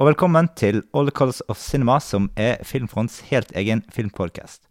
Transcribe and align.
og 0.00 0.06
velkommen 0.08 0.46
til 0.56 0.78
All 0.96 1.10
Colors 1.12 1.42
of 1.52 1.58
Cinema, 1.60 1.98
som 2.00 2.30
er 2.32 2.62
Filmfronts 2.64 3.18
helt 3.28 3.50
egen 3.52 3.82
filmpodcast. 3.92 4.62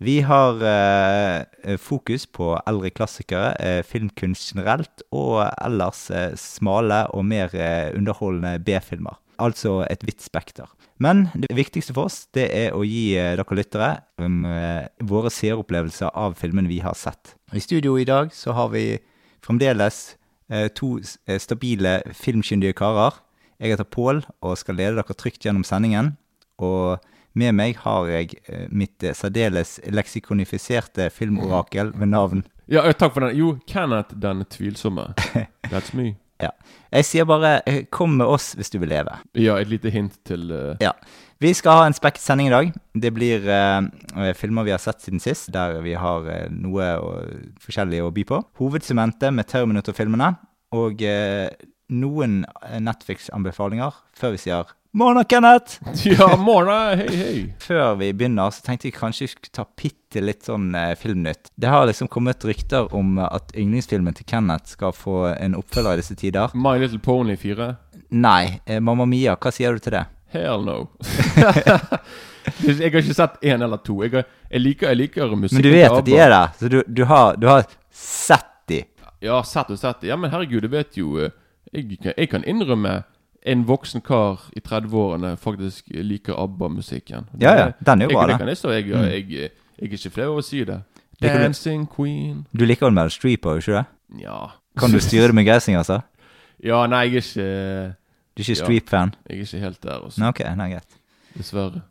Vi 0.00 0.22
har 0.24 0.62
eh, 0.64 1.74
fokus 1.76 2.24
på 2.24 2.54
eldre 2.64 2.88
klassikere, 2.96 3.50
eh, 3.60 3.82
filmkunst 3.84 4.54
generelt, 4.54 5.04
og 5.12 5.42
ellers 5.60 6.06
eh, 6.08 6.32
smale 6.40 7.02
og 7.12 7.26
mer 7.28 7.52
eh, 7.52 7.92
underholdende 7.92 8.54
B-filmer. 8.64 9.18
Altså 9.36 9.82
et 9.90 10.06
vidt 10.08 10.24
spekter. 10.24 10.72
Men 10.96 11.26
det 11.36 11.52
viktigste 11.52 11.92
for 11.92 12.08
oss, 12.08 12.22
det 12.32 12.48
er 12.48 12.72
å 12.72 12.86
gi 12.88 13.18
eh, 13.20 13.34
dere 13.36 13.58
lyttere 13.60 13.90
um, 14.16 14.46
eh, 14.48 14.88
våre 15.04 15.28
seeropplevelser 15.28 16.16
av 16.16 16.38
filmene 16.40 16.72
vi 16.72 16.80
har 16.80 16.96
sett. 16.96 17.36
I 17.52 17.60
studio 17.60 17.98
i 18.00 18.08
dag 18.08 18.32
så 18.32 18.56
har 18.56 18.72
vi 18.72 18.96
fremdeles 19.44 20.14
to 20.76 20.94
stabile 21.40 21.98
filmkyndige 22.12 22.76
karer. 22.76 23.16
Jeg 23.60 23.74
heter 23.74 23.88
Pål 23.88 24.24
og 24.42 24.58
skal 24.58 24.78
lede 24.80 24.98
dere 24.98 25.16
trygt 25.18 25.44
gjennom 25.44 25.64
sendingen. 25.66 26.14
Og 26.62 27.02
med 27.34 27.54
meg 27.58 27.78
har 27.82 28.08
jeg 28.10 28.36
eh, 28.46 28.66
mitt 28.70 29.02
eh, 29.02 29.14
særdeles 29.16 29.80
leksikonifiserte 29.90 31.08
filmorakel 31.10 31.90
ved 31.98 32.12
navn 32.12 32.44
Ja, 32.70 32.84
eh, 32.86 32.94
takk 32.94 33.16
for 33.16 33.26
den. 33.26 33.34
Jo, 33.36 33.56
Kenneth 33.68 34.14
den 34.16 34.44
tvilsomme. 34.50 35.10
That's 35.72 35.94
me. 35.96 36.14
Ja. 36.42 36.50
Jeg 36.92 37.04
sier 37.04 37.24
bare 37.24 37.60
'kom 37.90 38.16
med 38.18 38.26
oss 38.26 38.54
hvis 38.54 38.70
du 38.70 38.78
vil 38.78 38.88
leve'. 38.88 39.18
Ja, 39.34 39.56
et 39.58 39.68
lite 39.68 39.90
hint 39.90 40.18
til 40.24 40.50
uh... 40.52 40.76
Ja. 40.80 40.92
Vi 41.40 41.52
skal 41.52 41.72
ha 41.72 41.86
en 41.86 41.94
spekket 41.94 42.22
sending 42.22 42.48
i 42.48 42.54
dag. 42.54 42.72
Det 42.94 43.12
blir 43.14 43.48
eh, 43.48 44.32
filmer 44.34 44.64
vi 44.64 44.70
har 44.70 44.78
sett 44.78 45.02
siden 45.02 45.20
sist, 45.20 45.52
der 45.52 45.80
vi 45.82 45.92
har 45.94 46.24
uh, 46.24 46.48
noe 46.50 46.86
forskjellig 47.60 48.00
å 48.02 48.12
by 48.14 48.24
på. 48.24 48.40
Hovedsementet 48.58 49.34
med 49.34 49.46
Terminator-filmene, 49.50 50.36
og 50.72 51.02
noen 51.92 52.44
eh, 52.62 52.80
Netflix-anbefalinger 52.80 53.92
før 54.16 54.34
vi 54.36 54.42
sier 54.46 54.72
'Morna, 54.94 55.24
Kenneth'! 55.24 55.80
Ja, 56.06 56.36
morna! 56.36 56.94
Hei, 56.94 57.16
hei! 57.16 57.38
Før 57.58 57.96
vi 57.98 58.12
begynner, 58.14 58.52
så 58.54 58.62
tenkte 58.62 58.86
jeg 58.86 58.94
kanskje 58.94 59.24
vi 59.24 59.30
skulle 59.32 59.50
ta 59.50 59.64
bitte 59.66 60.22
litt 60.22 60.46
sånn 60.46 60.68
eh, 60.78 60.92
filmnytt. 60.94 61.50
Det 61.58 61.72
har 61.72 61.88
liksom 61.90 62.06
kommet 62.06 62.46
rykter 62.46 62.94
om 62.94 63.18
at 63.18 63.50
yndlingsfilmen 63.58 64.14
til 64.14 64.28
Kenneth 64.30 64.76
skal 64.76 64.94
få 64.94 65.32
en 65.34 65.58
oppfølger 65.58 65.98
i 65.98 66.02
disse 66.04 66.14
tider. 66.14 66.54
My 66.54 66.76
Little 66.78 67.02
Pony 67.02 67.34
4? 67.34 67.72
Nei, 68.14 68.60
eh, 68.70 68.78
Mamma 68.78 69.02
Mia, 69.10 69.34
hva 69.34 69.50
sier 69.50 69.74
du 69.74 69.82
til 69.82 69.96
det? 69.96 70.04
Hell 70.30 70.62
no. 70.62 70.78
jeg 72.62 72.78
har 72.78 73.02
ikke 73.02 73.18
sett 73.18 73.42
én 73.42 73.66
eller 73.66 73.82
to. 73.82 73.98
Jeg, 74.06 74.14
har, 74.14 74.30
jeg 74.46 74.62
liker, 74.62 74.94
jeg 74.94 75.02
liker 75.02 75.34
musikken 75.34 75.58
Men 75.58 75.66
du 75.66 75.74
vet 75.74 75.90
at 75.90 76.06
de 76.06 76.18
er 76.22 76.30
der, 76.38 76.54
så 76.60 76.70
du, 76.70 76.82
du, 76.86 77.04
har, 77.10 77.34
du 77.34 77.50
har 77.50 77.66
sett 77.90 78.52
de. 78.70 78.84
Ja, 79.26 79.42
sett 79.42 79.74
og 79.74 79.82
sett. 79.82 80.06
Ja, 80.06 80.14
men 80.14 80.30
herregud, 80.30 80.62
du 80.62 80.70
vet 80.70 81.02
jo 81.02 81.18
eh, 81.18 81.34
Jeg, 81.74 81.98
jeg 82.16 82.28
kan 82.30 82.44
innrømme 82.46 83.02
en 83.46 83.64
voksen 83.68 84.00
kar 84.00 84.46
i 84.56 84.60
30-årene 84.64 85.34
faktisk 85.36 85.84
liker 85.90 86.34
ABBA-musikken. 86.38 87.26
Ja, 87.40 87.52
ja, 87.58 87.66
den 87.86 88.02
er 88.02 88.08
jo 88.08 88.16
bra, 88.16 88.26
det 88.30 88.38
kan 88.38 88.48
jeg 88.48 88.56
stå. 88.56 88.70
Jeg, 88.70 88.88
jeg, 88.88 89.28
jeg, 89.30 89.30
jeg 89.30 89.50
er 89.90 89.92
ikke 89.98 90.10
flau 90.10 90.28
over 90.30 90.40
å 90.42 90.46
si 90.46 90.62
det. 90.64 90.80
Du- 91.20 91.28
Dancing 91.28 91.84
Queen. 91.96 92.46
Du 92.56 92.64
liker 92.64 92.86
vel 92.86 92.94
Mel 92.96 93.10
Streep 93.10 93.46
òg, 93.46 93.60
ikke 93.62 93.76
det? 93.78 93.84
Ja. 94.22 94.38
Kan 94.78 94.90
du 94.90 94.98
styre 95.00 95.28
det 95.30 95.34
med 95.34 95.44
geising, 95.48 95.76
altså? 95.76 96.00
Ja, 96.64 96.86
nei, 96.88 97.02
jeg 97.12 97.20
er 97.20 97.24
ikke 97.26 97.94
Du 98.34 98.40
er 98.40 98.44
ikke 98.46 98.54
Ja. 98.54 98.64
Streep-fan? 98.64 99.14
Jeg 99.28 99.36
er 99.36 99.42
ikke 99.44 99.58
helt 99.66 99.82
der, 99.82 99.98
altså. 100.04 100.24
Ok, 100.28 100.40
nei, 100.56 100.70
greit. 100.72 100.96
Dessverre. 101.36 101.82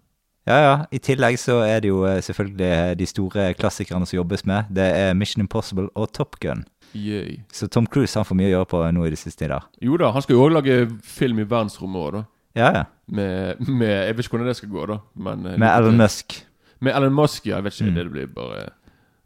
Ja, 0.47 0.57
ja. 0.59 0.73
I 0.91 0.97
tillegg 0.99 1.37
så 1.39 1.59
er 1.63 1.79
det 1.83 1.87
jo 1.91 2.01
eh, 2.09 2.17
selvfølgelig 2.25 2.65
eh, 2.67 2.93
de 2.99 3.05
store 3.07 3.53
klassikerne 3.53 4.05
som 4.09 4.17
jobbes 4.17 4.45
med. 4.45 4.63
Det 4.75 4.83
er 4.97 5.13
Mission 5.13 5.43
Impossible 5.45 5.87
og 5.95 6.09
Top 6.13 6.35
Gun. 6.43 6.65
Yay. 6.93 7.39
Så 7.53 7.67
Tom 7.71 7.87
Cruise 7.89 8.13
han 8.19 8.27
får 8.27 8.37
mye 8.37 8.51
å 8.51 8.53
gjøre 8.57 8.69
på 8.73 8.83
nå 8.93 9.07
i 9.07 9.13
det 9.13 9.19
siste 9.21 9.49
da 9.49 9.59
Jo 9.81 9.97
da, 9.97 10.11
han 10.13 10.21
skal 10.25 10.37
jo 10.37 10.43
òg 10.45 10.53
lage 10.53 10.77
film 11.07 11.41
i 11.41 11.47
verdensrommet 11.47 12.01
òg, 12.03 12.13
da. 12.19 12.23
Ja, 12.53 12.69
ja. 12.75 12.83
Med, 13.09 13.61
med 13.65 13.89
Jeg 13.89 14.15
vet 14.15 14.25
ikke 14.27 14.37
hvordan 14.37 14.51
det 14.51 14.57
skal 14.59 14.69
gå, 14.69 14.85
da. 14.91 14.99
Men, 15.15 15.45
eh, 15.49 15.57
Med 15.57 15.69
Elon. 15.71 15.97
Musk. 15.97 16.37
Med 16.83 16.95
Elon 16.95 17.15
Musk, 17.17 17.47
ja. 17.49 17.57
Jeg 17.57 17.65
vet 17.65 17.79
ikke. 17.79 17.89
Mm. 17.89 17.97
Det 17.97 18.11
blir 18.13 18.31
bare 18.35 18.63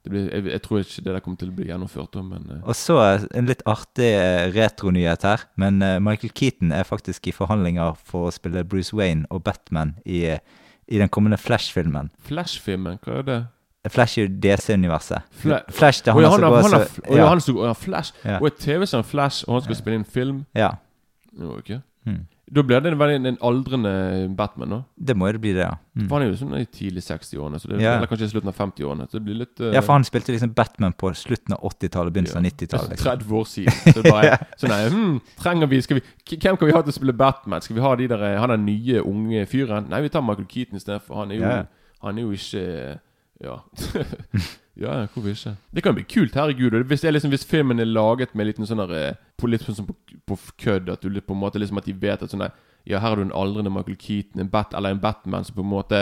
det 0.07 0.13
blir, 0.13 0.27
jeg, 0.31 0.45
jeg 0.53 0.61
tror 0.63 0.79
ikke 0.79 1.01
det 1.03 1.13
der 1.17 1.23
kommer 1.23 1.39
til 1.41 1.49
å 1.51 1.55
bli 1.57 1.65
gjennomført, 1.67 2.15
men 2.23 2.45
eh, 2.53 2.61
Og 2.63 2.77
så 2.79 2.95
eh, 3.03 3.25
en 3.35 3.49
litt 3.49 3.63
artig 3.67 4.07
eh, 4.15 4.45
retronyhet 4.55 5.25
her. 5.27 5.43
Men 5.59 5.81
eh, 5.83 5.97
Michael 5.99 6.31
Keaton 6.31 6.71
er 6.71 6.87
faktisk 6.87 7.27
i 7.27 7.35
forhandlinger 7.35 7.97
for 8.07 8.29
å 8.29 8.31
spille 8.31 8.63
Bruce 8.63 8.95
Wayne 8.95 9.27
og 9.33 9.43
Batman 9.43 9.97
i, 10.05 10.23
eh, 10.31 10.39
i 10.87 11.01
den 11.01 11.11
kommende 11.11 11.39
Flash-filmen. 11.41 12.13
Flash-filmen, 12.29 13.01
hva 13.03 13.19
er 13.19 13.27
det? 13.27 13.39
Flash 13.93 14.17
er 14.19 14.27
jo 14.27 14.33
DC-universet. 14.43 15.21
Fla- 15.43 15.61
Flash 15.69 16.03
det 16.05 16.13
er 16.13 16.17
han, 16.17 16.23
som 16.23 16.31
han, 16.31 16.41
går 16.41 16.55
har- 16.55 16.61
han, 16.63 16.71
har 16.79 16.85
så- 16.85 17.15
ja, 17.17 17.27
han 17.27 17.41
som 17.41 17.57
ja, 17.57 17.73
Flash. 17.73 18.13
Ja. 18.25 18.39
Og 18.39 18.47
et 18.47 18.57
TV-serie 18.59 19.03
Flash, 19.03 19.45
og 19.47 19.53
han 19.59 19.61
skal 19.67 19.75
spille 19.75 19.95
inn 20.01 20.05
film. 20.05 20.45
ja. 20.55 20.71
Jo, 21.37 21.57
ok. 21.59 21.69
Mm. 22.07 22.25
Da 22.55 22.61
blir 22.63 22.79
det 22.79 22.93
en, 22.95 23.25
en 23.25 23.37
aldrende 23.43 23.89
Batman, 24.37 24.69
da. 24.69 24.77
Det 24.95 25.15
må 25.17 25.27
det 25.31 25.41
bli 25.43 25.51
det, 25.53 25.65
ja. 25.65 25.73
Mm. 25.99 26.05
For 26.07 26.15
han 26.15 26.23
er 26.23 26.29
jo 26.31 26.37
sånn 26.39 26.53
i 26.55 26.63
tidlig 26.65 27.03
60-årene, 27.03 27.59
så 27.59 27.67
det, 27.67 27.81
Ja. 27.81 27.97
eller 27.97 28.07
kanskje 28.07 28.23
i 28.25 28.31
slutten 28.31 28.47
av 28.47 28.55
50-årene. 28.55 29.07
Så 29.11 29.19
det 29.19 29.23
blir 29.25 29.35
litt 29.41 29.59
uh... 29.59 29.73
Ja, 29.75 29.81
for 29.83 29.93
han 29.97 30.05
spilte 30.07 30.31
liksom 30.31 30.53
Batman 30.55 30.93
på 30.95 31.11
slutten 31.13 31.53
av 31.57 31.59
80-tallet, 31.67 32.13
begynnelsen 32.15 32.39
av 32.39 32.47
90-tallet. 32.47 32.89
Liksom. 32.95 33.19
30 33.19 33.33
år 33.41 33.49
siden. 33.51 33.73
Så 33.83 34.01
det 34.01 34.13
bare 34.15 34.37
Så 34.61 34.71
nei, 34.71 34.79
hmm, 34.93 35.17
trenger 35.43 35.67
vi 35.67 35.81
vi, 35.91 36.01
Hvem 36.37 36.55
kan 36.57 36.67
vi 36.67 36.73
ha 36.77 36.81
til 36.87 36.95
å 36.95 36.95
spille 36.95 37.13
Batman? 37.19 37.61
Skal 37.61 37.75
vi 37.75 37.83
ha 37.83 37.91
de 37.99 38.07
der, 38.07 38.23
eh, 38.31 38.39
han 38.39 38.49
den 38.55 38.65
nye, 38.65 39.03
unge 39.03 39.43
fyren? 39.45 39.89
Nei, 39.91 40.01
vi 40.07 40.09
tar 40.15 40.23
Michael 40.23 40.47
Keaton 40.47 40.79
istedenfor. 40.79 41.19
Han 41.19 41.31
er 41.35 41.35
jo 41.35 41.43
Ja, 41.43 41.55
ja. 41.57 41.67
Han 42.07 42.17
er 42.17 42.21
jo 42.21 42.31
ikke 42.31 42.99
Ja. 43.43 43.59
ja, 44.83 44.93
hvorfor 45.13 45.29
ikke? 45.29 45.55
Det 45.75 45.83
kan 45.85 45.95
bli 45.97 46.03
kult, 46.09 46.33
herregud. 46.37 46.77
Hvis, 46.89 47.03
liksom, 47.03 47.29
hvis 47.33 47.45
filmen 47.45 47.79
er 47.79 47.85
laget 47.89 48.33
med 48.35 48.49
litt 48.49 48.61
sånn 48.65 48.81
der, 48.81 48.93
eh, 48.97 49.19
på 49.37 49.49
litt 49.49 49.65
sånn 49.65 49.87
på, 49.89 49.95
på 50.25 50.37
kødd, 50.63 50.89
at 50.93 51.01
du 51.05 51.21
på 51.21 51.35
en 51.35 51.41
måte 51.43 51.61
liksom 51.61 51.77
at 51.81 51.85
de 51.89 51.93
vet 51.93 52.23
at 52.25 52.33
sånn 52.33 52.45
der, 52.47 52.55
Ja, 52.87 53.01
her 53.03 53.09
har 53.11 53.15
du 53.19 53.25
en 53.25 53.33
aldrende 53.35 53.69
Michael 53.73 53.97
Keaton, 53.99 54.39
en 54.39 54.47
Bat, 54.49 54.73
eller 54.73 54.93
en 54.95 55.01
Batman 55.03 55.43
som 55.43 55.55
på 55.57 55.63
en 55.65 55.73
måte 55.73 55.97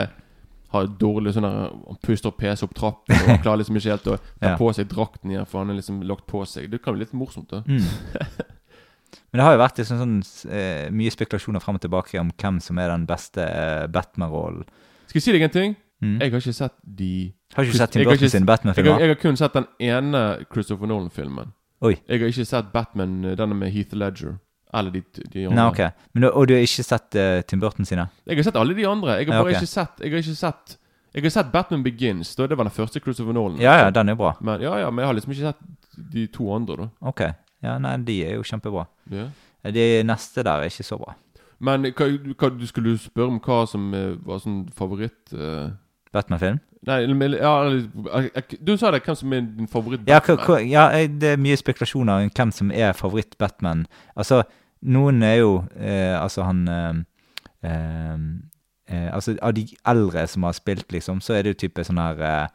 har 0.70 0.88
dårlig 1.02 1.32
sånn 1.34 1.46
der 1.48 1.72
Han 1.72 1.98
puster 2.04 2.30
og 2.30 2.38
PC 2.38 2.62
opp 2.68 2.76
trappen, 2.78 3.16
og 3.16 3.30
han 3.32 3.40
klarer 3.42 3.64
liksom 3.64 3.80
ikke 3.80 3.94
helt 3.96 4.10
å 4.12 4.18
ta 4.42 4.52
Ja. 4.52 4.58
på 4.60 4.68
seg 4.78 4.88
drakten 4.92 5.32
igjen, 5.34 5.48
for 5.50 5.64
han 5.64 5.72
har 5.74 5.80
liksom 5.80 6.04
lagt 6.06 6.28
på 6.30 6.44
seg. 6.46 6.70
Det 6.70 6.82
kan 6.84 6.94
bli 6.94 7.02
litt 7.06 7.14
morsomt, 7.18 7.50
da. 7.50 7.64
Mm. 7.66 7.82
Men 9.32 9.40
det 9.40 9.46
har 9.48 9.56
jo 9.56 9.62
vært 9.64 9.80
liksom 9.82 10.00
sånn, 10.00 10.16
eh, 10.52 10.86
mye 10.94 11.12
spekulasjoner 11.14 11.64
frem 11.64 11.78
og 11.80 11.84
tilbake 11.84 12.20
om 12.22 12.30
hvem 12.38 12.60
som 12.64 12.78
er 12.80 12.92
den 12.94 13.06
beste 13.10 13.44
eh, 13.44 13.88
Batman-rollen. 13.92 14.64
Skal 15.10 15.20
jeg 15.20 15.26
si 15.26 15.34
deg 15.36 15.46
en 15.48 15.54
ting? 15.56 15.76
Mm. 16.04 16.20
Jeg 16.22 16.32
har 16.32 16.40
ikke 16.42 16.54
sett 16.54 16.74
de 16.84 17.34
Har 17.56 17.64
ikke 17.64 17.78
sett 17.78 17.92
Tim 17.92 18.04
Burton 18.04 18.18
ikke- 18.26 18.30
sine 18.30 18.42
jeg 18.42 18.48
har, 18.50 18.58
Batman-filmer? 18.58 19.00
jeg 19.00 19.08
har 19.08 19.16
kun 19.16 19.38
sett 19.38 19.54
den 19.54 19.66
ene 19.80 20.46
Christopher 20.54 20.88
Nolan-filmen. 20.88 21.54
Oi. 21.82 21.96
Jeg 22.08 22.20
har 22.20 22.28
ikke 22.28 22.46
sett 22.46 22.72
Batman, 22.74 23.26
eh, 23.26 23.36
denne 23.36 23.56
med 23.56 23.72
Heath 23.72 23.96
Ledger. 23.96 24.38
Eller 24.74 24.92
de, 24.92 25.02
de 25.32 25.46
andre. 25.48 25.56
Nei, 25.56 25.68
ok. 25.70 25.94
Men, 26.14 26.22
du- 26.24 26.30
og 26.32 26.48
du 26.48 26.54
har 26.54 26.62
ikke 26.62 26.84
sett 26.84 27.16
uh, 27.16 27.42
Tim 27.48 27.60
Burton 27.62 27.86
sine? 27.86 28.10
Jeg 28.28 28.36
har 28.36 28.44
sett 28.44 28.56
alle 28.58 28.74
de 28.76 28.84
andre. 28.88 29.08
Jeg 29.20 29.28
har 29.28 29.34
Ja, 29.36 29.44
bare 29.44 29.56
ok. 29.56 29.62
ikke 29.62 29.68
sett 29.72 30.00
Jeg 30.02 30.12
har 30.12 30.18
ikke 30.20 30.36
sett 30.36 30.78
Jeg 31.16 31.24
har 31.24 31.30
sett 31.30 31.52
Batman 31.52 31.84
Begins. 31.84 32.36
Da 32.36 32.48
det 32.48 32.58
var 32.58 32.66
den 32.66 32.74
første 32.76 33.00
Christopher 33.00 33.32
Nolan. 33.34 33.58
Ja, 33.62 33.78
ja, 33.86 33.90
den 33.90 34.10
er 34.10 34.16
bra. 34.16 34.34
Men, 34.42 34.60
ja, 34.62 34.76
ja, 34.78 34.90
men 34.90 35.00
jeg 35.04 35.08
har 35.08 35.14
liksom 35.14 35.32
ikke 35.32 35.54
sett 35.54 36.12
de 36.12 36.28
to 36.28 36.52
andre, 36.54 36.76
da. 36.76 36.90
Ok. 37.02 37.22
Ja, 37.64 37.78
nei, 37.80 37.96
de 38.04 38.18
er 38.26 38.34
jo 38.36 38.42
kjempebra. 38.44 38.86
Ja. 39.10 39.30
De 39.72 40.04
neste 40.04 40.44
der 40.44 40.60
er 40.60 40.68
ikke 40.68 40.84
så 40.84 40.98
bra. 41.00 41.16
Men 41.60 41.84
hva, 41.84 42.10
hva, 42.36 42.50
du 42.60 42.68
skulle 42.68 42.98
spørre 43.00 43.28
om 43.32 43.40
hva 43.40 43.66
som 43.68 43.94
eh, 43.94 44.16
var 44.26 44.40
sånn 44.44 44.68
favoritt 44.76 45.32
eh, 45.34 45.70
Batman-film? 46.16 46.60
Nei, 46.86 47.00
ja, 47.40 47.54
Du 48.62 48.76
sa 48.78 48.92
det, 48.94 49.02
hvem 49.06 49.18
som 49.18 49.34
er 49.34 49.46
din 49.58 49.70
favoritt-Batman? 49.72 50.68
Ja, 50.70 50.90
ja, 50.94 51.08
det 51.08 51.32
er 51.34 51.42
mye 51.42 51.58
spekulasjoner 51.58 52.26
om 52.28 52.34
hvem 52.36 52.52
som 52.54 52.72
er 52.72 52.94
favoritt-Batman. 52.98 53.86
Altså, 54.16 54.44
noen 54.86 55.24
er 55.26 55.40
jo 55.40 55.54
eh, 55.80 56.14
Altså, 56.20 56.46
han 56.46 56.68
eh, 56.70 57.00
eh, 57.66 58.20
eh, 58.92 59.08
Altså, 59.14 59.38
av 59.42 59.56
de 59.58 59.66
eldre 59.88 60.28
som 60.30 60.46
har 60.46 60.54
spilt, 60.58 60.92
liksom, 60.94 61.22
så 61.26 61.34
er 61.38 61.44
det 61.46 61.56
jo 61.56 61.62
type 61.66 61.86
sånn 61.88 62.02
her 62.02 62.22
eh, 62.22 62.46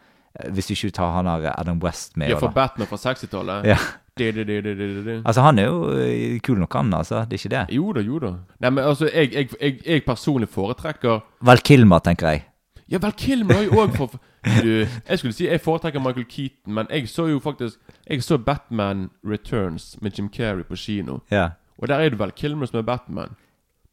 Hvis 0.55 0.71
du 0.71 0.77
ikke 0.77 0.95
tar 1.01 1.17
han 1.17 1.31
her 1.31 1.51
Adam 1.57 1.81
West 1.83 2.17
med, 2.17 2.31
Ja, 2.31 2.39
for. 2.39 2.55
Batman 2.55 2.87
fra 2.91 3.01
60-tallet? 3.03 3.67
Ja. 3.67 3.81
Altså, 4.21 5.41
han 5.41 5.59
er 5.59 5.71
jo 5.71 5.91
eh, 5.97 6.39
kul 6.45 6.59
nok, 6.61 6.75
han, 6.77 6.93
altså. 6.95 7.25
Det 7.25 7.39
er 7.39 7.41
ikke 7.41 7.53
det. 7.55 7.63
Jo 7.75 7.93
da, 7.97 8.03
jo 8.05 8.19
da. 8.21 8.33
Nei, 8.61 8.71
men 8.77 8.85
altså, 8.85 9.09
jeg, 9.09 9.33
jeg, 9.33 9.49
jeg, 9.57 9.81
jeg 9.87 10.05
personlig 10.05 10.51
foretrekker 10.53 11.23
Val 11.49 11.63
Kilmer, 11.65 12.03
tenker 12.05 12.35
jeg. 12.35 12.45
Ja, 12.91 12.99
vel, 12.99 13.13
Kilmer 13.13 13.55
har 13.55 13.63
jo 13.63 13.71
òg 13.85 13.93
for 13.97 14.17
Du, 14.63 14.87
jeg 15.09 15.19
skulle 15.19 15.33
si 15.37 15.47
jeg 15.47 15.61
foretrekker 15.61 16.01
Michael 16.03 16.25
Keaton, 16.27 16.75
men 16.75 16.87
jeg 16.91 17.09
så 17.09 17.27
jo 17.31 17.39
faktisk 17.39 17.79
Jeg 18.09 18.23
så 18.23 18.39
Batman 18.39 19.11
Returns 19.25 19.97
med 20.03 20.11
Jim 20.19 20.29
Carrey 20.33 20.65
på 20.65 20.77
kino. 20.77 21.19
Ja. 21.31 21.49
Og 21.79 21.89
der 21.89 21.95
er 22.03 22.09
det 22.11 22.19
vel 22.19 22.33
Kilmer 22.37 22.67
som 22.67 22.79
er 22.79 22.83
Batman. 22.83 23.37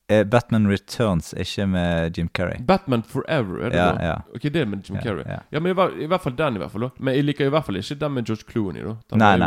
Eh, 0.09 0.23
Batman 0.23 0.69
Returns, 0.71 1.33
ikke 1.37 1.65
med 1.67 2.17
Jim 2.17 2.29
Carrey. 2.33 2.61
Batman 2.67 3.03
Forever, 3.03 3.57
er 3.65 3.69
det 3.69 3.77
Ja, 3.77 3.91
da? 3.91 4.05
ja. 4.05 4.13
Ok, 4.35 4.41
det 4.43 4.55
er 4.55 4.65
med 4.65 4.79
Jim 4.89 4.97
Carrey. 5.03 5.23
ja. 5.27 5.39
Ja, 5.51 5.59
men 5.59 5.71
i, 5.71 5.75
hver- 5.75 5.99
i 6.01 6.05
hvert 6.07 6.21
fall 6.21 6.35
den, 6.37 6.55
i 6.55 6.57
hvert 6.57 6.71
fall. 6.71 6.81
da 6.81 6.89
Men 6.99 7.13
jeg 7.15 7.23
liker 7.25 7.45
i 7.45 7.49
hvert 7.49 7.65
fall 7.65 7.75
ikke 7.75 7.95
den 7.99 8.11
med 8.13 8.23
George 8.25 8.43
Clooney, 8.51 8.81
da. 8.83 8.95
Den 9.11 9.19
Nei, 9.19 9.33
jo- 9.33 9.37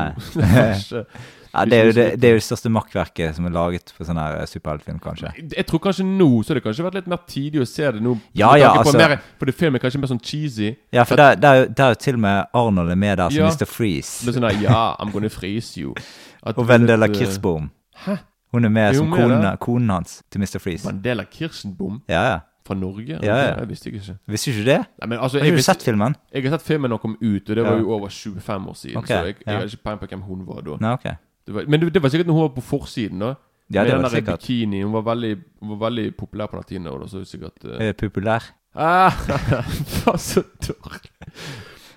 nei. 0.40 1.04
Ja, 1.52 1.64
det 1.66 1.78
er 1.78 1.84
jo 1.88 1.92
det, 1.92 2.04
det, 2.20 2.28
er 2.28 2.34
jo 2.36 2.38
det 2.40 2.44
største 2.46 2.70
makkverket 2.70 3.34
som 3.36 3.46
er 3.46 3.50
laget 3.50 3.90
for 3.96 4.04
sånn 4.06 4.18
superheltfilm, 4.46 5.00
kanskje. 5.02 5.32
Jeg 5.56 5.66
tror 5.66 5.82
kanskje 5.82 6.04
nå 6.06 6.28
så 6.44 6.52
har 6.52 6.60
det 6.60 6.64
kanskje 6.64 6.84
vært 6.86 6.94
litt 7.00 7.06
mer 7.10 7.22
tidlig 7.26 7.62
å 7.64 7.66
se 7.66 7.90
det 7.90 8.00
nå. 8.04 8.16
Ja, 8.38 8.54
ja, 8.56 8.70
altså- 8.78 8.96
mer, 8.98 9.16
For 9.38 9.46
det 9.46 9.54
filmen 9.54 9.74
er 9.80 9.84
kanskje 9.84 10.00
mer 10.00 10.08
sånn 10.12 10.22
cheesy. 10.22 10.76
Ja, 10.92 11.04
for 11.04 11.16
der, 11.16 11.34
der, 11.34 11.66
der 11.66 11.84
er 11.84 11.88
jo 11.96 12.00
til 12.06 12.14
og 12.14 12.20
med 12.20 12.44
Arnold 12.54 12.90
er 12.90 12.94
med 12.96 13.18
der 13.18 13.30
som 13.30 13.38
Ja. 13.38 13.50
Mr. 13.50 13.66
Freeze. 13.66 14.24
Med 14.26 14.34
sånn 14.34 14.48
der 14.48 14.62
Ja, 14.62 14.96
I'm 15.00 15.10
gonna 15.12 15.28
freeze 15.28 15.76
you. 15.80 15.94
At 16.42 16.56
Og 16.58 16.68
Vendela 16.68 17.06
eh, 17.06 17.14
Kirsbom. 17.14 17.70
Hæ? 18.06 18.16
Hun 18.52 18.64
er 18.64 18.68
med 18.68 18.82
Er 18.88 18.92
som 18.94 19.06
hun 19.06 19.10
med 19.18 19.28
konen, 19.28 19.42
der? 19.42 19.56
konen 19.56 19.90
hans 19.90 20.22
til 20.30 20.40
Mr. 20.40 20.58
Freeze. 20.58 20.86
Vendela 20.86 21.24
Kirsenbom? 21.24 22.00
Ja, 22.08 22.22
ja. 22.30 22.38
fra 22.66 22.74
Norge? 22.74 23.18
Ja, 23.22 23.36
ja. 23.36 23.54
Jeg 23.58 23.68
visste 23.68 23.90
ikke. 23.90 24.16
Visste 24.28 24.50
ikke 24.50 24.64
det? 24.64 24.78
Nei, 25.00 25.06
men 25.08 25.18
altså, 25.18 25.38
Har 25.38 25.46
du 25.46 25.54
visste, 25.56 25.72
sett 25.74 25.82
filmen? 25.82 26.14
jeg 26.32 26.42
har 26.44 26.58
sett 26.58 26.66
filmen 26.66 26.90
da 26.90 26.96
den 26.96 27.02
kom 27.02 27.16
ut, 27.20 27.50
og 27.50 27.56
det 27.56 27.64
var 27.64 27.72
Ja. 27.72 27.78
jo 27.78 27.90
over 27.92 28.08
25 28.08 28.68
år 28.68 28.74
siden. 28.74 28.96
Okay, 28.96 29.06
så 29.16 29.24
jeg, 29.24 29.34
jeg 29.38 29.46
ja. 29.46 29.52
hadde 29.52 29.66
ikke 29.70 29.82
peiling 29.84 30.00
på 30.00 30.06
hvem 30.06 30.20
hun 30.22 30.46
var 30.46 30.60
da. 30.62 30.76
Nei, 30.80 30.92
ok. 30.92 31.06
Det 31.46 31.54
var, 31.56 31.64
men 31.68 31.80
det, 31.88 32.02
var 32.02 32.12
sikkert 32.12 32.26
når 32.28 32.36
hun 32.36 32.42
var 32.48 32.54
på 32.56 32.64
forsiden, 32.70 33.18
da. 33.24 33.34
Ja, 33.70 33.82
med 33.82 33.86
det 33.86 33.92
den 33.94 34.02
var 34.02 34.08
der 34.08 34.14
det 34.16 34.18
sikkert. 34.24 34.40
bikini. 34.44 34.82
Hun 34.82 34.92
var 34.92 35.02
veldig, 35.12 35.30
hun 35.60 35.68
var 35.76 35.80
veldig 35.88 36.06
populær 36.18 36.46
på 36.50 36.56
den 36.58 36.64
tiden. 36.68 36.88
Da, 36.90 37.06
så 37.08 37.20
er 37.20 37.28
sikkert 37.30 37.64
uh, 37.64 37.76
Eh, 37.86 37.92
Populær. 37.94 38.42
ah, 38.74 39.14
Var 40.04 40.16
så 40.18 40.42
dårlig. 40.66 41.10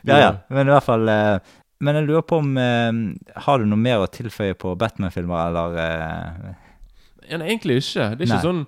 Ja, 0.06 0.18
ja. 0.20 0.32
Men 0.50 0.68
i 0.68 0.74
hvert 0.74 0.84
fall 0.86 1.08
uh, 1.10 1.40
Men 1.80 1.96
jeg 1.96 2.06
lurer 2.08 2.22
på 2.28 2.38
om 2.42 2.58
uh, 2.58 3.40
Har 3.46 3.60
du 3.62 3.66
noe 3.66 3.80
mer 3.80 4.04
å 4.04 4.08
tilføye 4.12 4.54
på 4.60 4.74
Batman-filmer, 4.76 5.48
eller 5.50 5.78
eh, 5.80 6.54
Ja, 7.32 7.38
nei, 7.40 7.48
egentlig 7.54 7.78
ikke. 7.82 8.10
Det 8.18 8.26
er 8.26 8.28
ikke 8.28 8.36
Nei. 8.38 8.46
sånn 8.46 8.64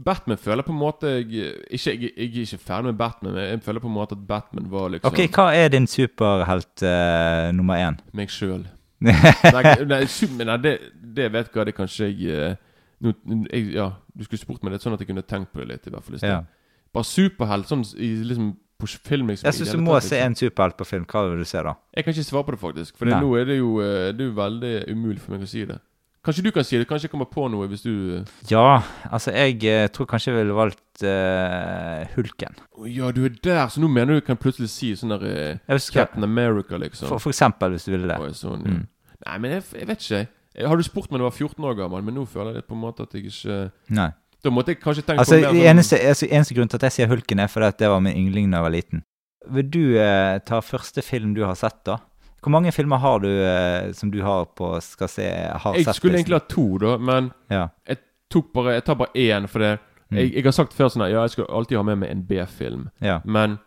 Batman 0.00 0.38
føler 0.40 0.62
på 0.64 0.70
en 0.72 0.78
måte 0.80 1.10
jeg, 1.18 1.26
ikke, 1.74 1.92
jeg, 1.92 2.12
jeg 2.14 2.28
er 2.30 2.44
ikke 2.46 2.60
ferdig 2.62 2.92
med 2.92 2.98
Batman, 3.00 3.34
men 3.34 3.42
jeg 3.50 3.60
føler 3.66 3.82
på 3.82 3.88
en 3.90 3.96
måte 3.98 4.14
at 4.16 4.22
Batman 4.28 4.68
var 4.70 4.86
liksom 4.94 5.10
Ok, 5.10 5.18
hva 5.34 5.48
er 5.58 5.72
din 5.74 5.88
superhelt 5.90 6.84
uh, 6.86 7.50
nummer 7.52 7.82
én? 7.82 7.98
meg 8.16 8.30
sjøl. 8.32 8.62
Nei, 9.00 9.74
nei, 9.92 10.00
su- 10.12 10.28
men 10.36 10.50
nei 10.50 10.56
det, 10.60 10.74
det 11.16 11.28
vet 11.32 11.52
hva, 11.54 11.64
det 11.68 11.74
kanskje 11.76 12.10
jeg, 12.12 12.56
no, 13.00 13.14
jeg 13.48 13.70
Ja, 13.76 13.90
du 14.14 14.24
skulle 14.26 14.42
spurt 14.42 14.64
meg 14.66 14.74
litt 14.76 14.84
sånn 14.84 14.96
at 14.96 15.00
jeg 15.04 15.08
kunne 15.12 15.24
tenkt 15.24 15.52
på 15.54 15.62
det 15.62 15.70
litt, 15.72 15.86
i 15.88 15.94
hvert 15.94 16.04
fall. 16.04 16.18
i 16.18 16.22
sted. 16.22 16.34
ja. 16.34 16.42
Bare 16.90 17.06
superhelt, 17.06 17.68
sånn 17.70 17.84
i, 18.02 18.14
liksom 18.26 18.54
på 18.80 18.88
film 19.06 19.28
liksom, 19.30 19.46
Jeg 19.46 19.58
syns 19.58 19.74
du 19.76 19.82
må 19.84 19.94
tatt, 19.98 20.08
se 20.08 20.16
liksom. 20.16 20.32
en 20.32 20.38
superhelt 20.40 20.76
på 20.78 20.86
film. 20.88 21.04
Hva 21.10 21.26
vil 21.28 21.44
du 21.44 21.48
se, 21.48 21.60
da? 21.66 21.76
Jeg 21.94 22.06
kan 22.06 22.16
ikke 22.16 22.26
svare 22.30 22.48
på 22.48 22.54
det, 22.56 22.60
faktisk. 22.64 22.96
For 22.98 23.12
nå 23.12 23.36
er 23.38 23.46
det 23.50 23.60
jo 23.60 23.76
eh, 23.84 24.10
Det 24.16 24.26
er 24.26 24.34
veldig 24.40 24.74
umulig 24.90 25.20
for 25.22 25.36
meg 25.36 25.44
å 25.46 25.50
si 25.50 25.66
det. 25.68 25.76
Kanskje 26.24 26.42
du 26.44 26.50
kan 26.52 26.66
si 26.68 26.76
det? 26.76 26.84
Kanskje 26.88 27.08
jeg 27.08 27.12
kommer 27.14 27.28
på 27.32 27.46
noe 27.48 27.68
hvis 27.70 27.84
du 27.84 27.92
eh, 28.18 28.32
Ja, 28.50 28.82
altså, 29.08 29.32
jeg 29.32 29.62
eh, 29.68 29.86
tror 29.92 30.08
kanskje 30.10 30.32
jeg 30.32 30.40
ville 30.42 30.56
valgt 30.56 31.04
eh, 31.08 32.08
Hulken. 32.16 32.58
Å 32.76 32.88
Ja, 32.92 33.08
du 33.16 33.22
er 33.24 33.36
der, 33.36 33.62
så 33.72 33.80
nå 33.80 33.88
mener 33.88 34.18
du 34.18 34.24
kan 34.26 34.40
plutselig 34.40 34.68
si 34.72 34.90
sånn 34.98 35.14
der 35.14 35.24
eh, 35.30 35.78
Captain 35.94 36.24
America, 36.26 36.76
liksom. 36.80 37.08
for, 37.08 37.22
for 37.22 37.32
eksempel, 37.32 37.72
hvis 37.76 37.88
du 37.88 37.94
ville 37.94 38.10
det. 38.10 38.18
Oi, 38.20 38.32
sånn, 38.36 38.64
ja. 38.66 38.74
Mm. 38.80 38.88
Nei, 39.26 39.38
men 39.38 39.50
jeg, 39.58 39.62
jeg 39.80 39.86
vet 39.90 40.00
ikke. 40.06 40.20
Jeg, 40.56 40.66
har 40.68 40.76
du 40.76 40.82
spurt 40.82 41.10
meg 41.10 41.20
da 41.20 41.24
jeg 41.24 41.30
var 41.30 41.38
14 41.48 41.64
år 41.70 41.76
gammel, 41.78 42.02
men 42.02 42.14
nå 42.14 42.24
føler 42.26 42.50
jeg 42.54 42.60
litt 42.62 42.66
på 42.70 42.74
en 42.74 42.80
måte 42.82 43.02
at 43.06 43.12
jeg 43.14 43.24
ikke 43.30 43.58
Nei. 43.96 44.10
Da 44.42 44.50
måtte 44.50 44.72
jeg 44.72 44.80
kanskje 44.80 45.02
tenke 45.04 45.20
Altså, 45.20 45.36
på 45.36 45.40
mer 45.42 45.52
sånn- 45.52 45.68
eneste, 45.70 45.96
altså, 46.08 46.26
eneste 46.32 46.54
grunn 46.56 46.68
til 46.72 46.76
at 46.80 46.82
jeg 46.88 46.92
sier 46.96 47.08
Hulken, 47.12 47.40
er 47.44 47.46
fordi 47.52 47.66
at 47.68 47.78
det 47.78 47.88
var 47.92 48.00
min 48.00 48.16
yndling 48.16 48.50
da 48.50 48.56
jeg 48.62 48.64
var 48.64 48.72
liten. 48.72 49.02
Vil 49.50 49.68
du 49.70 49.82
eh, 50.00 50.38
ta 50.48 50.60
første 50.64 51.02
film 51.04 51.34
du 51.36 51.42
har 51.44 51.54
sett, 51.60 51.82
da? 51.84 51.98
Hvor 52.40 52.50
mange 52.54 52.72
filmer 52.72 52.96
har 53.02 53.18
du 53.20 53.28
eh, 53.28 53.92
som 53.92 54.10
du 54.10 54.22
har 54.24 54.46
på 54.56 54.80
skal 54.80 55.08
se 55.12 55.26
har 55.28 55.74
Jeg 55.76 55.84
sett? 55.84 55.96
skulle 56.00 56.16
egentlig 56.16 56.38
ha 56.40 56.46
to, 56.48 56.78
da, 56.80 56.96
men 56.96 57.32
Ja. 57.52 57.68
jeg 57.86 57.98
tok 58.32 58.52
bare 58.54 58.74
Jeg 58.78 58.84
tar 58.84 58.94
bare 58.96 59.12
én, 59.14 59.46
for 59.48 59.58
det 59.60 59.78
Mm. 60.10 60.16
jeg, 60.18 60.32
jeg 60.34 60.42
har 60.44 60.52
sagt 60.52 60.72
før 60.74 60.88
sånn 60.90 61.04
at 61.06 61.12
Ja, 61.12 61.20
jeg 61.22 61.30
skal 61.30 61.44
alltid 61.54 61.76
ha 61.78 61.82
med 61.84 61.98
meg 61.98 62.10
en 62.10 62.22
B-film, 62.26 62.88
ja. 63.00 63.20
men 63.24 63.60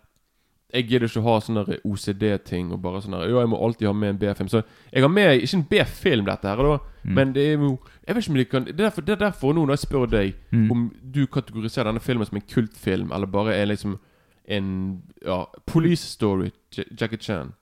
jeg 0.73 0.87
gidder 0.89 1.05
ikke 1.07 1.21
å 1.21 1.27
ha 1.27 1.39
sånne 1.39 1.77
OCD-ting 1.85 2.71
og 2.73 2.81
bare 2.81 3.01
sånn 3.01 3.13
Ja, 3.13 3.39
jeg 3.43 3.49
må 3.51 3.59
alltid 3.61 3.87
ha 3.87 3.93
med 3.93 4.09
en 4.09 4.17
B-film. 4.17 4.47
Så 4.49 4.63
jeg 4.91 5.01
har 5.03 5.09
med 5.09 5.41
ikke 5.41 5.57
en 5.59 5.67
B-film, 5.69 6.25
dette 6.25 6.47
her, 6.49 6.55
da, 6.63 6.79
Mm. 7.05 7.13
men 7.15 7.33
det 7.33 7.41
er 7.43 7.57
jo 7.59 7.79
Jeg 8.07 8.15
vet 8.15 8.23
ikke 8.23 8.31
om 8.31 8.37
de 8.37 8.45
kan 8.45 8.63
Det 8.63 8.73
er 8.79 8.83
derfor, 8.89 9.01
det 9.01 9.11
er 9.11 9.25
derfor 9.29 9.53
nå 9.53 9.65
når 9.65 9.73
jeg 9.75 9.79
spør 9.89 10.05
deg 10.09 10.33
Mm. 10.53 10.71
om 10.71 10.91
du 11.11 11.25
kategoriserer 11.27 11.85
denne 11.91 11.99
filmen 11.99 12.25
som 12.25 12.37
en 12.37 12.41
kultfilm, 12.49 13.11
eller 13.13 13.27
bare 13.27 13.53
er 13.53 13.65
liksom 13.65 13.99
en 14.47 15.01
ja, 15.25 15.45
police 15.67 16.03
story, 16.07 16.51
Jackie 16.99 17.17
Chan. 17.17 17.53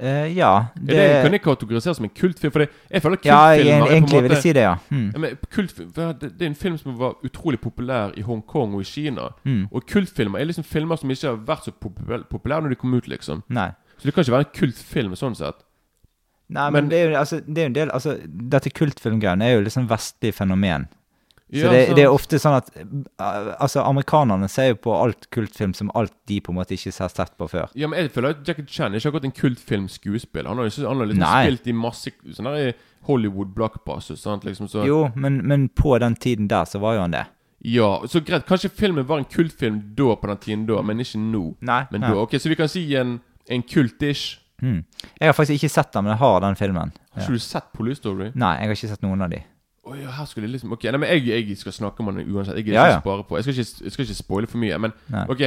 Eh, 0.00 0.36
ja, 0.36 0.66
Det... 0.74 0.86
det, 0.96 1.22
kan 1.22 1.32
jeg 1.32 1.42
kategorisere 1.44 1.94
som 1.94 2.04
en 2.06 2.12
kultfilm? 2.16 2.52
For 2.54 2.64
det, 2.64 2.68
jeg 2.90 3.02
føler 3.04 3.18
Ja, 3.24 3.40
jeg, 3.52 3.58
kultfilmer 3.60 3.74
er 3.74 3.80
på 3.80 3.86
en 3.86 3.96
egentlig 3.96 4.22
vil 4.22 4.34
jeg 4.34 4.42
si 4.42 4.52
det, 4.56 4.62
ja. 4.64 4.74
Mm. 4.90 5.12
men 5.20 5.38
kultfilm, 5.52 5.90
det 5.92 6.42
er 6.42 6.46
en 6.46 6.54
film 6.54 6.78
som 6.80 6.98
var 6.98 7.18
utrolig 7.26 7.60
populær 7.60 8.14
i 8.16 8.24
Hongkong 8.24 8.74
og 8.78 8.80
i 8.80 8.88
Kina. 8.88 9.28
Mm. 9.44 9.66
Og 9.70 9.84
kultfilmer 9.86 10.40
er 10.40 10.48
liksom 10.48 10.64
filmer 10.64 10.96
som 10.96 11.10
ikke 11.12 11.28
har 11.28 11.42
vært 11.50 11.68
så 11.68 11.72
populære 11.76 12.62
når 12.64 12.74
de 12.74 12.80
kom 12.80 12.94
ut, 12.96 13.08
liksom. 13.12 13.42
Nei. 13.48 13.70
Så 13.98 14.08
det 14.08 14.14
kan 14.14 14.24
ikke 14.24 14.32
være 14.38 14.48
en 14.48 14.54
kultfilm 14.56 15.18
sånn 15.20 15.36
sett. 15.36 15.60
Nei, 16.50 16.70
men, 16.70 16.84
Men- 16.84 16.88
det 16.90 16.98
er 16.98 17.10
jo 17.10 17.18
altså, 17.18 17.40
det 17.46 17.58
er 17.62 17.66
en 17.66 17.74
del 17.76 17.90
Altså, 17.94 18.16
dette 18.26 18.70
kultfilmgreiene 18.74 19.44
er 19.46 19.52
jo 19.54 19.60
liksom 19.68 19.86
vestlig 19.90 20.32
fenomen. 20.34 20.88
Så 21.50 21.70
det, 21.72 21.78
det 21.98 22.02
er 22.04 22.12
ofte 22.14 22.38
sånn 22.38 22.54
at 22.60 22.68
uh, 22.78 23.56
Altså, 23.58 23.82
amerikanerne 23.82 24.46
ser 24.48 24.68
jo 24.68 24.76
på 24.84 24.92
alt 24.94 25.26
kultfilm 25.34 25.72
som 25.74 25.90
alt 25.98 26.12
de 26.30 26.36
på 26.40 26.52
en 26.52 26.60
måte 26.60 26.76
ikke 26.76 26.92
har 26.94 27.10
sett 27.10 27.32
på 27.40 27.48
før. 27.50 27.72
Ja, 27.74 27.88
men 27.90 27.98
jeg 27.98 28.12
føler 28.14 28.36
at 28.36 28.46
Jackie 28.46 28.68
Chan 28.70 28.94
er 28.94 29.02
ikke 29.02 29.10
akkurat 29.10 29.26
en 29.26 29.34
kultfilmskuespiller. 29.40 30.46
Han 30.48 30.62
har 30.62 30.68
jo 30.70 30.86
han 30.86 31.02
har 31.02 31.10
liksom 31.10 31.26
spilt 31.26 31.66
i 31.66 31.74
masse 31.74 32.12
sånn 32.36 32.50
der 32.52 32.72
Hollywood 33.08 33.50
blockbusters. 33.56 34.24
Liksom, 34.44 34.68
så, 34.70 34.84
Jo, 34.86 35.00
men, 35.16 35.40
men 35.48 35.68
på 35.74 35.96
den 35.98 36.14
tiden 36.16 36.48
der 36.50 36.68
så 36.70 36.78
var 36.82 36.94
jo 36.98 37.04
han 37.06 37.16
det. 37.16 37.24
Ja, 37.66 37.90
så 38.08 38.22
greit. 38.24 38.46
Kanskje 38.48 38.70
filmen 38.72 39.04
var 39.08 39.18
en 39.20 39.26
kultfilm 39.28 39.80
da, 39.96 40.14
på 40.16 40.30
den 40.30 40.38
tiden 40.40 40.66
da, 40.68 40.80
men 40.86 41.02
ikke 41.02 41.18
nå. 41.20 41.42
Nei. 41.60 41.82
Men 41.90 42.04
nei. 42.06 42.12
da, 42.14 42.22
ok, 42.22 42.38
Så 42.40 42.48
vi 42.52 42.56
kan 42.56 42.70
si 42.72 42.86
en, 42.96 43.18
en 43.50 43.62
kultish. 43.68 44.38
Hmm. 44.62 44.82
Jeg 45.18 45.28
har 45.28 45.36
faktisk 45.36 45.58
ikke 45.60 45.72
sett 45.72 45.92
den, 45.92 46.04
men 46.06 46.14
jeg 46.14 46.20
har 46.22 46.40
den 46.44 46.56
filmen. 46.56 46.92
Har 47.12 47.20
Ja. 47.20 47.26
ikke 47.26 47.36
du 47.40 47.44
sett 47.44 47.72
Police 47.76 48.00
Story? 48.00 48.30
Nei, 48.34 48.54
jeg 48.60 48.70
har 48.70 48.76
ikke 48.78 48.92
sett 48.94 49.02
noen 49.04 49.24
av 49.24 49.32
de. 49.32 49.42
Ja, 49.96 50.10
her 50.10 50.24
skulle 50.24 50.46
jeg 50.46 50.52
liksom 50.52 50.72
Ok, 50.72 50.84
nei, 50.84 50.96
men 50.98 51.08
jeg, 51.08 51.26
jeg 51.48 51.56
skal 51.58 51.72
snakke 51.72 52.00
om 52.00 52.14
den 52.14 52.28
uansett. 52.34 52.56
Jeg 52.56 52.66
Ja, 52.74 52.84
ja. 52.86 53.00
spare 53.00 53.24
på 53.24 53.36
Jeg 53.36 53.44
skal 53.44 53.58
ikke, 53.58 53.84
jeg 53.84 53.92
skal 53.92 54.04
ikke 54.04 54.14
spoile 54.14 54.46
for 54.46 54.58
mye. 54.58 54.78
Men 54.78 54.92
Nei. 55.10 55.24
ok, 55.28 55.42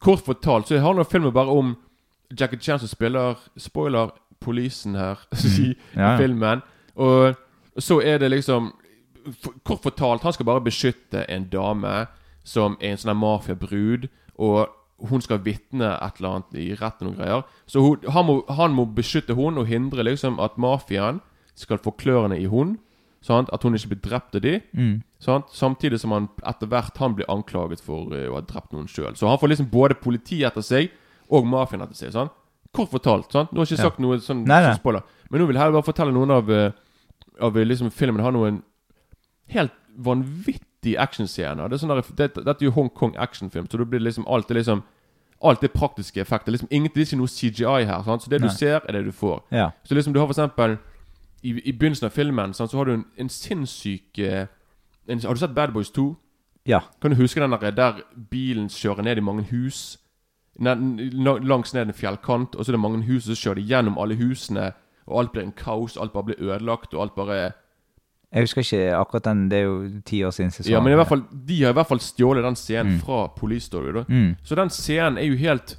kort 0.00 0.24
fortalt 0.26 0.68
så 0.68 0.78
handler 0.80 1.04
filmen 1.04 1.32
bare 1.32 1.48
om 1.50 1.76
Jackie 2.40 2.58
Chan 2.60 2.78
som 2.78 2.88
spiller 2.88 3.34
Spoiler 3.56 4.10
polisen 4.40 4.94
her 4.94 5.16
i 5.32 5.74
Mm. 5.74 5.76
Ja, 5.96 6.10
ja. 6.12 6.16
filmen. 6.18 6.62
Og 6.96 7.34
så 7.78 8.00
er 8.04 8.18
det 8.18 8.30
liksom 8.30 8.72
for, 9.42 9.52
Kort 9.64 9.82
fortalt, 9.82 10.22
han 10.22 10.32
skal 10.32 10.46
bare 10.46 10.60
beskytte 10.64 11.24
en 11.30 11.44
dame 11.52 12.06
som 12.44 12.76
er 12.80 12.90
en 12.94 12.96
sånn 12.96 13.16
mafiabrud. 13.16 14.08
Og 14.38 14.68
hun 15.10 15.20
skal 15.20 15.38
vitne 15.44 15.92
et 16.02 16.16
eller 16.18 16.28
annet 16.38 16.54
i 16.58 16.74
retten 16.74 17.06
og 17.10 17.16
greier. 17.18 17.42
Så 17.66 17.80
hun, 17.80 17.98
han, 18.10 18.24
må, 18.26 18.44
han 18.48 18.72
må 18.74 18.84
beskytte 18.96 19.34
hun 19.34 19.58
og 19.58 19.66
hindre 19.66 20.02
liksom 20.02 20.40
at 20.40 20.56
mafiaen 20.58 21.20
skal 21.54 21.78
få 21.78 21.90
klørne 21.98 22.38
i 22.40 22.46
hun. 22.50 22.78
Sant? 23.28 23.50
At 23.52 23.64
hun 23.66 23.76
ikke 23.76 23.92
blir 23.92 24.00
drept 24.06 24.36
av 24.38 24.42
de. 24.44 24.54
Mm. 24.72 24.94
Sant? 25.20 25.50
Samtidig 25.52 26.00
som 26.00 26.14
han 26.16 26.28
etter 26.48 26.70
hvert 26.70 26.96
han 27.02 27.16
blir 27.18 27.28
anklaget 27.32 27.82
for 27.84 28.08
uh, 28.14 28.24
å 28.30 28.38
ha 28.38 28.44
drept 28.46 28.72
noen 28.72 28.88
sjøl. 28.88 29.12
Så 29.18 29.28
han 29.28 29.40
får 29.40 29.52
liksom 29.52 29.70
både 29.72 29.98
politiet 30.00 30.48
etter 30.48 30.64
seg 30.64 30.92
og 31.28 31.48
mafiaen 31.48 31.84
etter 31.84 31.98
seg. 31.98 32.14
Sant? 32.16 32.32
Kort 32.74 32.92
fortalt. 32.92 33.28
Sant? 33.34 33.52
Du 33.52 33.60
har 33.60 33.68
ikke 33.68 33.80
Ja. 33.80 33.88
sagt 33.90 34.00
noe 34.00 34.20
sånn 34.24 34.44
Nei. 34.48 34.62
Men 35.28 35.42
nå 35.42 35.46
vil 35.50 35.60
jeg 35.60 35.74
bare 35.76 35.84
fortelle 35.84 36.14
noen 36.14 36.32
av, 36.32 36.48
uh, 36.48 36.70
av 37.40 37.56
eh, 37.56 37.68
liksom 37.68 37.92
filmen 37.92 38.24
har 38.24 38.32
noen 38.32 38.62
helt 39.52 39.74
vanvittige 39.98 40.98
actionscener. 41.00 41.68
Det 41.68 41.76
er 41.76 41.82
sånn 41.82 41.92
det, 41.98 42.06
det, 42.16 42.44
dette 42.46 42.62
er 42.62 42.70
jo 42.70 42.76
Hongkong 42.76 43.16
actionfilm, 43.20 43.68
så 43.68 43.80
det 43.80 43.88
blir 43.90 44.00
liksom 44.04 44.26
alt 44.28 44.50
er 44.50 44.62
liksom 44.62 44.84
Alt 45.38 45.62
er 45.62 45.70
praktiske 45.70 46.18
effekter. 46.18 46.50
Liksom, 46.50 46.66
ingenting, 46.74 46.96
det 46.98 47.04
er 47.04 47.10
ikke 47.12 47.18
noe 47.20 47.30
CGI 47.30 47.84
her. 47.86 48.00
Sant? 48.02 48.24
Så 48.24 48.30
det 48.32 48.40
Nei. 48.40 48.48
du 48.48 48.54
ser, 48.56 48.80
er 48.82 48.96
det 48.96 49.04
du 49.06 49.12
får. 49.14 49.44
Ja. 49.54 49.68
Så 49.86 49.94
liksom 49.94 50.10
du 50.10 50.18
har 50.18 50.26
for 50.26 50.34
eksempel 50.34 50.80
I, 51.42 51.50
i 51.68 51.72
begynnelsen 51.72 52.06
av 52.06 52.10
filmen 52.10 52.54
sant, 52.54 52.70
så 52.70 52.76
har 52.80 52.84
du 52.88 52.92
en, 52.94 53.04
en 53.16 53.28
sinnssyk 53.28 54.18
eh, 54.18 54.46
en, 55.08 55.20
Har 55.22 55.34
du 55.34 55.40
sett 55.40 55.54
Bad 55.54 55.72
Boys 55.72 55.90
2? 55.90 56.16
Ja. 56.66 56.80
Kan 57.00 57.10
du 57.10 57.16
huske 57.16 57.40
den 57.40 57.50
der, 57.54 57.70
der 57.70 58.00
bilen 58.30 58.68
kjører 58.68 59.02
ned 59.06 59.16
i 59.18 59.24
mange 59.24 59.42
hus? 59.52 59.98
Langs 60.60 61.74
ned 61.74 61.86
en 61.88 61.94
fjellkant, 61.94 62.54
og 62.58 62.64
så 62.64 62.72
er 62.72 62.76
det 62.76 62.80
mange 62.82 63.02
hus, 63.06 63.28
og 63.28 63.36
så 63.36 63.42
kjører 63.42 63.60
de 63.60 63.66
gjennom 63.70 63.98
alle 64.02 64.16
husene, 64.18 64.72
og 65.06 65.20
alt 65.22 65.32
blir 65.32 65.46
en 65.46 65.54
kaos, 65.56 65.96
alt 65.96 66.12
bare 66.12 66.24
blir 66.32 66.42
ødelagt, 66.42 66.94
og 66.94 67.02
alt 67.02 67.14
bare 67.14 67.52
Jeg 68.32 68.42
husker 68.44 68.60
ikke 68.60 68.96
akkurat 68.98 69.24
den, 69.24 69.46
det 69.48 69.58
er 69.58 69.62
jo 69.62 69.76
ti 70.04 70.18
år 70.24 70.30
siden 70.36 70.50
sesongen. 70.50 70.72
Ja, 70.74 70.80
men 70.84 70.92
i 70.92 70.96
hvert 70.98 71.08
fall 71.08 71.22
De 71.48 71.62
har 71.62 71.70
i 71.72 71.76
hvert 71.78 71.88
fall 71.88 72.00
stjålet 72.04 72.44
den 72.44 72.56
scenen 72.56 72.92
Mm. 72.92 73.00
fra 73.00 73.26
Police 73.36 73.66
Story, 73.66 73.92
da. 73.94 74.04
mm. 74.08 74.34
Så 74.42 74.54
den 74.54 74.68
scenen 74.70 75.16
er 75.18 75.24
jo 75.30 75.36
helt 75.36 75.78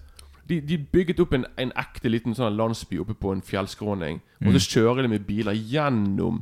De, 0.49 0.59
de 0.65 0.77
bygget 0.77 1.19
opp 1.21 1.33
en, 1.37 1.45
en 1.61 1.71
ekte 1.77 2.09
liten 2.09 2.33
sånn 2.35 2.55
landsby 2.57 2.97
oppe 3.03 3.13
på 3.13 3.31
en 3.35 3.41
fjellskråning. 3.45 4.21
Og 4.41 4.47
Mm. 4.49 4.55
så 4.59 4.79
kjører 4.79 5.03
de 5.05 5.07
med 5.11 5.27
biler 5.27 5.53
gjennom 5.53 6.41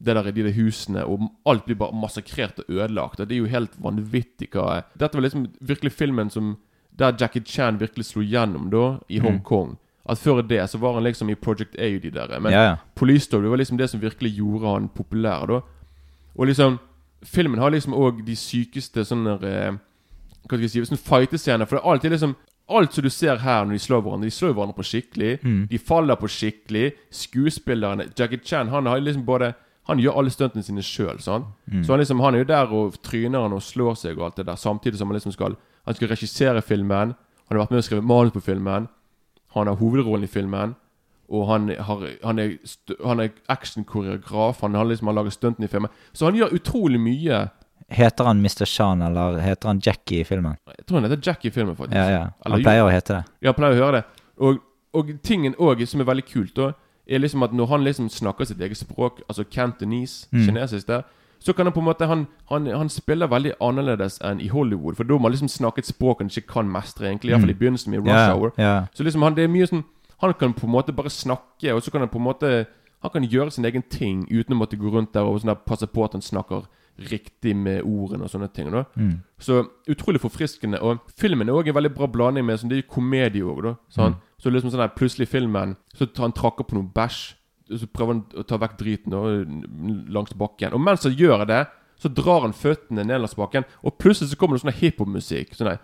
det 0.00 0.14
der, 0.16 0.30
de 0.32 0.42
der 0.48 0.54
husene, 0.56 1.04
og 1.06 1.28
alt 1.46 1.64
blir 1.66 1.76
bare 1.78 1.94
massakrert 1.94 2.58
og 2.64 2.70
ødelagt. 2.72 3.20
Og 3.20 3.28
det 3.28 3.36
er 3.36 3.42
jo 3.44 3.50
helt 3.52 3.76
vanvittig 3.78 4.48
hva 4.50 4.82
Dette 4.98 5.14
var 5.14 5.22
liksom 5.28 5.46
virkelig 5.60 5.92
filmen 5.92 6.30
som 6.30 6.56
Der 6.98 7.12
Jackie 7.20 7.42
Chan 7.44 7.78
virkelig 7.80 8.04
slo 8.06 8.22
gjennom, 8.22 8.70
da, 8.70 8.98
i 9.08 9.18
Mm. 9.18 9.24
Hongkong. 9.26 9.76
At 10.08 10.18
før 10.18 10.42
det 10.46 10.70
så 10.70 10.78
var 10.78 10.94
han 10.94 11.02
liksom 11.04 11.30
i 11.30 11.34
Project 11.34 11.74
A, 11.78 11.88
de 11.98 12.10
der. 12.10 12.38
Men 12.40 12.52
ja, 12.52 12.62
ja. 12.64 12.76
Police 12.94 13.24
Story 13.24 13.48
var 13.48 13.56
liksom 13.56 13.76
det 13.78 13.90
som 13.90 14.00
virkelig 14.00 14.36
gjorde 14.36 14.66
han 14.74 14.88
populær, 14.88 15.46
da. 15.46 15.60
Og 16.36 16.46
liksom 16.46 16.78
Filmen 17.24 17.58
har 17.58 17.70
liksom 17.70 17.94
òg 17.94 18.24
de 18.26 18.34
sykeste 18.36 19.00
sånne 19.04 19.38
eh, 19.42 19.72
Hva 20.44 20.56
skal 20.58 20.60
jeg 20.60 20.70
si 20.70 20.84
Sånne 20.84 20.98
fightescener. 21.00 21.64
For 21.66 21.76
det 21.76 21.82
er 21.84 21.90
alltid 21.90 22.10
liksom 22.10 22.36
Alt 22.68 22.94
som 22.94 23.04
du 23.04 23.10
ser 23.12 23.36
her 23.36 23.64
når 23.64 23.76
de 23.76 23.78
slår 23.84 24.00
hverandre, 24.00 24.26
de 24.30 24.32
slår 24.32 24.54
hverandre 24.54 24.76
på 24.78 24.86
skikkelig. 24.88 25.32
Mm. 25.42 25.66
De 25.68 25.78
faller 25.78 26.16
på 26.16 26.28
skikkelig. 26.32 26.92
Skuespillerne 27.12 28.06
Jackie 28.18 28.40
Chan 28.44 28.68
han 28.68 28.86
har 28.86 29.00
liksom 29.00 29.24
både 29.24 29.52
Han 29.84 29.98
gjør 30.00 30.16
alle 30.16 30.30
stuntene 30.30 30.62
sine 30.64 30.80
sjøl. 30.82 31.18
Mm. 31.20 31.82
Så 31.84 31.92
han 31.92 31.98
liksom 32.00 32.20
Han 32.20 32.34
er 32.34 32.38
jo 32.38 32.44
der 32.44 32.72
og 32.72 32.94
tryner 33.02 33.42
han 33.42 33.52
og 33.52 33.62
slår 33.62 33.94
seg 33.94 34.18
og 34.18 34.24
alt 34.24 34.36
det 34.36 34.46
der, 34.46 34.56
samtidig 34.56 34.96
som 34.98 35.08
han 35.08 35.16
liksom 35.16 35.32
skal 35.32 35.56
Han 35.84 35.94
skal 35.94 36.08
regissere 36.08 36.62
filmen. 36.62 37.12
Han 37.48 37.58
har 37.58 37.58
vært 37.66 37.70
med 37.70 37.78
og 37.78 37.84
skrevet 37.84 38.04
manus 38.04 38.32
på 38.32 38.40
filmen. 38.40 38.88
Han 39.54 39.66
har 39.66 39.76
hovedrollen 39.76 40.24
i 40.24 40.26
filmen. 40.26 40.74
og 41.28 41.46
han, 41.48 41.68
har, 41.68 42.08
han 42.24 42.38
er, 42.38 42.56
han 43.04 43.20
er 43.20 43.28
actionkoreograf. 43.48 44.60
Han 44.60 44.74
har 44.74 44.84
liksom 44.84 45.06
han 45.06 45.14
lager 45.14 45.30
stuntene 45.30 45.64
i 45.64 45.68
filmen. 45.68 45.90
Så 46.12 46.24
han 46.24 46.34
gjør 46.36 46.54
utrolig 46.54 47.00
mye. 47.00 47.48
Heter 47.88 48.24
han 48.24 48.38
Mr. 48.40 48.64
Shan, 48.64 49.02
eller 49.02 49.38
heter 49.44 49.68
han 49.68 49.80
Jackie 49.84 50.20
i 50.20 50.24
filmen? 50.24 50.56
Jeg 50.78 50.86
tror 50.86 51.00
han 51.00 51.10
heter 51.10 51.20
Jackie 51.26 51.48
i 51.50 51.54
filmen, 51.54 51.76
faktisk. 51.76 51.96
Ja, 51.96 52.10
ja. 52.10 52.22
Han 52.46 52.62
pleier 52.62 52.86
å 52.86 52.90
hete 52.92 53.18
det. 53.18 53.24
Ja, 53.44 53.52
han 53.52 53.58
pleier 53.58 53.76
å 53.76 53.84
høre 53.84 54.00
det. 54.00 54.22
Og, 54.40 54.62
og 54.94 55.10
tingen 55.22 55.54
òg 55.60 55.84
som 55.86 56.00
er 56.00 56.08
veldig 56.08 56.24
kult, 56.30 56.54
da, 56.56 56.72
er 57.06 57.20
liksom 57.20 57.42
at 57.44 57.52
når 57.52 57.66
han 57.68 57.84
liksom 57.84 58.08
snakker 58.08 58.48
sitt 58.48 58.60
eget 58.64 58.80
språk, 58.80 59.20
altså 59.28 59.44
cantonese, 59.44 60.26
Mm. 60.32 60.46
kinesisk 60.46 60.86
der, 60.88 61.02
så 61.44 61.52
kan 61.52 61.66
han 61.66 61.72
på 61.74 61.80
en 61.80 61.84
måte 61.84 62.06
han, 62.08 62.26
han, 62.48 62.66
han 62.66 62.88
spiller 62.88 63.28
veldig 63.28 63.52
annerledes 63.60 64.16
enn 64.24 64.40
i 64.40 64.48
Hollywood. 64.48 64.96
For 64.96 65.04
da 65.04 65.18
må 65.18 65.28
han 65.28 65.34
liksom 65.34 65.48
snakke 65.52 65.82
et 65.84 65.86
språk 65.90 66.22
han 66.22 66.30
ikke 66.32 66.48
kan 66.54 66.70
mestre, 66.72 67.10
egentlig. 67.10 67.30
Iallfall 67.34 67.50
i 67.52 67.58
begynnelsen 67.58 67.90
med 67.92 68.00
Rush 68.00 68.16
yeah, 68.16 68.32
Hour. 68.32 68.54
Yeah. 68.58 68.86
Så 68.94 69.04
liksom 69.04 69.22
han, 69.22 69.36
det 69.36 69.44
er 69.44 69.52
mye 69.52 69.66
sånn 69.68 69.84
Han 70.22 70.32
kan 70.40 70.54
på 70.56 70.64
en 70.64 70.72
måte 70.72 70.92
bare 70.96 71.10
snakke, 71.10 71.74
og 71.74 71.82
så 71.82 71.90
kan 71.92 72.00
han 72.00 72.08
på 72.08 72.16
en 72.16 72.24
måte 72.24 72.66
Han 73.02 73.10
kan 73.12 73.24
gjøre 73.28 73.50
sin 73.50 73.64
egen 73.68 73.82
ting 73.90 74.22
uten 74.30 74.54
å 74.54 74.56
måtte 74.56 74.78
gå 74.80 74.88
rundt 74.88 75.12
der 75.12 75.26
og 75.28 75.42
sånn 75.42 75.50
der, 75.52 75.58
passe 75.68 75.84
på 75.86 76.04
at 76.06 76.14
han 76.16 76.22
snakker 76.24 76.64
riktig 76.98 77.56
med 77.56 77.82
ordene 77.82 78.24
og 78.24 78.30
sånne 78.30 78.52
ting. 78.52 78.70
da 78.70 78.84
Mm. 78.96 79.22
Så 79.38 79.66
utrolig 79.88 80.20
forfriskende. 80.20 80.80
Og 80.82 81.00
filmen 81.18 81.48
er 81.48 81.52
også 81.52 81.68
en 81.68 81.74
veldig 81.74 81.94
bra 81.94 82.06
blanding 82.06 82.44
med 82.46 82.58
sånn, 82.58 82.68
Det 82.68 82.78
er 82.78 82.88
komedie 82.88 83.42
òg. 83.42 83.76
Sånn. 83.90 84.14
Mm. 84.14 84.20
Så 84.38 84.50
liksom 84.50 84.70
sånn 84.70 84.80
der, 84.80 84.94
plutselig 84.94 85.28
i 85.28 85.38
filmen 85.38 85.76
Så 85.94 86.06
tar 86.06 86.24
han 86.24 86.32
trakker 86.32 86.64
på 86.64 86.74
noe 86.74 86.90
bæsj. 86.94 87.34
Så 87.78 87.86
prøver 87.86 88.12
han 88.12 88.24
å 88.36 88.46
ta 88.46 88.58
vekk 88.58 88.76
driten 88.78 89.10
da, 89.10 89.18
langs 90.12 90.34
bakken. 90.34 90.72
Og 90.72 90.80
mens 90.80 91.02
han 91.02 91.12
gjør 91.12 91.46
det, 91.46 91.66
så 92.00 92.08
drar 92.12 92.42
han 92.44 92.52
føttene 92.52 93.04
ned 93.06 93.20
langs 93.22 93.34
bakken, 93.38 93.64
og 93.82 93.98
plutselig 93.98 94.30
så 94.32 94.36
kommer 94.36 94.56
det 94.58 94.64
sånn 94.64 94.76
hiphop-musikk. 94.80 95.54
Sånn. 95.56 95.78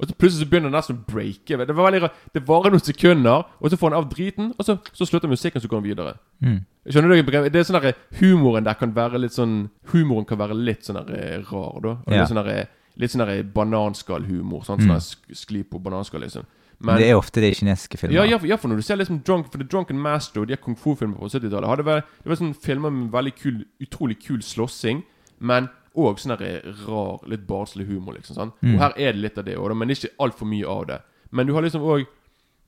Og 0.00 0.08
så 0.08 0.14
plutselig 0.18 0.42
så 0.42 0.48
begynner 0.50 0.70
han 0.70 0.76
nesten 0.78 0.96
å 0.98 1.04
breake. 1.06 1.58
Det 1.58 1.74
var 1.76 1.90
veldig 1.90 2.02
rart. 2.02 2.20
Det 2.34 2.42
varer 2.48 2.72
noen 2.74 2.82
sekunder, 2.82 3.44
og 3.60 3.70
så 3.70 3.78
får 3.78 3.90
han 3.92 3.98
av 4.00 4.08
driten, 4.10 4.52
og 4.58 4.64
så, 4.66 4.78
så 4.96 5.06
slutter 5.06 5.28
musikken, 5.30 5.60
så 5.62 5.68
går 5.70 5.82
han 5.82 5.88
videre. 5.90 6.14
Mm. 6.42 6.60
Skjønner 6.88 7.12
du? 7.14 7.32
Det 7.50 7.60
er 7.60 7.66
sånn 7.68 7.78
der, 7.82 7.98
Humoren 8.18 8.64
der 8.66 8.74
kan 8.80 8.94
være 8.96 9.20
litt 9.22 9.36
sånn 9.36 9.68
Humoren 9.92 10.26
kan 10.26 10.40
være 10.40 10.56
litt 10.58 10.88
sånn 10.88 10.98
der 10.98 11.12
eh, 11.18 11.36
rar, 11.52 11.78
da. 11.84 11.96
Og 12.02 12.08
Ja. 12.10 12.22
Litt 12.22 12.32
sånn 12.32 12.42
der, 12.42 12.66
litt 12.98 13.12
sånn 13.14 13.52
bananskallhumor. 13.54 14.64
Sånn, 14.66 14.80
Mm. 14.80 14.96
sånn 14.98 15.36
skli 15.44 15.62
på 15.62 15.78
bananskall, 15.82 16.20
liksom. 16.24 16.46
Men 16.82 16.98
det 16.98 17.10
er 17.10 17.18
ofte 17.18 17.42
det 17.42 17.52
i 17.52 17.58
kinesiske 17.60 17.98
filmer. 18.00 18.16
ja, 18.16 18.24
ja, 18.26 18.38
for, 18.38 18.48
ja, 18.50 18.56
for 18.58 18.72
når 18.72 18.80
du 18.80 18.86
ser 18.86 18.98
liksom 18.98 19.20
Drunk, 19.26 19.52
for 19.52 19.58
The 19.62 19.68
Drunken 19.68 20.00
Master 20.02 20.42
og 20.42 20.48
de 20.50 20.56
kung 20.56 20.74
fu-filmene 20.76 21.18
på 21.18 21.28
70-tallet 21.30 21.78
Det 21.78 21.86
var, 21.86 22.02
Det 22.22 22.30
var 22.32 22.40
sånne 22.40 22.58
filmer 22.64 22.90
med 22.90 23.12
veldig 23.12 23.34
kul, 23.38 23.64
utrolig 23.80 24.18
kul 24.22 24.42
slåssing, 24.42 25.04
men 25.38 25.68
òg 25.94 26.18
sånn 26.18 26.36
der 26.40 26.64
rar, 26.86 27.20
litt 27.28 27.46
barnslig 27.46 27.86
humor, 27.86 28.16
liksom. 28.16 28.36
sånn. 28.38 28.52
Mm. 28.62 28.74
Og 28.74 28.80
her 28.80 28.96
er 28.96 29.12
det 29.12 29.22
litt 29.22 29.38
av 29.38 29.44
det 29.44 29.58
òg, 29.60 29.74
men 29.76 29.92
ikke 29.92 30.14
altfor 30.18 30.48
mye 30.48 30.66
av 30.66 30.86
det. 30.88 30.98
Men 31.30 31.46
du 31.46 31.54
har 31.54 31.62
liksom 31.62 31.82
òg 31.82 32.06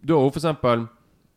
Du 0.05 0.13
har 0.13 0.31
for 0.31 0.39
eksempel 0.39 0.87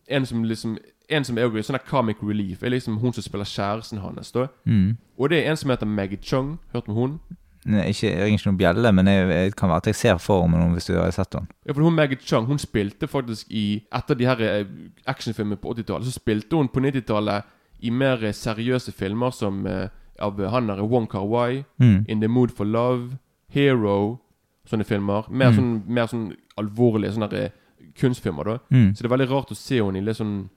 en 0.08 0.26
som 0.26 0.44
liksom 0.44 0.78
En 1.10 1.24
som 1.24 1.38
er 1.38 1.62
sånn 1.64 1.80
comic 1.88 2.18
relief, 2.22 2.64
er 2.64 2.70
liksom 2.70 2.98
hun 3.00 3.14
som 3.14 3.24
spiller 3.24 3.46
kjæresten 3.46 4.02
hans. 4.04 4.34
Mm. 4.66 4.98
Og 5.18 5.30
det 5.30 5.38
er 5.40 5.52
en 5.52 5.58
som 5.58 5.70
heter 5.70 5.86
Maggie 5.86 6.20
Chung. 6.22 6.60
Hørt 6.74 6.90
om 6.90 6.96
hun? 6.96 7.20
Ikke, 7.68 8.08
jeg 8.08 8.24
ringer 8.24 8.40
ikke 8.40 8.48
noen 8.50 8.58
bjelle, 8.62 8.92
men 8.96 9.08
jeg, 9.12 9.28
jeg 9.30 9.56
kan 9.60 9.70
være 9.70 9.78
at 9.84 9.88
jeg 9.92 9.96
ser 10.00 10.18
for 10.24 10.48
meg 10.48 10.60
noen 10.62 10.74
hvis 10.78 10.86
du 10.88 10.94
har 10.96 11.12
sett 11.12 11.32
den. 11.36 11.48
Ja, 11.68 11.74
for 11.74 11.84
hun 11.84 11.96
Maggie 11.98 12.18
Chung 12.24 12.46
hun 12.48 12.58
spilte 12.64 13.08
faktisk 13.12 13.48
i 13.52 13.84
Etter 13.92 14.16
de 14.16 14.26
her 14.30 14.40
eh, 14.46 14.66
actionfilmene 15.06 15.58
på 15.60 15.74
80-tallet, 15.76 16.08
så 16.08 16.16
spilte 16.16 16.56
hun 16.56 16.70
på 16.72 16.80
90-tallet 16.80 17.44
i 17.84 17.90
mer 17.92 18.24
eh, 18.24 18.32
seriøse 18.34 18.92
filmer 18.96 19.32
som 19.36 19.66
eh, 19.68 19.90
av 20.20 20.40
han 20.50 20.68
der 20.72 20.80
Wong 20.88 21.08
Kar-wai, 21.12 21.64
Mm. 21.80 22.06
In 22.08 22.20
the 22.22 22.28
Mood 22.28 22.50
for 22.56 22.66
Love, 22.66 23.18
Hero 23.50 24.20
Sånne 24.68 24.84
filmer. 24.84 25.24
Mer, 25.32 25.52
Mm. 25.52 25.56
sånn, 25.56 25.84
mer 25.88 26.08
sånn 26.12 26.26
alvorlige 26.60 27.14
sånne 27.16 27.50
kunstfilmer, 27.96 28.44
da. 28.44 28.58
Mm. 28.72 28.90
Så 28.96 29.02
det 29.04 29.06
er 29.12 29.14
veldig 29.18 29.30
rart 29.32 29.52
å 29.52 29.56
se 29.56 29.78
henne 29.80 29.98
i 29.98 30.02
litt 30.04 30.18
sånn 30.18 30.50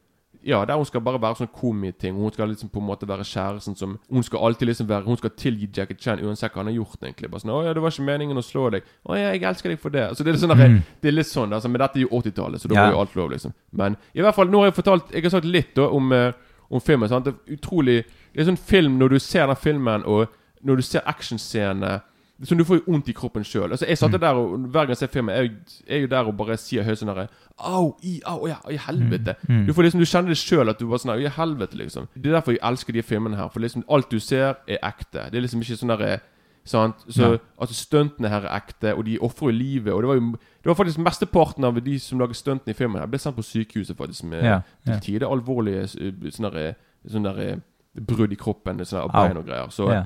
Ja, 0.42 0.64
der 0.64 0.76
hun 0.76 0.86
skal 0.88 1.00
bare 1.04 1.20
være 1.20 1.36
sånn 1.36 1.50
komiting. 1.52 2.14
Hun 2.16 2.32
skal 2.32 2.48
liksom 2.48 2.70
på 2.72 2.80
en 2.80 2.86
måte 2.86 3.06
være 3.08 3.24
kjæresten 3.28 3.76
som 3.76 3.98
Hun 4.10 4.22
skal 4.22 4.38
alltid 4.46 4.68
liksom 4.68 4.86
være 4.88 5.04
Hun 5.04 5.16
skal 5.16 5.30
tilgi 5.36 5.68
Jackie 5.76 5.96
Chan 6.00 6.18
uansett 6.24 6.52
hva 6.54 6.62
han 6.62 6.66
har 6.66 6.74
gjort, 6.78 6.96
egentlig. 7.02 7.30
Bare 7.30 7.40
sånn 7.40 7.50
'Å 7.52 7.64
ja, 7.66 7.72
det 7.74 7.82
var 7.82 7.90
ikke 7.90 8.06
meningen 8.08 8.36
å 8.38 8.42
slå 8.42 8.70
deg.' 8.72 8.82
'Å 9.06 9.16
ja, 9.18 9.32
jeg 9.32 9.42
elsker 9.42 9.68
deg 9.70 9.78
for 9.80 9.90
det.' 9.90 10.08
Altså 10.08 10.24
det 10.24 10.28
er 10.28 10.32
litt 10.32 10.40
sånn 10.42 10.56
der, 10.56 10.68
Mm. 10.68 10.82
Det 11.02 11.08
er 11.08 11.12
litt 11.12 11.26
sånn, 11.26 11.52
altså, 11.52 11.68
Men 11.68 11.78
dette 11.80 11.96
er 11.96 12.00
jo 12.02 12.08
80-tallet, 12.08 12.60
så 12.60 12.68
da 12.68 12.74
Ja. 12.74 12.84
var 12.86 12.92
jo 12.92 13.00
alt 13.00 13.16
lov, 13.16 13.30
liksom. 13.30 13.52
Men 13.72 13.96
i 14.14 14.20
hvert 14.22 14.34
fall, 14.34 14.46
nå 14.48 14.58
har 14.60 14.70
jeg 14.70 14.74
fortalt 14.84 15.10
Jeg 15.12 15.22
har 15.22 15.30
sagt 15.30 15.44
litt 15.44 15.74
da 15.74 15.88
om, 15.88 16.12
eh, 16.12 16.32
om 16.70 16.80
filmen. 16.80 17.08
Sant? 17.08 17.24
Det 17.26 17.34
er 17.34 17.56
utrolig 17.56 18.04
Det 18.34 18.40
er 18.48 18.52
sånn 18.52 18.58
film 18.58 18.98
når 18.98 19.08
du 19.10 19.18
ser 19.18 19.46
den 19.46 19.56
filmen, 19.56 20.04
og 20.06 20.28
når 20.64 20.76
du 20.76 20.82
ser 20.82 21.00
actionscenene 21.06 22.00
sånn, 22.42 22.58
Du 22.58 22.64
får 22.64 22.76
jo 22.80 22.92
vondt 22.92 23.08
i 23.08 23.12
kroppen 23.12 23.42
sjøl. 23.44 23.70
Altså, 23.70 23.86
jeg 23.86 23.98
satt 23.98 24.12
Mm. 24.12 24.20
der 24.20 24.34
og 24.34 24.58
hver 24.58 24.72
gang 24.86 24.88
jeg 24.88 24.96
ser 24.96 25.06
filmen, 25.08 25.34
jeg 25.36 25.50
er 25.88 26.00
jo 26.00 26.06
der 26.06 26.24
og 26.26 26.36
bare 26.36 26.56
sier 26.56 26.82
høyt 26.84 26.98
sånn 26.98 27.08
herre 27.14 27.28
Au! 27.58 27.96
I, 28.02 28.20
au! 28.26 28.46
Ja, 28.48 28.56
i 28.70 28.76
helvete! 28.76 29.36
Mm. 29.48 29.66
Du 29.66 29.72
får 29.72 29.82
liksom, 29.84 30.00
du 30.00 30.06
kjenner 30.06 30.28
det 30.28 30.38
sjøl 30.38 30.68
at 30.70 30.78
du 30.78 30.86
bare 30.86 30.98
sånn 30.98 31.20
I 31.20 31.28
helvete, 31.28 31.76
liksom. 31.76 32.08
Det 32.16 32.26
er 32.30 32.40
derfor 32.40 32.52
jeg 32.52 32.60
elsker 32.62 32.92
de 32.92 33.02
filmene 33.02 33.36
her. 33.36 33.48
For 33.48 33.60
liksom 33.60 33.84
alt 33.88 34.08
du 34.10 34.18
ser, 34.18 34.56
er 34.66 34.78
ekte. 34.82 35.30
Det 35.30 35.34
er 35.36 35.42
liksom 35.42 35.60
ikke 35.60 35.76
sånn 35.76 35.96
derre 35.98 36.20
Sant? 36.64 36.96
Så 37.08 37.22
Ja. 37.32 37.38
altså 37.58 37.74
Stuntene 37.74 38.28
her 38.28 38.42
er 38.44 38.60
ekte, 38.60 38.94
og 38.94 39.04
de 39.06 39.18
ofrer 39.18 39.50
livet. 39.50 39.92
Og 39.94 40.02
det 40.02 40.08
var 40.08 40.14
jo 40.14 40.30
Det 40.62 40.66
var 40.66 40.74
faktisk 40.74 40.98
mesteparten 40.98 41.64
av 41.64 41.74
de 41.82 41.98
som 41.98 42.18
lager 42.18 42.34
stuntene 42.34 42.68
i 42.68 42.74
filmen, 42.74 43.00
her 43.00 43.06
ble 43.06 43.18
sendt 43.18 43.34
på 43.36 43.42
sykehuset 43.42 43.96
faktisk 43.96 44.24
med 44.24 44.44
Ja, 44.44 44.60
til 44.84 44.92
ja. 44.94 44.98
tider 45.00 45.26
alvorlige 45.26 45.82
eh, 45.84 46.30
sånne 46.30 46.52
der, 46.52 46.74
sånne 47.08 47.34
der, 47.34 47.40
eh, 47.40 47.56
brudd 48.04 48.30
i 48.32 48.36
kroppen, 48.36 48.78
sånne 48.84 49.10
bein 49.10 49.36
og 49.38 49.46
greier. 49.46 49.68
Så 49.70 49.88
Ja. 49.90 50.04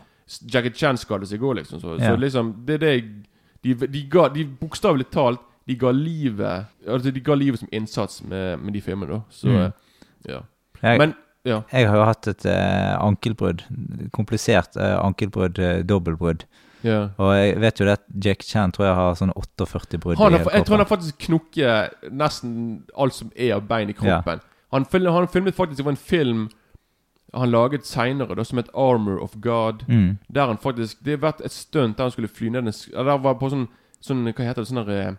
Jackie 0.53 0.73
Chan 0.73 0.97
skadet 0.97 1.29
seg 1.29 1.41
går, 1.41 1.55
liksom. 1.61 1.81
Så, 1.81 1.99
Ja. 2.01 2.11
så 2.15 2.17
liksom 2.21 2.55
Det 2.67 2.75
er 2.75 2.79
det 2.79 2.93
jeg 2.95 3.05
De, 3.65 3.75
de 3.87 4.03
ga 4.11 4.29
de 4.29 4.45
Bokstavelig 4.45 5.07
talt 5.13 5.41
De 5.69 5.75
ga 5.77 5.91
livet 5.93 6.67
Altså 6.89 7.11
de 7.13 7.21
ga 7.21 7.35
livet 7.35 7.59
som 7.61 7.69
innsats 7.73 8.23
med, 8.25 8.59
med 8.61 8.73
de 8.73 8.81
filmene, 8.81 9.09
da. 9.13 9.21
Så 9.31 9.49
Mm. 9.49 9.57
eh, 9.65 9.71
ja. 10.29 10.41
Jeg, 10.83 10.99
Men 10.99 11.15
ja. 11.45 11.61
jeg 11.73 11.89
har 11.89 11.97
jo 11.97 12.05
hatt 12.05 12.27
et 12.29 12.45
uh, 12.47 13.05
ankelbrudd. 13.07 13.63
Komplisert 14.13 14.77
uh, 14.77 14.99
ankelbrudd, 15.05 15.59
uh, 15.59 15.83
dobbeltbrudd. 15.85 16.45
ja. 16.85 17.09
Og 17.19 17.35
jeg 17.37 17.61
vet 17.61 17.81
jo 17.81 17.85
det 17.85 17.93
at 17.93 18.05
Jack 18.25 18.43
Chan 18.43 18.73
tror 18.73 18.87
jeg 18.87 18.95
har 18.95 19.15
sånn 19.15 19.33
48 19.33 19.99
brudd 20.01 20.19
Han 20.19 20.35
i 20.35 20.39
jeg 20.39 20.65
tror 20.67 20.77
han 20.77 20.85
har 20.85 20.91
faktisk 20.97 21.19
knukket 21.27 22.11
nesten 22.13 22.83
alt 22.97 23.15
som 23.15 23.31
er 23.37 23.55
av 23.57 23.63
bein 23.69 23.89
i 23.89 23.93
kroppen. 23.97 24.41
Han, 24.73 24.85
film, 24.85 25.13
han 25.13 25.29
filmet 25.29 25.55
faktisk 25.55 25.77
Det 25.79 25.85
var 25.85 25.93
en 25.93 25.97
film 25.97 26.49
han 27.35 27.51
laget 27.51 27.85
seinere, 27.87 28.45
som 28.45 28.59
het 28.59 28.69
'Armor 28.75 29.19
of 29.23 29.35
God'. 29.41 29.85
Mm. 29.89 30.19
Der 30.35 30.47
han 30.47 30.57
faktisk 30.59 31.03
Det 31.05 31.19
har 31.21 31.33
vært 31.33 31.45
et 31.45 31.53
stunt 31.53 31.97
der 31.97 32.05
han 32.05 32.11
skulle 32.11 32.29
fly 32.29 32.49
ned 32.49 32.59
en 32.67 32.73
Der 33.05 33.19
var 33.19 33.35
på 33.35 33.51
sånn, 33.51 33.69
sånn 34.01 34.25
Hva 34.33 34.45
heter 34.45 34.63
det? 34.63 34.69
Sånn 34.69 34.87
der 34.87 35.09
eh, 35.09 35.15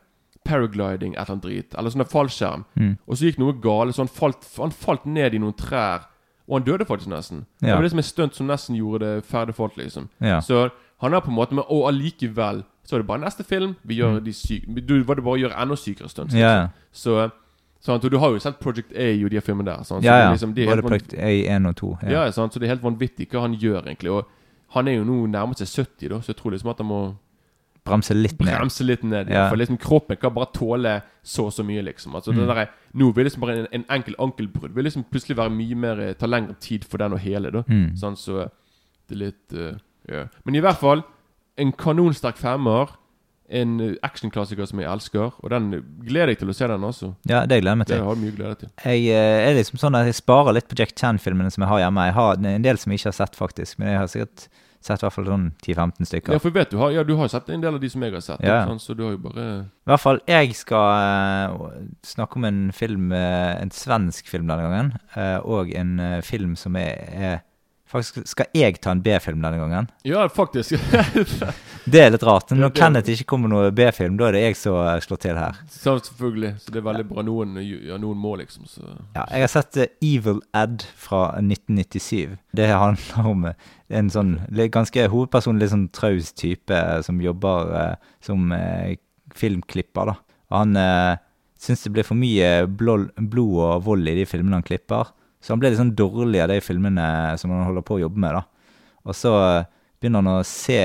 Paragliding, 0.45 1.13
et 1.13 1.19
eller 1.19 1.31
annet 1.31 1.43
drit. 1.43 1.75
Eller 1.77 1.89
sånn 1.89 2.05
fallskjerm. 2.05 2.65
Mm. 2.77 2.97
Og 3.07 3.17
så 3.17 3.25
gikk 3.25 3.39
noe 3.39 3.53
galt, 3.53 3.95
så 3.95 4.03
han 4.03 4.07
falt, 4.07 4.45
han 4.57 4.71
falt 4.71 5.05
ned 5.05 5.33
i 5.33 5.39
noen 5.39 5.53
trær. 5.57 6.05
Og 6.47 6.59
han 6.59 6.63
døde 6.63 6.85
faktisk 6.85 7.09
nesten. 7.09 7.45
Det 7.59 7.73
var 7.73 7.81
det 7.81 7.89
som 7.91 7.99
er 7.99 8.03
stunt 8.03 8.35
som 8.35 8.47
nesten 8.47 8.75
gjorde 8.77 8.99
det 8.99 9.25
ferdig 9.25 9.55
falt, 9.55 9.75
liksom. 9.77 10.07
Ja. 10.21 10.39
Så 10.39 10.69
han 11.01 11.13
er 11.13 11.19
på 11.21 11.29
en 11.29 11.35
måte 11.35 11.53
med 11.55 11.63
Og 11.69 11.87
allikevel 11.89 12.63
så 12.85 12.95
er 12.95 12.99
det 13.01 13.07
bare 13.07 13.19
neste 13.25 13.43
film. 13.43 13.75
Vi 13.83 13.95
gjør 13.97 14.19
Mm. 14.19 14.23
de 14.25 14.33
syke 14.33 14.85
Du 14.85 15.03
var 15.03 15.15
det 15.15 15.23
bare 15.23 15.33
å 15.39 15.41
gjøre 15.49 15.61
enda 15.61 15.75
sykere 15.75 16.09
stunts. 16.09 16.33
Ja, 16.35 16.61
ja. 16.61 16.67
Så 16.93 17.31
Og 17.87 18.01
du 18.11 18.17
har 18.17 18.29
jo 18.33 18.39
sett 18.39 18.59
Project 18.59 18.93
A 18.97 19.09
og 19.25 19.29
de 19.29 19.41
filmene 19.41 19.65
der. 19.69 19.83
Sånn, 19.85 20.01
Så 20.01 20.05
ja, 20.07 20.15
det 20.15 20.23
ja. 20.23 20.31
liksom, 20.31 20.53
de 20.55 20.63
er 20.63 20.71
Både 20.71 20.81
Project 20.87 21.13
A1 21.13 21.67
og 21.69 21.75
2. 21.75 21.91
ja. 22.09 22.31
sant? 22.31 22.53
Så 22.53 22.59
det 22.59 22.65
er 22.69 22.73
helt 22.75 22.83
vanvittig 22.83 23.27
hva 23.29 23.41
han 23.45 23.53
gjør, 23.53 23.83
egentlig. 23.85 24.11
Og 24.11 24.25
han 24.73 24.87
er 24.87 24.97
jo 24.97 25.03
nå 25.05 25.27
nærmest 25.29 25.61
seg 25.61 25.85
70, 25.85 26.09
da, 26.09 26.21
så 26.21 26.33
jeg 26.33 26.39
tror 26.39 26.51
liksom 26.55 26.71
at 26.73 26.81
han 26.81 26.87
må 26.89 27.15
Bremse 27.85 28.15
litt 28.17 28.39
ned. 28.41 28.49
bremse 28.49 28.83
litt 28.83 29.03
ned. 29.05 29.29
Ja. 29.29 29.43
For 29.51 29.59
liksom 29.61 29.77
kroppen 29.77 30.17
kan 30.17 30.33
bare 30.33 30.49
tåle 30.55 30.95
så 31.21 31.45
og 31.45 31.53
så 31.53 31.61
mye, 31.63 31.83
liksom. 31.85 32.15
Altså 32.17 32.33
Mm. 32.33 32.39
det 32.39 32.47
der, 32.55 32.67
Nå 32.93 33.11
vil 33.13 33.25
liksom 33.25 33.41
bare 33.41 33.57
en, 33.59 33.67
en 33.71 33.85
enkel 33.89 34.15
ankelbrudd 34.17 34.73
Vil 34.73 34.83
liksom 34.85 35.03
plutselig 35.03 35.37
være 35.37 35.51
mye 35.53 35.75
mer 35.75 35.99
eh, 36.01 36.13
ta 36.13 36.25
lengre 36.25 36.55
tid 36.59 36.83
for 36.83 36.97
den 36.97 37.13
å 37.13 37.19
hele, 37.21 37.51
da. 37.51 37.61
Mm. 37.69 37.95
Sånn, 37.95 38.17
så 38.17 38.49
det 39.07 39.13
er 39.13 39.21
litt 39.21 39.53
uh, 39.53 39.77
yeah. 40.09 40.27
Men 40.45 40.55
i 40.55 40.61
hvert 40.65 40.79
fall, 40.81 41.03
en 41.57 41.71
kanonsterk 41.71 42.37
femmer. 42.37 42.89
En 43.49 43.79
eh, 43.79 43.93
actionklassiker 44.05 44.65
som 44.69 44.81
jeg 44.81 44.89
elsker. 44.89 45.33
Og 45.43 45.53
den 45.53 45.69
eh, 45.77 45.85
gleder 46.07 46.33
jeg 46.33 46.41
til 46.41 46.51
å 46.51 46.57
se 46.57 46.69
den 46.71 46.87
også. 46.87 47.11
Ja, 47.29 47.43
det 47.45 47.61
gleder 47.61 47.75
jeg 47.75 47.81
meg 47.83 47.89
til. 47.89 47.99
Det 47.99 48.07
har 48.07 48.17
jeg 48.17 48.23
mye 48.23 48.37
glede 48.39 48.59
til. 48.63 48.71
Jeg 48.81 49.07
eh, 49.13 49.45
er 49.45 49.57
liksom 49.59 49.81
sånn 49.81 49.97
at 49.99 50.09
jeg 50.09 50.19
sparer 50.21 50.57
litt 50.57 50.69
på 50.71 50.77
Jack 50.79 50.95
Chan-filmene 50.97 51.53
som 51.53 51.65
jeg 51.65 51.73
har 51.73 51.85
hjemme. 51.85 52.09
Jeg 52.09 52.17
har 52.17 52.39
en 52.41 52.65
del 52.65 52.81
som 52.81 52.93
jeg 52.93 53.01
ikke 53.03 53.11
har 53.11 53.19
sett, 53.21 53.37
faktisk. 53.37 53.77
Men 53.81 53.93
jeg 53.93 54.01
har 54.01 54.11
sikkert 54.11 54.47
sett 54.85 55.01
i 55.01 55.05
hvert 55.05 55.15
fall 55.15 55.29
sånn 55.29 55.47
10-15 55.65 56.09
stykker. 56.09 56.35
Ja, 56.37 56.41
for 56.41 56.53
vet 56.53 56.73
du 56.73 56.77
har, 56.77 56.91
ja, 56.93 57.05
du 57.05 57.15
har 57.17 57.29
sett 57.33 57.47
en 57.53 57.63
del 57.63 57.77
av 57.77 57.81
de 57.81 57.89
som 57.89 58.05
jeg 58.05 58.13
har 58.13 58.25
sett. 58.25 58.43
Ja. 58.45 58.59
Sånn, 58.69 58.81
så 58.81 58.97
du 58.97 59.01
har 59.07 59.15
jo 59.15 59.21
bare 59.23 59.45
I 59.65 59.89
hvert 59.89 60.03
fall, 60.03 60.21
jeg 60.29 60.53
skal 60.57 61.57
snakke 62.05 62.37
om 62.37 62.45
en 62.45 62.61
film, 62.73 63.09
en 63.15 63.73
svensk 63.73 64.29
film 64.29 64.45
denne 64.51 64.67
gangen, 64.67 64.93
og 65.41 65.73
en 65.73 65.97
film 66.25 66.53
som 66.59 66.77
er, 66.77 67.01
er 67.17 67.41
Faktisk 67.95 68.25
skal 68.27 68.49
jeg 68.57 68.75
ta 68.83 68.91
en 68.91 69.01
B-film 69.03 69.39
denne 69.39 69.59
gangen. 69.61 69.85
Ja, 70.03 70.25
faktisk. 70.27 70.75
Det 71.85 72.01
er 72.01 72.09
litt 72.11 72.23
rart. 72.25 72.49
Når 72.51 72.71
Kenneth 72.75 73.11
ikke 73.13 73.27
kommer 73.29 73.47
med 73.47 73.53
noe 73.55 73.73
B-film, 73.75 74.15
da 74.17 74.27
er 74.27 74.35
det 74.35 74.41
jeg 74.41 74.57
som 74.57 74.79
slår 75.05 75.19
til 75.21 75.37
her. 75.37 75.59
så, 75.69 75.93
selvfølgelig. 76.07 76.49
Så 76.63 76.73
det 76.73 76.81
er 76.81 76.87
veldig 76.87 77.05
bra. 77.11 77.23
Noen, 77.27 77.59
ja, 77.61 77.99
noen 78.01 78.17
må, 78.19 78.33
liksom. 78.41 78.65
Så. 78.67 78.83
Ja, 79.13 79.23
jeg 79.29 79.45
har 79.45 79.51
sett 79.53 79.77
eh, 79.79 79.91
Evil 80.03 80.41
Ed 80.57 80.83
fra 80.99 81.27
1997. 81.37 82.35
Det 82.57 82.67
handler 82.71 83.29
om 83.31 83.45
eh, 83.51 83.69
en 84.01 84.09
sånn 84.11 84.33
ganske 84.73 85.05
hovedperson, 85.13 85.61
litt 85.61 85.71
sånn 85.75 85.91
traus 85.95 86.33
type 86.33 86.73
eh, 86.73 87.03
som 87.05 87.21
jobber 87.21 87.75
eh, 87.77 88.09
som 88.25 88.49
eh, 88.57 88.97
filmklipper, 89.37 90.09
da. 90.09 90.17
Og 90.49 90.57
han 90.63 90.81
eh, 90.81 91.21
syns 91.61 91.85
det 91.85 91.93
blir 91.95 92.07
for 92.07 92.17
mye 92.17 92.65
blod 92.67 93.13
og 93.21 93.85
vold 93.85 94.09
i 94.09 94.17
de 94.19 94.25
filmene 94.29 94.57
han 94.59 94.65
klipper. 94.65 95.13
Så 95.45 95.53
han 95.53 95.61
blir 95.61 95.69
litt 95.69 95.77
sånn 95.77 95.93
dårlig 95.93 96.41
av 96.41 96.49
de 96.49 96.57
filmene 96.65 97.07
som 97.37 97.51
han 97.53 97.67
holder 97.67 97.85
på 97.85 97.99
å 97.99 98.01
jobbe 98.07 98.21
med, 98.23 98.39
da. 98.39 98.71
Og 99.05 99.13
så 99.13 99.33
begynner 100.01 100.23
han 100.23 100.39
å 100.39 100.47
se 100.49 100.79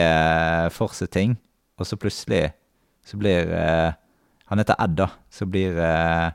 for 0.77 0.93
seg 0.97 1.09
ting, 1.17 1.39
og 1.81 1.89
så 1.89 1.97
plutselig 1.97 2.51
så 3.09 3.17
blir 3.17 3.49
eh, 3.57 3.97
Han 4.51 4.59
heter 4.59 4.77
Ed, 4.83 4.99
da. 4.99 5.07
Så 5.31 5.47
blir 5.49 5.79
eh, 5.81 6.29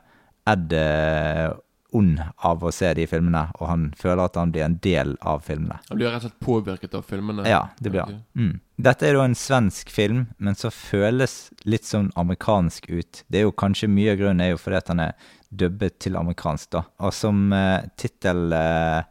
Ed 0.50 0.72
eh, 0.74 1.52
ond 1.96 2.20
av 2.44 2.64
å 2.64 2.72
se 2.74 2.88
de 2.96 3.06
filmene, 3.08 3.44
og 3.60 3.68
han 3.70 3.84
føler 3.96 4.24
at 4.24 4.38
han 4.40 4.52
blir 4.52 4.64
en 4.66 4.78
del 4.82 5.14
av 5.20 5.44
filmene. 5.46 5.78
Han 5.88 6.00
blir 6.00 6.10
rett 6.10 6.24
og 6.24 6.26
slett 6.26 6.42
påvirket 6.44 6.96
av 6.98 7.06
filmene? 7.06 7.46
Ja, 7.48 7.62
det 7.78 7.92
blir 7.92 8.02
han. 8.02 8.18
Mm. 8.36 8.56
Dette 8.88 9.08
er 9.08 9.16
da 9.16 9.24
en 9.28 9.38
svensk 9.38 9.92
film, 9.92 10.26
men 10.42 10.58
så 10.58 10.72
føles 10.74 11.36
litt 11.68 11.86
sånn 11.88 12.10
amerikansk 12.18 12.90
ut. 12.90 13.22
Det 13.30 13.40
er 13.40 13.46
jo 13.46 13.54
kanskje 13.56 13.90
mye 13.92 14.16
av 14.16 14.20
grunnen 14.20 14.44
er 14.44 14.52
jo 14.52 14.60
fordi 14.60 14.80
at 14.80 14.92
han 14.92 15.04
er 15.06 15.30
dubbet 15.50 15.98
til 16.02 16.18
amerikansk, 16.18 16.70
da. 16.74 16.84
Og 17.04 17.14
som 17.14 17.48
eh, 17.54 17.88
tittel 18.00 18.52
eh, 18.56 19.02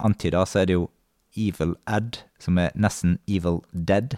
antyder, 0.00 0.48
så 0.48 0.62
er 0.62 0.70
det 0.70 0.78
jo 0.78 0.88
Evil 1.38 1.76
Ed, 1.88 2.24
som 2.42 2.58
er 2.58 2.74
nesten 2.74 3.18
Evil 3.30 3.60
Dead. 3.72 4.16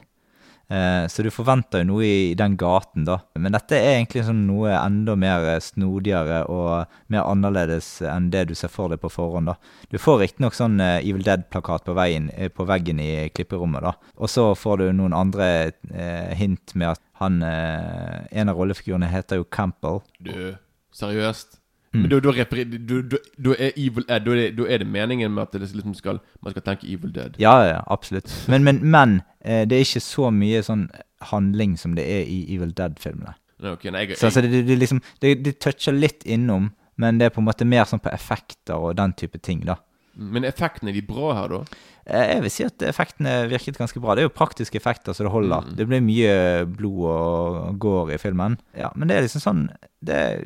Eh, 0.72 1.06
så 1.08 1.22
du 1.22 1.28
forventer 1.30 1.82
jo 1.82 1.88
noe 1.90 2.06
i 2.06 2.34
den 2.38 2.54
gaten, 2.56 3.04
da. 3.04 3.18
Men 3.36 3.52
dette 3.52 3.76
er 3.76 3.98
egentlig 3.98 4.24
sånn 4.24 4.46
noe 4.48 4.72
enda 4.78 5.16
mer 5.20 5.44
eh, 5.50 5.60
snodigere 5.60 6.42
og 6.48 6.94
mer 7.12 7.26
annerledes 7.28 7.98
enn 8.08 8.30
det 8.32 8.46
du 8.48 8.54
ser 8.56 8.72
for 8.72 8.92
deg 8.92 9.02
på 9.02 9.10
forhånd, 9.12 9.50
da. 9.50 9.58
Du 9.92 9.98
får 10.00 10.22
riktignok 10.22 10.56
sånn 10.56 10.80
eh, 10.80 11.00
Evil 11.02 11.26
Dead-plakat 11.26 11.84
på, 11.88 11.96
eh, 12.00 12.48
på 12.48 12.68
veggen 12.68 13.02
i 13.04 13.28
klipperommet, 13.34 13.84
da. 13.84 14.14
Og 14.16 14.32
så 14.32 14.48
får 14.56 14.80
du 14.80 14.86
noen 14.96 15.16
andre 15.16 15.48
eh, 15.92 16.32
hint 16.40 16.76
med 16.76 16.94
at 16.94 17.04
han 17.22 17.38
En 17.42 18.50
av 18.50 18.56
rollefigurene 18.58 19.06
heter 19.06 19.38
jo 19.38 19.44
Campbell. 19.46 20.00
Du, 20.18 20.56
seriøst? 20.90 21.61
Mm. 21.92 22.00
Men 22.00 22.10
da, 22.10 22.20
da, 22.24 23.18
da 23.44 23.54
er 23.58 23.74
Evil 23.76 24.06
Ed 24.08 24.24
Da 24.24 24.32
er 24.32 24.38
det, 24.38 24.46
da 24.56 24.64
er 24.64 24.80
det 24.80 24.86
meningen 24.88 25.34
med 25.34 25.42
at 25.42 25.52
det 25.52 25.68
liksom 25.74 25.94
skal, 25.94 26.22
man 26.42 26.54
skal 26.54 26.64
tenke 26.64 26.88
Evil 26.88 27.12
Dead? 27.12 27.36
Ja, 27.38 27.58
ja, 27.68 27.82
absolutt. 27.86 28.32
Men, 28.48 28.64
men, 28.64 28.80
men 28.80 29.20
eh, 29.44 29.66
det 29.68 29.76
er 29.76 29.84
ikke 29.84 30.00
så 30.00 30.30
mye 30.32 30.62
sånn 30.64 30.86
handling 31.32 31.76
som 31.76 31.96
det 31.98 32.06
er 32.08 32.24
i 32.24 32.46
Evil 32.54 32.72
Dead-filmene. 32.72 33.36
Okay, 33.62 33.92
Så 34.16 34.26
altså, 34.26 34.40
det, 34.40 34.64
det, 34.66 34.78
liksom, 34.78 35.02
det, 35.22 35.44
det 35.44 35.58
toucher 35.60 35.92
litt 35.92 36.24
innom, 36.24 36.72
men 36.96 37.20
det 37.20 37.28
er 37.28 37.34
på 37.34 37.42
en 37.42 37.46
måte 37.46 37.68
mer 37.68 37.84
sånn 37.86 38.02
på 38.02 38.10
effekter 38.10 38.74
og 38.74 38.96
den 38.98 39.12
type 39.12 39.38
ting, 39.38 39.60
da. 39.68 39.76
Men 40.16 40.44
effektene 40.44 40.90
er 40.90 40.98
de 40.98 41.02
bra 41.06 41.32
her, 41.34 41.48
da? 41.48 41.60
Eh, 42.06 42.34
Jeg 42.34 42.42
vil 42.42 42.50
si 42.50 42.64
at 42.64 42.78
effektene 42.82 43.48
virket 43.48 43.78
ganske 43.78 44.00
bra. 44.02 44.14
Det 44.14 44.22
er 44.24 44.28
jo 44.28 44.34
praktiske 44.36 44.76
effekter 44.76 45.12
så 45.14 45.24
det 45.24 45.32
holder. 45.32 45.62
Mm. 45.68 45.76
Det 45.78 45.86
blir 45.88 46.02
mye 46.02 46.66
blod 46.66 47.04
og 47.08 47.78
gård 47.78 48.10
i 48.12 48.18
filmen. 48.18 48.58
Ja, 48.76 48.90
Men 48.94 49.08
det 49.08 49.16
er 49.16 49.22
liksom 49.22 49.40
sånn 49.44 49.68
det, 50.02 50.14
er- 50.14 50.44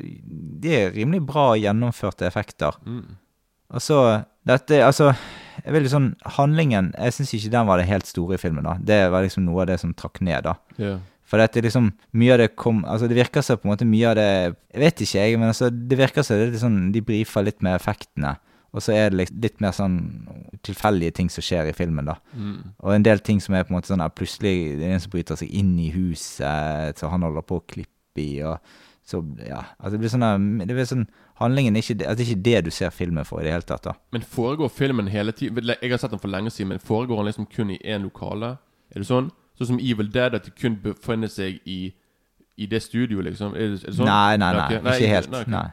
De 0.61 0.69
er 0.75 0.91
rimelig 0.91 1.25
bra 1.25 1.53
gjennomførte 1.55 2.25
effekter. 2.27 2.71
Mm. 2.85 3.17
Så 3.79 4.23
dette, 4.47 4.79
altså 4.85 5.09
jeg 5.65 5.73
vil 5.73 5.89
sånn, 5.89 6.15
Handlingen 6.37 6.93
Jeg 6.95 7.11
syns 7.11 7.33
ikke 7.33 7.51
den 7.51 7.67
var 7.67 7.77
det 7.77 7.87
helt 7.89 8.05
store 8.07 8.35
i 8.35 8.37
filmen. 8.37 8.63
da 8.63 8.77
Det 8.79 9.11
var 9.11 9.23
liksom 9.23 9.43
noe 9.43 9.61
av 9.61 9.67
det 9.67 9.79
som 9.79 9.93
trakk 9.93 10.21
ned. 10.21 10.43
da 10.43 10.55
Yeah. 10.79 10.99
For 11.25 11.37
det 11.37 11.57
er 11.57 11.61
liksom 11.63 11.91
Mye 12.13 12.31
av 12.33 12.37
det 12.37 12.55
kom 12.55 12.85
Altså 12.85 13.09
det 13.09 13.17
virker 13.17 13.41
som 13.43 13.57
på 13.57 13.65
en 13.65 13.71
måte 13.75 13.85
mye 13.85 14.07
av 14.11 14.15
det 14.15 14.55
Jeg 14.73 14.79
vet 14.79 14.95
ikke, 15.01 15.19
jeg, 15.19 15.39
men 15.39 15.49
altså 15.49 15.69
det 15.71 15.97
virker 15.97 16.23
som 16.23 16.37
det 16.37 16.47
er 16.47 16.51
litt 16.51 16.61
sånn 16.61 16.91
de 16.93 17.01
brifer 17.01 17.43
litt 17.43 17.61
med 17.61 17.75
effektene. 17.81 18.37
Og 18.75 18.83
så 18.83 18.93
er 18.93 19.09
det 19.09 19.17
litt, 19.21 19.35
litt 19.43 19.61
mer 19.63 19.73
sånn 19.75 19.99
tilfeldige 20.67 21.15
ting 21.19 21.29
som 21.31 21.45
skjer 21.45 21.69
i 21.69 21.75
filmen, 21.75 22.09
da. 22.09 22.17
Mm. 22.33 22.73
Og 22.83 22.93
en 22.93 23.05
del 23.05 23.21
ting 23.23 23.39
som 23.43 23.55
er 23.55 23.63
på 23.65 23.71
en 23.71 23.77
måte 23.79 23.91
sånn 23.93 24.03
at 24.03 24.17
plutselig 24.17 24.75
det 24.79 24.85
er 24.87 24.97
en 24.97 25.03
som 25.03 25.13
bryter 25.13 25.39
seg 25.39 25.53
inn 25.55 25.77
i 25.79 25.87
huset, 25.95 26.99
så 26.99 27.11
han 27.13 27.25
holder 27.25 27.47
på 27.47 27.61
å 27.61 27.65
klippe 27.69 28.23
i, 28.23 28.41
og 28.45 28.59
så 29.07 29.23
Ja. 29.47 29.63
Altså 29.79 29.91
det 29.95 29.99
blir 29.99 30.11
sånn 30.11 30.59
Det 30.59 30.75
blir 30.75 30.85
sånn 30.85 31.07
Handlingen 31.39 31.75
er 31.77 31.79
ikke 31.79 32.07
altså, 32.09 32.17
det 32.17 32.25
er 32.25 32.31
ikke 32.31 32.43
det 32.43 32.65
du 32.65 32.71
ser 32.71 32.89
filmen 32.89 33.25
for 33.25 33.39
i 33.39 33.45
det 33.45 33.53
hele 33.53 33.63
tatt, 33.63 33.85
da. 33.85 33.93
Men 34.11 34.21
foregår 34.21 34.71
filmen 34.73 35.07
hele 35.07 35.31
tiden 35.31 35.63
Jeg 35.81 35.91
har 35.91 35.97
sett 35.97 36.11
den 36.11 36.19
for 36.19 36.27
lenge 36.27 36.51
siden, 36.51 36.73
men 36.73 36.79
foregår 36.79 37.21
den 37.21 37.29
liksom 37.29 37.45
kun 37.45 37.71
i 37.71 37.79
én 37.85 38.03
lokale? 38.03 38.57
Er 38.91 38.99
det 38.99 39.07
sånn? 39.07 39.31
Sånn 39.57 39.71
som 39.71 39.79
Evil 39.79 40.11
Dead, 40.11 40.35
at 40.35 40.45
de 40.45 40.51
kun 40.51 40.75
befinner 40.83 41.31
seg 41.31 41.61
i 41.65 41.93
I 42.57 42.65
det 42.65 42.81
studioet, 42.83 43.23
liksom? 43.29 43.53
Er 43.53 43.75
det, 43.75 43.83
er 43.83 43.91
det 43.91 43.95
sånn? 43.95 44.09
Nei, 44.09 44.37
nei, 44.37 44.53
nei, 44.53 44.81
nei. 44.81 44.95
Ikke 44.97 45.13
helt. 45.13 45.31
nei, 45.31 45.41
okay. 45.41 45.51
Nei. 45.53 45.67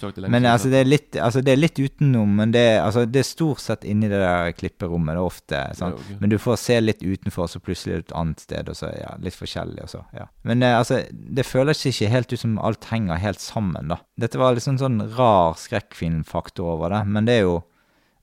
Sagt, 0.00 0.16
det 0.16 0.30
Men 0.32 0.46
altså, 0.48 0.70
det 0.72 0.78
er 0.80 0.88
litt, 0.88 1.16
altså, 1.20 1.42
det 1.44 1.52
er 1.52 1.58
litt 1.60 1.76
utenom, 1.78 2.30
men 2.38 2.52
det, 2.54 2.60
er- 2.72 2.80
altså, 2.86 3.02
det 3.04 3.20
er 3.20 3.26
stort 3.28 3.60
sett 3.60 3.84
inni 3.84 4.08
det 4.08 4.20
der 4.22 4.52
klipperommet. 4.56 5.14
Det 5.18 5.24
ofte 5.24 5.58
har 5.60 5.74
sett 5.74 5.78
sånn. 5.82 5.90
den. 5.98 6.06
Ja, 6.08 6.14
ok. 6.14 6.20
Men 6.22 6.30
du 6.32 6.38
får 6.40 6.56
se 6.62 6.78
litt 6.80 7.02
utenfor, 7.04 7.50
så 7.52 7.60
plutselig 7.60 7.92
er 7.92 8.00
det 8.00 8.06
et 8.08 8.16
annet 8.22 8.40
sted, 8.46 8.68
og 8.72 8.78
så 8.80 8.88
ja, 8.96 9.12
litt 9.20 9.36
forskjellig. 9.36 9.82
Og 9.84 9.92
så, 9.92 10.00
ja. 10.16 10.24
Men 10.48 10.62
eh, 10.64 10.78
altså, 10.78 11.02
det 11.12 11.44
føles 11.46 11.84
ikke 11.92 12.08
helt 12.14 12.32
ut 12.32 12.40
som 12.40 12.56
alt 12.58 12.88
henger 12.90 13.20
helt 13.20 13.40
sammen, 13.44 13.92
da. 13.92 14.00
Dette 14.16 14.40
var 14.40 14.56
liksom 14.56 14.80
sånn 14.80 15.02
rar 15.18 15.54
skrekkfilmfaktor 15.60 16.64
over 16.78 16.90
det, 16.96 17.04
men 17.06 17.28
det 17.28 17.38
er 17.38 17.46
jo 17.46 17.58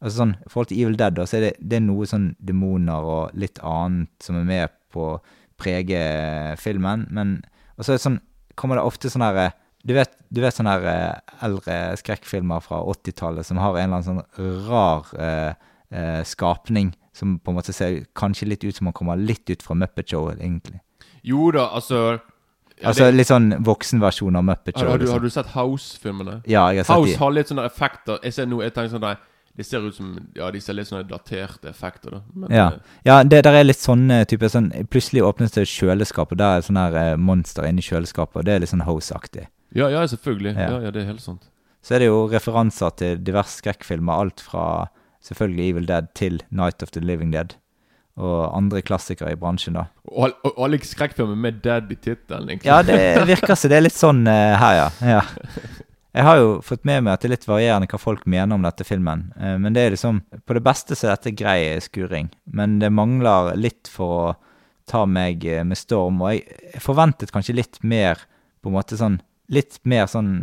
altså 0.02 0.16
sånn, 0.24 0.36
I 0.42 0.50
forhold 0.50 0.72
til 0.72 0.82
Evil 0.82 0.98
Dead, 0.98 1.14
da, 1.14 1.28
så 1.30 1.38
er 1.38 1.42
det, 1.46 1.54
det 1.62 1.78
er 1.78 1.86
noe 1.86 2.08
sånn 2.10 2.32
demoner 2.42 3.06
og 3.06 3.36
litt 3.38 3.60
annet 3.62 4.10
som 4.26 4.40
er 4.40 4.48
med 4.50 4.74
på 4.92 5.04
å 5.14 5.20
prege 5.62 6.00
filmen, 6.58 7.06
men 7.14 7.44
Og 7.78 7.86
så 7.86 7.94
er 7.94 7.98
det 8.00 8.04
sånn, 8.04 8.20
kommer 8.58 8.78
det 8.78 8.84
ofte 8.86 9.10
sånn 9.10 9.24
herre 9.26 9.52
du 9.84 9.94
vet, 9.98 10.14
du 10.30 10.42
vet 10.44 10.56
sånne 10.56 10.74
her, 10.78 10.88
eh, 10.92 11.36
eldre 11.48 11.78
skrekkfilmer 12.00 12.64
fra 12.64 12.82
80-tallet 12.94 13.48
som 13.48 13.60
har 13.62 13.78
en 13.78 13.88
eller 13.90 14.02
annen 14.02 14.10
sånn 14.10 14.68
rar 14.68 15.14
eh, 15.18 15.54
eh, 15.90 16.22
skapning 16.28 16.94
som 17.18 17.40
på 17.40 17.52
en 17.52 17.58
måte 17.58 17.74
ser 17.76 18.04
kanskje 18.18 18.48
litt 18.48 18.64
ut 18.64 18.78
som 18.78 18.88
han 18.88 18.96
kommer 18.96 19.20
litt 19.20 19.50
ut 19.50 19.64
fra 19.66 19.76
Muppet 19.76 20.14
Show, 20.14 20.30
egentlig. 20.38 20.80
Jo 21.28 21.50
da, 21.54 21.68
altså 21.76 22.20
ja, 22.82 22.90
altså 22.90 23.10
det, 23.10 23.18
litt 23.20 23.30
sånn 23.30 23.52
voksenversjon 23.66 24.38
av 24.40 24.46
Muppet 24.48 24.80
Show. 24.80 24.90
har, 24.90 24.98
du, 24.98 25.06
liksom. 25.06 25.20
har 25.20 25.26
du 25.26 25.34
sett 25.34 25.52
House-filmene? 25.54 26.40
Ja, 26.50 26.64
jeg 26.74 26.82
har 26.82 26.88
sett 26.88 26.96
House 26.96 27.12
de. 27.12 27.20
har 27.22 27.36
litt 27.36 27.52
sånne 27.52 27.66
effekter. 27.70 28.18
Jeg 28.26 28.38
ser 28.38 28.50
noe, 28.50 28.66
jeg 28.66 28.74
tenker 28.78 28.96
sånn 28.96 29.06
der, 29.06 29.28
Det 29.52 29.66
ser 29.68 29.84
ut 29.84 29.96
som 29.96 30.14
Ja, 30.34 30.48
de 30.50 30.62
ser 30.64 30.78
litt 30.78 30.88
sånne 30.88 31.04
daterte 31.10 31.68
effekter, 31.70 32.14
da. 32.16 32.22
Men, 32.34 32.52
Ja, 32.56 32.68
eh, 32.72 33.00
ja 33.04 33.18
det 33.24 33.44
der 33.44 33.58
er 33.60 33.66
litt 33.68 33.82
sånne 33.84 34.24
type 34.26 34.48
sånn 34.50 34.72
Plutselig 34.90 35.26
åpnes 35.28 35.52
det 35.52 35.66
et 35.66 35.74
kjøleskap, 35.74 36.32
og 36.32 36.40
der 36.40 36.58
er 36.58 36.64
sånn 36.66 36.80
her 36.80 36.96
eh, 36.96 37.18
monster 37.18 37.68
inni 37.68 37.84
kjøleskapet, 37.84 38.40
og 38.40 38.46
det 38.48 38.56
er 38.56 38.64
litt 38.64 38.72
sånn 38.72 38.88
House-aktig. 38.88 39.50
Ja, 39.76 39.90
ja, 39.90 40.06
selvfølgelig. 40.08 40.56
Ja. 40.56 40.70
Ja. 40.70 40.80
ja, 40.88 40.92
det 40.92 41.04
er 41.04 41.12
helt 41.14 41.24
sant. 41.24 41.48
Så 41.82 41.96
er 41.96 42.04
det 42.04 42.12
jo 42.12 42.26
referanser 42.30 42.94
til 43.00 43.22
diverse 43.26 43.62
skrekkfilmer, 43.62 44.14
alt 44.14 44.44
fra 44.46 44.66
selvfølgelig 45.26 45.70
Evil 45.70 45.90
Dead 45.90 46.12
til 46.18 46.42
Night 46.50 46.84
of 46.84 46.94
the 46.94 47.02
Living 47.02 47.34
Dead. 47.34 47.56
Og 48.22 48.52
andre 48.58 48.82
klassikere 48.86 49.32
i 49.34 49.40
bransjen, 49.40 49.78
da. 49.80 49.88
Og, 50.12 50.36
og 50.46 50.60
alle 50.66 50.82
skrekkfilmer 50.86 51.38
med 51.40 51.62
dad 51.64 51.90
i 51.90 51.98
tittelen, 51.98 52.52
egentlig. 52.52 52.70
Ja, 52.70 52.82
det 52.86 53.26
virker 53.30 53.56
som 53.56 53.72
det 53.72 53.80
er 53.80 53.88
litt 53.88 53.98
sånn 53.98 54.26
uh, 54.28 54.60
her, 54.62 54.76
ja. 54.78 54.90
ja. 55.16 55.24
Jeg 56.12 56.28
har 56.28 56.42
jo 56.42 56.48
fått 56.66 56.84
med 56.88 57.06
meg 57.06 57.16
at 57.16 57.24
det 57.24 57.30
er 57.30 57.36
litt 57.38 57.48
varierende 57.48 57.88
hva 57.88 58.00
folk 58.02 58.26
mener 58.30 58.58
om 58.58 58.66
dette 58.66 58.84
filmen. 58.84 59.30
Eh, 59.40 59.56
men 59.56 59.72
det 59.72 59.86
er 59.86 59.94
liksom 59.94 60.20
På 60.44 60.58
det 60.58 60.64
beste 60.66 60.98
så 61.00 61.08
er 61.08 61.16
dette 61.16 61.32
grei 61.40 61.80
skuring. 61.80 62.28
Men 62.44 62.82
det 62.82 62.92
mangler 62.92 63.54
litt 63.56 63.88
for 63.88 64.18
å 64.18 64.34
ta 64.92 65.06
meg 65.08 65.46
eh, 65.48 65.64
med 65.64 65.80
storm. 65.80 66.20
Og 66.20 66.34
jeg 66.36 66.84
forventet 66.84 67.32
kanskje 67.32 67.56
litt 67.56 67.80
mer 67.80 68.20
på 68.60 68.68
en 68.68 68.76
måte 68.76 69.00
sånn 69.00 69.22
Litt 69.52 69.80
mer 69.84 70.08
sånn 70.08 70.34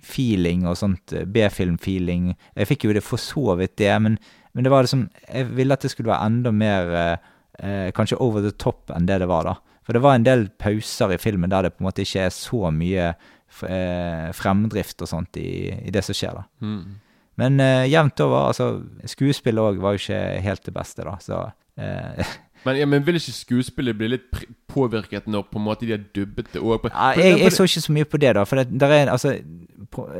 feeling 0.00 0.64
og 0.68 0.78
sånt 0.80 1.12
eh, 1.12 1.26
B-film-feeling. 1.28 2.32
Jeg 2.56 2.70
fikk 2.70 2.86
jo 2.88 2.96
det 2.96 3.04
for 3.04 3.20
så 3.20 3.56
vidt 3.60 3.76
det, 3.82 3.92
men, 4.02 4.18
men 4.56 4.66
det 4.66 4.72
var 4.72 4.86
liksom 4.86 5.06
Jeg 5.28 5.50
ville 5.58 5.76
at 5.76 5.84
det 5.84 5.92
skulle 5.92 6.12
være 6.12 6.30
enda 6.30 6.52
mer 6.56 6.92
eh, 6.96 7.30
eh, 7.60 7.88
Kanskje 7.96 8.20
over 8.22 8.44
the 8.44 8.54
top 8.56 8.92
enn 8.94 9.08
det 9.08 9.20
det 9.22 9.30
var, 9.30 9.50
da. 9.50 9.56
For 9.86 9.94
det 9.94 10.02
var 10.02 10.16
en 10.16 10.26
del 10.26 10.48
pauser 10.58 11.14
i 11.14 11.20
filmen 11.22 11.52
der 11.52 11.68
det 11.68 11.76
på 11.76 11.84
en 11.84 11.90
måte 11.90 12.02
ikke 12.02 12.26
er 12.26 12.32
så 12.34 12.72
mye 12.74 13.10
eh, 13.12 14.30
fremdrift 14.34 15.04
og 15.04 15.10
sånt 15.12 15.38
i, 15.38 15.50
i 15.86 15.92
det 15.94 16.02
som 16.06 16.16
skjer, 16.16 16.40
da. 16.40 16.48
Mm. 16.64 16.96
Men 17.36 17.60
eh, 17.60 17.84
jevnt 17.92 18.20
over, 18.24 18.48
altså 18.50 18.70
Skuespillet 19.12 19.62
òg 19.62 19.78
var 19.82 19.94
jo 19.94 20.02
ikke 20.02 20.20
helt 20.46 20.64
det 20.66 20.74
beste, 20.74 21.04
da, 21.06 21.14
så 21.22 21.44
eh, 21.78 22.34
Men, 22.64 22.76
ja, 22.80 22.86
men 22.86 23.04
vil 23.06 23.18
ikke 23.20 23.34
skuespillet 23.36 23.98
bli 23.98 24.08
litt 24.14 24.26
påvirket 24.70 25.28
når 25.30 25.46
på 25.50 25.60
en 25.60 25.64
måte 25.66 25.86
de 25.86 25.94
har 25.94 26.04
dubbet 26.16 26.48
det 26.52 26.62
òg? 26.62 26.88
ja, 26.90 27.12
jeg, 27.18 27.38
jeg 27.42 27.52
så 27.52 27.66
ikke 27.68 27.84
så 27.84 27.92
mye 27.92 28.08
på 28.08 28.20
det, 28.22 28.34
da. 28.38 28.44
For 28.48 28.62
det, 28.62 28.90
er, 28.90 29.10
altså, 29.12 29.36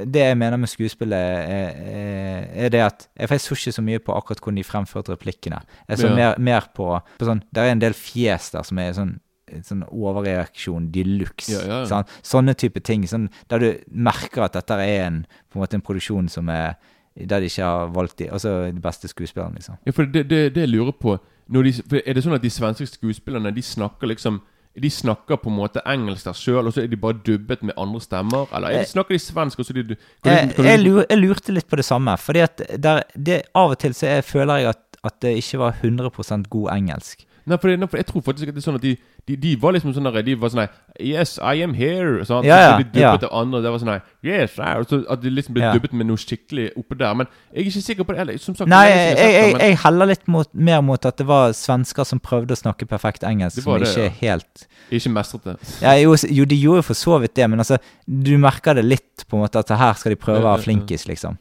det 0.05 0.23
jeg 0.23 0.39
mener 0.39 0.57
med 0.61 0.71
skuespillet, 0.71 1.19
er, 1.19 2.49
er, 2.55 2.69
det 2.73 2.83
at 2.87 3.09
Jeg, 3.19 3.41
så 3.41 3.55
ikke 3.55 3.73
så 3.73 3.83
mye 3.83 3.99
på 3.99 4.15
akkurat 4.17 4.43
hvordan 4.43 4.61
de 4.61 4.65
fremførte 4.65 5.13
replikkene. 5.13 5.61
Jeg 5.89 5.99
så 5.99 6.07
Ja. 6.07 6.15
mer, 6.15 6.39
mer 6.39 6.69
på, 6.75 6.91
på 7.19 7.29
sånn 7.29 7.43
Det 7.55 7.63
er 7.63 7.73
en 7.73 7.83
del 7.83 7.95
fjes 7.97 8.51
der 8.55 8.67
som 8.67 8.79
er 8.79 8.93
sånn 8.97 9.17
Sånn 9.63 9.85
overreaksjon 9.87 10.89
de 10.91 11.05
luxe. 11.07 11.53
Ja, 11.53 11.61
ja, 11.63 11.77
ja. 11.85 11.87
Sånn, 11.87 12.09
sånne 12.27 12.55
type 12.59 12.81
ting. 12.83 13.05
Sånn, 13.07 13.29
der 13.47 13.63
du 13.63 13.69
merker 13.95 14.43
at 14.43 14.57
dette 14.59 14.75
er 14.83 15.05
en, 15.05 15.21
på 15.47 15.61
en 15.61 15.63
måte 15.63 15.79
en 15.79 15.85
produksjon 15.87 16.27
som 16.33 16.51
er 16.51 16.75
Der 17.15 17.41
de 17.41 17.47
ikke 17.47 17.65
har 17.65 17.93
valgt 17.95 18.19
de, 18.19 18.27
altså 18.29 18.67
de 18.75 18.83
beste 18.83 19.09
skuespillerne, 19.09 19.55
liksom. 19.55 19.79
Ja, 19.87 19.93
for 19.95 20.05
det, 20.05 20.27
det, 20.29 20.41
det 20.57 20.67
jeg 20.67 20.73
lurer 20.75 20.93
på 20.93 21.15
de, 21.47 22.03
Er 22.03 22.17
det 22.17 22.25
sånn 22.25 22.35
at 22.35 22.43
de 22.43 22.51
svenske 22.51 22.89
skuespillerne 22.91 23.53
De 23.55 23.63
snakker 23.63 24.11
liksom 24.11 24.41
De 24.83 24.91
snakker 24.91 25.39
på 25.41 25.49
en 25.49 25.57
måte 25.57 25.81
engelsk 25.89 26.27
der 26.27 26.37
sjøl, 26.37 26.67
og 26.67 26.75
så 26.75 26.83
er 26.83 26.91
de 26.93 26.99
bare 27.01 27.17
dubbet 27.25 27.63
med 27.63 27.77
andre 27.81 28.01
stemmer? 28.03 28.51
Eller 28.53 28.75
er 28.75 28.83
de, 28.85 28.91
snakker 28.91 29.17
de 29.17 29.21
svensk, 29.23 29.63
de 29.63 29.65
kan 29.65 29.79
Jeg, 29.79 30.51
du, 30.51 30.57
kan 30.59 30.69
jeg, 30.69 30.83
du, 30.83 30.85
lur, 30.85 30.99
jeg 31.09 31.21
lurte 31.23 31.55
litt 31.57 31.69
på 31.71 31.79
det 31.81 31.87
samme. 31.87 32.17
Fordi 32.21 32.43
at 32.45 32.61
der, 32.77 33.01
det, 33.17 33.39
Av 33.57 33.73
og 33.73 33.79
til 33.81 33.95
så 33.97 34.11
jeg, 34.19 34.27
føler 34.29 34.61
jeg 34.61 34.75
at, 34.75 35.01
at 35.09 35.17
det 35.25 35.33
ikke 35.41 35.63
var 35.63 35.81
100% 35.81 36.51
god 36.53 36.69
engelsk. 36.75 37.25
Nei, 37.47 37.57
for, 37.63 37.71
det, 37.71 37.79
nei, 37.79 37.89
for 37.89 38.03
jeg 38.03 38.09
tror 38.11 38.27
faktisk 38.27 38.51
at 38.51 38.59
det 38.59 38.61
er 38.61 38.67
sånn 38.67 38.77
at 38.81 38.85
de, 38.85 38.97
de, 39.27 39.35
de 39.43 39.53
var 39.59 39.75
liksom 39.75 39.91
sånn 39.95 40.07
De 40.23 40.35
var 40.39 40.53
sånn 40.53 40.69
Yes, 41.03 41.35
I 41.43 41.61
am 41.65 41.75
here. 41.77 42.23
Sånn, 42.25 42.47
Ja, 42.47 42.57
ja, 42.57 42.69
så 42.71 42.77
de 42.79 42.85
dubbet 42.87 43.03
ja. 43.03 43.17
det 43.25 43.31
andre. 43.35 43.61
Det 43.65 43.73
var 43.75 43.81
sånn 43.83 43.93
Yes, 44.25 44.55
I, 44.57 44.85
så 44.87 45.01
At 45.13 45.23
de 45.25 45.33
liksom 45.35 45.57
ble 45.57 45.65
Ja. 45.65 45.73
dubbet 45.75 45.93
med 45.93 46.07
noe 46.07 46.21
skikkelig 46.21 46.69
oppå 46.79 46.99
der. 46.99 47.15
Men 47.19 47.27
jeg 47.51 47.65
er 47.65 47.71
ikke 47.71 47.83
sikker 47.89 48.07
på 48.07 48.15
det 48.15 48.23
heller. 48.23 48.39
Som 48.43 48.55
sagt, 48.55 48.71
Nei, 48.71 48.85
jeg, 48.87 49.17
jeg, 49.19 49.33
jeg, 49.35 49.57
jeg 49.65 49.79
heller 49.83 50.11
litt 50.13 50.29
mot, 50.31 50.53
mer 50.55 50.85
mot 50.87 51.09
at 51.11 51.19
det 51.19 51.27
var 51.27 51.57
svensker 51.59 52.07
som 52.07 52.23
prøvde 52.23 52.55
å 52.55 52.61
snakke 52.61 52.87
perfekt 52.87 53.27
engelsk, 53.27 53.63
som 53.63 53.81
det, 53.83 53.91
ikke 53.91 54.07
ja. 54.07 54.15
helt 54.21 54.67
ikke 54.95 55.11
mestret 55.11 55.49
det. 55.49 55.57
ja, 55.83 55.97
jo, 55.99 56.15
jo, 56.31 56.45
de 56.47 56.59
gjorde 56.61 56.85
for 56.87 56.99
så 56.99 57.19
vidt 57.19 57.35
det, 57.35 57.49
men 57.51 57.59
altså, 57.59 57.81
du 58.07 58.37
merker 58.39 58.79
det 58.79 58.85
litt, 58.87 59.25
på 59.27 59.39
en 59.39 59.43
måte, 59.43 59.59
at 59.59 59.73
her 59.75 59.99
skal 59.99 60.15
de 60.15 60.21
prøve 60.21 60.39
å 60.39 60.47
være 60.47 60.61
ja. 60.61 60.65
flinkis, 60.69 61.07
liksom. 61.11 61.41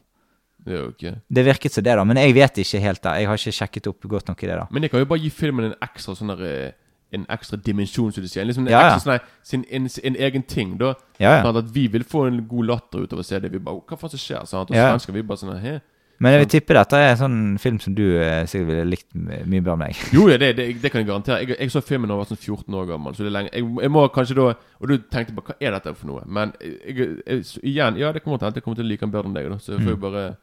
Det 0.66 0.74
jo 0.74 1.12
Det 1.30 1.44
virket 1.46 1.76
som 1.76 1.84
det, 1.86 1.94
da, 1.94 2.02
men 2.02 2.18
jeg 2.18 2.34
vet 2.34 2.58
ikke 2.58 2.80
helt 2.82 3.02
da. 3.04 3.14
Jeg 3.20 3.28
har 3.30 3.38
ikke 3.38 3.54
sjekket 3.54 3.86
opp 3.86 4.08
godt 4.10 4.32
nok 4.32 4.42
i 4.42 4.48
det, 4.50 4.56
da. 4.58 4.66
Men 4.74 4.82
jeg 4.82 4.90
kan 4.90 5.04
jo 5.04 5.06
bare 5.12 5.22
gi 5.22 5.30
filmen 5.30 5.68
en 5.68 5.76
ekstra 5.86 6.16
sånn 6.18 6.32
der 6.34 6.42
eh, 6.48 6.72
En 7.14 7.24
ekstra 7.30 7.56
dimensjon, 7.62 8.10
som 8.12 8.22
du 8.22 8.28
sier. 8.28 8.44
Liksom 8.44 8.66
en 8.66 8.72
Ja, 8.72 8.80
ja. 8.80 8.94
ekstra 8.96 9.18
sånn 9.20 9.20
sin, 9.42 9.64
en, 9.70 9.88
en 10.04 10.16
egen 10.16 10.42
ting. 10.42 10.76
Da 10.78 10.94
Ja. 11.20 11.42
Sånn 11.42 11.56
at 11.56 11.70
vi 11.72 11.86
vil 11.88 12.02
få 12.04 12.26
en 12.26 12.46
god 12.48 12.66
latter 12.66 13.04
ut 13.06 13.12
av 13.12 13.18
å 13.20 13.24
se 13.24 13.38
det. 13.38 13.52
Vi 13.52 13.58
bare 13.58 13.80
Hva 13.86 13.96
faen 13.98 14.10
som 14.10 14.18
skjer? 14.18 14.46
Sant? 14.46 14.70
Og 14.70 14.76
Ja. 14.76 14.90
svensker 14.96 15.12
vi 15.14 15.22
bare 15.22 15.38
sånn 15.38 15.60
Hæ? 15.60 15.80
Men 16.18 16.32
jeg 16.32 16.40
vil 16.40 16.48
tippe 16.60 16.72
dette 16.72 16.96
er 16.96 17.10
en 17.10 17.16
sånn 17.20 17.58
film 17.60 17.78
som 17.78 17.94
du 17.94 18.16
eh, 18.18 18.46
sikkert 18.48 18.66
ville 18.70 18.84
likt 18.88 19.06
mye 19.14 19.60
bedre 19.60 19.74
enn 19.74 19.78
meg. 19.78 19.96
Jo, 20.14 20.28
ja, 20.30 20.38
det, 20.38 20.56
det, 20.56 20.80
det 20.80 20.90
kan 20.90 21.02
jeg 21.02 21.08
garantere. 21.10 21.42
Jeg, 21.46 21.58
jeg 21.60 21.70
så 21.70 21.82
filmen 21.84 22.08
da 22.08 22.14
jeg 22.14 22.22
var 22.22 22.30
sånn 22.30 22.40
14 22.40 22.74
år 22.74 22.86
gammel. 22.88 23.12
Så 23.14 23.18
det 23.22 23.26
er 23.28 23.34
lenge 23.36 23.50
Jeg, 23.52 23.66
jeg 23.82 23.90
må 23.92 24.08
kanskje 24.08 24.34
da 24.38 24.46
Og 24.80 24.88
du 24.88 24.96
tenkte 25.12 25.34
bare 25.36 25.44
Hva 25.52 25.56
er 25.60 25.70
dette 25.76 25.92
for 25.94 26.06
noe? 26.08 26.22
Men 26.26 26.54
jeg, 26.64 27.20
jeg, 27.26 27.44
igjen, 27.62 27.98
ja, 28.00 28.12
det 28.16 28.22
kommer 28.24 28.38
til 28.40 28.48
at 28.48 28.54
jeg 28.56 28.64
kommer 28.64 28.76
til 28.80 28.86
å 28.86 28.88
like 28.88 29.00
den 29.04 29.12
bedre 29.12 29.28
enn 29.28 29.34
deg. 29.36 29.50
da 29.52 29.58
Så 29.60 29.76
jeg 29.76 29.84
får 29.84 29.92
jo 29.92 29.96
Mm. 29.96 30.00
bare 30.00 30.36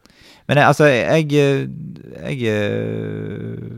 Men 0.46 0.56
jeg, 0.56 0.66
altså, 0.66 0.84
jeg 0.86 1.32
eh, 1.34 1.66
Jeg 2.22 2.46
eh, 2.54 3.68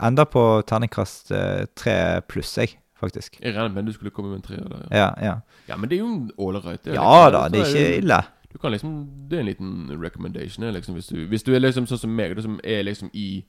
ender 0.00 0.24
på 0.24 0.62
terningkast 0.66 1.30
eh, 1.32 1.64
tre 1.76 2.20
pluss, 2.28 2.56
jeg, 2.58 2.76
faktisk. 2.98 3.40
Jeg 3.42 3.54
regner 3.56 3.74
med 3.74 3.86
du 3.86 3.92
skulle 3.92 4.10
komme 4.10 4.30
med 4.30 4.36
en 4.40 4.42
treer 4.46 4.68
der. 4.68 4.86
Ja. 4.90 4.96
Ja, 4.98 5.10
ja. 5.26 5.34
ja, 5.68 5.76
men 5.76 5.90
det 5.90 5.96
er 5.98 6.00
jo 6.04 6.12
en 6.14 6.30
ålreit. 6.38 6.86
ja 6.86 6.92
liksom- 6.92 7.32
da, 7.32 7.48
det 7.48 7.60
er 7.60 7.66
ikke 7.76 7.98
ille. 7.98 8.22
Du 8.52 8.58
kan 8.58 8.70
liksom 8.72 9.08
Det 9.28 9.36
er 9.36 9.40
en 9.40 9.46
liten 9.46 10.02
recommendation 10.02 10.72
liksom, 10.74 10.94
hvis, 10.94 11.06
du, 11.06 11.26
hvis 11.26 11.42
du 11.42 11.54
er 11.54 11.58
liksom 11.60 11.86
sånn 11.86 11.98
som 11.98 12.10
meg, 12.16 12.36
du 12.36 12.42
som 12.42 12.60
er 12.64 12.82
liksom 12.82 13.10
i 13.14 13.44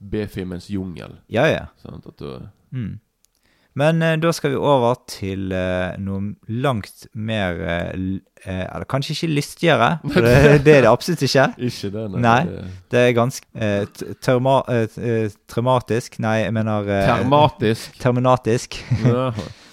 B-filmens 0.00 0.68
jungel. 0.70 1.16
Ja, 1.28 1.46
ja. 1.46 1.66
Sant? 1.82 2.06
At 2.06 2.18
du, 2.18 2.48
Mm. 2.72 2.98
Men 3.76 4.00
eh, 4.02 4.14
da 4.22 4.30
skal 4.32 4.54
vi 4.54 4.56
over 4.56 4.94
til 5.10 5.50
eh, 5.52 5.96
noe 6.00 6.32
langt 6.48 7.04
mer 7.12 7.58
eh, 7.60 7.90
eh, 8.46 8.62
Eller 8.64 8.86
kanskje 8.88 9.12
ikke 9.16 9.28
lystigere, 9.36 9.90
for 10.08 10.24
det, 10.24 10.32
det 10.66 10.76
er 10.78 10.86
det 10.86 10.90
absolutt 10.90 11.22
ikke. 11.26 11.44
ikke 11.68 11.90
det, 11.92 12.06
Nei. 12.16 12.38
nei 12.48 12.64
Det 12.92 13.02
er 13.02 13.12
ganske 13.18 13.46
eh, 13.52 13.84
t- 13.92 14.08
eh, 14.16 15.36
traumatisk 15.52 16.18
Nei, 16.24 16.38
jeg 16.46 16.56
mener 16.56 16.88
Termatisk. 17.06 18.00
Terminatisk. 18.02 18.80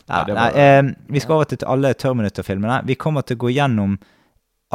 Ja. 0.03 0.19
Nei, 0.27 0.49
nei, 0.51 0.95
vi 1.15 1.21
skal 1.23 1.37
over 1.37 1.47
til 1.47 1.61
alle 1.63 1.93
Terminator-filmene. 1.95 2.81
Vi 2.83 2.97
kommer 2.99 3.23
til 3.23 3.37
å 3.37 3.45
gå 3.45 3.53
gjennom 3.55 3.93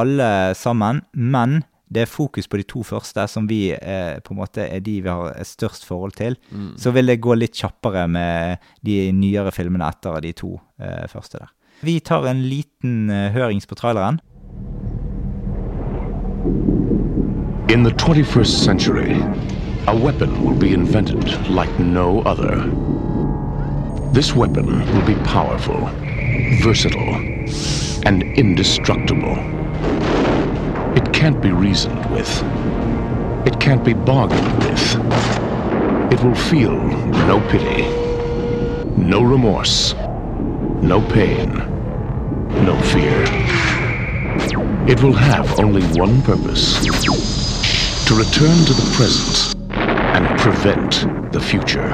alle 0.01 0.29
sammen, 0.57 1.03
men 1.12 1.59
det 1.88 2.03
er 2.03 2.11
fokus 2.11 2.48
på 2.48 2.61
de 2.61 2.66
to 2.68 2.83
første, 2.85 3.24
som 3.29 3.48
vi 3.48 3.70
eh, 3.72 4.18
på 4.24 4.35
en 4.35 4.40
måte 4.40 4.64
er 4.66 4.83
de 4.85 4.98
vi 5.05 5.09
har 5.09 5.37
størst 5.44 5.87
forhold 5.88 6.12
til. 6.18 6.37
Mm. 6.51 6.72
Så 6.77 6.92
vil 6.92 7.09
det 7.09 7.20
gå 7.24 7.37
litt 7.38 7.57
kjappere 7.57 8.07
med 8.09 8.64
de 8.85 9.11
nyere 9.16 9.53
filmene 9.55 9.88
etter 9.88 10.20
de 10.24 10.35
to 10.37 10.59
eh, 10.81 11.07
første 11.09 11.40
der. 11.40 11.53
Vi 11.81 12.01
tar 12.01 12.27
en 12.27 12.42
liten 12.51 13.11
eh, 13.11 13.31
hørings 13.33 13.66
på 13.66 13.79
traileren. 13.79 14.20
In 17.68 17.85
the 17.85 17.92
21st 17.92 18.64
century, 18.64 19.22
a 19.87 19.94
weapon 19.94 20.42
will 20.42 20.59
be 20.59 20.72
invented 20.72 21.24
like 21.48 21.70
no 21.79 22.22
other. 22.22 22.64
This 24.12 24.35
weapon 24.35 24.66
will 24.92 25.07
be 25.07 25.14
powerful, 25.24 25.88
versatile, 26.64 27.14
and 28.05 28.22
indestructible. 28.37 29.58
It 31.09 31.14
can't 31.14 31.40
be 31.40 31.53
reasoned 31.53 32.05
with. 32.12 32.31
It 33.47 33.59
can't 33.59 33.83
be 33.83 33.94
bargained 33.94 34.62
with. 34.62 34.94
It 36.12 36.23
will 36.23 36.35
feel 36.35 36.77
no 37.27 37.40
pity, 37.49 37.88
no 38.94 39.23
remorse, 39.23 39.94
no 40.83 41.01
pain, 41.11 41.55
no 42.62 42.79
fear. 42.92 43.25
It 44.87 45.03
will 45.03 45.14
have 45.14 45.59
only 45.59 45.83
one 45.99 46.21
purpose 46.23 46.85
to 46.85 48.14
return 48.14 48.59
to 48.66 48.75
the 48.75 48.92
present 48.94 49.57
and 49.71 50.38
prevent 50.38 51.33
the 51.33 51.40
future. 51.40 51.88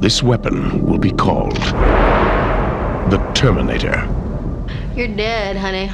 This 0.00 0.22
weapon 0.22 0.84
will 0.86 0.98
be 0.98 1.12
called 1.12 1.56
the 3.10 3.18
Terminator. 3.34 4.08
You're 4.96 5.14
dead, 5.14 5.56
honey. 5.56 5.90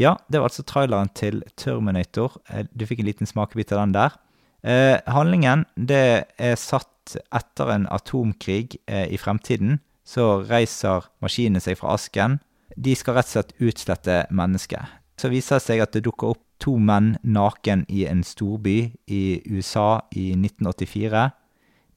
Ja, 0.00 0.14
det 0.32 0.40
var 0.40 0.48
altså 0.48 0.64
traileren 0.64 1.10
til 1.12 1.42
Terminator. 1.60 2.38
Eh, 2.48 2.64
Du 2.72 2.86
fikk 2.88 3.02
en 3.02 3.10
liten 3.10 3.28
smakebit 3.28 3.72
av 3.72 3.82
den 3.84 3.92
der. 3.92 4.16
Eh, 4.64 5.00
handlingen 5.06 5.66
det 5.76 6.24
er 6.38 6.56
satt 6.56 7.16
etter 7.32 7.72
en 7.74 7.86
atomkrig 7.90 8.78
eh, 8.88 9.12
i 9.12 9.18
fremtiden. 9.20 9.80
Så 10.04 10.42
reiser 10.48 11.04
maskinene 11.20 11.60
seg 11.60 11.76
fra 11.78 11.94
asken. 11.94 12.38
De 12.76 12.94
skal 12.96 13.18
rett 13.18 13.28
og 13.28 13.34
slett 13.34 13.52
utslette 13.60 14.16
mennesket. 14.30 14.88
Så 15.20 15.28
viser 15.28 15.58
det 15.58 15.66
seg 15.66 15.82
at 15.84 15.92
det 15.92 16.04
dukker 16.06 16.32
opp 16.32 16.42
to 16.60 16.78
menn 16.78 17.18
naken 17.22 17.84
i 17.88 18.06
en 18.08 18.22
storby 18.24 18.92
i 19.08 19.42
USA 19.48 20.00
i 20.16 20.32
1984. 20.32 21.30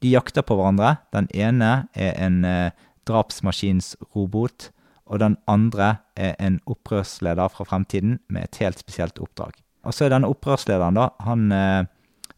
De 0.04 0.12
jakter 0.12 0.44
på 0.44 0.56
hverandre. 0.60 0.98
Den 1.16 1.30
ene 1.32 1.88
er 1.96 2.16
en 2.20 2.44
eh, 2.44 2.72
drapsmaskinsrobot, 3.08 4.72
og 5.14 5.20
den 5.22 5.36
andre 5.48 5.92
er 6.18 6.34
en 6.42 6.56
opprørsleder 6.66 7.52
fra 7.54 7.66
fremtiden 7.70 8.16
med 8.34 8.48
et 8.48 8.58
helt 8.64 8.80
spesielt 8.82 9.20
oppdrag. 9.22 9.54
Og 9.86 9.94
så 9.94 10.08
er 10.08 10.14
denne 10.16 10.30
opprørslederen, 10.32 10.98
da, 10.98 11.10
han 11.22 11.52
eh, 11.54 11.84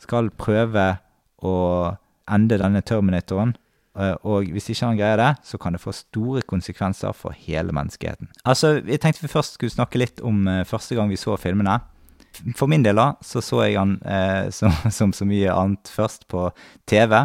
skal 0.03 0.27
prøve 0.35 0.97
å 1.45 1.53
ende 2.35 2.57
denne 2.59 2.81
Terminatoren. 2.83 3.53
eh, 3.97 4.15
Og 4.27 4.49
hvis 4.51 4.67
ikke 4.73 4.89
han 4.89 4.97
greier 4.99 5.17
det, 5.21 5.29
så 5.45 5.57
kan 5.61 5.73
det 5.77 5.81
få 5.83 5.93
store 5.95 6.41
konsekvenser 6.41 7.13
for 7.15 7.31
hele 7.37 7.71
menneskeheten. 7.71 8.27
Altså, 8.45 8.81
Jeg 8.85 8.99
tenkte 8.99 9.21
vi 9.23 9.31
først 9.31 9.53
skulle 9.55 9.71
snakke 9.71 10.01
litt 10.01 10.19
om 10.25 10.47
eh, 10.47 10.65
første 10.65 10.95
gang 10.97 11.09
vi 11.09 11.15
så 11.21 11.37
filmene. 11.37 11.79
For 12.57 12.67
min 12.67 12.83
del 12.83 12.97
da, 12.99 13.13
så 13.23 13.39
så 13.45 13.61
jeg 13.63 13.77
han 13.79 13.95
eh, 14.03 14.49
som, 14.57 14.73
som 14.91 15.13
så 15.15 15.23
mye 15.25 15.53
annet 15.53 15.87
først 15.87 16.27
på 16.27 16.49
TV. 16.89 17.21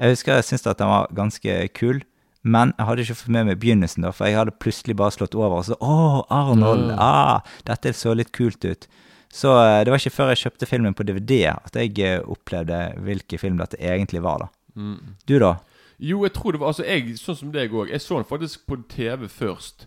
Jeg 0.00 0.14
husker 0.14 0.38
jeg 0.38 0.44
syntes 0.48 0.70
at 0.70 0.78
den 0.80 0.88
var 0.88 1.10
ganske 1.12 1.58
kul, 1.76 2.00
men 2.42 2.72
jeg 2.78 2.88
hadde 2.88 3.04
ikke 3.04 3.18
fått 3.20 3.34
med 3.34 3.48
meg 3.50 3.60
begynnelsen, 3.60 4.04
da, 4.06 4.14
for 4.16 4.28
jeg 4.28 4.38
hadde 4.38 4.56
plutselig 4.62 4.96
bare 4.96 5.12
slått 5.12 5.36
over 5.36 5.58
og 5.58 5.66
så 5.68 5.76
Å, 5.84 5.96
Arnold! 6.32 6.86
Mm. 6.94 7.00
Ah, 7.02 7.42
dette 7.68 7.92
så 7.96 8.14
litt 8.16 8.32
kult 8.36 8.64
ut. 8.64 8.86
Så 9.30 9.52
eh, 9.60 9.82
det 9.84 9.92
var 9.92 10.00
ikke 10.00 10.14
før 10.14 10.32
jeg 10.32 10.42
kjøpte 10.46 10.68
filmen 10.70 10.96
på 10.96 11.04
DVD 11.06 11.52
at 11.52 11.76
jeg 11.76 11.92
eh, 12.02 12.24
opplevde 12.24 12.80
hvilken 13.04 13.42
film 13.42 13.60
dette 13.60 13.78
egentlig 13.78 14.24
var, 14.24 14.46
da. 14.46 14.48
Mm. 14.80 15.14
Du, 15.28 15.36
da? 15.42 15.54
Jo, 16.00 16.22
jeg 16.24 16.32
tror 16.32 16.56
det 16.56 16.62
var 16.62 16.72
Altså, 16.72 16.86
jeg, 16.88 17.14
sånn 17.20 17.36
som 17.36 17.52
deg 17.54 17.74
òg. 17.76 17.92
Jeg 17.92 18.02
så 18.02 18.16
den 18.16 18.28
faktisk 18.28 18.64
på 18.66 18.80
TV 18.88 19.28
først. 19.28 19.86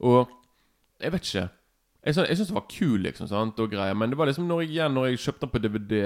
Og 0.00 0.32
jeg 1.00 1.12
vet 1.12 1.28
ikke. 1.28 1.46
Jeg, 2.00 2.16
jeg 2.16 2.36
syns 2.38 2.48
det 2.48 2.56
var 2.56 2.68
kul, 2.72 2.98
liksom, 3.04 3.28
sant, 3.28 3.60
og 3.60 3.72
greier. 3.76 3.94
Men 3.94 4.10
det 4.10 4.18
var 4.18 4.30
liksom 4.30 4.48
når 4.48 4.64
jeg, 4.64 4.72
igjen 4.74 4.96
når 4.96 5.10
jeg 5.10 5.24
kjøpte 5.26 5.44
den 5.44 5.52
på 5.52 5.62
DVD 5.66 5.96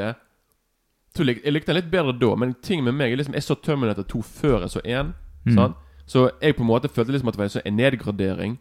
Jeg 1.22 1.54
likte 1.54 1.70
den 1.70 1.78
litt 1.78 1.92
bedre 1.92 2.16
da, 2.18 2.34
men 2.34 2.56
ting 2.66 2.82
med 2.82 2.96
meg 2.98 3.12
er 3.14 3.20
liksom 3.20 3.36
Jeg 3.38 3.46
så 3.46 3.54
Terminator 3.62 4.02
2 4.10 4.22
før 4.26 4.64
jeg 4.66 4.74
så 4.74 4.82
1. 4.82 5.14
Mm. 5.46 5.54
Sant? 5.54 5.83
Så 6.06 6.28
jeg 6.42 6.56
på 6.56 6.62
en 6.62 6.68
måte 6.68 6.88
følte 6.88 7.12
liksom 7.12 7.28
at 7.28 7.36
det 7.36 7.40
var 7.40 7.48
en, 7.48 7.54
sånn, 7.54 7.76
nedgradering. 7.78 8.56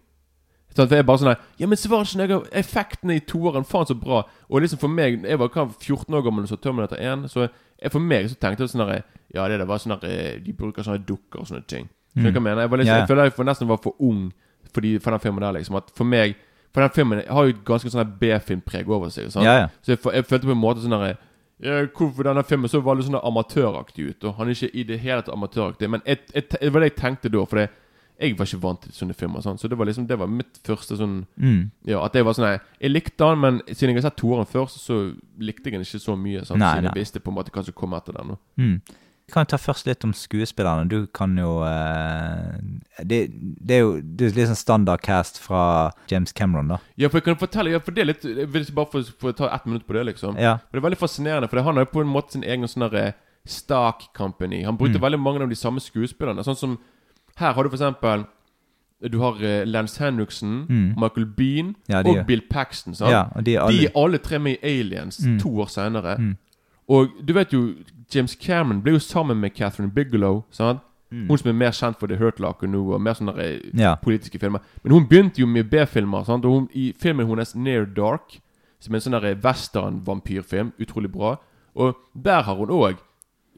Sånn, 0.74 0.88
for 0.88 0.98
jeg 0.98 1.06
bare 1.06 1.22
sånn 1.22 1.30
her 1.30 1.42
Ja, 1.62 1.68
men 1.70 1.78
Schwarzenegger, 1.78 2.46
Effektene 2.58 3.20
i 3.20 3.24
toeren, 3.30 3.66
faen 3.68 3.90
så 3.90 3.98
bra. 3.98 4.24
Og 4.50 4.64
liksom 4.64 4.80
for 4.82 4.90
meg 4.90 5.20
Jeg 5.22 5.38
var 5.38 5.52
hva, 5.54 5.68
14 5.70 6.16
år 6.18 6.24
gammel 6.26 6.48
og 6.48 6.50
så 6.50 6.58
Terminator 6.58 6.98
1. 6.98 7.28
Så 7.30 7.44
jeg, 7.46 7.92
for 7.94 8.02
meg 8.02 8.30
så 8.32 8.40
tenkte 8.40 8.66
jeg 8.66 8.74
sånn 8.74 8.88
her 8.88 9.04
Ja, 9.36 9.46
det 9.52 9.60
der 9.62 9.70
var 9.70 9.84
sånn 9.84 9.94
her 9.98 10.08
eh, 10.10 10.40
De 10.42 10.56
bruker 10.58 10.86
sånne 10.86 11.04
dukker 11.06 11.44
og 11.44 11.52
sånne 11.52 11.68
ting. 11.70 11.92
Du 12.16 12.24
hva 12.26 12.32
jeg 12.32 12.46
mener? 12.46 12.64
Jeg, 12.64 12.72
var 12.72 12.82
liksom, 12.82 12.94
yeah. 12.94 13.04
jeg 13.04 13.10
føler 13.10 13.30
jeg 13.30 13.48
nesten 13.50 13.70
var 13.70 13.80
for 13.84 14.02
ung 14.06 14.26
for, 14.74 14.82
de, 14.86 14.98
for 15.02 15.14
den 15.14 15.22
filmen 15.22 15.46
der, 15.46 15.56
liksom. 15.60 15.78
At 15.78 15.94
for 15.98 16.10
meg 16.10 16.36
For 16.74 16.82
den 16.82 16.94
filmen 16.96 17.22
har 17.30 17.46
jo 17.46 17.54
et 17.54 17.62
ganske 17.66 17.90
sånn 17.94 18.16
B-filmpreg 18.18 18.90
over 18.90 19.12
seg. 19.14 19.30
Sant? 19.30 19.46
Yeah, 19.46 19.66
yeah. 19.66 19.74
Så 19.86 19.94
jeg, 19.94 20.02
jeg 20.10 20.26
følte 20.26 20.50
på 20.50 20.56
en 20.56 20.62
måte 20.62 20.82
sånn 20.82 20.96
her 20.98 21.12
ja, 21.12 21.18
Hvorfor 21.62 22.24
denne 22.28 22.44
filmen 22.44 22.70
så 22.72 22.82
var 22.84 22.98
litt 22.98 23.08
sånn 23.08 23.20
amatøraktig 23.22 24.10
ut? 24.10 24.24
Og 24.28 24.36
han 24.40 24.50
er 24.50 24.58
ikke 24.58 24.76
i 24.76 24.84
det 24.84 25.00
hele 25.04 25.22
tatt 25.22 25.36
amatøraktig. 25.36 25.90
Men 25.90 26.02
et, 26.06 26.26
et, 26.36 26.50
det 26.60 26.72
var 26.74 26.84
det 26.84 26.90
jeg 26.92 27.00
tenkte 27.00 27.32
da. 27.32 27.44
For 27.48 27.62
det, 27.62 27.70
jeg 28.20 28.36
var 28.38 28.50
ikke 28.50 28.62
vant 28.64 28.82
til 28.84 28.96
sånne 28.98 29.16
filmer. 29.18 29.42
Sånn. 29.46 29.58
Så 29.62 29.70
det 29.72 29.78
var 29.80 29.88
liksom 29.90 30.08
Det 30.08 30.18
var 30.20 30.28
mitt 30.32 30.60
første 30.66 30.98
sånn 31.00 31.26
Mm. 31.38 31.72
Ja, 31.88 32.04
at 32.06 32.14
jeg 32.16 32.26
var 32.26 32.34
sånn 32.38 32.60
Jeg 32.82 32.92
likte 32.92 33.26
han, 33.26 33.40
men 33.40 33.62
siden 33.72 33.94
jeg 33.94 34.02
har 34.04 34.10
sett 34.10 34.20
toeren 34.22 34.46
først, 34.50 34.80
så 34.84 35.00
likte 35.40 35.70
jeg 35.70 35.78
den 35.78 35.86
ikke 35.88 36.00
så 36.04 36.16
mye. 36.20 36.44
Sånn, 36.46 36.60
Nei, 36.60 36.74
siden 36.76 36.84
nei. 36.90 36.92
jeg 36.94 37.02
visste 37.02 37.20
på 37.24 37.32
en 37.32 37.38
måte 37.40 37.52
hva 37.54 37.64
som 37.64 37.74
kom 37.74 37.94
etter 37.98 38.14
den. 38.20 38.36
Og. 38.36 38.40
Mm. 38.58 38.82
Vi 39.28 39.32
kan 39.34 39.46
ta 39.48 39.56
først 39.58 39.86
litt 39.88 40.04
om 40.04 40.12
skuespillerne. 40.14 40.88
Du 40.92 41.06
kan 41.08 41.38
jo 41.40 41.62
eh, 41.64 42.58
det, 43.08 43.20
det 43.64 43.76
er 43.78 43.80
jo 43.82 43.94
det 44.04 44.28
er 44.28 44.36
litt 44.36 44.50
sånn 44.52 44.60
standard 44.60 45.02
cast 45.02 45.40
fra 45.40 45.92
James 46.12 46.34
Cameron, 46.36 46.68
da. 46.74 46.78
Ja, 47.00 47.08
for 47.10 47.18
jeg 47.22 47.30
kan 47.30 47.40
fortelle 47.40 47.72
Ja, 47.72 47.80
for 47.80 47.92
det 47.96 48.02
er 48.04 48.10
litt 48.12 48.24
Jeg 48.28 48.50
vil 48.52 48.66
bare 48.76 48.92
få, 48.92 49.02
få 49.24 49.32
ta 49.38 49.48
ett 49.56 49.66
minutt 49.66 49.88
på 49.88 49.96
det, 49.96 50.04
liksom. 50.12 50.36
Ja. 50.38 50.58
For 50.68 50.76
Det 50.78 50.84
er 50.84 50.90
veldig 50.90 51.00
fascinerende, 51.02 51.50
for 51.50 51.64
han 51.64 51.76
har 51.80 51.86
jo 51.88 51.92
på 51.96 52.02
en 52.04 52.12
måte 52.12 52.36
sin 52.36 52.44
egen 52.44 52.68
sånn 52.68 52.90
derre 52.90 53.14
Stark 53.48 54.10
Company. 54.16 54.64
Han 54.64 54.78
brukte 54.78 55.00
Mm. 55.00 55.04
veldig 55.04 55.20
mange 55.20 55.42
av 55.44 55.50
de 55.50 55.56
samme 55.56 55.80
skuespillerne. 55.84 56.44
Sånn 56.44 56.56
som 56.60 56.78
Her 57.36 57.54
har 57.54 57.64
du 57.64 57.70
for 57.70 57.78
eksempel 57.80 58.28
Du 59.10 59.18
har 59.20 59.36
eh, 59.44 59.66
Lance 59.66 59.98
Henriksen, 60.00 60.68
Mm. 60.70 60.94
Michael 61.00 61.26
Bean 61.26 61.76
Ja, 61.90 62.00
og 62.06 62.26
Bill 62.28 62.42
Paxton. 62.50 62.94
Ja, 63.00 63.26
de 63.42 63.56
er 63.56 63.60
alle 63.62 63.78
De 63.80 63.86
er 63.88 63.92
alle 63.96 64.18
tre 64.20 64.38
med 64.40 64.58
i 64.64 64.80
Aliens 64.80 65.20
Mm. 65.26 65.40
to 65.42 65.50
år 65.50 65.68
senere. 65.70 66.18
Mm. 66.20 66.38
Og 66.90 67.08
du 67.28 67.34
vet 67.34 67.54
jo 67.54 67.74
James 68.16 68.36
Cameron 68.42 68.82
ble 68.82 68.92
jo 68.94 69.00
sammen 69.00 69.38
med 69.40 69.54
Catherine 69.56 69.92
Bigelow. 69.92 70.44
Sant? 70.52 70.80
Mm. 71.12 71.28
Hun 71.30 71.38
som 71.38 71.50
er 71.50 71.54
mer 71.54 71.72
kjent 71.72 72.00
for 72.00 72.08
The 72.08 72.18
Hurt 72.18 72.40
Locker 72.40 72.68
nå, 72.68 72.94
og 72.94 73.02
mer 73.02 73.14
sånne 73.14 73.36
der, 73.36 73.60
Ja. 73.78 73.96
politiske 73.96 74.40
filmer. 74.40 74.60
Men 74.84 74.92
hun 74.92 75.08
begynte 75.08 75.40
jo 75.42 75.46
med 75.48 75.64
B-filmer. 75.70 76.24
sant? 76.26 76.46
Og 76.46 76.52
hun, 76.52 76.70
I 76.74 76.94
filmen 77.00 77.28
hennes 77.28 77.56
Near 77.56 77.86
Dark, 77.86 78.40
som 78.80 78.94
er 78.94 78.98
en 78.98 79.02
sånn 79.02 79.22
der 79.22 79.36
western-vampyrfilm, 79.36 80.72
utrolig 80.80 81.12
bra. 81.12 81.36
Og 81.76 81.96
der 82.24 82.42
har 82.42 82.56
hun 82.56 82.70
òg 82.70 82.96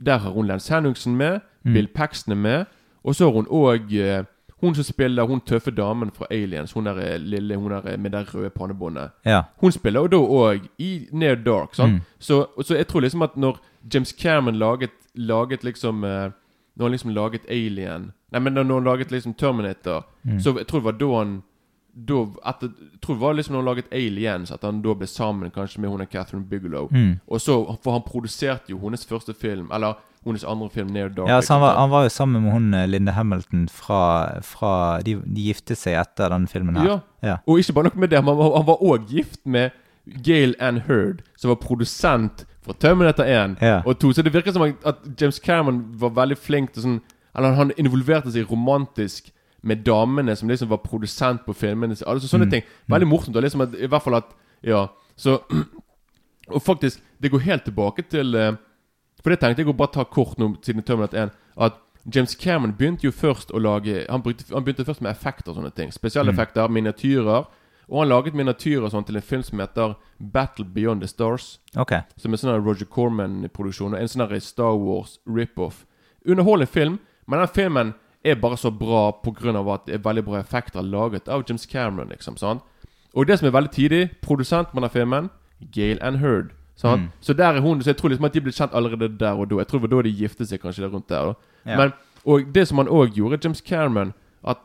Der 0.05 0.17
har 0.17 0.31
hun 0.31 0.45
Lance 0.47 0.73
Henningsen 0.73 1.15
med, 1.15 1.39
Mm. 1.65 1.73
Bill 1.73 1.87
Paxton 1.87 2.31
er 2.31 2.35
med, 2.35 2.65
og 3.03 3.15
så 3.15 3.23
har 3.25 3.31
hun 3.31 3.45
òg 3.45 4.25
Hun 4.61 4.75
som 4.75 4.83
spiller 4.83 5.23
hun 5.27 5.41
tøffe 5.41 5.71
damen 5.71 6.11
fra 6.15 6.25
Aliens, 6.31 6.71
hun 6.71 6.85
der 6.85 6.97
eh, 6.97 7.17
lille 7.19 7.55
hun 7.55 7.71
der 7.71 7.87
eh, 7.93 7.99
med 7.99 8.11
det 8.11 8.33
røde 8.35 8.49
pannebåndet. 8.49 9.11
Ja. 9.25 9.41
Hun 9.61 9.71
spiller 9.71 9.99
jo 10.01 10.07
da 10.07 10.17
òg 10.17 10.67
i 10.79 11.07
Near 11.11 11.35
Dark. 11.35 11.75
sant? 11.75 11.93
Mm. 11.93 12.01
Så, 12.19 12.45
så 12.63 12.75
jeg 12.75 12.87
tror 12.87 13.01
liksom 13.01 13.21
at 13.21 13.35
når 13.37 13.59
James 13.93 14.15
Cameron 14.21 14.55
laget, 14.55 14.89
laget 15.15 15.63
liksom 15.63 16.03
eh, 16.03 16.31
Når 16.75 16.83
han 16.85 16.91
liksom 16.91 17.11
laget 17.15 17.41
Alien 17.49 18.11
Nei, 18.31 18.39
men 18.39 18.53
når 18.53 18.73
han 18.73 18.83
laget 18.83 19.11
liksom 19.11 19.33
Terminator, 19.33 20.05
Mm. 20.25 20.39
så 20.39 20.57
jeg 20.57 20.67
tror 20.67 20.79
det 20.79 20.85
var 20.85 20.91
da 20.91 21.17
han 21.17 21.43
da, 21.95 22.25
etter, 22.51 22.73
jeg 22.91 22.99
tror 23.01 23.15
det 23.15 23.21
var 23.21 23.33
liksom 23.37 23.55
når 23.55 23.61
han 23.61 23.69
laget 23.69 23.93
Aliens, 23.95 24.51
at 24.51 24.63
han 24.67 24.81
da 24.83 24.93
ble 24.99 25.07
sammen 25.07 25.51
kanskje 25.55 25.79
med 25.79 25.89
hun 25.89 26.01
og 26.03 26.09
Catherine 26.11 26.43
Bigelow. 26.45 26.89
Mm. 26.91 27.19
Og 27.27 27.41
så, 27.41 27.55
For 27.83 27.95
han 27.95 28.03
produserte 28.03 28.73
jo 28.73 28.79
hennes 28.81 29.05
første 29.07 29.33
film, 29.33 29.69
eller 29.73 29.93
hennes 30.25 30.43
andre 30.43 30.69
film, 30.69 30.87
Near 30.91 31.09
Dark. 31.09 31.29
Ja, 31.29 31.39
så 31.41 31.53
han 31.53 31.61
var, 31.61 31.77
han 31.79 31.89
var 31.89 32.03
jo 32.03 32.09
sammen 32.09 32.43
med 32.43 32.51
hun 32.51 32.73
eh, 32.73 32.87
Linda 32.89 33.11
Hamilton 33.15 33.69
fra, 33.71 34.01
fra 34.43 34.99
de, 35.05 35.15
de 35.23 35.47
giftet 35.47 35.77
seg 35.79 35.95
etter 36.01 36.33
denne 36.33 36.47
filmen 36.51 36.75
her. 36.81 36.89
Ja. 36.89 36.99
Ja. 37.23 37.37
Og 37.47 37.59
ikke 37.61 37.73
bare 37.77 37.87
noe 37.91 38.03
med 38.03 38.11
det, 38.11 38.19
han 38.23 38.27
var, 38.67 38.81
òg 38.83 39.07
gift 39.09 39.39
med 39.45 39.71
Gail 40.25 40.55
Ann 40.59 40.81
Hurd, 40.89 41.23
som 41.37 41.49
var 41.53 41.61
produsent 41.63 42.43
for 42.65 42.73
Terminator 42.73 43.23
1 43.23 43.55
Ja. 43.61 43.79
og 43.85 43.99
2. 44.01 44.11
Så 44.17 44.21
det 44.25 44.33
virker 44.33 44.51
som 44.51 44.65
at 44.65 44.95
James 45.21 45.39
Cameron 45.39 45.83
var 46.01 46.09
veldig 46.17 46.37
flink 46.37 46.73
til 46.73 46.81
sånn 46.81 46.99
Eller 47.37 47.53
han 47.53 47.71
involverte 47.77 48.31
seg 48.31 48.47
romantisk 48.49 49.29
med 49.65 49.81
damene 49.85 50.35
som 50.37 50.49
liksom 50.49 50.69
var 50.69 50.77
produsent 50.85 51.41
på 51.45 51.53
filmene. 51.57 51.95
Altså 52.05 52.27
sånne 52.29 52.45
Mm. 52.45 52.51
ting. 52.51 52.63
Veldig 52.89 53.07
morsomt. 53.09 53.35
Liksom 53.41 53.61
at, 53.65 53.73
I 53.75 53.87
hvert 53.87 54.03
fall 54.03 54.15
at 54.15 54.33
Ja. 54.63 54.87
Så 55.17 55.39
Og 56.53 56.61
faktisk, 56.61 56.99
det 57.21 57.31
går 57.31 57.39
helt 57.39 57.63
tilbake 57.65 58.03
til 58.09 58.35
eh, 58.35 58.51
For 59.23 59.29
det 59.31 59.39
tenkte 59.39 59.63
jeg 59.63 59.67
å 59.71 59.73
bare 59.77 59.91
ta 59.93 60.03
kort 60.05 60.37
nå 60.37 60.51
siden 60.61 60.83
Terminator 60.85 61.17
1. 61.17 61.31
At 61.57 61.73
James 62.13 62.35
Cameron 62.35 62.75
begynte 62.77 63.07
jo 63.07 63.11
først 63.11 63.49
å 63.51 63.57
lage 63.59 64.05
Han, 64.09 64.21
brukte, 64.21 64.45
han 64.53 64.63
begynte 64.63 64.85
først 64.85 65.01
med 65.01 65.09
effekter 65.11 65.49
og 65.51 65.57
sånne 65.57 65.73
ting. 65.73 65.89
Spesialeffekter, 65.91 66.67
miniatyrer. 66.69 67.47
Og 67.89 67.99
han 68.01 68.09
laget 68.09 68.33
miniatyrer 68.37 68.89
sånn 68.89 69.05
til 69.05 69.15
en 69.17 69.21
film 69.25 69.43
som 69.43 69.59
heter 69.61 69.95
Battle 70.19 70.65
Beyond 70.65 71.01
the 71.01 71.07
Stars. 71.07 71.59
Ok. 71.77 71.93
Som 72.17 72.33
er 72.33 72.37
sånn 72.41 72.53
en 72.55 72.63
Roger 72.65 72.85
Corman-produksjon. 72.85 73.93
Og 73.93 73.99
en 74.01 74.07
sånn 74.09 74.41
Star 74.41 74.77
Wars 74.77 75.19
rip-off. 75.25 75.85
Underholdende 76.27 76.67
film, 76.71 76.99
men 77.27 77.39
den 77.39 77.47
filmen 77.53 77.93
er 78.25 78.35
bare 78.35 78.57
så 78.57 78.71
bra 78.71 79.11
pga. 79.11 79.73
at 79.73 79.85
det 79.85 79.95
er 79.95 80.03
veldig 80.03 80.25
bra 80.25 80.39
effekter 80.39 80.81
laget 80.81 81.27
av 81.29 81.43
James 81.47 81.65
Cameron. 81.65 82.09
liksom, 82.09 82.37
sant? 82.37 82.61
Og 83.13 83.27
det 83.27 83.39
som 83.39 83.47
er 83.47 83.51
veldig 83.51 83.71
tidlig, 83.71 84.09
produsent 84.21 84.67
av 84.75 84.89
filmen, 84.89 85.29
Gail 85.71 85.97
Ann. 86.01 86.49
Sant? 86.75 87.01
Mm. 87.01 87.11
Så 87.21 87.33
der 87.33 87.55
er 87.55 87.61
hun, 87.61 87.81
så 87.81 87.89
jeg 87.89 87.97
tror 87.97 88.09
liksom 88.09 88.25
at 88.25 88.33
de 88.33 88.41
ble 88.41 88.51
kjent 88.51 88.73
allerede 88.73 89.17
der 89.17 89.33
og 89.39 89.49
da. 89.49 89.55
Jeg 89.55 89.67
tror 89.67 89.79
det 89.79 89.89
var 89.91 90.01
da 90.01 90.09
de 90.09 90.15
giftet 90.15 90.49
seg, 90.49 90.59
kanskje 90.61 90.81
der 90.83 90.89
rundt 90.91 91.07
der. 91.07 91.25
da 91.25 91.33
Ja. 91.71 91.77
Men, 91.77 91.93
Og 92.25 92.41
det 92.53 92.67
som 92.67 92.77
han 92.77 92.87
òg 92.87 93.13
gjorde, 93.13 93.37
James 93.43 93.61
Cameron, 93.61 94.13
at 94.43 94.57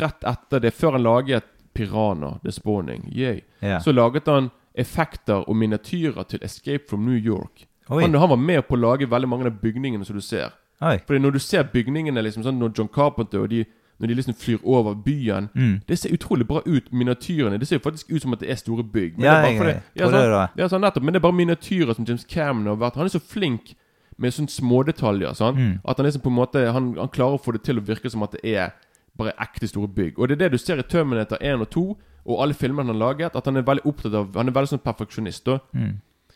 rett 0.00 0.24
etter 0.24 0.58
det, 0.60 0.72
før 0.74 0.92
han 0.92 1.02
laget 1.02 1.44
Piranha, 1.72 2.38
The 2.42 2.50
Spawning, 2.52 3.12
yay, 3.14 3.40
Ja. 3.62 3.78
så 3.78 3.92
laget 3.92 4.26
han 4.26 4.50
effekter 4.74 5.48
og 5.48 5.56
miniatyrer 5.56 6.26
til 6.28 6.40
Escape 6.42 6.88
from 6.88 7.00
New 7.06 7.14
York. 7.16 7.66
Han, 7.88 8.14
han 8.14 8.28
var 8.28 8.36
med 8.36 8.66
på 8.66 8.74
å 8.74 8.80
lage 8.80 9.06
veldig 9.06 9.28
mange 9.28 9.46
av 9.46 9.60
bygningene 9.62 10.04
som 10.04 10.16
du 10.16 10.20
ser. 10.20 10.50
Oi. 10.82 10.98
Fordi 11.06 11.18
når 11.20 11.32
du 11.32 11.38
ser 11.38 11.62
bygningene, 11.62 12.22
liksom 12.22 12.42
sånn 12.44 12.58
når 12.58 12.74
John 12.78 12.88
Carpenter 12.88 13.38
og 13.40 13.48
de 13.50 13.64
Når 13.98 14.08
de 14.08 14.14
liksom 14.14 14.34
flyr 14.36 14.58
over 14.62 14.94
byen 14.94 15.48
Mm. 15.56 15.80
Det 15.88 15.98
ser 15.98 16.10
utrolig 16.12 16.46
bra 16.46 16.60
ut, 16.66 16.92
miniatyrene. 16.92 17.58
Det 17.58 17.66
ser 17.66 17.76
jo 17.78 17.90
faktisk 17.90 18.10
ut 18.12 18.20
som 18.22 18.32
at 18.34 18.40
det 18.40 18.50
er 18.50 18.54
store 18.56 18.82
bygg. 18.84 19.16
Men 19.16 19.24
Ja, 19.24 19.30
det 19.30 19.38
er 19.38 19.42
bare 19.42 19.56
fordi- 19.56 19.82
ja, 19.96 20.06
sånn, 20.06 20.12
det. 20.12 20.50
Ja, 20.62 20.68
sånn 20.68 20.80
nettopp. 20.82 21.02
Men 21.02 21.12
det 21.14 21.16
er 21.16 21.20
bare 21.30 21.32
miniatyrer 21.32 21.94
som 21.96 22.04
James 22.04 22.24
Cameron 22.24 22.66
har 22.66 22.76
vært 22.90 22.94
Han 22.96 23.04
er 23.06 23.08
så 23.08 23.20
flink 23.22 23.74
med 24.18 24.32
sånne 24.32 24.50
smådetaljer. 24.50 25.30
Sånn, 25.34 25.56
Mm. 25.56 25.80
At 25.88 25.96
han 25.96 26.04
liksom 26.06 26.20
på 26.22 26.26
en 26.28 26.36
måte 26.36 26.72
han, 26.72 26.94
han 26.94 27.08
klarer 27.08 27.38
å 27.38 27.42
få 27.42 27.52
det 27.52 27.62
til 27.64 27.78
å 27.78 27.86
virke 27.86 28.10
som 28.10 28.22
at 28.22 28.32
det 28.32 28.44
er 28.44 28.72
bare 29.16 29.32
ekte 29.40 29.66
store 29.66 29.88
bygg. 29.88 30.18
Og 30.18 30.28
det 30.28 30.32
er 30.32 30.44
det 30.44 30.52
du 30.52 30.58
ser 30.58 30.76
i 30.78 30.82
Terminator 30.82 31.38
1 31.40 31.62
og 31.62 31.70
2 31.70 31.96
og 32.26 32.42
alle 32.42 32.52
filmene 32.52 32.84
han 32.84 33.00
har 33.00 33.14
laget. 33.14 33.34
At 33.34 33.46
han 33.46 33.56
er 33.56 33.62
veldig 33.62 33.84
opptatt 33.86 34.12
av 34.14 34.34
Han 34.34 34.48
er 34.48 34.52
veldig 34.52 34.78
sånn 34.78 34.84
perfeksjonist. 34.84 35.60
Mm. 35.74 35.94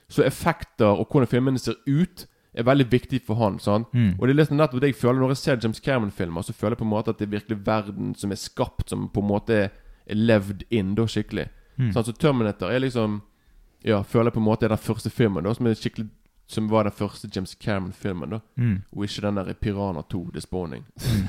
Så 0.09 0.24
effekter 0.24 0.87
og 0.98 1.07
hvordan 1.11 1.29
filmene 1.29 1.59
ser 1.59 1.74
ut, 1.87 2.24
er 2.54 2.66
veldig 2.66 2.86
viktig 2.90 3.20
for 3.26 3.38
han. 3.38 3.58
Mm. 3.92 4.14
Og 4.18 4.26
det 4.26 4.32
er 4.34 4.38
liksom 4.40 4.56
nettopp 4.58 4.80
det 4.82 4.88
jeg 4.90 4.98
føler 5.00 5.20
når 5.22 5.34
jeg 5.36 5.42
ser 5.44 5.60
James 5.62 5.80
Cameron-filmer. 5.80 6.42
Så 6.42 6.52
føler 6.52 6.74
jeg 6.74 6.82
på 6.82 6.84
en 6.88 6.90
måte 6.94 7.10
at 7.14 7.18
det 7.20 7.28
er 7.28 7.34
virkelig 7.38 7.58
verden 7.66 8.14
som 8.18 8.32
er 8.34 8.40
skapt, 8.42 8.88
som 8.90 9.08
på 9.08 9.20
en 9.22 9.28
måte 9.30 9.58
er 9.70 10.16
levd 10.18 10.64
inn 10.70 10.94
da 10.98 11.06
skikkelig. 11.06 11.46
Mm. 11.78 11.92
Sånn, 11.94 12.04
så 12.10 12.12
Terminator 12.18 12.72
er 12.74 12.82
liksom 12.82 13.20
Ja, 13.86 14.02
føler 14.02 14.28
jeg 14.28 14.34
på 14.34 14.40
en 14.42 14.48
måte 14.50 14.66
er 14.66 14.74
den 14.74 14.82
første 14.82 15.08
filmen 15.08 15.46
da 15.46 15.54
som 15.56 15.64
er 15.70 15.78
skikkelig 15.78 16.10
Som 16.50 16.66
var 16.68 16.84
den 16.84 16.92
første 16.92 17.30
James 17.32 17.54
Cameron-filmen, 17.56 18.30
da 18.34 18.40
Mm. 18.58 18.82
og 18.92 19.04
ikke 19.06 19.22
den 19.22 19.36
der 19.38 19.54
Piranha 19.54 20.02
2, 20.02 20.30
The 20.34 20.40
Spawning. 20.42 20.84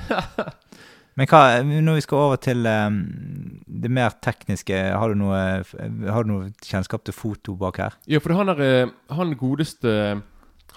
Men 1.19 1.27
hva, 1.27 1.61
når 1.61 1.97
vi 1.99 2.03
skal 2.05 2.17
over 2.17 2.39
til 2.41 2.65
um, 2.65 2.97
det 3.67 3.91
mer 3.91 4.13
tekniske, 4.23 4.73
har 4.95 5.11
du 5.11 5.17
noe, 5.19 5.39
har 6.07 6.23
du 6.23 6.29
noe 6.31 6.51
kjennskap 6.63 7.03
til 7.05 7.13
foto 7.13 7.55
bak 7.59 7.77
her? 7.83 7.97
Ja, 8.07 8.21
for 8.23 8.33
han 8.39 8.49
er 8.53 8.61
eh, 8.63 8.93
Han 9.17 9.35
godeste 9.37 10.21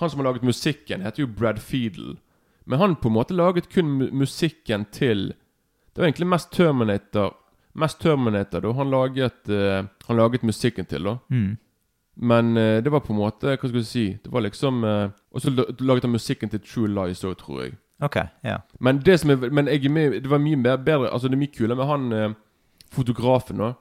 Han 0.00 0.10
som 0.10 0.20
har 0.20 0.24
laget 0.24 0.42
musikken, 0.42 1.02
heter 1.02 1.22
jo 1.22 1.26
Brad 1.26 1.58
Fiedel. 1.62 2.16
Men 2.64 2.78
han 2.78 2.96
på 2.96 3.08
en 3.08 3.14
måte 3.14 3.34
laget 3.34 3.68
kun 3.68 3.98
musikken 4.12 4.86
til 4.92 5.34
Det 5.94 6.00
var 6.00 6.08
egentlig 6.08 6.26
mest 6.26 6.52
Terminator 6.52 7.34
Mest 7.74 8.00
Terminator 8.00 8.60
da 8.60 8.72
han 8.72 8.90
laget 8.90 9.48
uh, 9.48 9.84
Han 10.06 10.16
laget 10.16 10.42
musikken 10.42 10.86
til, 10.86 11.04
da. 11.04 11.16
Mm. 11.28 11.56
Men 12.16 12.56
uh, 12.56 12.82
det 12.84 12.92
var 12.92 13.00
på 13.00 13.12
en 13.12 13.18
måte 13.18 13.56
Hva 13.56 13.68
skal 13.68 13.80
du 13.80 13.84
si 13.84 14.06
Det 14.24 14.32
var 14.32 14.46
liksom 14.46 14.84
uh, 14.84 15.10
Og 15.30 15.40
så 15.40 15.50
laget 15.80 16.04
han 16.04 16.14
musikken 16.14 16.50
til 16.50 16.60
True 16.60 16.88
Lies 16.88 17.24
òg, 17.24 17.36
tror 17.38 17.62
jeg. 17.62 17.76
Ok, 18.02 18.16
ja. 18.44 18.58
Men 18.80 19.02
det 19.04 19.20
som 19.20 19.30
er 19.30 19.50
Men 19.50 19.68
jeg 19.68 19.84
er 19.84 19.90
med, 19.90 20.20
det 20.22 20.30
var 20.30 20.38
mye 20.38 20.56
mer 20.56 20.76
bedre 20.76 21.12
Altså 21.12 21.28
det 21.28 21.34
er 21.36 21.44
mye 21.44 21.56
kulere 21.58 21.76
med 21.76 21.86
han 21.86 22.34
fotografen 22.94 23.58
nå. 23.58 23.72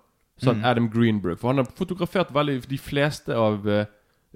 Sånn 0.42 0.58
Mm. 0.58 0.66
Adam 0.66 0.90
Greenberg. 0.90 1.38
For 1.38 1.48
han 1.48 1.62
har 1.62 1.68
fotografert 1.78 2.32
veldig 2.34 2.64
de 2.66 2.78
fleste 2.78 3.36
av, 3.38 3.68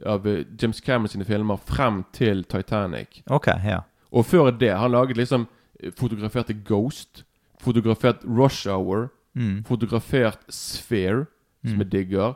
av 0.05 0.25
James 0.61 0.81
Cameron 0.81 1.07
sine 1.07 1.25
filmer 1.25 1.57
frem 1.65 2.03
til 2.13 2.43
Titanic. 2.43 3.21
Ok, 3.29 3.47
ja. 3.65 3.79
Og 4.11 4.25
før 4.25 4.51
det 4.51 4.71
Han 4.77 4.91
laget 4.91 5.17
liksom 5.17 5.47
eh, 5.83 5.91
Fotograferte 5.97 6.53
Ghost. 6.53 7.23
Fotografert 7.61 8.17
Rush 8.25 8.67
Hour. 8.69 9.09
Mm. 9.35 9.63
Fotografert 9.65 10.39
Sphere, 10.49 11.25
som 11.65 11.73
Mm. 11.73 11.79
jeg 11.79 11.91
digger. 11.91 12.33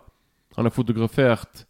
Han 0.56 0.66
har 0.66 0.70
fotografert 0.72 1.66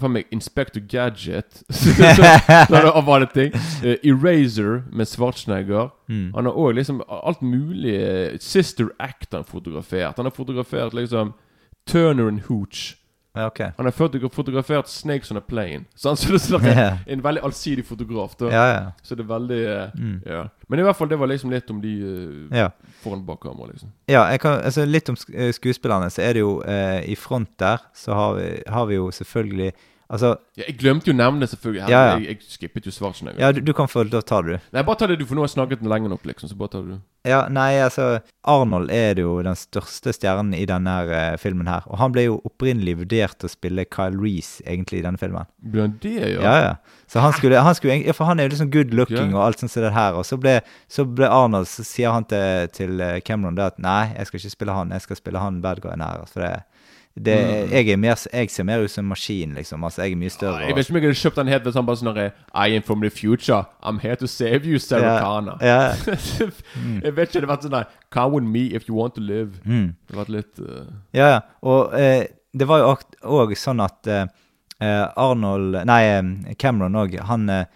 Faen 0.00 0.10
meg 0.12 0.24
Inspector 0.32 0.80
Gadget. 0.90 1.62
Av 2.98 3.08
alle 3.10 3.26
ting. 3.34 3.52
Uh, 3.84 3.94
Eraser 4.02 4.82
med 4.92 5.06
Schwarzenegger. 5.06 5.92
Mm. 6.08 6.32
Han 6.34 6.44
har 6.48 6.52
òg 6.58 6.74
liksom 6.74 7.02
alt 7.08 7.42
mulig 7.42 7.94
eh, 8.02 8.38
Sister 8.40 8.88
Act 8.98 9.32
han 9.32 9.44
fotografert. 9.44 10.16
Han 10.16 10.26
har 10.26 10.34
fotografert 10.34 10.94
liksom 10.94 11.32
Turner 11.86 12.26
and 12.28 12.40
Hooch. 12.48 12.96
Ja, 13.34 13.46
ok. 13.46 13.60
Han 13.76 13.86
har 13.86 14.28
fotografert 14.28 14.88
Snakes 14.88 15.30
on 15.30 15.36
a 15.36 15.40
Plane. 15.40 15.84
Så 15.94 16.08
han 16.08 16.16
synes 16.16 16.46
det 16.48 16.70
er 16.70 16.98
en 17.06 17.22
veldig 17.24 17.42
allsidig 17.42 17.86
fotograf. 17.86 18.36
Da. 18.38 18.50
ja. 18.52 18.66
ja. 18.72 18.92
Så 19.02 19.14
det 19.14 19.24
er 19.26 19.32
veldig 19.32 19.62
eh, 19.64 19.90
Mm. 19.94 20.20
Ja. 20.26 20.48
Men 20.68 20.78
i 20.78 20.82
hvert 20.82 20.96
fall, 20.96 21.08
det 21.08 21.18
var 21.18 21.28
liksom 21.28 21.50
litt 21.50 21.70
om 21.70 21.80
de 21.82 21.92
uh, 22.02 22.56
ja. 22.56 22.70
foran 23.02 23.24
bak 23.26 23.42
kamera, 23.42 23.68
liksom. 23.70 23.90
Ja, 24.08 24.24
kan, 24.40 24.60
altså 24.64 24.84
litt 24.84 25.08
om 25.08 25.16
eh, 25.34 25.52
skuespillerne, 25.52 26.10
så 26.10 26.22
er 26.22 26.32
det 26.32 26.40
jo 26.40 26.62
uh, 26.62 27.00
I 27.04 27.14
front 27.14 27.50
der 27.60 27.82
så 27.94 28.14
har 28.14 28.34
vi, 28.38 28.48
har 28.66 28.86
vi 28.86 28.94
jo 28.94 29.10
selvfølgelig 29.10 29.72
Altså, 30.14 30.36
Ja, 30.54 30.68
jeg 30.68 30.76
glemte 30.78 31.10
jo 31.10 31.14
det, 31.16 31.48
selvfølgelig. 31.50 31.88
Ja, 31.90 32.00
ja. 32.06 32.18
Jeg, 32.18 32.26
jeg 32.28 32.54
skippet 32.54 32.86
jo 32.86 32.92
Schwarzenegger. 32.94 33.40
ja, 33.40 33.50
du, 33.52 33.60
du 33.60 33.72
kan 33.74 33.88
få 33.90 34.04
Da 34.06 34.20
tar 34.22 34.46
du. 34.46 34.52
Nei, 34.72 34.82
bare 34.86 34.98
ta 35.00 35.08
det 35.10 35.18
du, 35.18 35.24
for 35.26 35.34
nå 35.34 35.42
har 35.42 35.48
jeg 35.50 35.56
snakket 35.56 35.82
den 35.82 35.90
lenge 35.90 36.08
nok, 36.12 36.22
liksom. 36.28 36.48
Så 36.48 36.58
bare 36.58 36.70
tar 36.76 36.84
du 36.86 37.00
Ja, 37.26 37.46
nei, 37.48 37.80
altså 37.82 38.20
Arnold 38.46 38.92
er 38.94 39.18
jo 39.18 39.38
den 39.42 39.56
største 39.58 40.12
stjernen 40.14 40.54
i 40.54 40.66
denne 40.68 40.94
eh, 41.08 41.36
filmen 41.40 41.66
her. 41.66 41.86
Og 41.88 41.98
han 41.98 42.12
ble 42.14 42.26
jo 42.28 42.36
opprinnelig 42.46 42.98
vurdert 43.00 43.38
til 43.40 43.48
å 43.48 43.54
spille 43.54 43.86
Kyle 43.88 44.20
Reece, 44.20 44.62
egentlig, 44.68 45.00
i 45.00 45.06
denne 45.08 45.18
filmen. 45.18 45.48
Blir 45.58 45.88
han 45.88 45.96
det, 46.04 46.14
ja? 46.20 46.44
Ja, 46.44 46.54
ja. 46.68 47.00
Så 47.10 47.24
han 47.24 47.34
skulle, 47.34 47.58
han 47.64 47.74
skulle 47.74 47.98
ja, 48.04 48.14
For 48.16 48.28
han 48.28 48.38
er 48.38 48.46
jo 48.46 48.54
liksom 48.54 48.70
good 48.74 48.94
looking 48.94 49.34
og 49.34 49.42
alt 49.48 49.64
sånt 49.64 49.72
som 49.74 49.82
det 49.86 49.94
her. 49.96 50.14
Og 50.20 50.28
så 50.28 50.38
ble, 50.38 50.60
så 50.88 51.04
ble 51.08 51.26
Arnold 51.30 51.66
Så 51.70 51.82
sier 51.86 52.14
han 52.14 52.28
til, 52.30 52.68
til 52.76 53.00
eh, 53.02 53.18
Cameron 53.26 53.58
det 53.58 53.72
at 53.72 53.82
nei, 53.82 54.12
jeg 54.14 54.30
skal 54.30 54.40
ikke 54.44 54.54
spille 54.58 54.78
han, 54.78 54.94
jeg 54.94 55.08
skal 55.08 55.18
spille 55.18 55.42
han 55.42 55.58
bad 55.64 55.82
guyen 55.82 56.04
her. 56.04 56.22
For 56.30 56.44
det, 56.44 56.54
Det, 57.14 57.34
jeg, 57.70 57.88
er 57.88 57.96
mer, 57.96 58.18
jeg 58.32 58.50
ser 58.50 58.64
mer 58.66 58.82
ut 58.82 58.90
som 58.90 59.04
en 59.04 59.12
maskin, 59.12 59.52
liksom. 59.54 59.84
Altså, 59.86 60.02
jeg 60.02 60.16
er 60.16 60.18
mye 60.18 60.32
større. 60.34 60.64
Jeg 60.66 60.74
vet 60.74 60.88
ikke 60.88 60.94
om 60.94 60.96
jeg 60.98 61.04
hadde 61.06 61.20
kjøpt 61.20 61.36
den 61.38 61.50
helt 61.52 61.68
hvis 61.68 61.76
han 61.78 61.86
bare 61.86 62.00
sånn 62.00 62.16
I 62.18 62.74
am 62.74 62.82
from 62.82 63.04
the 63.06 63.10
future. 63.10 63.60
I'm 63.82 64.00
here 64.02 64.16
to 64.18 64.26
save 64.26 64.66
you, 64.66 64.80
Sarah 64.82 65.20
Kana. 65.22 65.54
Yeah. 65.62 65.94
Jeg 67.06 67.14
vet 67.14 67.30
ikke, 67.30 67.44
det 67.44 67.46
hadde 67.46 67.52
vært 67.52 67.68
sånn 67.68 67.78
Come 68.10 68.34
with 68.34 68.50
me 68.50 68.64
if 68.74 68.88
you 68.88 68.98
want 68.98 69.14
to 69.14 69.22
live. 69.22 69.60
Mm. 69.62 69.94
Det 69.94 70.16
hadde 70.16 70.24
vært 70.24 70.34
litt 70.34 70.64
uh... 70.66 70.90
Ja, 71.14 71.30
ja. 71.36 71.40
Og 71.62 71.94
eh, 71.98 72.26
det 72.50 72.66
var 72.70 72.82
jo 72.82 72.92
òg 73.38 73.54
sånn 73.58 73.82
at 73.84 74.10
eh, 74.10 74.26
eh, 74.82 75.06
Arnold 75.14 75.80
Nei, 75.86 76.02
eh, 76.10 76.54
Cameron 76.58 76.98
òg, 76.98 77.18
han 77.30 77.46
eh, 77.50 77.66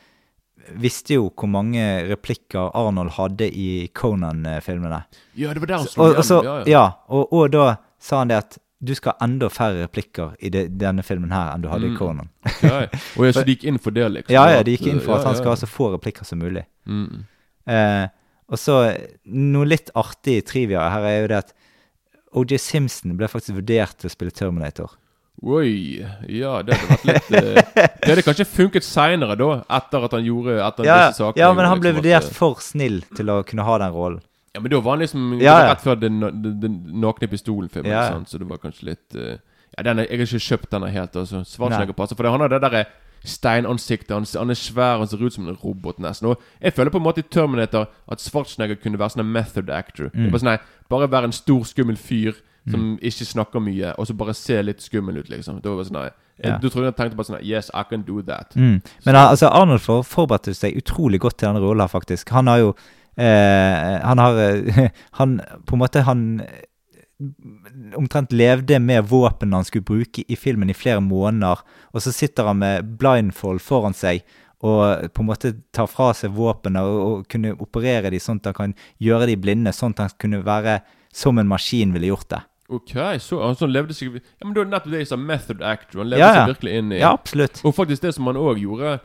visste 0.82 1.14
jo 1.14 1.30
hvor 1.30 1.50
mange 1.50 1.84
replikker 2.10 2.72
Arnold 2.76 3.14
hadde 3.16 3.48
i 3.48 3.88
Conan-filmene. 3.94 5.04
Ja, 5.38 5.54
det 5.54 5.62
var 5.62 5.70
der 5.70 5.84
han 5.84 5.90
slo 5.90 6.10
igjen. 6.10 6.32
Ja, 6.42 6.56
ja. 6.58 6.72
ja, 6.74 6.86
og, 7.06 7.30
og 7.32 7.52
da 7.54 7.68
sa 8.02 8.24
han 8.24 8.34
det 8.34 8.42
at 8.42 8.58
du 8.80 8.92
skal 8.94 9.14
ha 9.16 9.26
enda 9.26 9.48
færre 9.50 9.80
replikker 9.86 10.36
i 10.38 10.50
de, 10.54 10.66
denne 10.70 11.02
filmen 11.02 11.32
her 11.34 11.54
enn 11.56 11.64
du 11.64 11.68
hadde 11.72 11.88
Mm. 11.88 11.94
i 11.94 11.98
Conan. 11.98 12.28
ja. 12.62 12.76
Og 13.18 13.24
jeg, 13.26 13.34
så 13.38 13.42
de 13.44 13.54
gikk 13.56 13.64
inn 13.72 13.78
for 13.82 13.90
det, 13.96 14.06
liksom? 14.14 14.34
Ja, 14.36 14.44
ja, 14.54 14.62
de 14.62 14.76
gikk 14.76 14.86
inn 14.92 15.00
for 15.02 15.16
at 15.18 15.26
han 15.26 15.34
skal 15.38 15.50
ha 15.54 15.56
så 15.58 15.66
få 15.66 15.88
replikker 15.96 16.24
som 16.28 16.38
mulig. 16.38 16.62
Mm. 16.86 17.24
Eh, 17.66 18.06
og 18.48 18.56
så 18.62 18.78
noe 19.26 19.66
litt 19.68 19.90
artig 19.98 20.38
trivia 20.48 20.86
her 20.94 21.04
er 21.10 21.18
jo 21.20 21.26
det 21.34 21.40
at 21.42 21.50
OJ 22.38 22.54
Simpson 22.60 23.16
ble 23.18 23.26
faktisk 23.28 23.56
vurdert 23.58 23.98
til 23.98 24.08
å 24.08 24.14
spille 24.14 24.30
Terminator. 24.36 24.94
Oi, 25.42 26.00
ja, 26.34 26.56
det 26.66 26.74
hadde 26.74 26.88
vært 26.90 27.04
litt 27.06 27.28
uh, 27.30 27.58
Det 28.02 28.08
hadde 28.10 28.24
kanskje 28.26 28.46
funket 28.50 28.82
seinere, 28.86 29.36
da, 29.38 29.60
etter 29.78 30.06
at 30.08 30.16
han 30.16 30.24
gjorde 30.26 30.56
Etter 30.66 30.88
Ja, 30.88 30.96
disse 31.08 31.22
sakene. 31.22 31.42
ja, 31.44 31.50
men 31.54 31.68
han 31.70 31.78
ble 31.82 31.92
liksom, 31.92 32.00
vurdert 32.02 32.26
eh, 32.26 32.34
for 32.40 32.58
snill 32.64 32.96
til 33.14 33.30
å 33.30 33.36
kunne 33.46 33.66
ha 33.68 33.76
den 33.84 33.92
rollen. 33.94 34.22
Ja, 34.58 34.62
men 34.64 34.72
da 34.74 34.80
var 34.82 34.96
han 34.96 35.04
liksom 35.06 35.36
Ja, 35.40 35.54
ja. 35.62 35.68
rett 35.72 35.84
før 35.86 35.98
den, 36.02 36.18
den, 36.20 36.56
den 36.60 36.78
nakne 37.00 37.30
pistolen-filmen, 37.30 37.90
Ja, 37.94 38.08
ja. 38.10 38.20
så 38.26 38.38
det 38.42 38.48
var 38.50 38.58
kanskje 38.58 38.90
litt 38.90 39.14
uh, 39.14 39.36
Ja, 39.76 39.84
den, 39.86 40.00
er- 40.02 40.08
jeg 40.10 40.18
har 40.18 40.26
ikke 40.26 40.42
kjøpt 40.50 40.72
denne 40.74 40.90
helt, 40.90 41.14
altså. 41.16 41.44
Schwarzenegger 41.46 41.94
passer. 41.94 42.18
For 42.18 42.26
det, 42.26 42.32
han 42.34 42.42
har 42.42 42.50
det 42.50 42.60
derre 42.66 42.84
steinansiktet, 43.28 44.10
han, 44.14 44.26
han 44.38 44.50
er 44.50 44.58
svær, 44.58 44.98
han 45.02 45.08
ser 45.10 45.22
ut 45.22 45.34
som 45.34 45.48
en 45.48 45.56
robot 45.62 45.98
nesten. 46.02 46.30
Og 46.32 46.42
jeg 46.62 46.72
føler 46.76 46.90
på 46.94 47.00
en 47.00 47.06
måte 47.06 47.22
i 47.22 47.26
Terminator 47.30 47.88
at 48.10 48.22
Schwarzenegger 48.22 48.78
kunne 48.82 48.98
være 49.00 49.14
sånn 49.16 49.24
en 49.26 49.32
method 49.34 49.70
actor. 49.74 50.10
Det 50.14 50.26
er 50.28 50.32
bare 50.34 50.42
sånn, 50.44 50.52
nei, 50.54 50.58
Bare 50.88 51.10
være 51.12 51.28
en 51.28 51.34
stor, 51.36 51.64
skummel 51.68 51.98
fyr 52.00 52.38
som 52.68 52.94
ikke 53.04 53.24
snakker 53.24 53.60
mye, 53.64 53.90
og 54.00 54.06
så 54.08 54.14
bare 54.16 54.34
se 54.36 54.56
litt 54.64 54.80
skummel 54.84 55.18
ut, 55.22 55.28
liksom. 55.32 55.58
Da 55.64 55.70
var 55.72 55.82
det 55.84 55.90
sånn, 55.90 56.00
nei, 56.02 56.10
Ja. 56.38 56.56
Du 56.62 56.68
trodde 56.70 56.86
han 56.86 56.94
tenkte 56.94 57.16
bare 57.18 57.26
sånn 57.26 57.42
Yes, 57.42 57.68
I 57.74 57.82
can 57.90 58.02
do 58.06 58.20
that. 58.22 58.52
Mm. 58.54 58.76
Men 59.04 59.16
altså, 59.18 59.48
Arnold 59.50 59.80
for, 59.82 60.04
forberedte 60.06 60.52
seg 60.54 60.76
utrolig 60.78 61.18
godt 61.20 61.38
til 61.40 61.48
denne 61.48 61.60
rolla, 61.64 61.88
faktisk. 61.90 62.28
Han 62.30 62.46
har 62.46 62.58
jo 62.62 62.68
eh, 62.76 62.97
Han 63.18 64.18
har 64.22 64.38
eh, 64.38 64.90
Han 65.18 65.40
på 65.66 65.74
en 65.74 65.82
måte 65.82 66.02
Han 66.06 66.24
eh, 66.44 66.64
omtrent 67.98 68.32
levde 68.32 68.78
med 68.78 69.08
våpen 69.10 69.52
han 69.52 69.64
skulle 69.66 69.82
bruke 69.88 70.22
i 70.28 70.36
filmen 70.38 70.70
i 70.70 70.74
flere 70.76 71.00
måneder, 71.02 71.64
og 71.90 72.02
så 72.04 72.12
sitter 72.14 72.46
han 72.46 72.60
med 72.60 72.92
blindfold 73.00 73.58
foran 73.64 73.96
seg 73.96 74.22
og 74.62 75.10
på 75.14 75.22
en 75.22 75.28
måte 75.28 75.50
tar 75.74 75.86
fra 75.90 76.12
seg 76.14 76.30
våpnene 76.34 76.82
og, 76.86 77.00
og 77.08 77.26
kunne 77.30 77.56
operere 77.58 78.10
de 78.10 78.18
sånn 78.22 78.38
at 78.42 78.48
han 78.50 78.56
kan 78.56 78.76
gjøre 79.02 79.28
de 79.30 79.36
blinde, 79.38 79.72
sånn 79.74 79.94
at 79.94 80.04
han 80.04 80.14
kunne 80.18 80.40
være 80.46 80.80
som 81.14 81.38
en 81.38 81.50
maskin 81.50 81.92
ville 81.94 82.10
gjort 82.10 82.30
det. 82.36 82.40
Ok, 82.68 82.94
så 83.24 83.38
han 83.42 83.56
sånn 83.56 83.72
levde 83.72 83.94
seg 83.96 84.18
Ja, 84.18 84.44
men 84.44 84.52
Det 84.54 84.62
er 84.62 84.72
nettopp 84.74 84.92
det 84.92 84.98
jeg 85.04 85.10
sa, 85.10 85.16
method 85.16 85.62
actor. 85.64 86.02
Han 86.02 86.10
levde 86.10 86.20
Ja, 86.22 86.32
ja. 86.34 86.40
seg 86.42 86.50
virkelig 86.52 86.74
inn 86.82 86.90
i 86.92 86.98
Ja, 87.00 87.12
absolutt. 87.16 87.62
Og 87.64 87.74
faktisk 87.78 88.02
det 88.04 88.12
som 88.14 88.26
han 88.28 88.36
òg 88.38 88.60
gjorde 88.60 88.98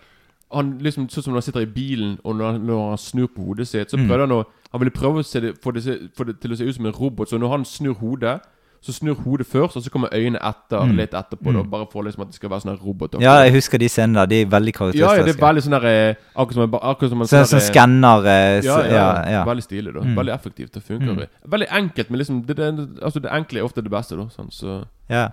Han 0.54 0.78
liksom 0.80 1.10
Sånn 1.10 1.24
som 1.24 1.34
når 1.34 1.42
han 1.42 1.48
sitter 1.52 1.62
i 1.62 1.66
bilen, 1.66 2.18
og 2.24 2.36
når 2.36 2.52
han, 2.52 2.62
når 2.68 2.90
han 2.90 2.98
snur 2.98 3.28
på 3.28 3.46
hodet 3.46 3.68
sitt, 3.68 3.90
så 3.92 3.98
Mm. 3.98 4.08
prøvde 4.08 4.20
han 4.28 4.32
å 4.32 4.46
Han 4.74 4.80
ville 4.82 4.92
prøve 4.92 5.20
å 5.20 5.24
se 5.26 5.40
det, 5.40 5.54
få, 5.62 5.72
det, 5.72 5.84
få 6.18 6.24
det 6.26 6.40
til 6.42 6.52
å 6.52 6.56
se 6.58 6.64
ut 6.66 6.76
som 6.76 6.86
en 6.88 6.92
robot. 6.94 7.30
Så 7.30 7.38
når 7.38 7.50
han 7.52 7.64
snur 7.66 7.94
hodet, 7.94 8.42
så 8.82 8.92
snur 8.92 9.14
hodet 9.16 9.46
først, 9.48 9.78
og 9.78 9.84
så 9.84 9.90
kommer 9.92 10.10
øynene 10.12 10.40
etter, 10.44 10.82
Mm. 10.82 10.98
litt 10.98 11.12
etterpå. 11.14 11.54
Da, 11.54 11.62
bare 11.64 11.86
for 11.92 12.02
liksom 12.04 12.22
at 12.24 12.28
det 12.28 12.36
skal 12.36 12.50
være 12.50 12.62
sånn 12.66 12.80
robot. 12.84 13.16
Ja, 13.22 13.36
jeg 13.44 13.54
husker 13.54 13.78
de 13.78 13.86
scenene 13.88 14.16
der. 14.16 14.26
De 14.26 14.42
er 14.42 14.46
veldig 14.46 14.74
ja, 14.96 15.14
ja, 15.16 15.24
det 15.24 15.36
er 15.36 15.40
veldig 15.40 15.62
sånn 15.64 15.78
der 15.80 15.86
eh, 15.86 16.16
Akkurat 16.36 16.54
som 16.54 16.64
en, 16.64 16.80
akkurat 16.82 17.10
som 17.10 17.22
en 17.22 17.28
Sånn 17.28 17.46
sånn 17.46 17.62
eh, 17.62 17.70
skanner 17.72 18.26
eh, 18.26 18.62
ja, 18.66 18.80
ja, 18.82 18.90
ja, 18.90 19.32
ja. 19.32 19.46
Veldig 19.46 19.64
stilig, 19.64 19.94
da. 19.94 20.02
Mm. 20.02 20.16
Veldig 20.18 20.34
effektivt. 20.34 20.72
Det 20.74 20.84
funker. 20.84 21.28
Veldig 21.48 21.68
enkelt, 21.70 22.10
men 22.10 22.18
liksom 22.20 22.46
det, 22.46 22.56
det, 22.58 22.90
altså 23.04 23.22
det 23.22 23.30
enkle 23.32 23.60
er 23.60 23.64
ofte 23.64 23.82
det 23.84 23.92
beste, 23.92 24.18
da. 24.18 24.26
Sånn, 24.36 24.50
så 24.52 24.86
Ja. 25.10 25.30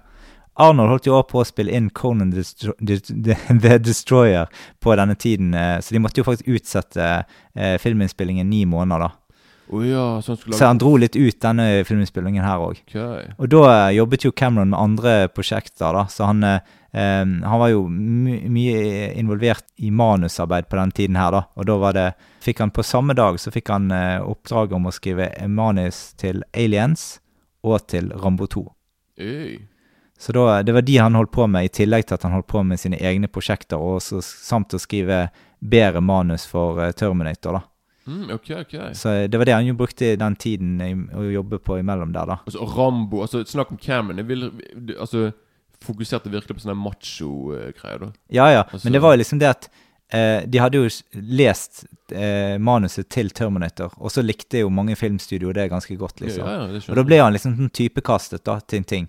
Arnold 0.54 0.90
holdt 0.90 1.06
jo 1.06 1.14
også 1.16 1.30
på 1.30 1.40
å 1.40 1.46
spille 1.48 1.72
inn 1.76 1.90
Conan 1.94 2.32
Destro 2.34 2.74
the, 2.80 3.78
Destroyer 3.78 4.50
på 4.82 4.96
denne 4.98 5.14
tiden, 5.14 5.54
eh, 5.54 5.78
så 5.80 5.94
de 5.94 6.02
måtte 6.02 6.20
jo 6.20 6.26
faktisk 6.26 6.50
utsette 6.50 7.06
eh, 7.54 7.76
filminnspillingen 7.80 8.50
ni 8.50 8.64
måneder, 8.68 9.06
da. 9.06 9.20
Oh 9.72 9.86
ja, 9.86 10.22
så 10.22 10.34
han 10.34 10.52
Så 10.52 10.64
han 10.66 10.78
dro 10.78 10.96
litt 10.98 11.14
ut 11.16 11.40
denne 11.40 11.84
filminnspillingen 11.86 12.42
her 12.42 12.58
òg. 12.58 12.80
Okay. 12.88 13.28
Og 13.38 13.50
da 13.52 13.62
eh, 13.70 13.96
jobbet 14.00 14.26
jo 14.26 14.32
Cameron 14.34 14.72
med 14.72 14.80
andre 14.80 15.14
prosjekter, 15.30 15.94
da, 15.94 16.08
så 16.10 16.26
han, 16.26 16.42
eh, 16.42 16.58
han 16.90 17.60
var 17.62 17.70
jo 17.70 17.84
my 17.86 18.40
mye 18.50 19.12
involvert 19.20 19.68
i 19.78 19.92
manusarbeid 19.94 20.66
på 20.66 20.80
den 20.80 20.90
tiden 20.90 21.20
her, 21.20 21.30
da. 21.36 21.44
Og 21.54 21.70
da 21.70 21.78
var 21.78 21.94
det 21.94 22.08
Fikk 22.40 22.62
han 22.64 22.70
på 22.72 22.82
samme 22.82 23.12
dag 23.14 23.36
så 23.38 23.52
fikk 23.52 23.68
han 23.70 23.90
eh, 23.92 24.18
oppdraget 24.24 24.74
om 24.78 24.88
å 24.88 24.94
skrive 24.96 25.28
manus 25.46 26.14
til 26.18 26.42
Aliens 26.56 27.20
og 27.62 27.84
til 27.92 28.10
Rambo 28.16 28.48
2. 28.50 28.64
Øy. 29.20 29.60
Så 30.20 30.34
da, 30.36 30.58
det 30.62 30.74
var 30.76 30.84
de 30.84 30.98
han 31.00 31.14
holdt 31.16 31.32
på 31.32 31.46
med, 31.48 31.64
i 31.64 31.72
tillegg 31.72 32.04
til 32.10 32.18
at 32.18 32.24
han 32.26 32.34
holdt 32.36 32.48
på 32.52 32.60
med 32.66 32.80
sine 32.82 32.98
egne 33.00 33.28
prosjekter, 33.32 33.80
og 33.80 34.02
så, 34.04 34.20
samt 34.20 34.74
å 34.76 34.80
skrive 34.82 35.22
bedre 35.60 36.02
manus 36.04 36.44
for 36.48 36.76
uh, 36.80 36.90
Terminator. 36.92 37.56
da. 37.56 37.62
Mm, 38.10 38.30
okay, 38.34 38.60
okay. 38.60 38.92
Så 38.96 39.14
det 39.32 39.38
var 39.40 39.48
det 39.48 39.54
han 39.54 39.66
jo 39.70 39.74
brukte 39.78 40.14
den 40.20 40.36
tiden 40.36 40.80
i, 40.84 40.90
å 41.16 41.24
jobbe 41.30 41.60
på 41.64 41.78
imellom 41.80 42.12
der, 42.12 42.26
da. 42.34 42.36
Altså 42.48 42.66
Rambo 42.76 43.22
altså 43.24 43.44
Snakk 43.48 43.70
om 43.72 43.78
Cameron. 43.80 44.20
Jeg 44.20 44.28
vil, 44.28 44.50
altså 44.98 45.30
Fokuserte 45.80 46.28
virkelig 46.28 46.58
på 46.58 46.60
sånne 46.66 46.76
macho-greier, 46.76 48.02
da. 48.02 48.08
Ja, 48.28 48.48
ja, 48.52 48.62
Altså- 48.68 48.84
men 48.84 48.92
det 48.92 49.00
var 49.00 49.14
jo 49.14 49.20
liksom 49.22 49.38
det 49.40 49.48
at 49.48 49.68
eh, 50.12 50.42
de 50.46 50.58
hadde 50.60 50.76
jo 50.76 50.88
lest 51.14 51.84
eh, 52.12 52.58
manuset 52.58 53.08
til 53.08 53.30
Terminator, 53.30 53.94
og 53.96 54.10
så 54.12 54.20
likte 54.24 54.60
jo 54.60 54.68
mange 54.68 54.96
filmstudioer 54.96 55.54
det 55.54 55.70
ganske 55.70 55.96
godt, 55.96 56.20
liksom. 56.20 56.44
Ja, 56.44 56.66
ja, 56.68 56.80
Og 56.90 56.96
da 56.96 57.04
ble 57.06 57.20
han 57.22 57.32
liksom 57.32 57.56
sånn 57.56 57.70
typekastet 57.72 58.44
da, 58.44 58.58
til 58.60 58.82
en 58.82 58.84
ting, 58.84 59.08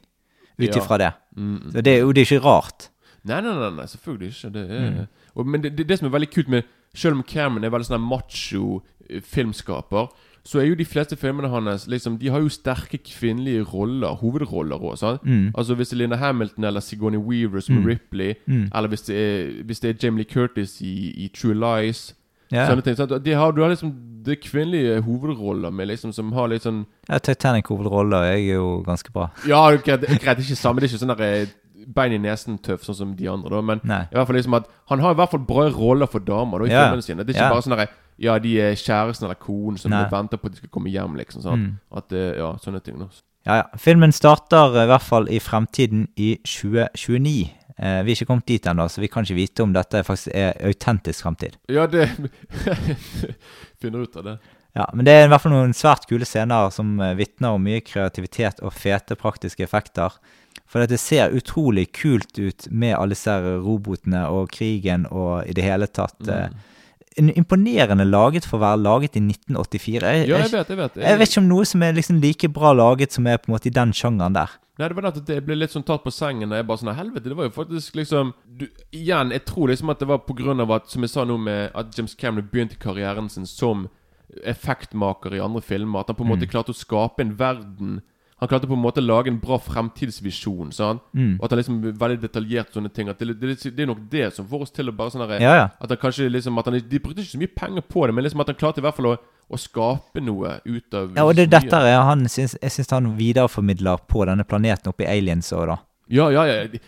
ut 0.60 0.76
ifra 0.76 0.98
det. 0.98 1.12
Mm. 1.38 1.72
Så 1.72 1.82
det, 1.84 1.88
er 1.88 2.00
jo- 2.00 2.12
det 2.12 2.22
er 2.22 2.26
ikke 2.36 2.46
rart. 2.46 2.90
Nei, 3.24 3.42
nei, 3.42 3.54
nei, 3.54 3.70
nei, 3.70 3.86
selvfølgelig 3.86 4.30
ikke. 4.34 4.54
Det 4.54 4.72
er, 4.72 4.90
Mm. 4.92 5.08
og, 5.36 5.46
men 5.48 5.62
det, 5.62 5.78
det, 5.78 5.88
det 5.88 6.00
som 6.00 6.08
er 6.08 6.12
veldig 6.20 6.32
kult 6.34 6.48
med 6.50 6.64
Selv 6.94 7.16
om 7.16 7.24
Cameron 7.24 7.64
er 7.64 7.70
veldig 7.70 7.86
sånn 7.88 8.02
macho 8.04 8.82
eh, 9.10 9.22
filmskaper, 9.22 10.10
så 10.44 10.60
er 10.60 10.66
jo 10.66 10.76
de 10.76 10.84
fleste 10.86 11.16
filmene 11.16 11.48
hans 11.50 11.86
liksom, 11.88 12.18
De 12.20 12.28
har 12.30 12.42
jo 12.42 12.50
sterke 12.50 12.98
kvinnelige 12.98 13.64
roller, 13.64 14.16
hovedroller 14.16 14.76
òg. 14.76 15.20
Mm. 15.24 15.52
Altså 15.56 15.76
Hvis 15.76 15.90
det 15.90 15.96
er 15.96 16.02
Linda 16.02 16.16
Hamilton 16.18 16.64
eller 16.64 16.80
Sigourney 16.82 17.18
Weaver 17.20 17.60
som 17.62 17.76
Mm. 17.78 17.86
Ripley, 17.86 18.34
Mm. 18.48 18.70
eller 18.76 18.88
hvis 18.90 19.02
det 19.08 19.16
er, 19.16 19.64
hvis 19.64 19.80
det 19.80 19.90
er 19.90 20.08
Jamie 20.08 20.24
Lee 20.24 20.34
Curtis 20.34 20.82
i, 20.82 21.12
i 21.26 21.28
True 21.30 21.54
Lies 21.54 22.14
Ja. 22.52 22.68
Sånne 22.68 22.84
ting. 22.84 22.96
Sant? 23.00 23.14
De 23.24 23.34
har, 23.34 23.52
du 23.56 23.62
har 23.64 23.70
liksom 23.74 23.94
det 24.24 24.36
kvinnelige 24.44 25.00
hovedroller 25.02 25.72
med 25.74 25.88
liksom 25.88 26.12
som 26.14 26.32
har 26.36 26.48
litt 26.52 26.62
sånn 26.62 26.84
ja 27.10 27.18
Titanic-hovedroller 27.18 28.28
er 28.36 28.38
jo 28.54 28.84
ganske 28.86 29.10
bra. 29.12 29.30
Ja, 29.50 29.64
greit, 29.78 30.04
greit 30.22 30.44
ikke 30.44 30.56
samme. 30.60 30.80
Det 30.82 30.90
er 30.90 30.94
ikke 30.94 31.02
sånn 31.06 31.16
der 31.16 31.24
eh, 31.26 31.48
bein 31.92 32.14
i 32.14 32.20
nesen-tøff 32.22 32.84
sånn 32.86 32.96
som 33.00 33.16
de 33.18 33.26
andre, 33.32 33.50
da. 33.50 33.62
Men 33.66 33.82
Nei. 33.84 34.04
i 34.12 34.14
hvert 34.16 34.28
fall 34.30 34.38
liksom 34.38 34.54
at 34.60 34.68
han 34.92 35.00
har 35.02 35.16
i 35.16 35.18
hvert 35.18 35.32
fall 35.34 35.42
bra 35.48 35.66
roller 35.74 36.08
for 36.12 36.20
damer 36.22 36.60
da, 36.62 36.66
i 36.70 36.70
Ja. 36.76 36.84
filmene 36.86 37.02
sine. 37.08 37.24
Det 37.26 37.34
er 37.36 37.40
ikke 37.40 37.48
Ja. 37.50 37.54
bare 37.56 37.66
sånn 37.66 37.78
der 37.78 37.88
Ja, 38.22 38.38
de 38.38 38.52
er 38.62 38.76
kjæresten 38.78 39.24
eller 39.26 39.36
konen 39.42 39.80
som 39.80 39.90
venter 39.92 40.38
på 40.38 40.46
at 40.46 40.52
de 40.52 40.58
skal 40.58 40.70
komme 40.70 40.92
hjem, 40.94 41.16
liksom. 41.18 41.42
Sant? 41.42 41.58
Mm. 41.58 41.80
At 41.98 42.10
det, 42.10 42.38
Ja, 42.38 42.52
sånne 42.62 42.84
ting. 42.84 43.00
da 43.00 43.08
Ja, 43.48 43.56
ja. 43.56 43.64
Filmen 43.78 44.12
starter 44.12 44.76
eh, 44.78 44.84
i 44.84 44.88
hvert 44.92 45.02
fall 45.02 45.28
i 45.28 45.40
fremtiden 45.40 46.08
i 46.16 46.38
2029. 46.46 47.50
Eh, 47.78 48.02
vi 48.04 48.12
er 48.12 48.16
ikke 48.20 48.28
kommet 48.32 48.46
dit 48.50 48.66
ennå, 48.68 48.88
så 48.92 49.02
vi 49.02 49.08
kan 49.08 49.24
ikke 49.24 49.38
vite 49.38 49.64
om 49.64 49.74
dette 49.74 50.04
faktisk 50.04 50.34
er 50.36 50.54
autentisk 50.68 51.24
framtid. 51.24 51.56
Ja, 51.72 51.88
det 51.88 52.10
Finner 53.82 54.00
ut 54.04 54.16
av 54.16 54.24
det. 54.24 54.38
Ja, 54.74 54.90
Men 54.96 55.06
det 55.06 55.12
er 55.18 55.26
i 55.26 55.32
hvert 55.32 55.44
fall 55.44 55.52
noen 55.52 55.74
svært 55.76 56.06
kule 56.08 56.24
scener 56.28 56.70
som 56.72 56.94
eh, 57.04 57.16
vitner 57.20 57.58
om 57.58 57.64
mye 57.66 57.82
kreativitet 57.84 58.62
og 58.64 58.72
fete 58.78 59.18
praktiske 59.20 59.66
effekter. 59.66 60.14
For 60.72 60.84
det 60.88 61.00
ser 61.04 61.34
utrolig 61.36 61.90
kult 61.96 62.38
ut 62.40 62.68
med 62.72 62.96
alle 62.96 63.16
disse 63.18 63.34
robotene 63.66 64.24
og 64.32 64.52
krigen 64.56 65.04
og 65.12 65.44
i 65.50 65.56
det 65.58 65.66
hele 65.68 65.88
tatt. 65.92 66.16
eh, 66.28 66.48
Mm. 67.18 67.28
en 67.28 67.30
Imponerende 67.36 68.06
laget 68.08 68.46
for 68.48 68.56
å 68.58 68.62
være 68.64 68.80
laget 68.80 69.18
i 69.18 69.20
1984. 69.20 70.02
Jeg, 70.16 70.28
Ja, 70.30 70.38
jeg 70.38 70.48
jeg, 70.48 70.52
vet, 70.54 70.70
jeg 70.70 70.78
vet. 70.78 70.96
jeg 70.96 71.18
vet 71.20 71.30
ikke 71.30 71.42
om 71.44 71.50
noe 71.50 71.66
som 71.68 71.84
er 71.84 71.92
liksom 71.98 72.22
like 72.24 72.48
bra 72.54 72.72
laget 72.72 73.12
som 73.12 73.28
er 73.28 73.38
på 73.38 73.50
en 73.52 73.56
måte 73.58 73.68
i 73.68 73.74
den 73.76 73.92
sjangeren 73.92 74.34
der. 74.34 74.50
Nei, 74.82 74.90
det 74.90 74.98
var 74.98 75.06
nettopp 75.06 75.26
det. 75.28 75.36
Jeg 75.38 75.46
ble 75.46 75.56
litt 75.60 75.74
sånn 75.76 75.86
tatt 75.86 76.02
på 76.02 76.14
sengen. 76.14 76.50
Og 76.50 76.58
jeg 76.58 76.66
bare 76.66 76.82
sånn 76.82 76.96
Helvete, 76.98 77.30
det 77.30 77.38
var 77.38 77.46
jo 77.46 77.54
faktisk 77.54 77.98
liksom 78.00 78.34
du, 78.46 78.66
Igjen, 78.98 79.34
jeg 79.36 79.46
tror 79.46 79.70
liksom 79.70 79.94
at 79.94 80.02
det 80.02 80.10
var 80.10 80.24
på 80.26 80.36
grunn 80.40 80.64
av 80.64 80.74
at 80.74 80.90
Som 80.90 81.06
jeg 81.06 81.14
sa 81.14 81.26
nå 81.28 81.38
med 81.38 81.76
at 81.78 81.92
James 81.98 82.18
Cameron 82.18 82.50
begynte 82.50 82.80
karrieren 82.82 83.30
sin 83.30 83.46
som 83.50 83.90
effektmaker 84.48 85.36
i 85.36 85.44
andre 85.44 85.62
filmer. 85.62 86.02
At 86.02 86.10
han 86.10 86.18
på 86.18 86.26
en 86.26 86.32
måte 86.34 86.50
klarte 86.50 86.74
å 86.74 86.78
skape 86.78 87.22
en 87.22 87.36
verden 87.38 88.00
Han 88.42 88.50
klarte 88.50 88.66
på 88.66 88.74
en 88.74 88.82
måte 88.82 89.04
å 89.04 89.06
lage 89.06 89.30
en 89.30 89.38
bra 89.38 89.60
fremtidsvisjon. 89.62 90.72
Sånn? 90.74 90.98
Mm. 91.14 91.36
Og 91.36 91.44
at 91.46 91.52
han 91.54 91.60
liksom 91.60 91.82
veldig 91.86 92.24
detaljert 92.24 92.74
sånne 92.74 92.90
ting. 92.90 93.12
At 93.12 93.22
det, 93.22 93.36
det, 93.38 93.54
det 93.62 93.84
er 93.84 93.92
nok 93.92 94.08
det 94.10 94.32
som 94.34 94.48
får 94.50 94.66
oss 94.66 94.74
til 94.74 94.90
å 94.90 94.96
bare 94.98 95.14
sånn 95.14 95.28
Ja, 95.36 95.54
ja. 95.60 95.68
At 95.78 95.94
han 95.94 96.02
kanskje 96.02 96.32
liksom 96.32 96.58
at 96.58 96.72
han, 96.72 96.80
De 96.82 97.04
brukte 97.04 97.22
ikke 97.22 97.36
så 97.36 97.44
mye 97.44 97.54
penger 97.54 97.86
på 97.86 98.08
det, 98.08 98.16
men 98.18 98.26
liksom 98.26 98.42
at 98.42 98.50
han 98.50 98.58
klarte 98.58 98.82
i 98.82 98.88
hvert 98.88 98.98
fall 98.98 99.12
å, 99.12 99.20
å 99.52 99.60
skape 99.60 100.22
noe 100.24 100.58
ut 100.66 100.94
av 100.96 101.12
Ja, 101.18 101.26
og 101.28 101.36
det, 101.36 101.48
er 101.50 101.54
dette 101.60 101.82
er 101.92 102.02
han, 102.08 102.26
syns, 102.32 102.56
jeg 102.62 102.72
syns 102.72 102.92
han 102.96 103.10
videreformidler 103.18 104.02
på 104.08 104.26
denne 104.30 104.46
planeten 104.48 104.92
oppe 104.94 105.04
i 105.06 105.10
Aliens 105.12 105.52
òg, 105.54 105.68
da. 105.74 105.78
Ja, 106.12 106.30
ja, 106.32 106.46
ja. 106.48 106.82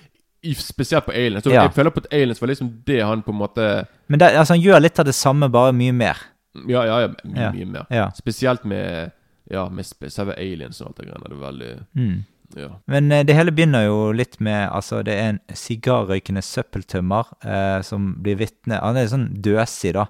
I, 0.43 0.53
spesielt 0.59 1.05
på 1.07 1.11
Aliens. 1.15 1.43
Så 1.45 1.51
Ja. 1.53 1.63
Jeg 1.63 1.71
føler 1.75 1.91
på 1.95 2.01
at 2.03 2.11
Aliens 2.13 2.41
var 2.41 2.49
liksom 2.51 2.69
det 2.85 3.01
han 3.03 3.21
på 3.23 3.31
en 3.31 3.37
måte 3.39 3.67
Men 4.11 4.19
det, 4.19 4.33
altså, 4.35 4.53
han 4.57 4.61
gjør 4.63 4.81
litt 4.83 4.99
av 4.99 5.05
det 5.07 5.15
samme, 5.15 5.47
bare 5.51 5.71
mye 5.75 5.93
mer. 5.95 6.17
Ja, 6.67 6.83
ja, 6.85 6.99
ja 7.01 7.07
mye, 7.23 7.39
Ja. 7.41 7.51
mye 7.51 7.65
mer. 7.65 7.85
Ja. 7.89 8.11
Spesielt 8.15 8.63
med 8.65 9.11
Ja, 9.51 9.67
med 9.69 9.85
selve 9.85 10.35
aliens 10.39 10.79
og 10.81 10.87
alt 10.87 10.97
det 10.97 11.07
greiene. 11.07 11.29
Det 11.29 11.37
er 11.37 11.47
veldig 11.51 11.71
Mm. 11.95 12.23
Ja. 12.55 12.67
Men 12.87 13.11
eh, 13.11 13.23
det 13.25 13.33
hele 13.35 13.51
begynner 13.51 13.85
jo 13.87 14.11
litt 14.13 14.39
med 14.39 14.69
Altså, 14.69 15.01
det 15.03 15.13
er 15.13 15.29
en 15.33 15.39
sigarrøykende 15.57 16.41
søppeltømmer 16.45 17.25
eh, 17.43 17.81
som 17.81 18.11
blir 18.21 18.37
vitne 18.37 18.77
Han 18.81 18.97
er 18.97 19.07
sånn 19.09 19.29
døsig, 19.41 19.93
da. 19.97 20.05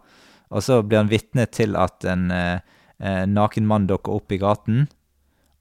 Og 0.53 0.63
så 0.63 0.81
blir 0.85 1.01
han 1.01 1.11
vitne 1.11 1.47
til 1.49 1.77
at 1.79 2.05
en 2.05 2.29
eh, 2.33 2.59
eh, 3.01 3.23
naken 3.29 3.65
mann 3.67 3.87
dukker 3.89 4.19
opp 4.19 4.33
i 4.33 4.39
gaten. 4.41 4.85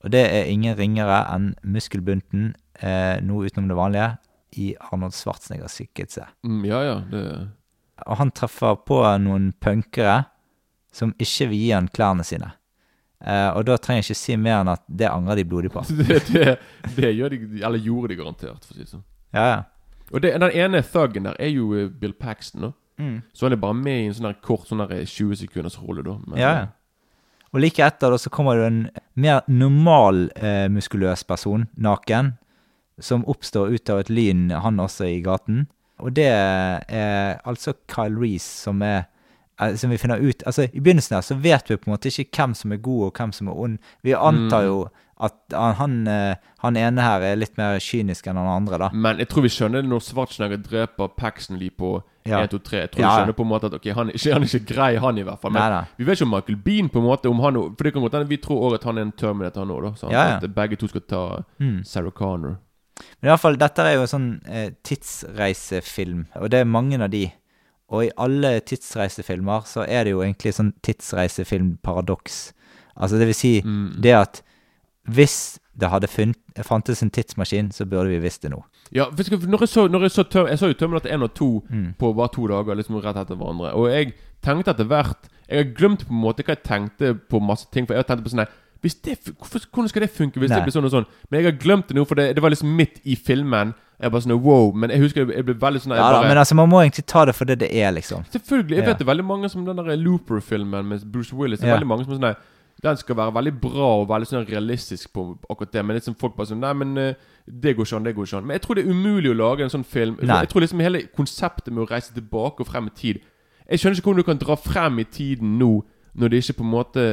Og 0.02 0.12
det 0.12 0.24
er 0.28 0.50
ingen 0.50 0.76
ringere 0.76 1.22
enn 1.32 1.52
muskelbunten, 1.62 2.52
eh, 2.82 3.16
noe 3.24 3.48
utenom 3.48 3.70
det 3.70 3.78
vanlige, 3.78 4.10
i 4.60 4.72
Arnold 4.90 5.14
Schwarzeneggers 5.16 5.78
skikkelse. 5.78 6.26
Mm, 6.44 6.64
ja, 6.68 6.82
ja. 6.84 6.96
Det 7.08 7.22
Og 8.04 8.18
han 8.18 8.32
treffer 8.34 8.76
på 8.84 8.98
noen 9.22 9.52
punkere 9.62 10.24
som 10.92 11.14
ikke 11.16 11.48
vil 11.48 11.62
gi 11.62 11.70
han 11.72 11.88
klærne 11.88 12.26
sine. 12.26 12.50
Eh, 13.22 13.48
og 13.54 13.64
da 13.64 13.78
trenger 13.78 14.02
jeg 14.02 14.10
ikke 14.10 14.20
si 14.20 14.36
mer 14.36 14.60
enn 14.60 14.72
at 14.74 14.82
det 14.90 15.08
angrer 15.08 15.40
de 15.40 15.46
blodig 15.48 15.70
på. 15.72 15.84
det, 16.02 16.20
det, 16.28 16.56
det 16.98 17.12
gjør 17.14 17.32
de 17.32 17.62
Eller 17.62 17.78
gjorde 17.78 18.12
de 18.12 18.18
garantert, 18.18 18.66
for 18.66 18.74
å 18.74 18.76
si 18.76 18.82
det 18.82 18.90
sånn. 18.90 19.06
Ja, 19.32 19.46
ja. 19.46 19.60
Og 20.12 20.20
det, 20.20 20.34
den 20.42 20.52
ene 20.52 20.82
thuggen 20.84 21.30
der 21.30 21.38
er 21.40 21.48
jo 21.48 21.70
eh, 21.78 21.88
Bill 21.88 22.12
Paxton. 22.12 22.66
da 22.66 22.72
Mm. 23.02 23.16
Så 23.34 23.48
er 23.50 23.56
bare 23.60 23.74
med 23.74 23.98
i 23.98 24.06
en 24.06 24.14
sånn 24.14 24.28
der 24.30 24.38
kort 24.44 24.68
sånn 24.70 24.82
der 24.84 25.02
20 25.02 25.40
sekunders 25.42 25.78
rolle, 25.82 26.04
da. 26.06 26.16
Men, 26.26 26.38
Ja, 26.40 26.52
ja. 26.60 26.70
Og 27.52 27.60
like 27.60 27.84
etter 27.84 28.14
da 28.14 28.16
så 28.16 28.30
kommer 28.32 28.56
det 28.56 28.66
en 28.70 28.82
mer 29.20 29.42
normal 29.52 30.30
eh, 30.40 30.68
muskuløs 30.72 31.24
person, 31.28 31.66
naken, 31.76 32.32
som 33.02 33.26
oppstår 33.28 33.74
ut 33.74 33.90
av 33.92 34.00
et 34.00 34.12
lyn, 34.12 34.46
han 34.50 34.80
også, 34.80 35.04
i 35.10 35.20
gaten. 35.24 35.66
Og 36.00 36.14
det 36.16 36.30
er 36.32 37.40
altså 37.44 37.74
Kyle 37.92 38.16
Reese 38.18 38.48
som 38.64 38.80
er 38.82 39.04
eh, 39.60 39.74
som 39.76 39.92
vi 39.92 39.98
finner 40.00 40.18
ut 40.22 40.42
Altså, 40.48 40.64
I 40.72 40.80
begynnelsen 40.80 41.14
her 41.18 41.22
så 41.26 41.36
vet 41.38 41.68
vi 41.70 41.76
på 41.76 41.90
en 41.90 41.94
måte 41.94 42.10
ikke 42.10 42.30
hvem 42.40 42.54
som 42.58 42.72
er 42.74 42.80
god 42.82 43.04
og 43.06 43.20
hvem 43.20 43.32
som 43.36 43.48
er 43.52 43.60
ond. 43.66 43.78
Vi 44.02 44.14
antar 44.16 44.64
Mm. 44.64 44.66
jo 44.66 44.88
at 45.22 45.34
han, 45.54 45.74
han, 45.78 46.76
eh, 46.76 46.82
ene 46.82 47.02
her 47.04 47.22
er 47.22 47.36
litt 47.38 47.56
mer 47.58 47.78
kynisk 47.78 48.26
enn 48.26 48.36
han 48.40 48.48
andre, 48.50 48.78
da. 48.78 48.88
Men 48.92 49.18
jeg 49.22 49.28
tror 49.30 49.44
vi 49.46 49.50
skjønner 49.54 49.82
det 49.84 49.90
når 49.92 50.02
Schwarzenegger 50.02 50.62
dreper 50.64 51.12
Paxton 51.16 51.60
på 51.78 52.02
Ja. 52.26 52.40
1, 52.44 52.50
2, 52.50 52.58
3. 52.62 52.78
Jeg 52.80 52.90
tror 52.92 53.00
Ja. 53.02 53.08
vi 53.08 53.20
skjønner 53.22 53.36
på 53.38 53.42
en 53.42 53.48
måte 53.50 53.66
at 53.66 53.74
okay, 53.74 53.92
han, 53.94 54.10
ikke, 54.10 54.32
han 54.32 54.42
er 54.42 54.46
ikke 54.46 54.74
grei, 54.74 54.96
han 55.02 55.18
i 55.18 55.22
hvert 55.26 55.40
fall. 55.42 55.50
Men 55.52 55.72
Nei, 55.72 55.84
vi 55.98 56.04
vet 56.04 56.18
ikke 56.20 56.26
om 56.28 56.34
Michael 56.36 56.56
Bean 56.56 56.88
på 56.88 56.98
en 57.02 57.06
måte 57.06 57.30
om 57.30 57.40
han, 57.40 57.54
For 57.76 57.82
det 57.84 57.92
kan 57.94 58.02
godt 58.02 58.12
hende 58.18 58.28
vi 58.28 58.36
tror 58.38 58.60
også 58.68 58.74
at 58.80 58.84
han 58.84 58.98
er 58.98 59.02
en 59.02 59.12
Terminator, 59.12 59.64
nå. 59.66 59.80
da, 60.00 60.10
ja. 60.10 60.24
At 60.38 60.54
begge 60.54 60.76
to 60.78 60.88
skal 60.88 61.00
ta 61.08 61.22
Mm. 61.60 61.84
Sarah 61.84 62.10
Connor. 62.12 62.58
Men 63.20 63.28
i 63.28 63.32
hvert 63.32 63.40
fall, 63.40 63.56
dette 63.56 63.78
er 63.82 63.94
jo 63.94 64.02
en 64.02 64.06
sånn 64.14 64.40
eh, 64.46 64.70
tidsreisefilm, 64.84 66.26
og 66.36 66.50
det 66.50 66.60
er 66.60 66.64
mange 66.64 67.00
av 67.02 67.10
de. 67.10 67.32
Og 67.90 68.04
i 68.06 68.10
alle 68.16 68.60
tidsreisefilmer 68.60 69.66
så 69.66 69.84
er 69.88 70.04
det 70.04 70.12
jo 70.14 70.22
egentlig 70.22 70.54
sånn 70.54 70.72
tidsreisefilmparadoks. 70.82 72.52
Altså 72.96 73.18
det 73.18 73.26
vil 73.26 73.34
si 73.34 73.62
Mm. 73.62 74.00
det 74.00 74.12
at 74.14 74.42
hvis 75.08 75.58
det 75.78 75.88
hadde 75.88 76.06
funnet, 76.08 76.36
fantes 76.62 77.02
en 77.02 77.10
tidsmaskin, 77.10 77.70
så 77.72 77.86
burde 77.88 78.08
vi 78.12 78.18
visst 78.20 78.42
det 78.42 78.50
nå. 78.52 78.62
Ja, 78.92 79.04
for 79.10 79.46
når 79.48 79.60
jeg 79.64 79.68
så, 79.68 79.86
når 79.88 80.02
jeg 80.02 80.10
så, 80.10 80.22
Term- 80.28 80.48
jeg 80.48 80.58
så 80.58 80.66
jo 80.68 80.74
Terminator 80.74 81.08
1 81.10 81.22
og 81.22 81.34
2 81.34 81.62
Mm. 81.70 81.94
på 81.98 82.12
bare 82.14 82.28
to 82.28 82.46
dager, 82.46 82.74
liksom 82.76 82.96
rett 83.02 83.16
etter 83.16 83.34
hverandre. 83.36 83.72
Og 83.74 83.88
jeg 83.90 84.12
tenkte 84.42 84.70
etter 84.70 84.84
hvert 84.84 85.28
Jeg 85.50 85.66
har 85.66 85.72
glemt 85.74 86.06
på 86.06 86.12
en 86.14 86.20
måte 86.22 86.42
hva 86.44 86.54
jeg 86.54 86.62
tenkte 86.64 87.14
på 87.28 87.38
masse 87.42 87.66
ting. 87.70 87.84
For 87.86 87.94
jeg 87.94 88.06
tenkte 88.06 88.24
på 88.24 88.30
sånn 88.30 88.46
hvis 88.82 88.94
det, 89.02 89.18
hvorfor, 89.38 89.60
Hvordan 89.72 89.88
skal 89.88 90.00
det 90.02 90.10
funke 90.10 90.40
hvis 90.40 90.48
Nei. 90.50 90.56
det 90.58 90.64
blir 90.64 90.72
sånn 90.72 90.84
og 90.84 90.90
sånn? 90.90 91.06
Men 91.30 91.42
jeg 91.42 91.52
har 91.52 91.58
glemt 91.60 91.88
det 91.88 91.94
nå, 91.96 92.04
for 92.06 92.14
det, 92.14 92.34
det 92.34 92.42
var 92.42 92.50
liksom 92.50 92.74
midt 92.76 93.00
i 93.04 93.14
filmen. 93.16 93.74
Jeg 94.00 94.10
bare 94.10 94.20
sånn 94.22 94.40
wow. 94.42 94.72
Men 94.72 94.90
jeg 94.90 95.00
husker 95.00 95.26
jeg 95.30 95.44
ble 95.44 95.54
veldig 95.54 95.80
sånn 95.82 95.94
Ja 95.96 96.10
da, 96.12 96.22
men 96.26 96.36
altså, 96.38 96.54
man 96.54 96.68
må 96.70 96.80
egentlig 96.82 97.04
ta 97.06 97.24
det 97.26 97.34
for 97.34 97.44
det 97.44 97.58
det 97.58 97.70
er, 97.74 97.92
liksom. 97.92 98.24
Selvfølgelig. 98.32 98.70
Jeg 98.76 98.84
Ja. 98.84 98.86
vet 98.86 98.98
det 98.98 99.06
er 99.08 99.12
veldig 99.14 99.24
mange 99.24 99.50
som 99.50 99.64
den 99.64 99.76
der 99.76 99.96
Looper-filmen 99.96 100.84
med 100.88 101.04
Bruce 101.12 101.32
Willis. 101.34 101.60
Det 101.60 101.68
er 101.68 101.72
Ja. 101.74 101.78
veldig 101.78 101.86
mange 101.88 102.04
som 102.04 102.12
er 102.14 102.18
sånn 102.34 102.36
Den 102.82 102.96
skal 102.98 103.14
være 103.16 103.32
veldig 103.36 103.52
bra 103.62 103.88
og 104.02 104.08
veldig 104.10 104.26
sånn 104.26 104.46
realistisk 104.48 105.12
på 105.14 105.24
akkurat 105.50 105.72
det. 105.72 105.84
Men 105.86 105.96
liksom 106.00 106.16
folk 106.18 106.34
bare 106.36 106.48
sånn 106.50 106.58
Nei, 106.64 106.72
men 106.74 106.96
eh, 106.98 107.14
det 107.46 107.76
går 107.76 107.86
ikke 107.86 107.96
an, 107.96 108.04
det 108.08 108.14
går 108.16 108.26
ikke 108.26 108.38
an. 108.40 108.46
Men 108.48 108.54
jeg 108.58 108.62
tror 108.64 108.74
det 108.78 108.84
er 108.86 108.90
umulig 108.90 109.30
å 109.30 109.36
lage 109.38 109.62
en 109.62 109.70
sånn 109.70 109.84
film. 109.86 110.16
Nei. 110.20 110.40
jeg 110.42 110.48
tror 110.50 110.60
liksom 110.64 110.80
hele 110.82 111.02
konseptet 111.16 111.72
med 111.72 111.84
å 111.84 111.90
reise 111.90 112.12
tilbake 112.14 112.60
og 112.60 112.66
frem 112.66 112.86
i 112.90 112.94
tid 112.98 113.20
Jeg 113.70 113.78
skjønner 113.78 113.96
ikke 114.00 114.10
hvordan 114.10 114.22
du 114.24 114.28
kan 114.32 114.38
dra 114.42 114.56
frem 114.58 114.98
i 114.98 115.04
tiden 115.04 115.58
nå, 115.58 115.70
når 116.18 116.28
det 116.34 116.42
ikke 116.42 116.58
på 116.58 116.64
en 116.66 116.72
måte 116.74 117.04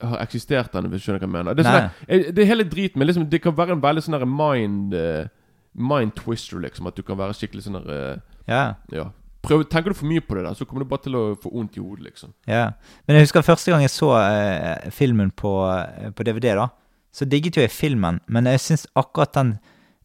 har 0.00 0.18
eksistert 0.22 0.72
ennå, 0.78 0.88
hvis 0.88 1.02
du 1.02 1.06
skjønner 1.10 1.20
hva 1.20 1.26
jeg 1.28 1.36
mener. 1.36 1.54
Det 1.58 1.66
er, 1.66 1.68
sånn 1.68 2.08
der- 2.08 2.32
det 2.32 2.42
er 2.42 2.46
hele 2.54 2.64
drit, 2.64 2.96
men 2.96 3.06
liksom, 3.08 3.28
det 3.28 3.42
kan 3.42 3.52
være 3.58 3.72
en 3.76 3.82
veldig 3.82 4.02
sånn 4.06 4.24
mind 4.30 4.94
eh, 4.94 5.26
Mind 5.78 6.14
twister, 6.16 6.58
liksom. 6.58 6.86
At 6.88 6.96
du 6.96 7.02
kan 7.02 7.18
være 7.18 7.34
skikkelig 7.36 7.62
sånn 7.68 7.76
der 7.84 7.90
eh, 7.92 8.18
Ja, 8.48 8.74
Ja. 8.90 9.10
Prøv, 9.48 9.64
tenker 9.72 9.94
du 9.94 9.96
for 9.98 10.06
mye 10.10 10.20
på 10.24 10.36
det, 10.36 10.44
der 10.44 10.54
så 10.58 10.66
kommer 10.68 10.84
du 10.84 10.90
bare 10.90 11.02
til 11.06 11.16
å 11.18 11.24
få 11.40 11.50
vondt 11.54 11.78
i 11.78 11.80
hodet, 11.82 12.04
liksom. 12.10 12.34
ja. 12.46 12.66
Men 13.08 13.16
jeg 13.18 13.26
husker 13.28 13.42
første 13.46 13.72
gang 13.72 13.82
jeg 13.86 13.90
så 13.94 14.12
eh, 14.20 14.90
filmen 14.94 15.30
på, 15.32 15.52
eh, 15.72 16.10
på 16.12 16.26
DVD, 16.28 16.52
da, 16.60 16.68
så 17.12 17.24
digget 17.24 17.56
jo 17.56 17.64
jeg 17.64 17.72
filmen, 17.72 18.20
men 18.28 18.46
jeg 18.52 18.60
syns 18.60 18.86
akkurat 18.94 19.32
den 19.34 19.56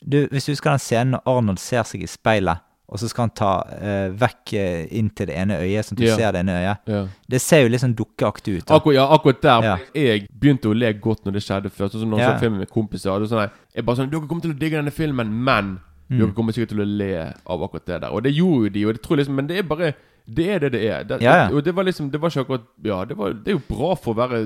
du, 0.03 0.25
Hvis 0.31 0.45
du 0.47 0.51
husker 0.51 0.71
den 0.73 0.79
scenen 0.83 1.11
når 1.15 1.21
Arnold 1.31 1.59
ser 1.63 1.83
seg 1.87 2.01
i 2.03 2.07
speilet, 2.11 2.59
og 2.93 2.99
så 2.99 3.07
skal 3.07 3.23
han 3.23 3.31
ta 3.39 3.51
eh, 3.77 4.09
vekk 4.19 4.51
eh, 4.59 4.81
inn 4.99 5.07
til 5.15 5.29
det 5.29 5.37
ene 5.39 5.55
øyet, 5.63 5.85
sånn 5.87 5.95
at 5.95 6.01
du 6.01 6.05
Ja. 6.09 6.15
ser 6.19 6.31
det 6.35 6.41
ene 6.43 6.57
øyet. 6.59 6.89
Ja. 6.91 6.99
Det 7.31 7.39
ser 7.41 7.61
jo 7.63 7.69
litt 7.71 7.81
sånn 7.81 7.95
dukkeaktig 7.97 8.57
ut. 8.57 8.65
Da. 8.67 8.75
Akkurat, 8.75 8.95
ja, 8.97 9.05
akkurat 9.15 9.39
der 9.41 9.63
Ja. 9.69 9.77
Jeg 9.95 10.27
begynte 10.29 10.67
å 10.69 10.75
le 10.77 10.91
godt 10.93 11.23
når 11.25 11.33
det 11.39 11.43
skjedde 11.45 11.71
før. 11.71 11.87
Sånn 11.89 12.03
som 12.03 12.11
når 12.11 12.19
jeg 12.19 12.27
så 12.35 12.39
filmen 12.43 12.59
med 12.59 12.69
kompiser. 12.69 13.09
og 13.15 13.21
det 13.23 13.29
Sånn, 13.31 13.49
jeg 13.73 13.85
bare 13.87 13.95
sånn 14.01 14.11
Dere 14.11 14.27
kommer 14.27 14.41
til 14.45 14.51
å 14.53 14.59
digge 14.59 14.77
denne 14.77 14.91
filmen, 14.93 15.31
men 15.47 15.71
Mm. 16.09 16.17
dere 16.19 16.33
kommer 16.35 16.51
sikkert 16.53 16.69
til 16.75 16.81
å 16.83 16.85
le 16.85 17.11
av 17.47 17.61
akkurat 17.63 17.85
det 17.87 18.01
der. 18.03 18.09
Og 18.11 18.23
det 18.25 18.33
gjorde 18.35 18.65
jo 18.65 18.69
de, 18.75 18.81
og 18.89 18.93
det 18.97 19.01
tror 19.01 19.15
jeg 19.17 19.23
liksom 19.23 19.35
Men 19.39 19.47
det 19.47 19.57
er 19.57 19.63
bare 19.63 19.93
Det 20.27 20.45
er 20.51 20.59
det 20.59 20.71
det 20.73 20.81
er. 20.87 21.03
Det, 21.03 21.17
Ja, 21.21 21.35
ja. 21.35 21.45
Og 21.51 21.63
det 21.65 21.73
var 21.75 21.83
liksom 21.83 22.09
Det 22.11 22.19
var 22.21 22.29
ikke 22.29 22.41
akkurat 22.43 22.65
Ja, 22.83 22.97
det, 23.05 23.17
var, 23.17 23.33
det 23.33 23.47
er 23.47 23.57
jo 23.57 23.61
bra 23.69 23.95
for 23.95 24.13
å 24.13 24.17
være 24.19 24.41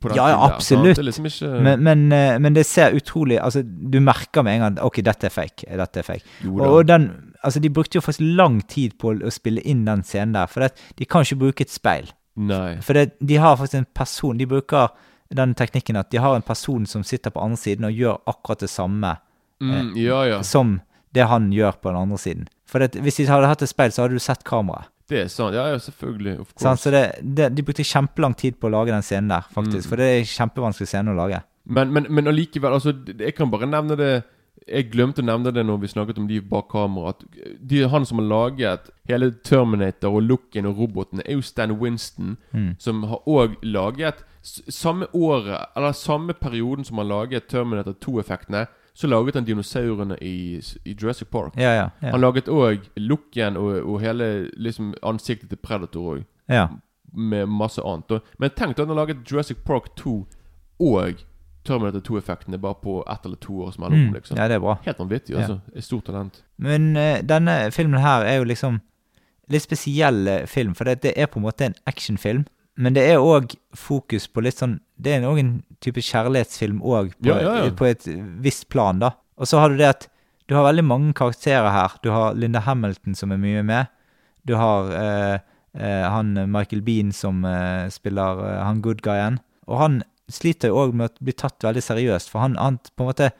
på 0.00 0.08
den 0.08 0.16
Ja, 0.16 0.28
ja, 0.28 0.40
absolutt. 0.48 0.96
der. 0.96 1.02
Det 1.02 1.04
liksom 1.04 1.26
ikke 1.26 1.62
Men, 1.62 1.82
men, 1.82 2.12
eh, 2.12 2.38
men 2.38 2.54
det 2.54 2.66
ser 2.66 2.94
utrolig 2.98 3.38
Altså, 3.40 3.62
du 3.62 4.00
merker 4.00 4.42
med 4.42 4.54
en 4.58 4.60
gang 4.66 4.78
Ok, 4.86 5.00
dette 5.06 5.26
er 5.26 5.34
fake. 5.34 5.66
Dette 5.70 5.98
er 6.02 6.06
fake. 6.06 6.24
Og, 6.50 6.60
og 6.60 6.88
den 6.88 7.08
Altså, 7.44 7.60
de 7.60 7.70
brukte 7.70 7.94
jo 7.96 8.00
faktisk 8.02 8.20
lang 8.36 8.60
tid 8.68 8.96
på 8.98 9.14
å, 9.14 9.30
spille 9.30 9.60
inn 9.62 9.84
den 9.86 10.02
scenen 10.02 10.34
der, 10.34 10.46
for 10.50 10.60
det, 10.66 10.72
de 10.98 11.04
kan 11.06 11.22
ikke 11.22 11.36
bruke 11.38 11.62
et 11.62 11.70
speil. 11.70 12.10
Nei. 12.34 12.80
For 12.82 12.92
det, 12.98 13.12
de 13.22 13.36
har 13.38 13.54
faktisk 13.56 13.78
en 13.78 13.86
person 13.94 14.36
De 14.38 14.46
bruker 14.46 14.88
den 15.30 15.54
teknikken 15.54 15.96
at 15.96 16.10
de 16.10 16.18
har 16.18 16.34
en 16.34 16.42
person 16.42 16.86
som 16.86 17.04
sitter 17.06 17.30
på 17.30 17.40
andre 17.40 17.56
siden 17.56 17.84
og 17.86 17.92
gjør 17.94 18.18
akkurat 18.26 18.60
det 18.66 18.70
samme 18.70 19.16
Mm, 19.60 19.96
ja, 19.98 20.20
ja. 20.22 20.36
som 20.46 20.76
det 21.18 21.26
han 21.28 21.50
gjør 21.54 21.80
på 21.82 21.90
den 21.90 22.00
andre 22.04 22.20
siden. 22.22 22.46
For 22.68 22.84
det, 22.84 23.00
hvis 23.02 23.18
de 23.20 23.28
hadde 23.30 23.50
hatt 23.50 23.64
et 23.64 23.70
speil, 23.70 23.92
så 23.94 24.04
hadde 24.04 24.18
du 24.18 24.22
sett 24.22 24.46
kameraet. 24.46 24.92
Det 25.08 25.22
er 25.22 25.28
sant. 25.32 25.56
Ja, 25.56 25.64
ja, 25.72 25.78
selvfølgelig. 25.80 26.34
Of 26.42 26.48
course. 26.52 26.64
Sånn, 26.64 26.80
Så 26.80 26.92
det, 26.92 27.04
det, 27.24 27.52
de 27.56 27.64
brukte 27.64 27.86
kjempelang 27.86 28.34
tid 28.36 28.58
på 28.60 28.68
å 28.68 28.74
lage 28.74 28.92
den 28.92 29.04
scenen 29.04 29.32
der, 29.32 29.46
faktisk. 29.54 29.86
Mm. 29.86 29.90
For 29.90 30.00
det 30.00 30.08
er 30.08 30.18
en 30.18 30.32
kjempevanskelig 30.34 30.90
scene 30.90 31.14
å 31.14 31.16
lage. 31.16 31.38
Men, 31.68 31.92
men, 31.92 32.08
men 32.08 32.30
allikevel, 32.30 32.78
altså 32.78 32.94
Jeg 32.96 33.34
kan 33.36 33.50
bare 33.52 33.66
nevne 33.68 33.92
det 34.00 34.12
Jeg 34.64 34.86
glemte 34.88 35.20
å 35.20 35.26
nevne 35.28 35.50
det 35.52 35.66
når 35.68 35.82
vi 35.82 35.90
snakket 35.92 36.20
om 36.20 36.28
de 36.28 36.38
bak 36.44 36.68
kamera. 36.72 37.14
De, 37.60 37.82
han 37.88 38.06
som 38.08 38.20
har 38.20 38.28
laget 38.28 38.88
hele 39.08 39.30
Terminator 39.44 40.16
og 40.16 40.26
looken 40.28 40.68
og 40.68 40.80
robotene, 40.82 41.24
er 41.24 41.38
jo 41.38 41.44
Stan 41.44 41.72
Winston. 41.80 42.36
Mm. 42.52 42.74
Som 42.80 43.06
har 43.08 43.24
òg 43.28 43.56
laget 43.64 44.24
Samme 44.48 45.08
året, 45.12 45.72
eller 45.76 45.92
samme 45.92 46.32
perioden 46.32 46.86
som 46.86 47.00
han 47.02 47.08
laget 47.10 47.48
Terminator 47.50 47.96
2-effektene, 48.00 48.62
så 48.98 49.06
laget 49.06 49.34
han 49.34 49.44
dinosaurene 49.46 50.16
i, 50.20 50.58
i 50.84 50.96
Jurassic 51.00 51.28
Park. 51.30 51.52
Ja, 51.56 51.70
ja. 51.74 51.90
ja. 52.02 52.10
Han 52.10 52.20
laget 52.20 52.48
òg 52.50 52.88
looken 52.96 53.56
og, 53.56 53.76
og 53.86 54.00
hele 54.02 54.48
liksom 54.58 54.90
ansiktet 55.06 55.52
til 55.52 55.60
Predator 55.62 56.16
òg 56.16 56.24
ja. 56.50 56.64
med 57.14 57.46
masse 57.46 57.78
annet. 57.84 58.10
Og, 58.10 58.32
men 58.42 58.50
tenk 58.58 58.74
at 58.74 58.82
han 58.82 58.90
har 58.90 58.98
laget 59.04 59.22
Jurassic 59.22 59.62
Park 59.66 59.92
2 60.02 60.16
og 60.82 61.22
Terminator 61.68 62.02
2-effektene 62.08 62.58
bare 62.58 62.74
på 62.82 62.96
ett 63.12 63.24
eller 63.24 63.36
to 63.36 63.60
års 63.62 63.78
mellom. 63.78 64.08
Mm. 64.08 64.14
liksom 64.14 64.36
ja, 64.36 64.48
det 64.48 64.58
er 64.58 64.66
bra. 64.66 64.76
Helt 64.82 64.98
vanvittig, 64.98 65.36
altså. 65.36 65.60
Et 65.74 65.84
stort 65.84 66.04
talent. 66.10 66.44
Men 66.56 66.96
uh, 66.96 67.22
denne 67.22 67.70
filmen 67.70 68.00
her 68.00 68.26
er 68.26 68.40
jo 68.40 68.50
liksom 68.50 68.80
litt 69.48 69.62
spesiell 69.62 70.26
eh, 70.28 70.46
film, 70.46 70.74
for 70.74 70.84
det, 70.84 71.02
det 71.06 71.14
er 71.16 71.30
på 71.30 71.38
en 71.38 71.46
måte 71.46 71.70
en 71.70 71.78
actionfilm. 71.86 72.44
Men 72.78 72.94
det 72.94 73.04
er 73.10 73.18
òg 73.22 73.56
fokus 73.74 74.28
på 74.30 74.42
litt 74.44 74.60
sånn 74.60 74.76
Det 74.94 75.16
er 75.16 75.26
òg 75.26 75.40
en 75.42 75.50
type 75.82 76.02
kjærlighetsfilm 76.02 76.78
òg, 76.82 77.12
på, 77.18 77.26
Ja, 77.30 77.38
ja, 77.42 77.54
ja. 77.66 77.72
på 77.74 77.86
et 77.88 78.06
visst 78.42 78.68
plan, 78.70 79.00
da. 79.02 79.12
Og 79.38 79.50
så 79.50 79.60
har 79.62 79.70
du 79.70 79.78
det 79.80 79.90
at 79.90 80.08
du 80.48 80.54
har 80.56 80.64
veldig 80.64 80.84
mange 80.86 81.12
karakterer 81.12 81.68
her. 81.70 81.94
Du 82.02 82.08
har 82.10 82.34
Linda 82.34 82.62
Hamilton 82.64 83.14
som 83.18 83.34
er 83.34 83.40
mye 83.42 83.62
med. 83.66 83.90
Du 84.48 84.54
har 84.56 84.88
eh, 84.96 85.34
eh, 85.76 86.06
han 86.08 86.32
Michael 86.50 86.80
Bean 86.86 87.12
som 87.12 87.44
eh, 87.44 87.90
spiller 87.92 88.40
eh, 88.46 88.62
han 88.64 88.80
good 88.82 89.02
guyen. 89.04 89.38
Og 89.68 89.76
han 89.82 90.00
sliter 90.32 90.72
jo 90.72 90.80
òg 90.86 90.96
med 90.96 91.10
å 91.12 91.26
bli 91.28 91.34
tatt 91.36 91.62
veldig 91.66 91.84
seriøst, 91.84 92.32
for 92.32 92.42
han, 92.46 92.56
han 92.60 92.80
på 92.96 93.04
en 93.04 93.10
måte 93.10 93.30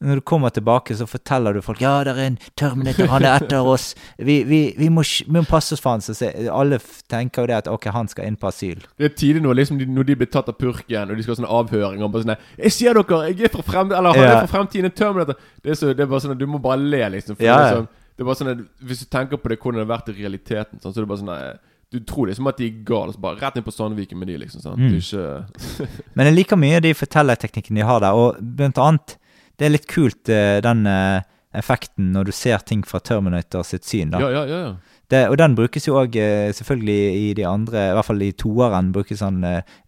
når 0.00 0.20
du 0.20 0.22
kommer 0.22 0.50
tilbake, 0.54 0.94
så 0.94 1.06
forteller 1.10 1.54
du 1.56 1.60
folk 1.62 1.80
Ja, 1.82 2.04
det 2.06 2.12
er 2.14 2.20
en 2.28 2.36
Terminator, 2.56 3.08
han 3.10 3.24
er 3.26 3.40
etter 3.42 3.66
oss. 3.66 3.94
Vi, 4.28 4.36
vi, 4.46 4.60
vi, 4.78 4.88
må, 4.94 5.02
vi 5.02 5.32
må 5.34 5.42
passe 5.48 5.74
oss 5.74 5.80
for 5.82 5.90
han. 5.96 6.00
Så 6.04 6.14
se- 6.14 6.30
alle 6.54 6.78
tenker 7.10 7.42
jo 7.42 7.46
det 7.50 7.56
at 7.56 7.70
ok, 7.72 7.88
han 7.94 8.06
skal 8.08 8.26
inn 8.30 8.36
på 8.38 8.46
asyl. 8.52 8.84
Det 8.98 9.08
er 9.10 9.14
tidlig 9.18 9.42
nå, 9.42 9.52
liksom, 9.58 9.78
de, 9.80 9.86
når 9.90 10.06
de 10.12 10.16
blir 10.20 10.30
tatt 10.30 10.48
av 10.52 10.54
purken, 10.58 11.10
og 11.10 11.16
de 11.18 11.22
skal 11.26 11.34
ha 11.34 11.40
sånn 11.40 11.50
avhøring 11.50 12.02
og 12.06 12.12
bare 12.14 12.22
sånn 12.28 12.36
'Jeg 12.58 12.72
ser 12.78 12.94
dere! 12.94 13.22
Jeg 13.34 13.44
er 13.50 13.54
fra 13.56 13.62
frem... 13.66 13.90
Eller 13.92 14.12
han 14.14 14.22
Ja. 14.22 14.32
er 14.38 14.46
fra 14.46 14.52
fremtiden, 14.58 14.84
en 14.86 14.94
Terminator!' 14.94 15.34
Det 15.62 15.70
er, 15.70 15.74
så, 15.74 15.92
det 15.94 16.00
er 16.06 16.06
bare 16.14 16.20
sånn 16.22 16.36
at 16.36 16.38
du 16.38 16.46
må 16.46 16.58
bare 16.62 16.78
le, 16.78 17.02
liksom. 17.18 17.34
For 17.36 17.42
Ja, 17.44 17.56
det, 17.58 17.66
er 17.66 17.74
sånn, 17.80 17.88
det 18.16 18.22
er 18.22 18.30
bare 18.30 18.38
sånn 18.42 18.52
at 18.54 18.58
Hvis 18.86 19.00
du 19.02 19.06
tenker 19.10 19.36
på 19.36 19.48
det 19.50 19.58
hvordan 19.58 19.80
det 19.82 19.86
har 19.88 19.96
vært 19.98 20.08
i 20.14 20.18
realiteten, 20.22 20.78
sånn, 20.78 20.94
så 20.94 20.98
er 21.00 21.06
det 21.06 21.10
bare 21.10 21.22
sånn 21.26 21.34
eh, 21.34 21.58
Du 21.90 21.98
tror 22.04 22.26
liksom 22.30 22.46
at 22.46 22.56
de 22.58 22.66
er 22.70 22.82
gale, 22.84 23.12
så 23.14 23.18
bare 23.18 23.40
rett 23.40 23.56
inn 23.56 23.64
på 23.66 23.72
Sandviken 23.74 24.18
med 24.18 24.28
de, 24.28 24.36
liksom. 24.44 24.60
Sånn. 24.62 24.78
Mm. 24.78 24.90
Du 24.92 24.98
ikke 25.02 25.88
Men 26.14 26.26
jeg 26.30 26.34
liker 26.38 26.56
mye 26.60 26.80
de 26.84 26.94
fortellerteknikkene 26.94 27.80
de 27.80 27.86
har 27.88 28.00
der, 28.04 28.12
og 28.14 28.36
blant 28.38 28.78
annet 28.78 29.16
Det 29.58 29.66
er 29.66 29.74
litt 29.74 29.88
kult, 29.90 30.28
eh, 30.30 30.60
den 30.64 30.86
eh, 30.86 31.24
effekten 31.58 32.12
når 32.14 32.28
du 32.28 32.36
ser 32.36 32.62
ting 32.68 32.84
fra 32.86 33.00
Terminator 33.02 33.64
sitt 33.66 33.86
syn, 33.88 34.12
da. 34.14 34.20
Ja, 34.22 34.30
ja, 34.30 34.44
ja. 34.46 34.60
ja. 34.68 34.94
Det, 35.08 35.22
og 35.32 35.38
den 35.40 35.54
brukes 35.56 35.86
jo 35.88 35.94
òg 35.96 36.12
selvfølgelig 36.52 36.96
i 37.16 37.28
de 37.32 37.44
andre 37.48 37.86
I 37.88 37.92
hvert 37.96 38.04
fall 38.10 38.20
i 38.26 38.26
toeren 38.36 38.90
brukes 38.92 39.22
han 39.24 39.38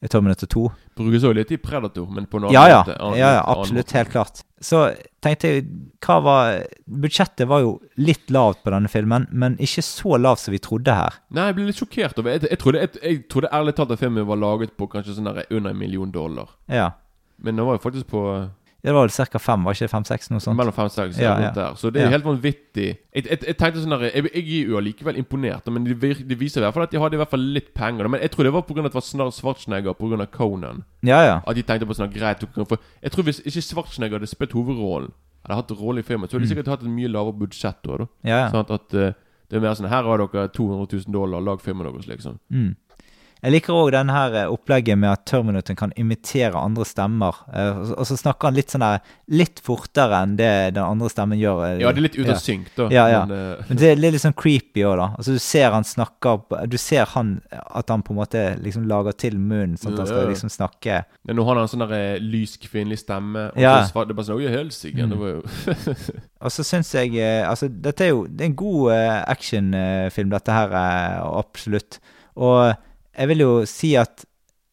Terminator 0.08 0.48
2. 0.48 0.62
Brukes 0.96 1.26
også 1.26 1.36
litt 1.36 1.50
i 1.52 1.58
Predator, 1.60 2.06
men 2.08 2.24
på 2.24 2.38
en 2.38 2.46
annen 2.46 2.54
Ja, 2.56 2.62
ja. 2.70 2.78
måte. 2.80 2.94
Annen- 2.96 3.18
ja, 3.20 3.32
ja 3.34 3.42
absolutt. 3.52 3.92
Helt 3.92 4.08
klart. 4.14 4.40
Så 4.64 4.80
tenkte 5.20 5.50
jeg 5.50 5.66
hva 6.04 6.16
var 6.24 6.62
Budsjettet 6.88 7.48
var 7.48 7.60
jo 7.66 7.74
litt 8.00 8.32
lavt 8.32 8.62
på 8.64 8.72
denne 8.72 8.88
filmen, 8.88 9.26
men 9.28 9.58
ikke 9.60 9.84
så 9.84 10.16
lavt 10.20 10.40
som 10.46 10.56
vi 10.56 10.62
trodde 10.64 10.96
her. 10.96 11.20
Nei, 11.36 11.50
jeg 11.50 11.58
ble 11.58 11.68
litt 11.68 11.82
sjokkert 11.82 12.20
over 12.20 12.38
Jeg, 12.38 12.46
jeg, 12.48 12.60
trodde, 12.64 12.80
jeg, 12.86 13.02
jeg 13.04 13.20
trodde 13.28 13.52
ærlig 13.60 13.76
talt 13.76 13.92
at 13.92 14.00
filmen 14.00 14.24
var 14.32 14.40
laget 14.40 14.72
på 14.80 14.88
kanskje 14.88 15.18
sånn 15.18 15.28
der 15.28 15.44
under 15.50 15.76
en 15.76 15.80
million 15.84 16.16
dollar. 16.16 16.56
Ja. 16.72 16.94
Men 17.40 17.56
den 17.60 17.68
var 17.68 17.76
jo 17.76 17.84
faktisk 17.84 18.08
på 18.12 18.24
Det 18.82 18.92
var 18.96 19.04
vel 19.06 19.12
ca. 19.28 19.38
fem, 19.38 19.64
var 19.64 19.74
ikke 19.76 19.84
det 19.86 19.90
fem-seks? 19.92 20.30
Noe 20.32 20.40
sånt? 20.40 20.56
Mellom 20.56 20.72
fem 20.72 20.86
og 20.88 20.92
seks. 20.94 21.18
Ja, 21.20 21.34
Ja. 21.40 21.50
Der. 21.52 21.74
Så 21.76 21.90
det 21.92 22.00
er 22.00 22.06
Ja. 22.06 22.10
helt 22.16 22.24
vanvittig. 22.24 22.86
Jeg, 23.14 23.24
jeg, 23.28 23.38
jeg 23.46 23.56
tenkte 23.58 23.82
sånn 23.82 23.92
der, 23.92 24.06
jeg, 24.08 24.24
jeg 24.34 24.44
er 24.64 24.70
jo 24.70 24.78
allikevel 24.80 25.16
imponert, 25.20 25.66
men 25.68 25.84
det, 25.84 25.98
de 26.28 26.34
viser 26.40 26.60
i 26.62 26.64
hvert 26.64 26.74
fall 26.74 26.82
at 26.86 26.90
de 26.94 26.98
hadde 27.02 27.14
i 27.14 27.20
hvert 27.20 27.30
fall 27.30 27.44
litt 27.58 27.74
penger. 27.74 28.08
Men 28.08 28.20
jeg 28.24 28.30
tror 28.32 28.44
det 28.48 28.52
var 28.54 28.62
pga. 28.62 28.80
at 28.84 28.92
det 28.92 28.94
var 28.94 29.04
snart 29.04 29.34
Schwarzenegger 29.36 29.94
pga. 29.94 30.26
Conan. 30.32 30.84
Ja, 31.02 31.20
ja. 31.24 31.40
At 31.46 31.56
de 31.56 31.62
tenkte 31.62 31.86
på 31.86 31.94
sånn 31.96 32.12
greit 32.12 32.40
For 32.68 32.78
Jeg 33.02 33.12
tror 33.12 33.24
hvis 33.24 33.40
ikke 33.44 33.62
Schwarzenegger 33.68 34.18
hadde 34.18 34.28
spilt 34.32 34.52
hovedrollen, 34.52 35.12
hadde 35.44 35.56
hatt 35.60 35.70
rolle 35.80 36.00
i 36.00 36.02
filmen, 36.02 36.28
så 36.28 36.36
hadde 36.38 36.46
de 36.48 36.54
sikkert 36.54 36.68
hatt 36.68 36.82
et 36.82 36.88
mye 36.92 37.08
lavere 37.08 37.36
budsjett 37.40 37.82
da. 37.84 37.96
da. 38.04 38.06
ja, 38.24 38.36
ja. 38.44 38.48
Sånn 38.52 38.60
at, 38.64 38.70
at 38.70 38.94
eh, 38.94 39.12
det 39.50 39.56
er 39.56 39.60
mer 39.64 39.74
sånn 39.74 39.88
Her 39.90 40.04
har 40.04 40.18
dere 40.24 40.48
200 40.52 40.86
000 41.08 41.12
dollar, 41.12 41.40
lag 41.40 41.60
filmen 41.60 41.84
deres, 41.88 42.06
liksom. 42.06 42.38
Mm. 42.52 42.76
Jeg 43.42 43.52
liker 43.54 43.72
òg 43.72 43.90
denne 43.94 44.12
her 44.12 44.34
eh, 44.36 44.48
opplegget 44.52 44.98
med 45.00 45.08
at 45.14 45.22
Terminator 45.24 45.74
kan 45.74 45.92
imitere 45.96 46.54
andre 46.60 46.84
stemmer. 46.84 47.38
Eh, 47.54 47.78
og 47.96 48.04
så- 48.04 48.18
snakker 48.20 48.48
han 48.50 48.54
litt 48.58 48.68
sånn 48.74 48.80
der 48.84 49.00
Litt 49.30 49.60
fortere 49.62 50.18
enn 50.24 50.34
det 50.36 50.74
den 50.74 50.82
andre 50.84 51.08
stemmen 51.08 51.38
gjør. 51.38 51.60
eh, 51.70 51.78
Ja, 51.80 51.92
det 51.92 51.98
er 51.98 52.02
litt 52.02 52.18
ute 52.18 52.26
ja. 52.26 52.34
av 52.34 52.40
synk, 52.42 52.66
da. 52.76 52.88
Ja, 52.90 53.06
ja. 53.08 53.24
Men, 53.26 53.56
Men 53.68 53.76
det 53.78 53.88
er 53.92 53.96
litt 53.96 54.20
sånn 54.20 54.34
creepy 54.36 54.82
òg, 54.84 54.96
da. 54.98 55.06
Altså, 55.16 55.32
du 55.32 55.38
ser 55.38 55.70
han 55.70 55.84
snakker 55.84 56.68
Du 56.68 56.76
ser 56.76 57.06
han 57.06 57.40
at 57.50 57.88
han 57.88 58.02
på 58.02 58.10
en 58.12 58.16
måte 58.20 58.42
liksom 58.60 58.86
lager 58.86 59.12
til 59.16 59.38
munnen, 59.38 59.78
sånn 59.78 59.92
at 59.94 59.98
han 59.98 60.06
skal 60.06 60.26
liksom 60.28 60.50
snakke 60.50 61.04
Ja, 61.26 61.32
nå 61.32 61.44
har 61.44 61.54
han 61.54 61.62
en 61.62 61.68
sånn 61.68 61.88
der, 61.88 62.18
lys 62.20 62.56
kvinnelig 62.58 62.98
stemme. 63.06 63.50
Og 63.54 63.58
Ja. 63.60 63.84
så 63.84 64.06
det 64.06 64.16
bare 64.16 64.26
sånn 64.26 64.36
Oi, 64.36 64.48
helsike. 64.52 65.00
Mm. 65.00 65.10
Det 65.10 65.18
var 65.18 65.28
jo 65.28 65.42
Og 66.44 66.50
så 66.50 66.64
syns 66.64 66.92
jeg 66.92 67.16
Altså, 67.46 67.68
dette 67.70 68.00
er 68.04 68.08
jo 68.10 68.26
det 68.26 68.40
er 68.42 68.50
en 68.50 68.56
god 68.56 68.92
actionfilm, 69.28 70.30
dette 70.30 70.52
her, 70.52 70.68
absolutt. 71.38 71.98
Og 72.36 72.74
jeg 73.16 73.28
vil 73.32 73.44
jo 73.44 73.52
si 73.68 73.94
at 73.98 74.24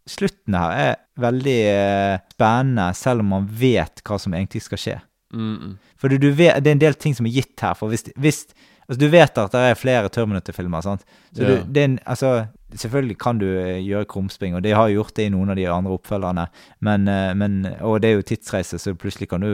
slutten 0.07 0.55
her 0.55 0.71
er 0.71 0.95
veldig 1.19 1.57
eh, 1.71 2.19
spennende, 2.33 2.91
selv 2.95 3.23
om 3.25 3.33
man 3.35 3.49
vet 3.59 4.01
hva 4.07 4.19
som 4.21 4.35
egentlig 4.37 4.63
skal 4.65 4.81
skje. 4.81 4.97
mm, 5.33 5.55
mm. 5.57 5.75
For 5.97 6.13
du, 6.13 6.17
du 6.21 6.29
vet, 6.31 6.61
det 6.63 6.71
er 6.71 6.77
en 6.77 6.85
del 6.85 6.95
ting 6.95 7.15
som 7.17 7.25
er 7.25 7.33
gitt 7.33 7.59
her. 7.59 7.73
For 7.75 7.89
hvis, 7.89 8.05
hvis 8.15 8.45
altså 8.87 8.99
Du 9.01 9.07
vet 9.11 9.37
at 9.41 9.51
det 9.51 9.63
er 9.71 9.75
flere 9.75 10.09
Terminator-filmer, 10.09 10.81
sant? 10.81 11.01
Så 11.35 11.43
Ja. 11.43 11.47
du, 11.57 11.63
det 11.73 11.81
er 11.81 11.85
en, 11.89 11.99
altså, 12.05 12.45
selvfølgelig 12.71 13.17
kan 13.19 13.37
du 13.41 13.45
eh, 13.45 13.81
gjøre 13.83 14.05
krumspring, 14.05 14.55
og 14.55 14.63
de 14.63 14.71
har 14.71 14.87
gjort 14.93 15.15
det 15.17 15.25
i 15.25 15.29
noen 15.33 15.49
av 15.49 15.55
de 15.59 15.65
andre 15.67 15.91
oppfølgerne. 15.97 16.47
Men, 16.79 17.07
eh, 17.07 17.33
men, 17.35 17.65
og 17.81 18.01
det 18.01 18.09
er 18.11 18.15
jo 18.21 18.21
tidsreise, 18.21 18.79
så 18.79 18.93
plutselig 18.95 19.27
kan 19.29 19.41
du 19.41 19.49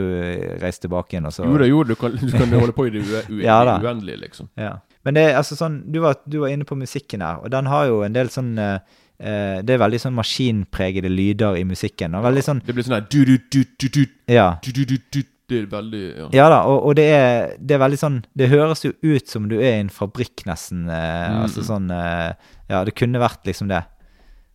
reise 0.62 0.80
tilbake 0.84 1.16
igjen. 1.16 1.26
Og 1.26 1.32
så, 1.32 1.44
Jo 1.48 1.58
da, 1.58 1.66
jo 1.66 1.82
du 1.82 1.94
kan, 1.96 2.12
du 2.12 2.30
kan 2.30 2.52
holde 2.52 2.72
på 2.76 2.86
i 2.86 2.90
det 2.90 3.02
uendelige, 3.08 3.30
ue, 3.30 3.42
Ja 3.42 4.18
liksom. 4.22 4.48
Ja. 4.56 4.76
Men 5.04 5.14
det 5.18 5.22
er 5.28 5.36
altså 5.36 5.56
sånn 5.58 5.82
Du 5.92 5.98
var, 6.00 6.14
du 6.24 6.38
var 6.40 6.48
inne 6.48 6.64
på 6.64 6.76
musikken 6.80 7.20
her, 7.24 7.42
og 7.44 7.50
den 7.52 7.66
har 7.68 7.86
jo 7.90 8.02
en 8.06 8.14
del 8.16 8.30
sånn 8.32 8.54
eh, 8.58 8.78
Det 9.18 9.74
er 9.74 9.78
veldig 9.82 10.00
sånn 10.00 10.16
maskinpregede 10.16 11.10
lyder 11.12 11.58
i 11.60 11.64
musikken. 11.68 12.14
Og 12.16 12.24
veldig 12.24 12.42
sånn 12.46 12.62
Det 12.64 12.74
blir 12.74 12.86
sånn 12.86 12.96
der 12.98 13.06
du, 13.12 13.20
du, 13.24 13.36
du, 13.52 13.62
du, 13.78 13.88
du, 13.88 14.04
Ja. 14.32 14.48
du, 14.64 14.72
du, 14.72 14.84
du, 14.94 14.98
du. 15.12 15.22
Det 15.46 15.58
er 15.60 15.66
veldig 15.68 16.02
ja. 16.16 16.26
Ja 16.32 16.44
da, 16.48 16.62
og, 16.64 16.86
og 16.88 16.94
det, 16.96 17.04
er, 17.12 17.50
det 17.60 17.74
er 17.76 17.82
veldig 17.82 17.98
sånn 18.00 18.14
Det 18.32 18.48
høres 18.48 18.80
jo 18.86 18.94
ut 19.04 19.28
som 19.28 19.50
du 19.50 19.58
er 19.58 19.74
i 19.76 19.82
en 19.84 19.90
fabrikk, 19.92 20.46
nesten. 20.48 20.86
Uh, 20.88 20.94
Mm. 21.34 21.42
Altså 21.44 21.64
sånn 21.68 21.90
uh, 21.92 22.32
Ja, 22.70 22.80
det 22.88 22.94
kunne 22.96 23.20
vært 23.20 23.44
liksom 23.44 23.68
det. 23.68 23.82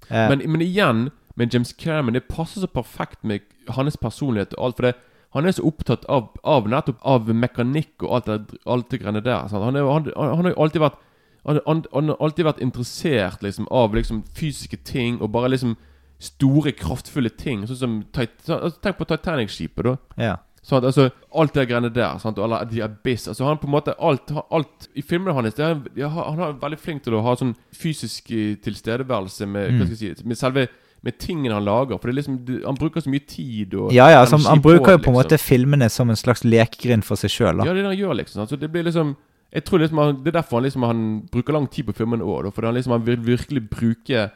Men, 0.09 0.41
men 0.49 0.61
igjen, 0.65 1.03
med 1.37 1.53
James 1.53 1.71
Cameron, 1.77 2.15
det 2.17 2.25
passer 2.27 2.63
så 2.63 2.67
perfekt 2.67 3.21
med 3.23 3.45
hans 3.69 3.95
personlighet 4.01 4.55
og 4.57 4.65
alt. 4.65 4.79
For 4.79 4.87
det, 4.89 4.95
han 5.35 5.45
er 5.45 5.53
så 5.53 5.65
opptatt 5.69 6.07
av, 6.09 6.31
av 6.43 6.65
nettopp 6.69 7.03
av 7.05 7.29
mekanikk 7.29 8.01
og 8.01 8.15
alt 8.17 8.29
det, 8.29 8.59
alt 8.65 8.89
det 8.89 9.01
greiene 9.03 9.21
der. 9.21 9.45
Han, 9.53 9.77
er, 9.77 9.85
han, 9.85 10.09
han 10.17 10.47
har 10.47 10.55
jo 10.55 10.63
alltid 10.65 10.83
vært 10.87 11.05
han, 11.47 11.59
han, 11.65 12.09
har 12.11 12.17
alltid 12.19 12.45
vært 12.45 12.63
interessert 12.63 13.43
liksom, 13.45 13.67
av 13.71 13.95
liksom, 13.95 14.23
fysiske 14.35 14.81
ting 14.85 15.21
og 15.21 15.31
bare 15.33 15.53
liksom 15.53 15.77
store, 16.19 16.73
kraftfulle 16.75 17.31
ting. 17.39 17.63
Sånn 17.67 17.79
som 17.79 17.95
altså, 18.11 18.75
Tenk 18.83 18.99
på 18.99 19.07
Titanic-skipet, 19.09 19.87
da. 19.87 19.95
ja. 20.19 20.35
Sånn, 20.65 20.83
Altså, 20.83 21.07
alt 21.31 21.55
det 21.55 21.69
greiene 21.69 21.89
der. 21.93 22.17
Sant? 22.19 22.37
eller 22.37 22.67
The 22.67 22.83
abyss. 22.83 23.29
Altså, 23.31 23.45
han 23.47 23.61
på 23.61 23.69
en 23.69 23.75
måte 23.77 23.95
alt, 23.95 24.33
alt 24.51 24.89
I 24.93 25.01
filmene 25.05 25.33
hans 25.37 25.59
er, 25.59 25.79
Han 25.95 26.43
er 26.43 26.59
veldig 26.59 26.79
flink 26.81 27.05
til 27.05 27.15
å 27.15 27.23
ha 27.23 27.37
sånn 27.39 27.55
fysisk 27.71 28.31
eh, 28.35 28.57
tilstedeværelse 28.59 29.47
med, 29.47 29.79
jeg 29.79 29.97
si, 29.97 30.13
med 30.27 30.37
selve 30.37 30.67
med 31.03 31.15
tingene 31.19 31.53
han 31.55 31.63
lager. 31.63 31.97
For 31.97 32.09
det 32.09 32.13
er 32.13 32.19
liksom 32.21 32.37
Han 32.65 32.75
bruker 32.75 33.01
så 33.01 33.09
mye 33.09 33.23
tid 33.27 33.73
og 33.79 33.93
ja, 33.95 34.09
ja 34.11 34.19
altså, 34.21 34.37
han 34.49 34.61
bruker 34.61 34.97
jo 34.97 35.01
på 35.05 35.11
en 35.13 35.15
måte 35.15 35.37
liksom. 35.37 35.47
filmene 35.47 35.89
som 35.89 36.09
en 36.09 36.15
slags 36.19 36.43
lekegrind 36.43 37.03
for 37.07 37.15
seg 37.15 37.31
sjøl. 37.31 37.61
Ja, 37.63 37.71
det 37.73 37.79
er 37.79 37.83
det 37.83 37.91
han 37.93 37.97
gjør, 38.01 38.13
liksom. 38.19 38.41
Altså, 38.43 38.55
det 38.59 38.71
blir 38.71 38.83
liksom 38.83 39.15
Jeg 39.51 39.63
tror 39.65 39.79
liksom 39.79 39.97
han, 39.97 40.17
Det 40.23 40.27
er 40.27 40.41
derfor 40.41 40.57
han 40.59 40.63
liksom 40.63 40.83
Han 40.83 40.99
bruker 41.31 41.53
lang 41.53 41.67
tid 41.71 41.85
på 41.87 41.93
filmene 41.97 42.23
òg. 42.23 42.51
Fordi 42.53 42.67
han 42.67 42.75
liksom 42.75 42.91
Han 42.97 43.05
vil 43.05 43.17
virkelig 43.25 43.63
bruke 43.69 44.29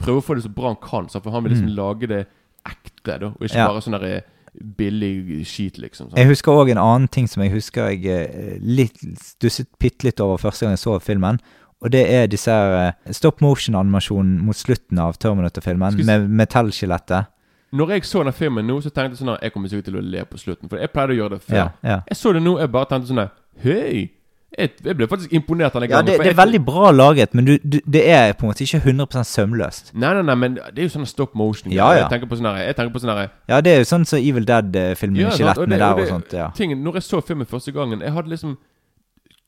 Prøve 0.00 0.20
å 0.20 0.24
få 0.24 0.34
det 0.36 0.44
så 0.44 0.52
bra 0.54 0.68
han 0.72 0.76
kan. 0.80 1.08
Så 1.08 1.20
for 1.22 1.30
han 1.30 1.42
vil 1.44 1.52
liksom 1.52 1.74
lage 1.76 2.06
det 2.08 2.26
ekte, 2.64 3.18
da. 3.20 3.26
Og 3.26 3.42
ikke 3.44 3.56
Mm. 3.56 3.60
Ja. 3.60 3.66
bare 3.68 3.80
sånn 3.84 3.96
der 4.00 4.04
eh, 4.16 4.20
billig 4.76 5.46
skit, 5.46 5.78
liksom. 5.78 6.08
Sant? 6.10 6.18
Jeg 6.18 6.26
husker 6.30 6.52
òg 6.52 6.70
en 6.72 6.78
annen 6.80 7.08
ting 7.08 7.28
som 7.28 7.42
jeg 7.42 7.52
husker 7.52 7.90
jeg 7.92 8.06
eh, 8.06 8.58
litt, 8.60 8.96
stusset 9.20 9.68
bitte 9.78 10.04
litt 10.08 10.20
over 10.20 10.38
første 10.40 10.64
gang 10.66 10.72
jeg 10.76 10.82
så 10.84 10.96
filmen. 11.04 11.38
Og 11.82 11.90
det 11.92 12.02
er 12.12 12.26
disse 12.28 12.50
her 12.52 12.74
eh, 12.88 13.12
stop 13.16 13.40
motion-animasjonen 13.40 14.40
mot 14.44 14.56
slutten 14.56 14.98
av 15.00 15.14
Terminator-filmen, 15.18 15.92
Skal 15.92 16.04
vi 16.04 16.04
s- 16.04 16.06
med 16.06 16.28
metallskjelettet. 16.28 17.26
Når 17.72 17.90
jeg 17.94 18.04
så 18.04 18.24
den 18.24 18.32
filmen 18.34 18.66
nå, 18.66 18.80
så 18.82 18.90
tenkte 18.90 19.14
jeg 19.14 19.18
sånn 19.22 19.34
at 19.36 19.42
Jeg 19.46 19.52
kommer 19.54 19.68
sikkert 19.70 19.84
til 19.84 19.96
å 19.96 20.00
le 20.02 20.24
på 20.26 20.38
slutten. 20.38 20.68
For 20.68 20.76
jeg 20.76 20.90
pleide 20.92 21.14
å 21.14 21.18
gjøre 21.20 21.30
det 21.38 21.42
før. 21.46 21.56
Ja, 21.56 21.68
ja. 21.86 22.00
Jeg 22.10 22.16
så 22.18 22.32
det 22.34 22.42
nå, 22.42 22.58
jeg 22.58 22.70
bare 22.72 22.84
tenkte 22.90 23.08
sånn 23.12 23.30
Hei! 23.62 24.10
Jeg, 24.58 24.70
jeg 24.82 24.96
ble 24.98 25.06
faktisk 25.06 25.30
imponert 25.32 25.72
denne 25.76 25.86
ja 25.86 26.00
gangen. 26.00 26.06
det, 26.06 26.16
det 26.18 26.26
er 26.26 26.30
jeg- 26.32 26.36
veldig 26.36 26.60
bra 26.66 26.90
laget, 26.90 27.34
men 27.34 27.44
du, 27.44 27.52
du, 27.62 27.78
det 27.86 28.02
er 28.10 28.32
på 28.34 28.42
en 28.42 28.50
måte 28.50 28.64
ikke 28.66 28.80
100% 28.82 29.24
sømløst. 29.30 29.92
Nei, 29.94 30.10
nei, 30.14 30.22
nei, 30.26 30.34
men 30.34 30.54
det 30.56 30.78
er 30.82 30.88
jo 30.88 30.98
sånn 30.98 31.06
stop 31.06 31.36
motion. 31.38 31.70
Ja, 31.70 31.92
ja. 31.94 32.00
Jeg 32.08 32.10
tenker 32.10 32.26
på 32.26 32.36
sånn 32.40 32.50
her 32.50 32.64
Jeg 32.66 32.74
tenker 32.76 32.92
på 32.92 33.00
sånn 33.04 33.14
her 33.14 33.28
Ja, 33.48 33.60
det 33.60 33.70
er 33.72 33.78
jo 33.78 33.84
sånn 33.84 34.04
som 34.10 34.18
Evil 34.18 34.44
Dead-filmen 34.44 35.20
Ja, 35.22 35.30
med 35.30 35.78
der 35.78 35.92
og 35.92 35.96
det- 36.02 36.02
og 36.02 36.08
sånt. 36.08 36.32
ja. 36.32 36.50
Tingen, 36.50 36.82
Når 36.82 36.94
jeg 36.94 37.02
så 37.06 37.20
filmen 37.22 37.46
første 37.46 37.70
gangen 37.72 38.00
Jeg 38.00 38.10
hadde 38.12 38.28
liksom 38.28 38.58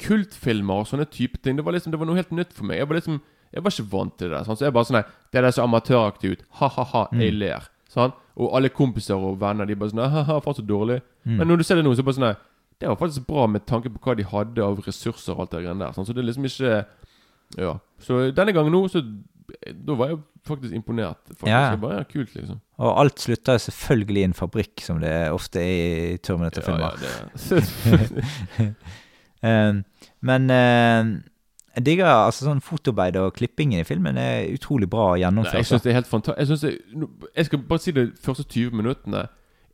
kultfilmer 0.02 0.82
og 0.82 0.88
sånne 0.90 1.06
type 1.10 1.38
ting. 1.42 1.56
Det 1.58 1.64
var 1.64 1.72
liksom 1.76 1.92
Det 1.94 1.98
var 2.00 2.06
noe 2.10 2.18
helt 2.18 2.32
nytt 2.34 2.52
for 2.56 2.64
meg. 2.68 2.78
Jeg 2.82 2.88
var 2.90 2.98
liksom 3.00 3.20
Jeg 3.52 3.62
var 3.64 3.70
ikke 3.74 3.90
vant 3.92 4.14
til 4.18 4.30
det. 4.32 4.40
Sånn. 4.46 4.56
Så 4.58 4.64
jeg 4.66 4.72
bare 4.74 4.88
sånn 4.88 5.02
Det 5.32 5.42
der 5.42 5.50
ser 5.54 5.62
amatøraktig 5.68 6.32
ut. 6.36 6.42
Ha-ha-ha, 6.60 7.08
Mm. 7.12 7.20
jeg 7.20 7.32
ler. 7.34 7.68
Sånn. 7.92 8.12
Og 8.36 8.54
alle 8.56 8.68
kompiser 8.70 9.14
og 9.16 9.38
venner 9.40 9.66
De 9.66 9.74
bare 9.76 9.90
sånn 9.92 10.10
Ha-ha, 10.10 10.40
faen 10.40 10.54
så 10.56 10.64
dårlig. 10.66 11.02
Mm. 11.26 11.36
Men 11.38 11.48
når 11.48 11.56
du 11.58 11.64
ser 11.64 11.76
det 11.76 11.84
nå, 11.84 11.92
så 11.94 12.00
er 12.00 12.08
bare 12.10 12.20
sånn 12.20 12.36
Det 12.80 12.88
var 12.88 12.96
faktisk 12.96 13.26
bra 13.26 13.46
med 13.46 13.66
tanke 13.66 13.88
på 13.92 14.00
hva 14.02 14.16
de 14.16 14.24
hadde 14.24 14.58
av 14.64 14.80
ressurser 14.86 15.34
og 15.34 15.40
alt 15.40 15.50
det 15.50 15.62
greiene 15.64 15.78
der. 15.84 15.92
Sånn. 15.92 16.06
Så 16.06 16.14
det 16.14 16.22
er 16.24 16.30
liksom 16.32 16.44
ikke 16.48 16.86
Ja. 17.58 17.78
Så 18.00 18.32
denne 18.34 18.52
gangen 18.52 18.72
nå, 18.72 18.88
så 18.90 19.02
Da 19.84 19.94
var 19.94 20.08
jeg 20.08 20.18
faktisk 20.46 20.72
imponert. 20.74 21.18
Faktisk. 21.28 21.46
Ja. 21.46 21.76
Bare, 21.76 21.96
ja, 21.98 22.04
kult, 22.04 22.32
liksom. 22.34 22.60
Og 22.78 22.98
alt 22.98 23.18
slutter 23.20 23.58
selvfølgelig 23.58 24.16
i 24.22 24.24
en 24.24 24.32
fabrikk, 24.32 24.80
som 24.80 24.98
det 25.00 25.30
ofte 25.30 25.60
er 25.60 26.14
i 26.14 26.16
Terminator-filmer. 26.18 26.96
Ja, 27.02 27.58
ja, 28.58 28.70
men 29.42 30.50
eh, 30.50 31.04
jeg 31.76 31.84
digger 31.86 32.06
altså 32.06 32.44
sånn 32.46 32.60
fotoarbeid 32.60 33.16
og 33.16 33.32
klippingen 33.34 33.80
i 33.80 33.84
filmen 33.88 34.18
er 34.20 34.50
utrolig 34.52 34.88
bra 34.92 35.12
Nei, 35.14 35.22
gjennomført. 35.24 35.54
jeg 35.62 35.66
synes 35.70 35.82
det 35.82 35.90
er 35.90 35.94
helt 36.00 36.10
fantastisk. 36.10 36.62
Jeg, 36.66 36.78
det, 37.00 37.08
jeg 37.36 37.44
skal 37.48 37.58
bare 37.70 37.78
si 37.80 37.94
det 37.96 38.04
første 38.20 38.44
20 38.44 38.76
minuttene 38.76 39.22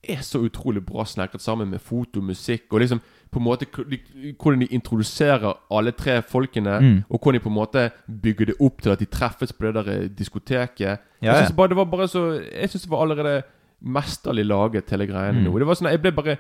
er 0.08 0.20
så 0.22 0.38
utrolig 0.46 0.84
bra 0.86 1.02
snekret 1.04 1.42
sammen 1.42 1.68
med 1.72 1.80
foto, 1.82 2.20
musikk 2.22 2.70
og 2.72 2.80
liksom 2.84 3.00
på 3.30 3.40
en 3.40 3.44
måte 3.44 3.66
Hvordan 3.68 4.60
de 4.62 4.66
introduserer 4.72 5.58
alle 5.74 5.90
tre 5.92 6.22
folkene, 6.22 6.78
Mm. 6.80 7.02
og 7.10 7.18
hvordan 7.20 7.34
de 7.34 7.42
på 7.44 7.48
en 7.50 7.54
måte 7.58 7.90
bygger 8.22 8.46
det 8.46 8.54
opp 8.60 8.80
til 8.80 8.90
at 8.94 8.98
de 9.02 9.04
treffes 9.10 9.52
på 9.52 9.66
det 9.66 9.74
der 9.74 9.90
eh, 9.92 10.08
diskoteket. 10.08 10.98
Ja, 11.20 11.32
Jeg 11.34 11.48
syns 11.50 11.56
det 11.68 11.76
var 11.76 11.84
bare 11.84 12.08
så 12.08 12.40
Jeg 12.40 12.70
synes 12.70 12.82
det 12.82 12.90
var 12.90 13.02
allerede 13.02 13.42
mesterlig 13.82 14.46
laget, 14.46 14.90
hele 14.90 15.06
greiene 15.06 15.40
Mm. 15.40 15.44
nå. 15.50 15.58
Det 15.58 15.66
var 15.66 15.74
sånn, 15.74 15.90
Jeg 15.90 16.00
ble 16.02 16.12
bare 16.12 16.38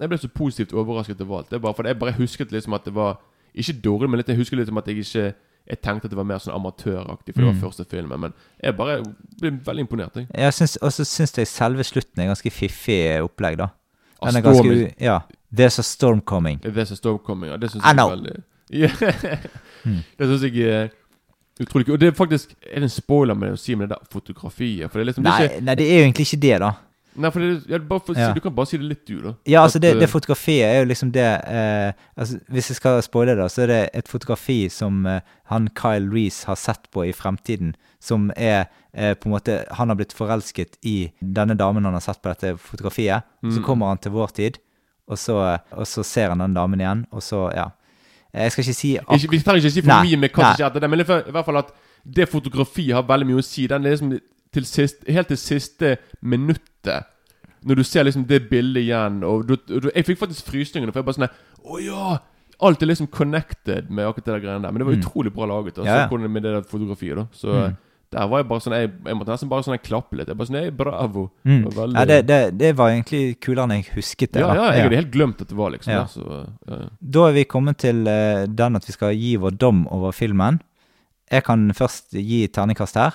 Jeg 0.00 0.08
ble 0.08 0.18
så 0.18 0.28
positivt 0.28 0.72
overrasket 0.72 1.20
over 1.20 1.38
alt. 1.38 1.50
Det 1.50 1.60
bare, 1.62 1.74
for 1.74 1.86
jeg 1.86 1.98
bare 1.98 2.12
husket 2.18 2.52
liksom 2.52 2.74
at 2.74 2.84
det 2.84 2.94
var 2.94 3.18
Ikke 3.54 3.72
dårlig, 3.82 4.10
men 4.10 4.18
litt, 4.20 4.28
jeg 4.28 4.36
husker 4.36 4.56
liksom 4.56 4.78
at 4.78 4.86
jeg 4.86 4.98
ikke 4.98 5.34
Jeg 5.68 5.80
tenkte 5.82 6.04
at 6.06 6.10
det 6.10 6.16
var 6.16 6.24
mer 6.24 6.38
sånn 6.38 6.54
amatøraktig, 6.54 7.34
for 7.34 7.42
det 7.42 7.48
Mm. 7.48 7.60
var 7.60 7.68
første 7.68 7.84
filmen. 7.90 8.20
Men 8.20 8.32
jeg 8.62 8.76
bare 8.76 9.02
ble 9.40 9.50
veldig 9.64 9.80
imponert. 9.84 10.14
Jeg. 10.16 10.26
Jeg 10.34 10.52
syns, 10.54 10.76
og 10.80 10.92
så 10.92 11.04
syns 11.04 11.34
jeg 11.38 11.46
selve 11.46 11.84
slutten 11.84 12.22
er 12.22 12.26
ganske 12.30 12.50
fiffig 12.50 13.20
opplegg, 13.22 13.58
da. 13.58 13.66
Den 14.24 14.36
er 14.36 14.40
ganske 14.40 14.94
Ja. 15.00 15.18
There's 15.54 15.78
a 15.78 15.82
storm 15.82 16.20
coming. 16.20 16.58
There's 16.60 16.92
a 16.92 16.96
storm 16.96 17.18
coming. 17.18 17.50
Ja, 17.50 17.56
det 17.56 17.70
syns 17.70 17.84
jeg 17.84 17.98
er 17.98 18.16
veldig 18.16 18.42
yeah. 18.72 19.38
Mm. 19.84 20.02
Det 20.18 20.26
syns 20.28 20.42
jeg 20.42 20.56
er 20.68 20.88
utrolig 21.60 21.86
kult. 21.86 21.94
Og 21.94 22.00
det 22.00 22.08
er 22.08 22.12
faktisk 22.12 22.54
Er 22.72 22.74
det 22.80 22.82
en 22.82 22.88
spoiler 22.88 23.34
med 23.34 23.52
å 23.52 23.56
si 23.56 23.74
med 23.74 23.88
det 23.88 23.96
der 23.98 24.06
fotografiet? 24.12 24.90
For 24.90 24.98
det 24.98 25.04
er 25.08 25.12
liksom 25.12 25.24
det 25.24 25.32
er 25.32 25.38
Nei, 25.38 25.48
ikke, 25.48 25.64
nei, 25.64 25.74
det 25.74 25.86
er 25.92 25.98
jo 25.98 26.04
egentlig 26.04 26.26
ikke 26.32 26.40
det, 26.40 26.58
da. 26.60 26.72
Nei, 27.18 27.30
for 27.34 27.40
det 27.42 27.48
jeg, 27.68 27.82
for, 27.88 28.14
Ja. 28.16 28.32
Du 28.32 28.40
kan 28.40 28.54
bare 28.54 28.66
si 28.70 28.78
det 28.78 28.86
litt, 28.88 29.04
du, 29.08 29.20
da. 29.24 29.32
Ja, 29.50 29.62
altså 29.64 29.78
At, 29.80 29.82
det, 29.82 29.90
eh, 29.96 30.00
det 30.00 30.08
fotografiet 30.12 30.64
er 30.68 30.78
jo 30.80 30.88
liksom 30.92 31.10
det 31.12 31.24
eh, 31.46 31.92
altså 32.16 32.38
Hvis 32.48 32.68
jeg 32.70 32.76
skal 32.78 33.02
spoile 33.02 33.34
det, 33.36 33.48
så 33.50 33.62
er 33.64 33.66
det 33.72 33.80
et 33.94 34.08
fotografi 34.08 34.68
som 34.70 35.04
eh, 35.06 35.20
han 35.50 35.68
Kyle 35.74 36.08
Reece 36.12 36.46
har 36.46 36.56
sett 36.56 36.88
på 36.94 37.04
i 37.08 37.12
fremtiden, 37.12 37.74
som 38.00 38.30
er 38.36 38.66
eh, 38.94 39.14
på 39.14 39.26
en 39.28 39.34
måte 39.34 39.64
Han 39.78 39.88
har 39.90 39.96
blitt 39.98 40.12
forelsket 40.14 40.78
i 40.86 41.10
denne 41.20 41.56
damen 41.58 41.84
han 41.84 41.92
har 41.98 42.00
sett 42.04 42.22
på 42.22 42.28
dette 42.32 42.56
fotografiet. 42.58 43.22
Mm. 43.42 43.50
Så 43.52 43.58
Mm. 43.60 43.64
kommer 43.64 43.86
han 43.88 43.98
til 43.98 44.12
vår 44.12 44.28
tid, 44.34 44.58
og 45.08 45.16
så, 45.18 45.58
og 45.72 45.86
så 45.86 46.04
ser 46.04 46.28
han 46.30 46.38
den 46.38 46.54
damen 46.54 46.80
igjen, 46.80 47.06
og 47.12 47.22
så 47.22 47.50
Ja. 47.54 47.70
Eh, 48.34 48.42
Jeg 48.44 48.52
skal 48.52 48.64
ikke 48.64 48.74
si 48.74 48.94
Ikke, 48.98 49.30
vi 49.30 49.38
trenger 49.40 49.60
ikke 49.64 49.72
si 49.72 49.80
for 49.80 49.88
Nei, 49.88 50.02
mye 50.10 50.18
med 50.20 50.30
hva 50.32 50.42
som 50.52 50.56
skjer 50.56 50.66
etter 50.70 50.80
det, 50.80 50.90
men 50.90 51.00
i 51.00 51.02
hvert 51.02 51.06
fall- 51.24 51.28
i 51.28 51.32
hvert 51.32 51.44
fall 51.46 51.56
at 51.58 51.70
det 52.06 52.28
fotografiet 52.28 52.94
har 52.94 53.02
veldig 53.02 53.26
mye 53.26 53.38
å 53.40 53.44
si. 53.44 53.66
Den 53.66 53.84
er 53.86 53.90
liksom 53.96 54.20
til 54.52 54.64
sist, 54.64 55.04
helt 55.08 55.28
til 55.28 55.36
siste 55.36 55.96
minuttet. 56.22 57.04
Når 57.66 57.74
du 57.76 57.82
ser 57.84 58.04
liksom 58.06 58.24
det 58.28 58.48
bildet 58.50 58.84
igjen 58.86 59.22
og 59.26 59.46
du, 59.48 59.56
du, 59.66 59.90
Jeg 59.94 60.04
fikk 60.06 60.18
faktisk 60.20 60.46
frysningene, 60.46 60.92
for 60.94 61.00
jeg 61.02 61.08
bare 61.08 61.18
sånn 61.18 61.72
Å 61.74 61.80
ja! 61.82 62.18
Alt 62.62 62.82
er 62.82 62.86
liksom 62.90 63.06
connected 63.10 63.90
med 63.90 64.06
akkurat 64.06 64.24
det 64.26 64.32
der 64.34 64.40
greiene 64.44 64.62
der. 64.62 64.72
Men 64.72 64.78
det 64.82 64.86
var 64.86 64.94
Mm. 64.94 65.02
utrolig 65.02 65.32
bra 65.34 65.44
laget. 65.46 65.76
Altså, 65.78 65.84
Ja, 65.84 66.06
ja. 66.06 66.08
det 66.08 66.30
Med 66.30 66.42
det 66.42 66.52
der 66.54 66.62
fotografiet, 66.62 67.16
da. 67.16 67.26
Så 67.32 67.48
Mm. 67.52 67.76
der 68.10 68.26
var 68.28 68.38
jeg 68.38 68.48
bare 68.48 68.60
sånn 68.60 68.72
Jeg, 68.78 68.90
jeg 69.06 69.14
måtte 69.16 69.28
nesten 69.30 69.48
bare 69.48 69.62
sånn 69.62 69.78
klappe 69.82 70.16
litt. 70.16 70.26
Jeg 70.28 70.36
bare 70.36 70.46
sånn 70.48 70.62
Ei, 70.64 70.70
bravo. 70.70 71.30
mm. 71.44 71.64
Det 71.64 71.74
veldig- 71.74 71.94
ja, 71.98 72.04
det, 72.04 72.26
det, 72.26 72.58
det 72.58 72.76
var 72.76 72.88
egentlig 72.90 73.40
kulere 73.40 73.64
enn 73.64 73.82
jeg 73.82 73.92
husket 73.94 74.32
det. 74.32 74.40
ja, 74.40 74.54
ja, 74.54 74.72
jeg 74.72 74.82
hadde 74.82 74.96
helt 74.96 75.10
glemt 75.12 75.40
at 75.40 75.48
det 75.48 75.56
var 75.56 75.70
liksom 75.70 75.92
Ja. 75.92 76.02
det. 76.02 76.10
Så. 76.10 76.88
Da 77.02 77.28
er 77.28 77.32
vi 77.32 77.44
kommet 77.44 77.76
til 77.78 78.06
uh, 78.08 78.46
den 78.46 78.76
at 78.76 78.86
vi 78.86 78.92
skal 78.92 79.14
gi 79.14 79.36
vår 79.36 79.58
dom 79.58 79.86
over 79.90 80.10
filmen. 80.12 80.60
Jeg 81.30 81.44
kan 81.44 81.70
først 81.72 82.10
gi 82.12 82.46
terningkast 82.48 82.94
her. 82.94 83.12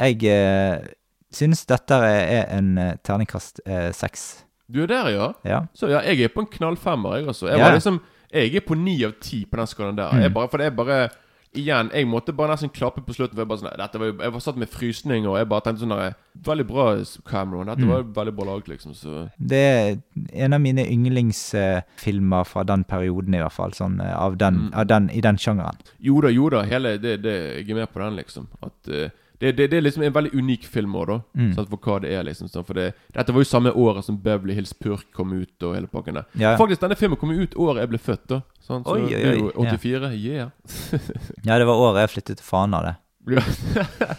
Jeg 0.00 0.24
eh, 0.24 0.86
synes 1.32 1.64
dette 1.66 1.94
er 1.94 2.46
en 2.58 2.78
uh, 2.78 2.92
terningkast 3.04 3.60
eh, 3.66 3.90
seks. 3.92 4.44
Du 4.70 4.82
er 4.82 4.86
der, 4.86 5.08
ja? 5.12 5.32
ja. 5.44 5.60
Så 5.74 5.88
ja, 5.90 6.00
jeg 6.00 6.20
er 6.24 6.28
på 6.34 6.40
en 6.40 6.46
knallfemmer, 6.50 7.16
jeg 7.18 7.26
altså. 7.28 7.48
Jeg, 7.50 7.58
Ja. 7.58 7.64
var 7.68 7.72
liksom, 7.76 8.00
jeg 8.32 8.54
er 8.56 8.60
på 8.66 8.74
ni 8.74 9.04
av 9.04 9.12
ti 9.20 9.44
på 9.44 9.56
den 9.56 9.66
skalaen 9.66 9.96
der. 9.98 10.10
Mm. 10.12 10.20
Jeg 10.22 10.34
bare, 10.34 10.48
for 10.48 10.58
det 10.58 10.66
er 10.66 10.70
bare 10.70 11.08
Igjen, 11.54 11.86
jeg 11.94 12.08
måtte 12.10 12.32
bare 12.34 12.50
nesten 12.50 12.68
klappe 12.74 12.98
på 13.06 13.14
slutten. 13.14 13.36
For 13.36 13.44
jeg 13.44 13.46
bare 13.48 13.60
sånn, 13.60 13.76
dette 13.78 13.98
var 14.00 14.06
jo, 14.08 14.14
jeg 14.18 14.32
var 14.34 14.40
satt 14.42 14.56
med 14.58 14.66
frysninger, 14.72 15.28
og 15.30 15.36
jeg 15.38 15.46
bare 15.48 15.62
tenkte 15.62 15.84
sånn 15.84 15.92
der, 15.94 16.14
Veldig 16.48 16.64
bra, 16.66 16.86
Cameron. 17.30 17.66
Dette 17.70 17.84
Mm. 17.84 17.90
var 17.92 18.02
veldig 18.02 18.34
bra 18.34 18.44
laget, 18.48 18.68
liksom. 18.72 18.92
Så 18.92 19.30
Det 19.38 19.56
er 19.62 19.98
en 20.32 20.52
av 20.52 20.60
mine 20.60 20.82
yndlingsfilmer 20.82 22.44
fra 22.44 22.64
den 22.64 22.82
perioden, 22.84 23.34
i 23.34 23.38
hvert 23.38 23.52
fall. 23.52 23.70
Sånn, 23.70 24.00
eh, 24.00 24.16
av 24.18 24.36
den, 24.36 24.54
Mm. 24.54 24.70
av 24.74 24.86
den, 24.86 25.10
I 25.10 25.20
den 25.20 25.36
sjangeren. 25.36 25.76
Jo 26.00 26.20
da, 26.20 26.28
jo 26.28 26.48
da. 26.50 26.62
Hele, 26.62 26.98
det, 26.98 27.22
det, 27.22 27.34
jeg 27.58 27.70
er 27.70 27.74
med 27.74 27.92
på 27.92 28.00
den, 28.00 28.16
liksom. 28.16 28.48
At 28.62 28.88
eh, 28.88 29.10
det, 29.44 29.52
det, 29.58 29.66
det 29.72 29.78
er 29.78 29.84
liksom 29.84 30.04
en 30.06 30.14
veldig 30.14 30.32
unik 30.34 30.66
film 30.70 30.94
òg, 30.98 31.06
da. 31.10 31.18
Mm. 31.36 31.50
Sant, 31.56 31.70
for 31.70 31.84
hva 31.84 31.98
det 32.04 32.14
er, 32.16 32.24
liksom. 32.26 32.48
Sånn, 32.52 32.66
for 32.66 32.78
det, 32.78 32.90
dette 33.14 33.34
var 33.36 33.44
jo 33.44 33.48
samme 33.50 33.72
året 33.84 34.06
som 34.06 34.16
Beverly 34.24 34.56
Hills 34.56 34.74
Purk 34.76 35.06
kom 35.16 35.34
ut, 35.36 35.54
og 35.62 35.76
hele 35.76 35.90
pakken 35.90 36.20
der. 36.20 36.26
Ja, 36.40 36.54
Faktisk, 36.60 36.82
denne 36.84 36.98
filmen 36.98 37.20
kom 37.20 37.34
ut 37.34 37.56
året 37.60 37.84
jeg 37.84 37.92
ble 37.92 38.00
født, 38.02 38.24
da. 38.32 38.40
Sant? 38.64 38.88
Så 38.88 38.96
Oi, 38.96 39.06
det 39.12 39.20
er 39.20 39.38
jo 39.38 39.52
84. 39.52 39.68
ja. 39.68 39.76
84. 39.76 40.10
Yeah. 40.24 40.50
ja, 41.48 41.58
det 41.60 41.68
var 41.68 41.84
året 41.86 42.04
jeg 42.04 42.14
flyttet 42.16 42.40
til 42.40 42.48
Fana, 42.48 42.82
det. 42.88 42.96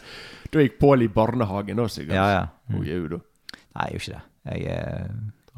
Da 0.56 0.62
gikk 0.64 0.78
Pål 0.80 1.04
i 1.04 1.10
barnehagen, 1.12 1.82
da, 1.82 1.88
sikkert. 1.92 2.16
Ja, 2.16 2.28
ja. 2.32 2.44
Mm. 2.70 2.78
Mm. 2.78 2.86
jau 2.88 3.02
da. 3.16 3.22
Nei, 3.76 3.88
jeg 3.90 3.98
gjorde 3.98 4.06
ikke 4.06 4.14
det. 4.14 4.24
Jeg 4.46 4.78
eh, 4.78 5.10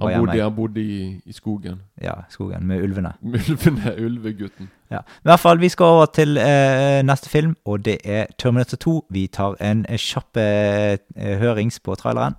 Han 0.02 0.20
bodde, 0.20 0.42
han 0.44 0.56
bodde 0.56 0.82
i, 0.82 1.22
i 1.26 1.34
skogen. 1.34 1.82
ja, 2.02 2.12
skogen 2.30 2.68
med 2.68 2.84
ulvene. 2.84 3.12
Med 3.22 3.40
Ulvene, 3.50 3.96
ulvegutten. 4.06 4.70
Ja. 4.92 4.98
I 4.98 5.24
hvert 5.24 5.40
fall, 5.40 5.60
vi 5.60 5.70
skal 5.70 5.84
over 5.86 6.06
til 6.06 6.38
eh, 6.38 7.02
neste 7.04 7.30
film, 7.30 7.56
og 7.66 7.86
det 7.86 7.98
er 8.06 8.26
Terminator 8.40 8.78
2. 8.78 9.06
Vi 9.10 9.28
tar 9.28 9.56
en 9.62 9.86
eh, 9.90 9.98
kjapp 9.98 10.38
eh, 10.38 10.98
hørings 11.40 11.80
på 11.80 11.96
traileren. 11.96 12.34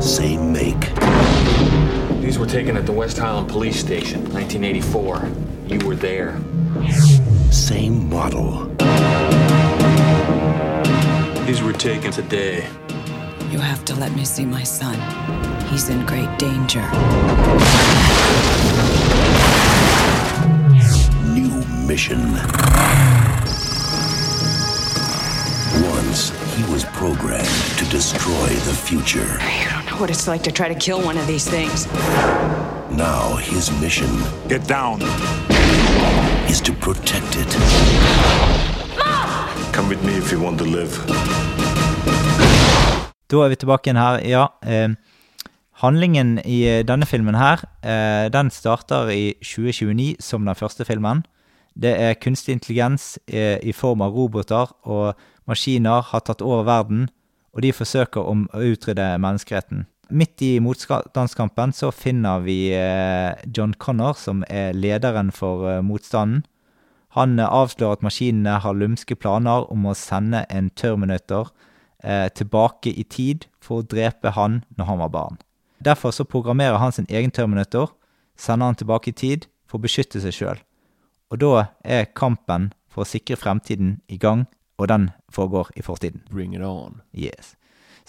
Same 0.00 0.52
make. 0.52 0.94
These 2.22 2.38
were 2.38 2.46
taken 2.48 2.76
at 2.76 2.86
the 2.86 2.92
West 2.92 3.18
Highland 3.18 3.48
Police 3.48 3.78
Station, 3.78 4.20
1984. 4.34 5.28
You 5.68 5.78
were 5.86 5.96
there. 5.96 6.38
Same 7.50 8.08
model. 8.08 8.70
These 11.50 11.62
were 11.64 11.72
taken 11.72 12.12
today. 12.12 12.64
You 13.50 13.58
have 13.58 13.84
to 13.86 13.94
let 13.96 14.14
me 14.14 14.24
see 14.24 14.46
my 14.46 14.62
son. 14.62 14.94
He's 15.66 15.88
in 15.88 16.06
great 16.06 16.30
danger. 16.38 16.80
New 21.34 21.50
mission. 21.88 22.20
Once, 25.90 26.30
he 26.54 26.62
was 26.72 26.84
programmed 26.92 27.48
to 27.78 27.84
destroy 27.86 28.50
the 28.68 28.76
future. 28.86 29.26
You 29.58 29.70
don't 29.70 29.86
know 29.86 29.96
what 30.00 30.08
it's 30.08 30.28
like 30.28 30.44
to 30.44 30.52
try 30.52 30.68
to 30.68 30.76
kill 30.76 31.02
one 31.02 31.18
of 31.18 31.26
these 31.26 31.50
things. 31.50 31.88
Now, 32.92 33.34
his 33.38 33.72
mission 33.80 34.10
Get 34.46 34.68
down. 34.68 35.02
is 36.48 36.60
to 36.60 36.72
protect 36.72 37.34
it. 37.34 38.39
Come 39.72 39.88
with 39.88 40.04
me 40.04 40.18
if 40.18 40.32
you 40.32 40.42
want 40.42 40.58
to 40.58 40.64
live. 40.64 40.92
Da 43.30 43.44
er 43.44 43.48
vi 43.48 43.56
tilbake 43.56 43.86
igjen 43.86 44.00
her. 44.00 44.18
Ja, 44.26 44.46
eh, 44.62 44.88
handlingen 45.82 46.38
i 46.44 46.62
eh, 46.68 46.84
denne 46.86 47.06
filmen 47.06 47.34
her, 47.38 47.62
eh, 47.82 48.26
den 48.32 48.50
starter 48.50 49.08
i 49.08 49.34
2029 49.42 50.16
som 50.20 50.44
den 50.44 50.54
første 50.54 50.84
filmen. 50.84 51.22
Det 51.74 51.94
er 52.00 52.18
kunstig 52.18 52.52
intelligens 52.52 53.18
eh, 53.26 53.58
i 53.62 53.72
form 53.72 54.02
av 54.02 54.12
roboter 54.12 54.74
og 54.82 55.14
maskiner 55.46 56.02
har 56.10 56.20
tatt 56.26 56.42
over 56.42 56.66
verden, 56.66 57.08
og 57.54 57.62
de 57.62 57.72
forsøker 57.72 58.26
om 58.26 58.48
å 58.52 58.64
utrydde 58.72 59.14
menneskeheten. 59.22 59.86
Midt 60.10 60.42
i 60.42 60.58
motstandskampen 60.58 61.72
så 61.72 61.92
finner 61.94 62.42
vi 62.42 62.72
eh, 62.74 63.38
John 63.46 63.74
Connor, 63.78 64.18
som 64.18 64.42
er 64.50 64.74
lederen 64.74 65.30
for 65.30 65.68
eh, 65.70 65.82
motstanden. 65.86 66.42
Han 67.16 67.38
eh, 67.38 67.46
avslører 67.46 67.98
at 67.98 68.06
maskinene 68.06 68.58
har 68.62 68.78
lumske 68.78 69.16
planer 69.18 69.66
om 69.72 69.86
å 69.86 69.96
sende 69.98 70.44
en 70.50 70.70
Terminator 70.78 71.50
eh, 72.04 72.28
tilbake 72.34 72.92
i 72.92 73.04
tid 73.04 73.46
for 73.62 73.80
å 73.80 73.86
drepe 73.86 74.34
han 74.36 74.62
når 74.78 74.90
han 74.90 75.02
var 75.04 75.14
barn. 75.14 75.40
Derfor 75.80 76.12
så 76.12 76.28
programmerer 76.28 76.78
han 76.78 76.92
sin 76.92 77.08
egen 77.08 77.32
Terminator, 77.32 77.94
sender 78.38 78.70
han 78.70 78.78
tilbake 78.78 79.10
i 79.10 79.16
tid 79.16 79.48
for 79.68 79.80
å 79.80 79.86
beskytte 79.86 80.20
seg 80.22 80.36
sjøl. 80.36 80.60
Og 81.30 81.40
da 81.40 81.52
er 81.86 82.10
kampen 82.16 82.70
for 82.90 83.04
å 83.04 83.08
sikre 83.08 83.38
fremtiden 83.38 84.00
i 84.10 84.18
gang, 84.20 84.44
og 84.80 84.90
den 84.90 85.10
foregår 85.32 85.70
i 85.78 85.84
fortiden. 85.84 86.24
Bring 86.30 86.54
it 86.56 86.64
on. 86.66 87.00
Yes. 87.14 87.54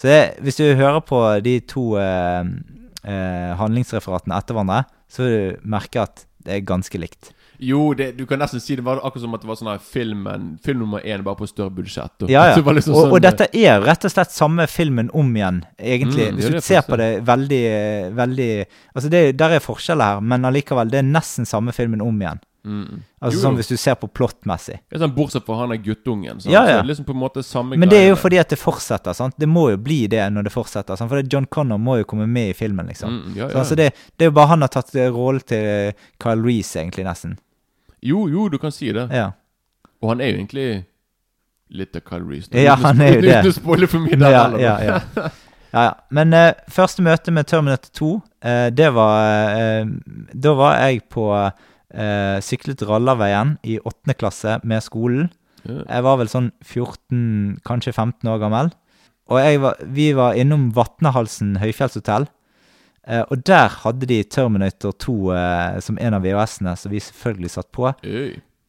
Så 0.00 0.08
det, 0.08 0.38
hvis 0.42 0.58
du 0.58 0.64
hører 0.74 1.02
på 1.06 1.20
de 1.44 1.58
to 1.68 1.92
eh, 2.00 2.42
eh, 3.06 3.52
handlingsreferatene 3.60 4.38
etter 4.38 4.56
hverandre, 4.56 4.82
så 5.06 5.22
vil 5.22 5.34
du 5.36 5.68
merke 5.74 6.02
at 6.02 6.24
det 6.42 6.56
er 6.56 6.66
ganske 6.66 6.98
likt. 6.98 7.30
Jo, 7.58 7.92
det, 7.94 8.12
du 8.18 8.24
kan 8.26 8.40
nesten 8.42 8.60
si 8.62 8.76
det 8.78 8.84
var 8.86 9.00
akkurat 9.02 9.24
som 9.24 9.34
at 9.36 9.42
det 9.44 9.50
var 9.50 9.58
sånn 9.60 9.70
her 9.70 9.82
filmen 9.82 10.46
Film 10.64 10.82
nummer 10.82 11.04
én 11.04 11.22
bare 11.22 11.38
på 11.38 11.46
større 11.50 11.70
budsjett. 11.74 12.14
Og, 12.24 12.30
Ja, 12.32 12.48
ja. 12.52 12.56
Liksom 12.76 12.94
og, 12.94 13.04
sånn, 13.04 13.12
og 13.12 13.22
dette 13.22 13.48
er 13.52 13.82
rett 13.84 14.06
og 14.08 14.14
slett 14.14 14.32
samme 14.34 14.66
filmen 14.70 15.10
om 15.14 15.28
igjen, 15.36 15.62
egentlig. 15.78 16.30
Mm, 16.30 16.38
Hvis 16.38 16.50
du 16.50 16.58
er 16.58 16.64
ser 16.64 16.86
på 16.86 16.98
det 17.00 17.10
veldig, 17.28 17.64
veldig 18.16 18.50
Altså, 18.94 19.10
det, 19.12 19.22
der 19.38 19.58
er 19.58 19.64
forskjeller 19.64 20.16
her, 20.16 20.24
men 20.32 20.48
allikevel, 20.48 20.90
det 20.92 21.02
er 21.02 21.10
nesten 21.10 21.48
samme 21.48 21.74
filmen 21.76 22.02
om 22.04 22.18
igjen. 22.22 22.40
Mm. 22.64 23.02
Altså 23.22 23.36
Jo, 23.38 23.42
sånn 23.42 23.58
hvis 23.58 23.70
du 23.70 23.76
ser 23.80 23.96
på 24.00 24.08
plottmessig. 24.10 24.78
Sånn 24.98 25.14
Bortsett 25.16 25.46
fra 25.46 25.58
han 25.60 25.74
er 25.74 25.80
guttungen. 25.82 26.40
Sant? 26.40 26.52
Ja, 26.52 26.62
ja. 26.62 26.66
Så 26.66 26.72
det 26.72 26.84
er 26.84 26.90
liksom 26.90 27.08
på 27.08 27.16
en 27.16 27.20
måte 27.22 27.44
samme 27.46 27.78
Men 27.78 27.90
det 27.92 28.00
er 28.00 28.08
jo 28.10 28.18
fordi 28.20 28.40
at 28.42 28.52
det 28.52 28.58
fortsetter, 28.60 29.16
sant. 29.18 29.36
Det 29.38 29.48
må 29.50 29.68
jo 29.72 29.80
bli 29.82 30.00
det 30.12 30.24
når 30.34 30.48
det 30.48 30.54
fortsetter. 30.54 30.98
Sant? 30.98 31.10
For 31.12 31.20
det, 31.22 31.32
John 31.32 31.46
Connor 31.46 31.80
må 31.82 31.98
jo 32.00 32.08
komme 32.08 32.26
med 32.30 32.52
i 32.52 32.56
filmen, 32.58 32.88
liksom. 32.90 33.18
Mm, 33.18 33.36
ja, 33.38 33.50
Så 33.50 33.62
altså 33.64 33.78
det, 33.78 33.90
det 34.16 34.26
er 34.26 34.32
jo 34.32 34.36
bare 34.38 34.52
han 34.54 34.66
har 34.66 34.72
tatt 34.74 34.94
eh, 34.94 35.10
rollen 35.12 35.44
til 35.46 35.92
Kyle 36.22 36.42
Reece, 36.42 36.80
egentlig, 36.82 37.06
nesten. 37.08 37.36
Jo, 38.02 38.26
jo, 38.30 38.48
du 38.50 38.58
kan 38.58 38.74
si 38.74 38.90
det. 38.94 39.06
Ja. 39.14 39.30
Og 40.02 40.14
han 40.14 40.22
er 40.22 40.32
jo 40.32 40.40
egentlig 40.40 40.68
litt 41.72 41.96
av 41.96 42.04
Kyle 42.08 42.26
Reese. 42.28 42.50
Ja, 42.58 42.74
han 42.82 43.00
er 43.00 43.16
jo 43.16 43.22
det. 43.26 43.38
Uten 43.38 43.52
å 43.52 43.56
spoile 43.56 43.88
for 43.90 44.04
mye 44.04 44.18
der 44.18 44.34
Ja, 44.34 44.44
ja, 44.60 44.76
ja. 44.82 45.00
ja, 45.16 45.84
ja. 45.86 45.90
Men 46.14 46.34
eh, 46.36 46.52
første 46.72 47.04
møte 47.04 47.34
med 47.34 47.48
Terminator 47.48 47.92
2, 47.98 48.10
eh, 48.44 48.66
det 48.74 48.90
var 48.96 49.54
eh, 49.56 49.92
Da 50.34 50.56
var 50.58 50.80
jeg 50.82 51.04
på 51.12 51.28
eh, 51.94 52.38
Syklet 52.44 52.82
Rallarveien 52.88 53.56
i 53.62 53.78
åttende 53.80 54.16
klasse 54.18 54.58
med 54.64 54.84
skolen. 54.84 55.30
Jeg 55.62 56.02
var 56.02 56.18
vel 56.18 56.30
sånn 56.30 56.50
14, 56.66 57.60
kanskje 57.66 57.94
15 57.94 58.30
år 58.32 58.40
gammel. 58.42 58.72
Og 59.30 59.38
var, 59.62 59.76
vi 59.94 60.08
var 60.18 60.34
innom 60.38 60.70
Vatnehalsen 60.74 61.56
høyfjellshotell. 61.62 62.26
Eh, 63.06 63.22
og 63.30 63.42
der 63.46 63.70
hadde 63.82 64.06
de 64.10 64.20
Terminator 64.22 64.94
2 65.02 65.14
eh, 65.34 65.78
som 65.82 65.98
en 65.98 66.18
av 66.18 66.24
VHS-ene, 66.26 66.74
som 66.78 66.92
vi 66.92 67.02
selvfølgelig 67.02 67.54
satt 67.56 67.70
på. 67.74 67.90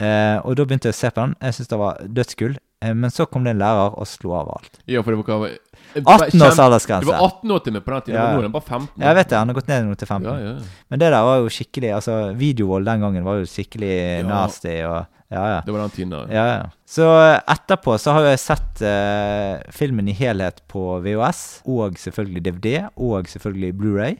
Eh, 0.03 0.37
og 0.41 0.55
da 0.57 0.65
begynte 0.65 0.89
jeg 0.89 0.95
å 0.97 1.01
se 1.01 1.11
på 1.13 1.21
den. 1.21 1.35
Jeg 1.41 1.57
syntes 1.57 1.73
det 1.73 1.81
var 1.81 2.05
dødskull. 2.19 2.55
Eh, 2.83 2.93
men 2.97 3.13
så 3.13 3.27
kom 3.29 3.45
det 3.45 3.55
en 3.55 3.61
lærer 3.61 3.97
og 3.97 4.09
slo 4.09 4.33
av 4.37 4.53
alt. 4.55 4.79
Ja, 4.89 5.03
for 5.03 5.13
det 5.13 5.21
var 5.29 5.57
18 6.01 6.41
års 6.41 6.59
aldersgrense. 6.59 7.05
Det 7.05 7.11
var 7.13 7.25
18 7.27 7.53
år 7.55 7.63
til 7.65 7.75
meg 7.75 7.85
på 7.85 7.93
den 7.93 8.05
tiden. 8.07 8.17
Ja. 8.17 8.25
Nå 8.33 8.41
er 8.41 8.47
den 8.47 8.55
bare 8.55 8.67
15. 8.67 8.87
År. 8.87 9.05
Jeg 9.05 9.17
vet 9.19 9.29
det, 9.29 9.37
han 9.39 9.51
har 9.51 9.57
gått 9.57 9.71
ned 9.71 9.87
nå 9.87 9.97
til 9.99 10.09
15. 10.09 10.27
Ja, 10.27 10.35
ja. 10.43 10.83
Men 10.89 11.01
det 11.03 11.09
der 11.13 11.27
var 11.27 11.41
jo 11.41 11.51
skikkelig 11.53 11.91
Altså, 11.97 12.17
videovold 12.39 12.89
den 12.89 13.05
gangen 13.05 13.27
var 13.27 13.41
jo 13.41 13.49
skikkelig 13.49 13.97
nasty 14.27 14.77
og 14.87 15.03
Ja, 15.33 15.43
ja. 15.49 15.61
Det 15.65 15.73
var 15.73 15.81
den 15.81 15.93
tiden 15.95 16.11
der. 16.13 16.27
Ja, 16.29 16.43
ja. 16.45 16.65
Så 16.85 17.07
eh, 17.17 17.39
etterpå 17.49 17.95
så 17.97 18.13
har 18.13 18.27
jeg 18.27 18.41
sett 18.43 18.83
uh, 18.85 19.63
filmen 19.73 20.11
i 20.11 20.13
helhet 20.13 20.59
på 20.69 20.99
VHS, 21.01 21.63
og 21.65 21.97
selvfølgelig 21.97 22.43
DVD, 22.45 22.83
og 22.93 23.25
selvfølgelig 23.31 23.71
Blu-ray. 23.79 24.19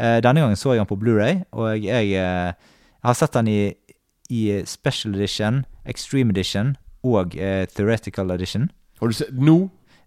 Uh, 0.00 0.16
denne 0.24 0.40
gangen 0.40 0.56
så 0.56 0.72
jeg 0.72 0.80
den 0.80 0.88
på 0.88 0.96
Blu-ray, 0.96 1.42
og 1.52 1.84
jeg 1.84 2.16
eh, 2.16 2.72
har 3.04 3.18
sett 3.20 3.36
den 3.36 3.52
i, 3.52 3.60
i 4.32 4.42
Special 4.64 5.14
Edition, 5.14 5.64
Extreme 5.84 6.32
Edition 6.32 6.74
og 7.06 7.36
eh, 7.38 7.66
Theoretical 7.76 8.30
Edition. 8.34 8.70
Har 9.00 9.10
du 9.12 9.16
sett 9.16 9.34
Nå? 9.34 9.66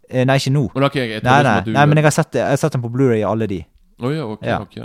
Eh, 0.09 0.25
nei, 0.25 0.35
ikke 0.41 0.51
nå. 0.55 0.63
Men 0.73 0.83
okay, 0.87 1.05
jeg 1.11 1.23
Nei, 1.23 1.43
nei, 1.45 1.61
du 1.65 1.71
nei, 1.75 1.85
men 1.85 1.97
jeg 2.01 2.03
har 2.07 2.11
sett, 2.15 2.33
jeg 2.39 2.49
har 2.49 2.57
sett 2.57 2.73
den 2.73 2.81
på 2.81 2.89
Blu-ray 2.93 3.19
i 3.21 3.27
alle 3.29 3.47
de. 3.47 3.59
Oh, 4.01 4.09
ja, 4.15 4.25
ok, 4.25 4.43
Ja. 4.45 4.59
ok. 4.61 4.77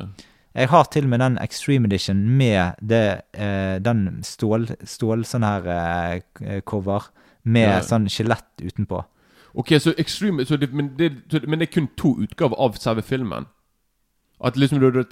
Jeg 0.55 0.69
har 0.71 0.85
til 0.85 1.05
og 1.05 1.11
med 1.11 1.19
den 1.21 1.39
Extreme 1.43 1.87
Edition 1.89 2.21
med 2.39 2.75
det, 2.81 3.23
eh, 3.35 3.79
den 3.83 4.21
stål, 4.23 4.69
stål 4.87 5.25
sånn 5.27 5.43
her 5.43 5.67
eh, 6.45 6.61
cover 6.63 7.09
med 7.45 7.69
Ja. 7.69 7.81
sånn 7.81 8.07
skjelett 8.07 8.63
utenpå. 8.63 9.05
Ok, 9.55 9.69
så 9.79 9.95
Extreme 9.99 10.45
så 10.45 10.57
det, 10.59 10.73
men, 10.73 10.97
det, 10.99 11.13
men 11.49 11.59
det 11.59 11.69
er 11.69 11.73
kun 11.81 11.89
to 11.97 12.15
utgaver 12.23 12.55
av 12.59 12.77
selve 12.79 13.03
filmen? 13.03 13.47
At 14.45 14.57
liksom 14.57 14.81
du 14.81 14.91
har 14.91 15.05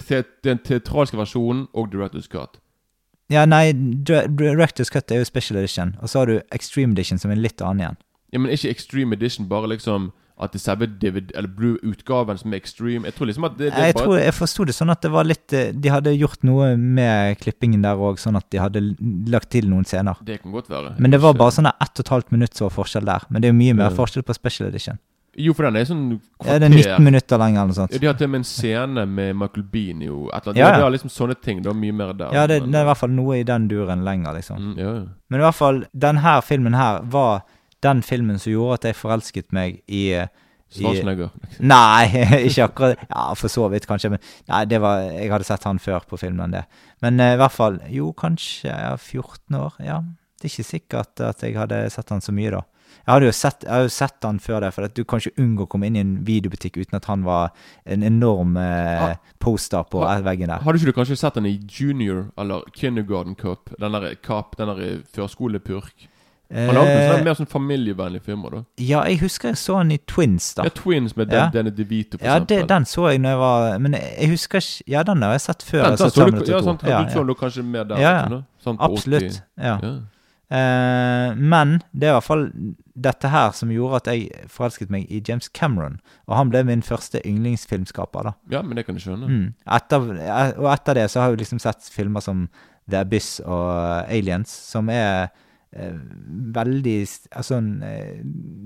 den 0.43 0.59
teatralske 0.59 1.17
versjonen 1.17 1.67
og 1.73 1.91
Director's 1.93 2.27
Cut? 2.29 2.59
Ja, 3.31 3.45
nei, 3.45 3.71
Director's 3.73 4.91
Cut 4.91 5.11
er 5.11 5.17
jo 5.23 5.25
Special 5.25 5.57
Edition, 5.59 5.95
og 6.01 6.09
så 6.09 6.19
har 6.19 6.25
du 6.25 6.41
Extreme 6.51 6.91
Edition 6.93 7.17
som 7.17 7.31
er 7.31 7.35
litt 7.39 7.61
annen 7.61 7.79
igjen. 7.81 7.97
Ja, 8.33 8.39
Men 8.41 8.51
ikke 8.55 8.71
Extreme 8.73 9.13
Edition, 9.15 9.47
bare 9.47 9.69
liksom 9.75 10.11
at 10.43 10.51
det 10.55 10.59
selve 10.63 10.87
Blue-utgaven 10.89 12.39
som 12.41 12.53
er 12.53 12.57
Extreme 12.61 13.05
Jeg 13.05 13.15
tror 13.17 13.29
liksom 13.29 13.45
at 13.47 13.57
det, 13.59 13.69
det 13.69 13.77
er 13.79 13.85
Jeg 13.91 13.95
bare 13.99 14.05
tror 14.07 14.17
jeg 14.19 14.33
forsto 14.33 14.65
det 14.65 14.75
sånn 14.75 14.89
at 14.93 15.03
det 15.05 15.11
var 15.13 15.27
litt 15.29 15.53
eh, 15.53 15.71
De 15.77 15.91
hadde 15.93 16.13
gjort 16.17 16.43
noe 16.47 16.71
med 16.79 17.37
klippingen 17.43 17.85
der 17.85 18.01
òg, 18.01 18.17
sånn 18.21 18.39
at 18.39 18.47
de 18.53 18.61
hadde 18.61 18.81
lagt 19.29 19.51
til 19.53 19.69
noen 19.69 19.85
scener. 19.87 20.17
Det 20.25 20.39
kan 20.41 20.53
godt 20.55 20.69
være. 20.73 20.95
Men 20.97 21.13
det 21.13 21.21
var 21.23 21.37
bare 21.37 21.53
sånn 21.55 21.69
ett 21.69 21.93
og 21.93 22.03
et 22.05 22.13
halvt 22.15 22.33
minutt 22.35 22.57
som 22.57 22.67
var 22.69 22.75
forskjell 22.81 23.05
der. 23.07 23.25
Men 23.29 23.41
det 23.43 23.49
er 23.49 23.53
jo 23.53 23.59
mye 23.61 23.77
mer 23.77 23.91
Ja. 23.91 23.97
forskjell 24.01 24.25
på 24.25 24.35
Special 24.35 24.69
Edition. 24.69 24.97
Jo, 25.35 25.53
for 25.57 25.65
den 25.65 25.77
er 25.81 25.85
sånn 25.89 26.03
kvarter. 26.37 26.51
Ja, 26.51 26.59
det 26.61 26.67
er 26.67 26.75
19 26.75 27.03
minutter 27.07 27.39
lenger 27.41 27.61
eller 27.63 27.71
noe 27.71 27.77
sånt. 27.77 27.93
Ja, 27.95 27.99
De 28.03 28.07
har 28.07 28.13
til 28.19 28.27
og 28.27 28.33
med 28.35 28.41
en 28.43 28.43
scene 28.45 29.05
med 29.09 29.35
Michael 29.35 29.63
Bean 29.71 30.01
jo. 30.05 30.27
Et 30.29 30.35
eller 30.45 30.51
annet. 30.53 30.59
Ja, 30.61 30.67
ja. 30.69 30.77
De 30.77 30.85
er 30.85 30.93
liksom 30.97 31.09
sånne 31.13 31.37
ting. 31.41 31.61
Det 31.63 31.71
var 31.71 31.79
mye 31.79 31.93
mer 31.93 32.13
der. 32.13 32.33
Ja, 32.37 32.45
det, 32.47 32.59
det 32.67 32.75
er 32.77 32.85
i 32.85 32.89
hvert 32.91 33.01
fall 33.01 33.09
noe 33.15 33.39
i 33.39 33.43
den 33.47 33.67
duren 33.67 34.03
lenger, 34.05 34.33
liksom. 34.37 34.57
mm, 34.61 34.77
ja, 34.77 34.93
ja. 34.99 35.03
Men 35.29 35.41
i 35.41 35.43
hvert 35.47 35.57
fall, 35.57 35.83
den 36.05 36.17
her 36.21 36.41
filmen 36.45 36.73
her 36.77 37.01
var 37.01 37.41
den 37.83 38.01
filmen 38.05 38.39
som 38.39 38.51
gjorde 38.53 38.79
at 38.79 38.87
jeg 38.89 38.99
forelsket 39.01 39.51
meg 39.55 39.81
i, 39.87 40.05
eh, 40.17 40.27
Schwarzenegger. 40.73 41.29
Nei, 41.61 42.07
ikke 42.49 42.63
akkurat 42.65 43.03
Ja, 43.05 43.27
for 43.37 43.51
så 43.53 43.67
vidt, 43.69 43.85
kanskje. 43.85 44.09
Men 44.15 44.23
nei, 44.49 44.63
det 44.65 44.79
var, 44.81 45.03
jeg 45.05 45.29
hadde 45.29 45.45
sett 45.45 45.67
han 45.69 45.77
før 45.83 46.01
på 46.09 46.17
filmen 46.17 46.55
det. 46.55 46.63
Men 47.05 47.19
uh, 47.21 47.33
i 47.35 47.37
hvert 47.37 47.53
fall 47.53 47.77
Jo, 47.93 48.07
kanskje 48.17 48.71
jeg 48.71 48.79
ja, 48.87 48.95
14 48.97 49.59
år. 49.59 49.75
Ja. 49.85 49.99
Det 50.41 50.49
er 50.49 50.53
ikke 50.55 50.65
sikkert 50.71 51.21
at 51.21 51.43
jeg 51.45 51.59
hadde 51.59 51.83
sett 51.93 52.09
han 52.09 52.23
så 52.25 52.33
mye, 52.33 52.49
da. 52.55 52.63
Jeg 53.03 53.11
hadde 53.13 53.27
jo 53.29 53.33
sett, 53.35 53.63
jeg 53.65 53.71
hadde 53.73 53.85
jo 53.89 53.93
sett 53.93 54.25
han 54.25 54.39
før 54.41 54.63
det, 54.65 54.71
for 54.75 54.87
du 54.97 55.03
kan 55.09 55.21
ikke 55.21 55.41
unngå 55.43 55.65
å 55.65 55.69
komme 55.71 55.87
inn 55.89 55.95
i 55.97 56.01
en 56.03 56.11
videobutikk 56.27 56.77
uten 56.81 56.97
at 56.97 57.07
han 57.09 57.23
var 57.25 57.51
en 57.89 58.03
enorm 58.09 58.57
eh, 58.61 59.03
Ah. 59.11 59.15
poster 59.43 59.83
på 59.91 60.01
Ha- 60.05 60.19
veggen 60.25 60.49
der. 60.51 60.61
Hadde 60.65 60.79
ikke 60.81 60.91
du 60.93 60.97
kanskje 60.99 61.17
sett 61.21 61.37
han 61.39 61.45
i 61.49 61.55
Junior 61.69 62.27
eller 62.39 62.65
Kindergarten 62.75 63.35
Cup? 63.39 63.69
Den 63.81 63.93
der 63.97 64.15
Cup, 64.25 64.55
den 64.57 64.69
der 64.73 65.01
førskolepurk? 65.15 66.07
Han 66.51 66.75
lagde 66.75 66.91
en 66.91 67.07
sånn, 67.15 67.23
mer 67.25 67.33
sånn 67.39 67.47
familievennlig 67.49 68.21
filmer, 68.21 68.49
da. 68.51 68.59
ja, 68.77 68.99
jeg 69.09 69.19
husker 69.23 69.49
jeg 69.53 69.57
så 69.57 69.77
han 69.79 69.91
i 69.91 69.97
Twins, 70.05 70.51
da. 70.57 70.63
Ja, 70.67 70.73
Twins 70.75 71.15
med 71.17 71.31
Ja. 71.33 71.47
Den, 71.49 71.65
Danny 71.65 71.71
DeVito, 71.77 72.17
for 72.19 72.25
Ja, 72.27 72.35
eksempel. 72.37 72.59
Ja, 72.59 72.65
den 72.75 72.85
så 72.85 73.07
jeg 73.09 73.21
når 73.23 73.29
jeg 73.29 73.39
var 73.39 73.79
Men 73.79 73.93
jeg 73.97 74.29
husker 74.29 74.57
ikke 74.61 74.91
Ja, 74.91 75.03
den 75.03 75.21
har 75.23 75.31
jeg 75.31 75.41
sett 75.41 75.63
før. 75.63 75.83
Den, 75.83 75.91
jeg 75.97 75.97
så 75.97 76.29
du, 76.29 76.51
ja, 76.51 76.59
2. 76.59 76.63
sant, 76.63 76.83
Ja, 76.83 77.03
du 77.03 77.09
så 77.13 77.17
ja. 77.19 77.23
den 77.31 77.35
kanskje 77.35 77.63
mer 77.65 77.83
der? 77.89 77.97
Ja, 78.03 78.11
ja. 78.29 78.41
Sånn 78.63 78.77
Absolutt. 78.79 79.41
Ja. 79.57 79.79
Ja. 79.81 79.93
Eh, 80.53 81.33
men 81.35 81.79
det 81.97 82.07
er 82.07 82.11
i 82.11 82.17
hvert 82.19 82.27
fall 82.27 82.43
dette 82.93 83.29
her 83.33 83.51
som 83.57 83.71
gjorde 83.73 84.01
at 84.03 84.09
jeg 84.11 84.27
forelsket 84.53 84.91
meg 84.93 85.09
i 85.09 85.21
James 85.25 85.49
Cameron. 85.49 85.95
Og 86.27 86.35
han 86.37 86.51
ble 86.53 86.61
min 86.67 86.83
første 86.85 87.21
yndlingsfilmskaper, 87.25 88.23
da. 88.29 88.33
ja, 88.53 88.61
men 88.61 88.77
det 88.77 88.85
kan 88.85 88.93
du 88.95 89.01
skjønne. 89.01 89.25
Mm. 89.31 89.47
Etter, 89.79 90.05
eh, 90.21 90.51
og 90.59 90.69
etter 90.75 90.99
det 90.99 91.07
så 91.09 91.23
har 91.23 91.33
jeg 91.33 91.41
liksom 91.45 91.59
sett 91.63 91.89
filmer 91.89 92.21
som 92.21 92.45
The 92.89 92.99
Abyss 93.01 93.39
og 93.45 94.05
Aliens, 94.11 94.51
som 94.69 94.89
er 94.93 95.23
eh, 95.23 95.27
veldig 96.53 96.95
altså, 97.31 97.57
en, 97.57 97.83
eh, 97.83 98.21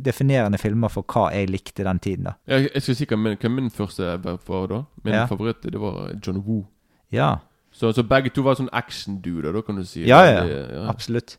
definerende 0.06 0.58
filmer 0.62 0.92
for 0.92 1.04
hva 1.08 1.30
jeg 1.34 1.50
likte 1.50 1.86
den 1.88 2.00
tiden, 2.04 2.24
da. 2.30 2.34
Jeg, 2.48 2.70
jeg 2.74 2.82
skal 2.86 2.96
si 3.00 3.06
hva 3.10 3.18
min, 3.22 3.38
hva 3.42 3.50
min 3.54 3.70
første 3.74 4.14
var 4.24 4.68
da. 4.72 4.84
Min 5.04 5.14
Ja. 5.14 5.26
favoritt 5.30 5.62
det 5.64 5.80
var 5.80 6.14
John 6.26 6.44
Woo. 6.46 6.66
Ja, 7.12 7.38
Så, 7.72 7.92
så 7.94 8.02
begge 8.04 8.32
to 8.34 8.42
var 8.42 8.56
sånn 8.58 8.72
action-duder, 8.74 9.54
da 9.54 9.62
kan 9.62 9.76
du 9.78 9.84
si. 9.86 10.02
ja, 10.08 10.24
ja, 10.26 10.44
ja. 10.48 10.88
absolutt. 10.90 11.38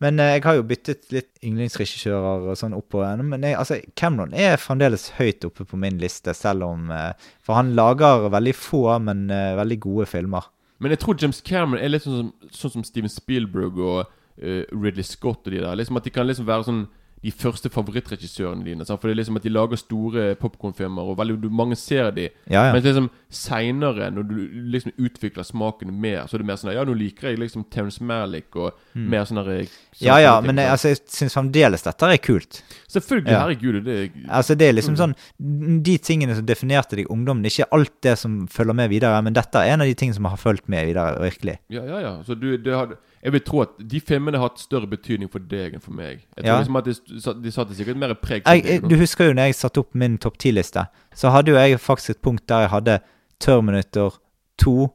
Men 0.00 0.18
eh, 0.20 0.34
jeg 0.36 0.42
har 0.44 0.54
jo 0.54 0.62
byttet 0.62 1.12
litt 1.14 1.38
yndlingsregissører 1.42 2.48
og 2.50 2.56
sånn 2.58 2.74
oppover. 2.74 3.16
Men 3.22 3.42
jeg, 3.46 3.56
altså, 3.58 3.78
Cameron 3.98 4.34
er 4.34 4.56
fremdeles 4.58 5.08
høyt 5.18 5.44
oppe 5.46 5.64
på 5.66 5.78
min 5.78 5.98
liste, 5.98 6.34
selv 6.34 6.62
om 6.68 6.90
eh, 6.90 7.12
For 7.42 7.54
han 7.58 7.74
lager 7.78 8.28
veldig 8.30 8.54
få, 8.54 8.84
men 9.02 9.30
eh, 9.30 9.54
veldig 9.58 9.78
gode 9.80 10.06
filmer. 10.10 10.46
Men 10.78 10.90
jeg 10.94 11.00
tror 11.02 11.16
James 11.20 11.40
Cameron 11.42 11.82
er 11.82 11.88
litt 11.90 12.04
sånn 12.06 12.18
som, 12.20 12.32
sånn 12.54 12.70
som 12.76 12.84
Steven 12.86 13.10
Spielberg 13.10 13.78
og 13.82 14.06
eh, 14.42 14.64
Ridley 14.72 15.04
Scott 15.04 15.46
og 15.46 15.52
de 15.52 15.60
der. 15.60 15.76
Liksom 15.76 15.96
At 15.96 16.04
de 16.04 16.10
kan 16.10 16.26
liksom 16.26 16.46
være 16.46 16.64
sånn 16.64 16.86
de 17.18 17.32
første 17.34 17.70
favorittregissørene 17.72 18.62
dine. 18.66 18.84
Sant? 18.86 19.00
For 19.00 19.10
det 19.10 19.16
er 19.16 19.20
liksom 19.22 19.38
at 19.40 19.46
de 19.46 19.50
lager 19.52 19.80
store 19.80 20.26
popkornfilmer, 20.38 21.08
og 21.10 21.18
veldig, 21.18 21.50
mange 21.50 21.76
ser 21.78 22.12
de. 22.14 22.28
Ja, 22.46 22.68
ja. 22.68 22.74
Men 22.76 22.84
liksom 22.84 23.08
seinere, 23.34 24.10
når 24.14 24.28
du 24.28 24.36
liksom 24.74 24.94
utvikler 25.02 25.46
smaken 25.46 25.90
mer, 26.00 26.28
så 26.28 26.36
er 26.38 26.44
det 26.44 26.48
mer 26.50 26.60
sånn 26.60 26.72
Ja, 26.76 26.84
nå 26.86 26.94
liker 26.98 27.30
jeg 27.32 27.40
liksom 27.42 27.66
Terence 27.72 28.02
Malick 28.04 28.54
og 28.56 28.78
mer 28.94 29.26
sånn 29.28 29.42
der, 29.42 29.48
Mm. 29.58 30.04
Ja, 30.04 30.18
ja, 30.22 30.40
men 30.40 30.56
jeg, 30.56 30.68
altså, 30.70 30.88
jeg 30.92 30.98
syns 31.10 31.34
fremdeles 31.34 31.82
dette 31.82 32.06
er 32.06 32.18
kult. 32.22 32.62
Selvfølgelig, 32.86 33.32
Ja. 33.32 33.40
herregud. 33.40 33.84
Det 33.84 33.96
er 33.96 34.10
Altså, 34.28 34.54
det 34.56 34.68
er 34.68 34.72
liksom 34.74 34.96
sånn 34.96 35.14
De 35.82 35.98
tingene 35.98 36.36
som 36.36 36.46
definerte 36.46 36.94
deg 36.94 37.06
i 37.06 37.08
er 37.08 37.50
ikke 37.50 37.72
alt 37.72 38.00
det 38.02 38.18
som 38.18 38.46
følger 38.46 38.74
med 38.74 38.90
videre, 38.90 39.20
men 39.22 39.32
dette 39.32 39.56
er 39.56 39.72
en 39.72 39.80
av 39.80 39.86
de 39.86 39.94
tingene 39.94 40.14
som 40.14 40.24
har 40.26 40.36
fulgt 40.36 40.68
med 40.68 40.86
videre, 40.86 41.18
virkelig. 41.18 41.58
Ja, 41.68 41.82
ja, 41.82 41.98
ja. 42.00 42.22
Så 42.22 42.38
du, 42.38 42.56
det 42.56 42.72
hadde, 42.74 42.96
jeg 43.22 43.32
vil 43.32 43.40
tro 43.42 43.60
at 43.64 43.68
de 43.90 44.00
filmene 44.00 44.38
har 44.38 44.48
hatt 44.48 44.60
større 44.62 44.86
betydning 44.86 45.30
for 45.30 45.38
deg 45.40 45.74
enn 45.74 45.80
for 45.82 45.92
meg. 45.92 46.20
Jeg 46.36 46.44
tror 46.44 46.52
Ja. 46.52 46.58
liksom 46.60 46.76
at 46.76 46.84
de, 46.84 46.94
de 47.42 47.50
satte 47.52 47.74
sikkert 47.74 47.96
mer 47.96 48.14
preg 48.14 48.42
Jeg, 48.46 48.64
jeg, 48.64 48.82
du 48.90 48.96
husker 48.96 49.26
jo 49.26 49.32
når 49.34 49.42
jeg 49.50 49.54
satte 49.58 49.78
opp 49.82 49.94
min 49.94 50.18
topp 50.18 50.38
ti-liste, 50.38 50.86
så 51.14 51.30
hadde 51.34 51.50
jo 51.50 51.56
jeg 51.58 51.80
faktisk 51.80 52.10
et 52.16 52.22
punkt 52.22 52.46
der 52.48 52.60
jeg 52.66 52.70
hadde 52.70 52.98
Terminator 53.40 54.18
2, 54.58 54.88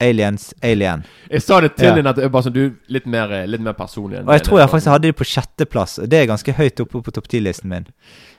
Aliens, 0.00 0.50
Alien. 0.62 1.04
Jeg 1.30 1.40
sa 1.40 1.60
det 1.60 1.70
til 1.76 1.86
Ja. 1.88 1.94
henne 1.94 2.10
at 2.10 2.16
bare 2.30 2.42
sånn, 2.44 2.52
du 2.52 2.74
litt 2.92 3.06
mer, 3.06 3.30
eh, 3.32 3.46
litt 3.46 3.60
mer 3.64 3.72
personlig. 3.72 4.18
Og 4.26 4.32
jeg 4.34 4.42
tror 4.44 4.58
jeg 4.60 4.68
faktisk 4.68 4.90
hadde 4.92 5.02
de 5.08 5.12
på 5.12 5.24
sjetteplass, 5.24 5.94
det 6.06 6.12
er 6.20 6.26
ganske 6.26 6.52
høyt 6.52 6.80
oppe 6.84 7.00
på 7.02 7.12
topp 7.16 7.28
ti-listen 7.32 7.68
min. 7.70 7.86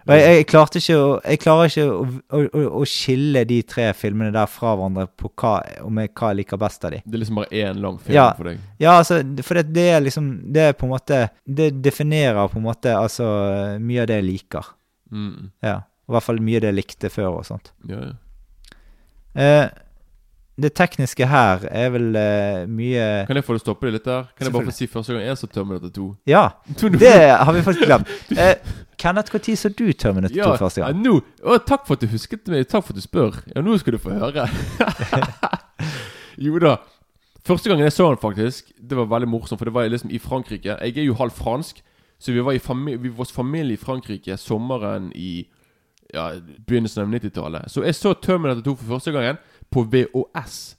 Og 0.07 0.13
jeg, 0.13 0.37
jeg 0.37 0.45
klarte 0.47 0.77
ikke 0.79 0.95
å 1.01 1.21
Jeg 1.25 1.39
klarer 1.39 1.65
ikke 1.65 1.87
å, 1.89 2.21
å, 2.31 2.61
å 2.79 2.83
skille 2.85 3.41
de 3.49 3.61
tre 3.63 3.91
filmene 3.93 4.31
der 4.31 4.45
fra 4.45 4.75
hverandre 4.77 5.07
på 5.17 5.31
hva, 5.35 5.55
om 5.83 5.97
jeg, 5.97 6.13
hva 6.13 6.29
jeg 6.29 6.37
liker 6.45 6.57
best 6.61 6.85
av 6.85 6.91
de. 6.91 7.01
Det 7.05 7.15
er 7.17 7.23
liksom 7.25 7.35
bare 7.41 7.49
én 7.51 7.81
lang 7.81 7.97
film 7.99 8.15
Ja. 8.15 8.33
for 8.37 8.43
deg. 8.51 8.59
Ja, 8.79 8.99
altså, 8.99 9.19
for 9.43 9.55
det, 9.55 9.73
det 9.73 9.87
er 9.95 9.99
liksom 10.01 10.29
Det 10.53 10.61
er 10.61 10.73
på 10.73 10.85
en 10.85 10.93
måte 10.93 11.29
Det 11.45 11.81
definerer 11.81 12.47
på 12.53 12.57
en 12.61 12.63
måte 12.69 12.93
altså 12.95 13.79
mye 13.81 14.01
av 14.01 14.07
det 14.07 14.21
jeg 14.21 14.29
liker. 14.29 14.65
Mm. 15.11 15.49
Ja. 15.63 15.79
I 16.07 16.11
hvert 16.13 16.23
fall 16.23 16.37
mye 16.39 16.55
av 16.55 16.61
det 16.61 16.69
jeg 16.75 16.79
likte 16.85 17.09
før 17.11 17.39
og 17.39 17.45
sånt. 17.45 17.71
Ja, 17.89 17.97
ja. 17.97 18.13
Eh, 19.35 19.69
det 20.57 20.71
tekniske 20.73 21.27
her 21.29 21.67
er 21.69 21.91
vel 21.93 22.07
uh, 22.17 22.63
mye 22.65 23.05
Kan 23.27 23.37
jeg 23.37 23.45
få 23.45 23.53
det 23.53 23.61
stoppe 23.61 23.85
deg 23.85 23.99
litt 23.99 24.07
der? 24.07 24.25
Kan 24.33 24.47
jeg 24.47 24.53
bare 24.55 24.65
få 24.71 24.73
si 24.73 24.87
første 24.89 25.13
gang 25.13 25.27
jeg 25.27 25.37
så 25.37 25.49
Terminator 25.51 25.91
2? 25.93 26.07
Ja, 26.29 26.43
det 27.03 27.13
har 27.13 27.53
vi 27.53 27.61
faktisk 27.61 27.85
glemt. 27.85 28.09
Uh, 28.33 28.55
Kenneth, 28.97 29.33
når 29.33 29.55
så 29.55 29.69
du 29.69 29.85
Terminator 29.93 30.33
2 30.33 30.39
Ja, 30.39 30.55
første 30.57 30.81
ja, 30.81 30.87
gang? 30.89 31.03
nå 31.05 31.57
Takk 31.67 31.85
for 31.85 31.93
at 31.93 32.01
du 32.01 32.09
husket 32.09 32.49
meg. 32.49 32.65
Takk 32.67 32.87
for 32.87 32.95
at 32.95 32.97
du 32.97 33.05
spør. 33.05 33.37
Ja, 33.53 33.61
nå 33.61 33.77
skal 33.77 33.93
du 33.93 34.01
få 34.01 34.15
høre. 34.17 34.47
jo 36.47 36.57
da. 36.63 36.79
Første 37.45 37.69
gangen 37.69 37.85
jeg 37.85 37.93
så 37.93 38.09
den, 38.09 38.17
faktisk, 38.19 38.73
det 38.81 38.97
var 38.97 39.05
veldig 39.07 39.29
morsomt, 39.29 39.59
for 39.59 39.69
det 39.69 39.73
var 39.75 39.85
liksom 39.87 40.09
i 40.11 40.17
Frankrike. 40.19 40.79
Jeg 40.81 40.97
er 40.97 41.05
jo 41.05 41.13
halv 41.15 41.31
fransk, 41.31 41.83
så 42.19 42.33
vi 42.33 42.41
var 42.43 42.57
i 42.57 42.59
famili 42.59 42.97
vi 42.97 43.13
var 43.13 43.29
familie 43.31 43.77
i 43.77 43.79
Frankrike 43.79 44.37
sommeren 44.41 45.11
i 45.15 45.45
ja, 46.13 46.31
begynnelsen 46.67 47.03
av 47.03 47.13
90-tallet. 47.13 47.71
Så 47.71 47.83
jeg 47.85 47.95
så 47.95 48.13
Terminator 48.13 48.65
2 48.65 48.75
for 48.81 48.97
første 48.97 49.13
gangen 49.15 49.37
på 49.71 49.83
VHS. 49.83 50.75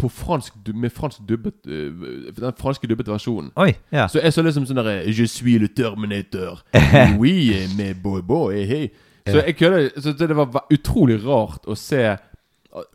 På 0.00 0.08
fransk, 0.08 0.54
med 0.74 0.90
fransk 0.90 1.18
dubbet 1.28 1.66
øh, 1.66 2.32
Den 2.36 2.52
franske 2.56 2.88
dubbete 2.88 3.12
versjonen. 3.12 3.50
Oi, 3.56 3.74
ja. 3.92 4.06
Så 4.08 4.22
jeg 4.24 4.32
så 4.32 4.42
liksom 4.42 4.64
sånn 4.64 4.80
derre 4.80 5.02
Je 5.12 5.26
suis 5.28 5.58
le 5.60 5.68
Terminator. 5.68 6.62
Oui, 7.20 7.52
mais 7.76 7.92
boy, 8.00 8.22
boy, 8.24 8.64
hey. 8.64 8.88
Så 9.28 9.42
jeg 9.44 9.56
kødder 9.58 9.90
Så 10.00 10.14
det 10.16 10.36
var 10.36 10.64
utrolig 10.72 11.18
rart 11.26 11.68
å 11.68 11.76
se 11.76 12.00
jeg, 12.00 12.16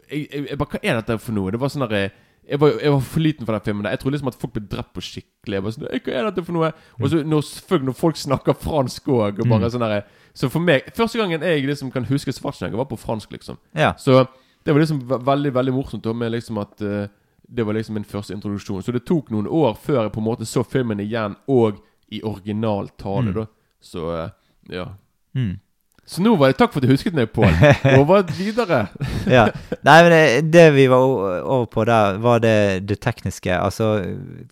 jeg, 0.10 0.48
jeg 0.50 0.58
bare, 0.58 0.72
Hva 0.72 0.82
er 0.82 0.98
dette 0.98 1.20
for 1.22 1.38
noe? 1.38 1.54
Det 1.54 1.62
var 1.62 1.70
sånn 1.74 1.86
derre 1.86 2.08
jeg 2.46 2.60
var, 2.62 2.76
jeg 2.78 2.92
var 2.94 3.00
for 3.02 3.20
liten 3.26 3.46
for 3.46 3.56
den 3.56 3.62
filmen. 3.66 3.84
der 3.84 3.90
Jeg 3.96 4.00
trodde 4.00 4.14
liksom 4.16 4.28
at 4.30 4.36
folk 4.38 4.54
ble 4.54 4.62
drept 4.70 4.92
på 4.94 5.02
skikkelig. 5.02 5.56
Jeg 5.56 5.64
var 5.66 5.74
sånn, 5.74 5.86
«Hva 5.90 6.12
er 6.14 6.28
dette 6.28 6.44
for 6.46 6.54
noe? 6.54 6.68
Og 7.02 7.10
så 7.10 7.22
når, 7.26 7.80
når 7.88 7.96
folk 7.98 8.20
snakker 8.22 8.58
fransk 8.62 9.08
òg, 9.10 9.40
og 9.42 9.50
bare 9.50 9.70
sånn 9.74 9.82
derre 9.82 10.04
Så 10.38 10.50
for 10.54 10.62
meg 10.62 10.86
Første 10.96 11.18
gangen 11.22 11.42
jeg 11.46 11.66
liksom 11.66 11.90
kan 11.94 12.06
huske 12.06 12.34
Schwarzenegger, 12.36 12.78
var 12.78 12.90
på 12.92 13.00
fransk, 13.02 13.32
liksom. 13.34 13.58
Ja. 13.74 13.96
Så 13.98 14.26
det 14.66 14.74
var 14.74 14.82
liksom 14.82 15.02
veldig 15.26 15.52
veldig 15.54 15.74
morsomt 15.74 16.08
med 16.18 16.34
liksom 16.34 16.58
at 16.58 16.82
uh, 16.82 17.06
det 17.48 17.64
var 17.64 17.78
liksom 17.78 17.94
min 18.00 18.08
første 18.08 18.34
introduksjon. 18.34 18.84
Så 18.84 18.94
det 18.96 19.06
tok 19.06 19.30
noen 19.34 19.48
år 19.48 19.76
før 19.78 20.04
jeg 20.04 20.16
på 20.16 20.24
en 20.24 20.30
måte 20.30 20.48
så 20.50 20.64
filmen 20.66 21.04
igjen, 21.04 21.38
og 21.48 21.78
i 22.10 22.24
original 22.26 22.90
tale, 22.98 23.34
da. 23.36 23.46
Så 23.82 24.10
uh, 24.10 24.34
ja. 24.74 24.90
Mm. 25.38 25.60
Så 26.06 26.22
nå 26.22 26.36
var 26.38 26.52
det 26.52 26.60
takk 26.60 26.74
for 26.74 26.82
at 26.82 26.86
du 26.86 26.94
husket 26.94 27.16
meg, 27.18 27.32
Pål. 27.34 27.50
Over 28.00 28.26
videre. 28.38 28.84
ja. 29.38 29.48
Nei, 29.86 29.96
men 30.06 30.12
det, 30.14 30.26
det 30.54 30.66
vi 30.76 30.86
var 30.92 31.02
over 31.42 31.66
på 31.70 31.86
der, 31.90 32.20
var 32.22 32.44
det, 32.44 32.58
det 32.90 33.00
tekniske. 33.02 33.50
Altså, 33.58 33.90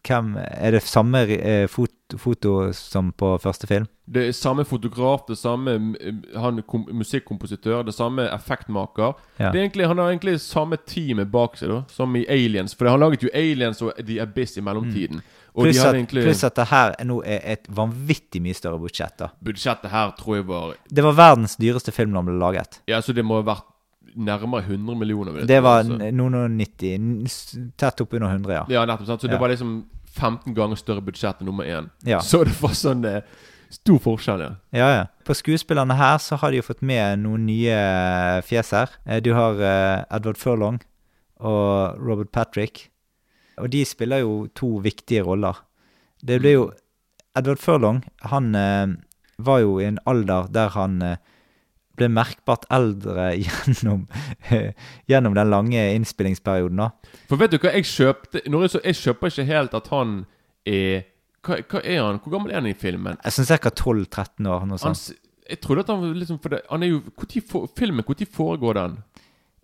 hvem 0.02 0.34
Er 0.42 0.74
det 0.74 0.82
samme 0.90 1.22
eh, 1.38 1.68
fot, 1.70 1.94
foto 2.18 2.72
som 2.74 3.12
på 3.12 3.38
første 3.42 3.68
film? 3.68 3.86
Det 4.06 4.28
er 4.28 4.32
samme 4.36 4.66
fotograf, 4.68 5.22
det 5.28 5.38
samme 5.40 5.78
mm, 5.80 6.24
han 6.36 6.62
kom, 6.68 6.84
musikkompositør, 6.92 7.84
det 7.88 7.94
samme 7.96 8.26
effektmaker. 8.36 9.14
Ja. 9.40 9.52
Det 9.52 9.60
er 9.60 9.64
egentlig, 9.64 9.88
han 9.88 9.98
har 9.98 10.10
egentlig 10.12 10.40
samme 10.44 10.78
teamet 10.86 11.32
bak 11.32 11.56
seg, 11.58 11.70
da 11.70 11.82
som 11.90 12.16
i 12.20 12.26
Aliens. 12.30 12.76
For 12.76 12.90
han 12.92 13.00
laget 13.00 13.24
jo 13.24 13.30
Aliens 13.34 13.82
og 13.82 13.94
The 14.00 14.20
Abyss 14.22 14.58
i 14.58 14.62
mellomtiden. 14.66 15.22
Og 15.54 15.68
Pluss 15.68 15.78
de 15.78 15.88
at, 15.88 15.96
egentlig 15.96 16.24
pluss 16.26 16.44
at 16.44 16.56
det 16.58 16.66
her 16.72 16.96
nå 17.06 17.20
er 17.30 17.40
et 17.54 17.68
vanvittig 17.70 18.42
mye 18.42 18.56
større 18.58 18.80
budsjett. 18.82 19.18
da 19.20 19.28
Budsjettet 19.46 19.92
her 19.94 20.12
tror 20.18 20.36
jeg 20.40 20.48
var 20.50 20.74
Det 20.90 21.04
var 21.06 21.14
verdens 21.14 21.56
dyreste 21.62 21.92
film 21.94 22.12
da 22.16 22.24
den 22.24 22.32
ble 22.32 22.40
laget. 22.42 22.80
Ja, 22.90 23.02
så 23.06 23.14
det 23.14 23.24
må 23.26 23.38
ha 23.42 23.46
vært 23.54 23.70
nærmere 24.16 24.62
100 24.66 24.96
millioner. 24.98 25.46
Det 25.46 25.60
var 25.64 25.84
noen 25.86 26.36
og 26.38 26.50
90 26.52 26.96
n- 26.98 27.26
s- 27.26 27.56
Tett 27.78 28.02
oppunder 28.02 28.30
100, 28.30 28.52
ja. 28.54 28.64
Ja, 28.70 28.86
nettopp. 28.86 29.08
sant 29.08 29.22
Så 29.22 29.28
Ja. 29.28 29.32
det 29.34 29.40
var 29.42 29.50
liksom 29.50 29.86
15 30.14 30.54
ganger 30.58 30.78
større 30.80 31.02
budsjett 31.06 31.42
enn 31.42 31.50
nummer 31.50 31.66
én. 31.66 31.90
Ja. 32.08 32.20
Så 32.22 32.44
det 32.48 32.54
var 32.62 32.76
sånn 32.78 33.04
eh, 33.10 33.22
stor 33.74 34.00
forskjell, 34.04 34.44
ja. 34.46 34.52
Ja, 34.78 34.90
ja. 35.00 35.04
På 35.26 35.34
skuespillerne 35.38 35.96
her 35.98 36.20
så 36.22 36.38
har 36.42 36.52
de 36.54 36.60
jo 36.62 36.66
fått 36.68 36.84
med 36.86 37.24
noen 37.24 37.46
nye 37.50 37.78
fjes 38.46 38.74
her. 38.76 38.94
Eh, 39.06 39.22
Du 39.26 39.32
har 39.34 39.58
eh, 39.62 40.04
Edward 40.14 40.38
Furlong 40.38 40.80
og 41.44 41.98
Robert 42.00 42.32
Patrick. 42.32 42.90
Og 43.58 43.70
de 43.74 43.84
spiller 43.86 44.24
jo 44.24 44.48
to 44.58 44.78
viktige 44.82 45.24
roller. 45.26 45.58
Det 46.24 46.40
ble 46.42 46.54
jo 46.56 46.64
Edward 47.38 47.60
Furlong, 47.62 48.04
han 48.30 48.54
eh, 48.56 48.88
var 49.42 49.60
jo 49.64 49.80
i 49.82 49.88
en 49.90 50.00
alder 50.06 50.48
der 50.54 50.70
han 50.78 51.02
eh, 51.02 51.18
ble 51.98 52.10
merkbart 52.10 52.66
eldre 52.74 53.32
gjennom, 53.46 54.06
gjennom 55.10 55.38
den 55.38 55.52
lange 55.52 55.88
innspillingsperioden. 55.96 56.82
da. 56.84 57.18
For 57.30 57.42
vet 57.42 57.54
du 57.54 57.60
hva 57.62 57.74
jeg 57.76 57.90
kjøpte 57.90 58.44
Når 58.50 58.80
jeg, 58.80 58.98
kjøper 59.02 59.32
ikke 59.34 59.50
helt 59.50 59.76
at 59.78 59.90
han 59.94 60.24
er 60.70 61.04
hva, 61.44 61.60
hva 61.60 61.82
er 61.84 62.00
han? 62.00 62.22
Hvor 62.24 62.38
gammel 62.38 62.54
er 62.54 62.62
han 62.62 62.70
i 62.70 62.78
filmen? 62.78 63.20
Jeg 63.20 63.36
synes 63.36 63.52
ca. 63.60 63.70
12-13 63.70 64.48
år. 64.48 64.66
noe 64.70 64.80
sånt. 64.80 65.12
jeg 65.50 65.60
trodde 65.60 65.84
at 65.84 65.92
han 65.92 66.00
var 66.02 66.16
liksom 66.16 66.40
for 66.40 66.56
det, 66.56 66.62
Han 66.70 66.84
er 66.84 66.94
jo 66.94 67.02
for, 67.50 67.68
Filmen, 67.78 68.06
når 68.08 68.26
foregår 68.32 68.80
den? 68.80 68.98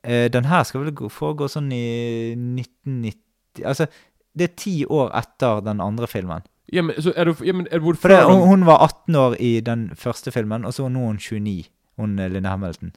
Eh, 0.04 0.28
den 0.32 0.46
her 0.46 0.64
skal 0.64 0.84
vel 0.86 1.10
foregå 1.12 1.48
sånn 1.52 1.72
i 1.72 2.36
1990 2.36 3.26
Altså, 3.66 3.90
det 4.38 4.46
er 4.46 4.56
ti 4.56 4.74
år 4.86 5.10
etter 5.18 5.64
den 5.66 5.82
andre 5.82 6.08
filmen. 6.08 6.46
Ja, 6.72 6.84
men, 6.86 6.96
så 7.02 7.12
er 7.18 7.26
det, 7.26 7.40
ja, 7.44 7.54
men 7.54 7.68
er 7.72 7.82
du 7.82 7.94
For 7.98 8.12
det, 8.12 8.22
hun, 8.30 8.46
hun 8.48 8.66
var 8.68 8.84
18 8.86 9.16
år 9.16 9.36
i 9.42 9.60
den 9.66 9.90
første 9.98 10.32
filmen, 10.32 10.66
og 10.66 10.74
så 10.74 10.88
nå 10.88 11.02
er 11.02 11.08
hun 11.08 11.18
29. 11.18 11.66
Hun 12.00 12.18
eh, 12.20 12.30
Linda 12.32 12.54
Hamilton. 12.56 12.94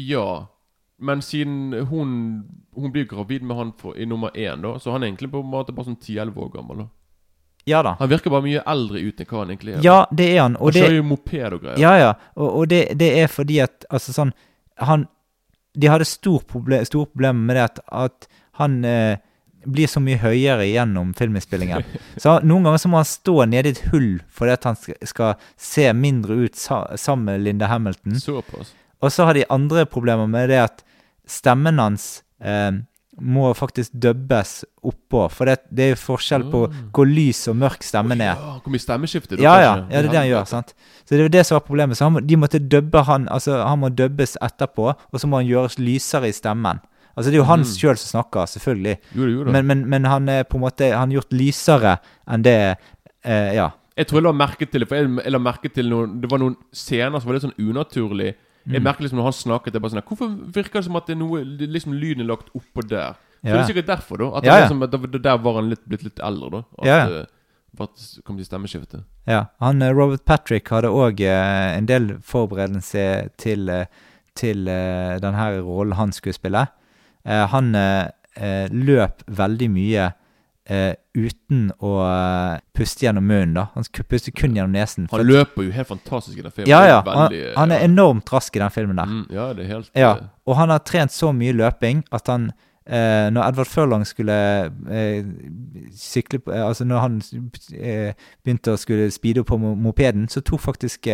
Ja. 0.00 0.46
Men 0.98 1.22
siden 1.22 1.72
hun 1.90 2.44
Hun 2.74 2.92
blir 2.92 3.04
gravid 3.10 3.42
med 3.42 3.56
han 3.56 3.72
for, 3.78 3.96
i 3.98 4.06
nummer 4.06 4.30
én, 4.34 4.62
da, 4.62 4.78
så 4.78 4.92
han 4.94 5.02
er 5.02 5.08
egentlig 5.10 5.30
på 5.30 5.40
en 5.42 5.50
måte 5.50 5.72
bare 5.74 5.88
sånn 5.90 5.98
10-11 5.98 6.36
år 6.38 6.50
gammel. 6.54 6.78
da 6.78 6.88
Ja 7.66 7.82
da. 7.82 7.96
Han 7.98 8.08
virker 8.08 8.30
bare 8.30 8.46
mye 8.46 8.62
eldre 8.66 9.00
ut 9.02 9.20
enn 9.20 9.28
hva 9.28 9.40
han 9.42 9.50
egentlig 9.52 9.74
er. 9.76 9.80
Ja, 9.84 9.96
det 10.10 10.28
er 10.32 10.42
han. 10.42 10.54
han 10.54 10.62
Og 10.62 10.72
det, 10.72 10.82
kjører 10.84 10.96
jo 11.00 11.06
moped 11.10 11.56
og 11.56 11.62
greier. 11.64 11.78
ja, 11.82 11.94
ja. 11.98 12.12
Og, 12.36 12.48
og 12.60 12.68
det, 12.70 12.82
det 12.98 13.10
er 13.22 13.26
fordi 13.26 13.58
at 13.60 13.84
Altså 13.90 14.14
sånn 14.14 14.32
Han 14.88 15.08
De 15.74 15.90
hadde 15.90 16.06
stor 16.06 16.42
proble 16.46 16.84
stor 16.86 17.06
problemer 17.10 17.50
med 17.50 17.58
det 17.58 17.64
at, 17.66 17.80
at 17.92 18.28
han 18.62 18.84
eh, 18.84 19.18
blir 19.72 19.90
så 19.90 20.00
mye 20.02 20.18
høyere 20.22 20.66
gjennom 20.68 21.12
filminnspillingen. 21.18 21.84
Så 22.20 22.38
noen 22.46 22.66
ganger 22.66 22.82
så 22.82 22.90
må 22.92 23.00
han 23.00 23.08
stå 23.08 23.36
nede 23.50 23.72
i 23.72 23.76
et 23.76 23.84
hull 23.92 24.10
fordi 24.34 24.54
at 24.56 24.68
han 24.68 24.78
skal, 24.80 25.36
se 25.56 25.86
mindre 25.96 26.40
ut 26.46 26.58
sammen 26.58 27.28
med 27.28 27.46
Linda 27.46 27.70
Hamilton. 27.70 28.18
Såpass. 28.22 28.74
Og 29.02 29.12
så 29.14 29.28
har 29.28 29.38
de 29.38 29.46
andre 29.52 29.86
problemer 29.86 30.26
med 30.30 30.50
det 30.50 30.62
at 30.64 30.84
stemmen 31.28 31.78
hans 31.78 32.22
eh, 32.42 32.72
må 33.18 33.50
faktisk 33.54 33.92
dubbes 33.98 34.64
oppå. 34.86 35.24
For 35.34 35.50
det, 35.50 35.56
det 35.74 35.84
er 35.84 35.92
jo 35.94 36.00
forskjell 36.00 36.44
på 36.52 36.60
hvor 36.94 37.08
lys 37.08 37.40
og 37.50 37.58
mørk 37.58 37.82
stemmen 37.86 38.20
er. 38.22 38.38
Ja, 38.38 38.58
Hvor 38.62 38.74
mye 38.74 38.82
stemmeskifte? 38.82 39.36
du 39.36 39.42
Ja, 39.42 39.56
ja, 39.58 39.72
ja, 39.82 39.86
det 39.90 39.98
er 39.98 40.10
det 40.12 40.20
han 40.20 40.28
gjør. 40.30 40.44
sant? 40.50 40.74
Så 41.04 41.16
det 41.16 41.24
er 41.26 41.34
det 41.38 41.46
som 41.46 41.58
var 41.58 41.66
problemet. 41.66 41.98
Så 41.98 42.06
han, 42.06 42.20
de 42.26 42.38
måtte 42.38 42.60
dubbe 42.62 43.02
han 43.08 43.28
Altså, 43.28 43.58
han 43.64 43.82
må 43.82 43.90
dubbes 43.90 44.36
etterpå, 44.42 44.92
og 44.94 45.20
så 45.20 45.26
må 45.30 45.42
han 45.42 45.50
gjøres 45.50 45.78
lysere 45.82 46.30
i 46.30 46.36
stemmen. 46.36 46.80
Altså, 47.18 47.30
det 47.32 47.36
er 47.36 47.42
jo 47.42 47.48
han 47.50 47.64
sjøl 47.66 47.98
som 47.98 48.12
snakker, 48.22 48.46
selvfølgelig. 48.54 48.96
Jo, 49.18 49.26
jo. 49.32 49.44
Men, 49.50 49.66
men, 49.66 49.84
men 49.90 50.04
han 50.08 50.28
er 50.32 50.44
på 50.48 50.56
en 50.58 50.64
måte 50.64 50.88
Han 50.94 51.10
er 51.12 51.18
gjort 51.18 51.34
lysere 51.36 51.96
enn 52.30 52.44
det 52.46 52.56
eh, 53.24 53.52
Ja. 53.58 53.70
Jeg 53.98 54.06
tror 54.06 54.20
jeg 54.20 54.28
la 54.28 54.32
merke 54.38 54.66
til 54.70 54.80
det, 54.84 54.86
for 54.88 54.94
jeg, 55.00 55.08
jeg 55.24 55.32
la 55.34 55.38
merke 55.42 55.68
til 55.74 55.88
noen 55.90 56.20
Det 56.22 56.30
var 56.30 56.38
noen 56.38 56.54
scener 56.72 57.18
som 57.18 57.26
var 57.28 57.34
litt 57.38 57.46
sånn 57.48 57.58
unaturlig. 57.58 58.34
Mm. 58.68 58.74
Jeg 58.76 58.84
merker 58.84 59.02
liksom 59.06 59.18
når 59.18 59.26
han 59.30 59.36
snakket 59.40 59.74
det 59.74 59.80
bare 59.82 59.94
sånn 59.96 60.04
Hvorfor 60.06 60.36
virker 60.54 60.78
det 60.80 60.86
som 60.86 60.98
at 61.00 61.06
det 61.08 61.16
er 61.16 61.22
noe 61.22 61.42
liksom 61.44 61.96
lyden 61.98 62.22
er 62.22 62.30
lagt 62.30 62.52
oppå 62.54 62.84
der? 62.86 63.16
For 63.42 63.48
Ja. 63.48 63.54
det 63.54 63.60
er 63.62 63.68
sikkert 63.72 63.86
derfor, 63.90 64.18
da. 64.18 64.28
At 64.38 64.44
Ja, 64.44 64.54
ja. 64.58 64.66
liksom, 64.68 64.80
det- 64.90 65.22
der 65.22 65.38
var 65.38 65.54
han 65.54 65.68
litt, 65.70 65.84
blitt 65.88 66.02
litt 66.02 66.18
eldre, 66.20 66.50
da. 66.50 66.58
At, 66.78 66.86
Ja, 66.86 66.96
ja. 66.96 67.20
eh, 67.20 67.26
at 67.80 68.18
kom 68.24 68.36
til. 68.38 69.04
Ja, 69.26 69.44
han 69.60 69.82
eh, 69.82 69.92
Robert 69.92 70.24
Patrick 70.24 70.68
hadde 70.68 70.88
òg 70.90 71.20
en 71.20 71.86
del 71.86 72.18
forberedelse 72.18 73.30
til, 73.36 73.68
eh, 73.68 73.86
til 74.34 74.66
eh, 74.68 75.18
denne 75.20 75.60
rollen 75.62 75.94
han 75.94 76.10
skulle 76.12 76.34
spille. 76.34 76.66
Eh, 77.28 77.44
han 77.52 77.74
eh, 77.76 78.06
eh, 78.40 78.66
løp 78.72 79.22
veldig 79.28 79.68
mye 79.74 80.06
eh, 80.68 80.94
uten 81.18 81.66
å 81.84 81.92
puste 82.76 83.04
gjennom 83.06 83.24
munnen, 83.28 83.54
da. 83.56 83.66
Han 83.74 83.84
puster 83.84 84.04
puste 84.08 84.32
kun 84.36 84.54
gjennom 84.56 84.72
nesen. 84.76 85.08
Han 85.12 85.24
løper 85.26 85.66
jo 85.66 85.72
helt 85.74 85.88
fantastisk 85.90 86.38
i 86.38 86.44
den 86.46 86.54
filmen. 86.54 86.70
Ja, 86.70 86.80
ja. 86.88 87.02
Han, 87.06 87.26
veldig, 87.32 87.52
han 87.56 87.74
er 87.74 87.84
enormt 87.88 88.32
rask 88.32 88.56
i 88.56 88.62
den 88.62 88.72
filmen 88.74 88.96
der. 89.00 89.12
mm, 89.12 89.26
Ja, 89.34 89.50
det 89.56 89.64
er 89.66 89.74
helt 89.76 89.90
Ja, 89.98 90.14
og 90.48 90.56
han 90.60 90.70
har 90.72 90.80
trent 90.86 91.12
så 91.12 91.32
mye 91.36 91.52
løping 91.56 92.04
at 92.14 92.28
han 92.30 92.50
eh, 92.86 93.28
Når 93.34 93.48
Edvard 93.50 93.68
Furlong 93.68 94.04
skulle 94.08 94.36
eh, 94.88 95.24
sykle 95.92 96.40
eh, 96.48 96.62
Altså 96.64 96.86
når 96.88 97.02
han 97.04 97.18
begynte 97.20 98.72
å 98.72 98.80
skulle 98.80 99.10
speede 99.12 99.44
på 99.44 99.58
mopeden, 99.58 100.28
så 100.32 100.40
tok 100.40 100.62
faktisk 100.64 101.08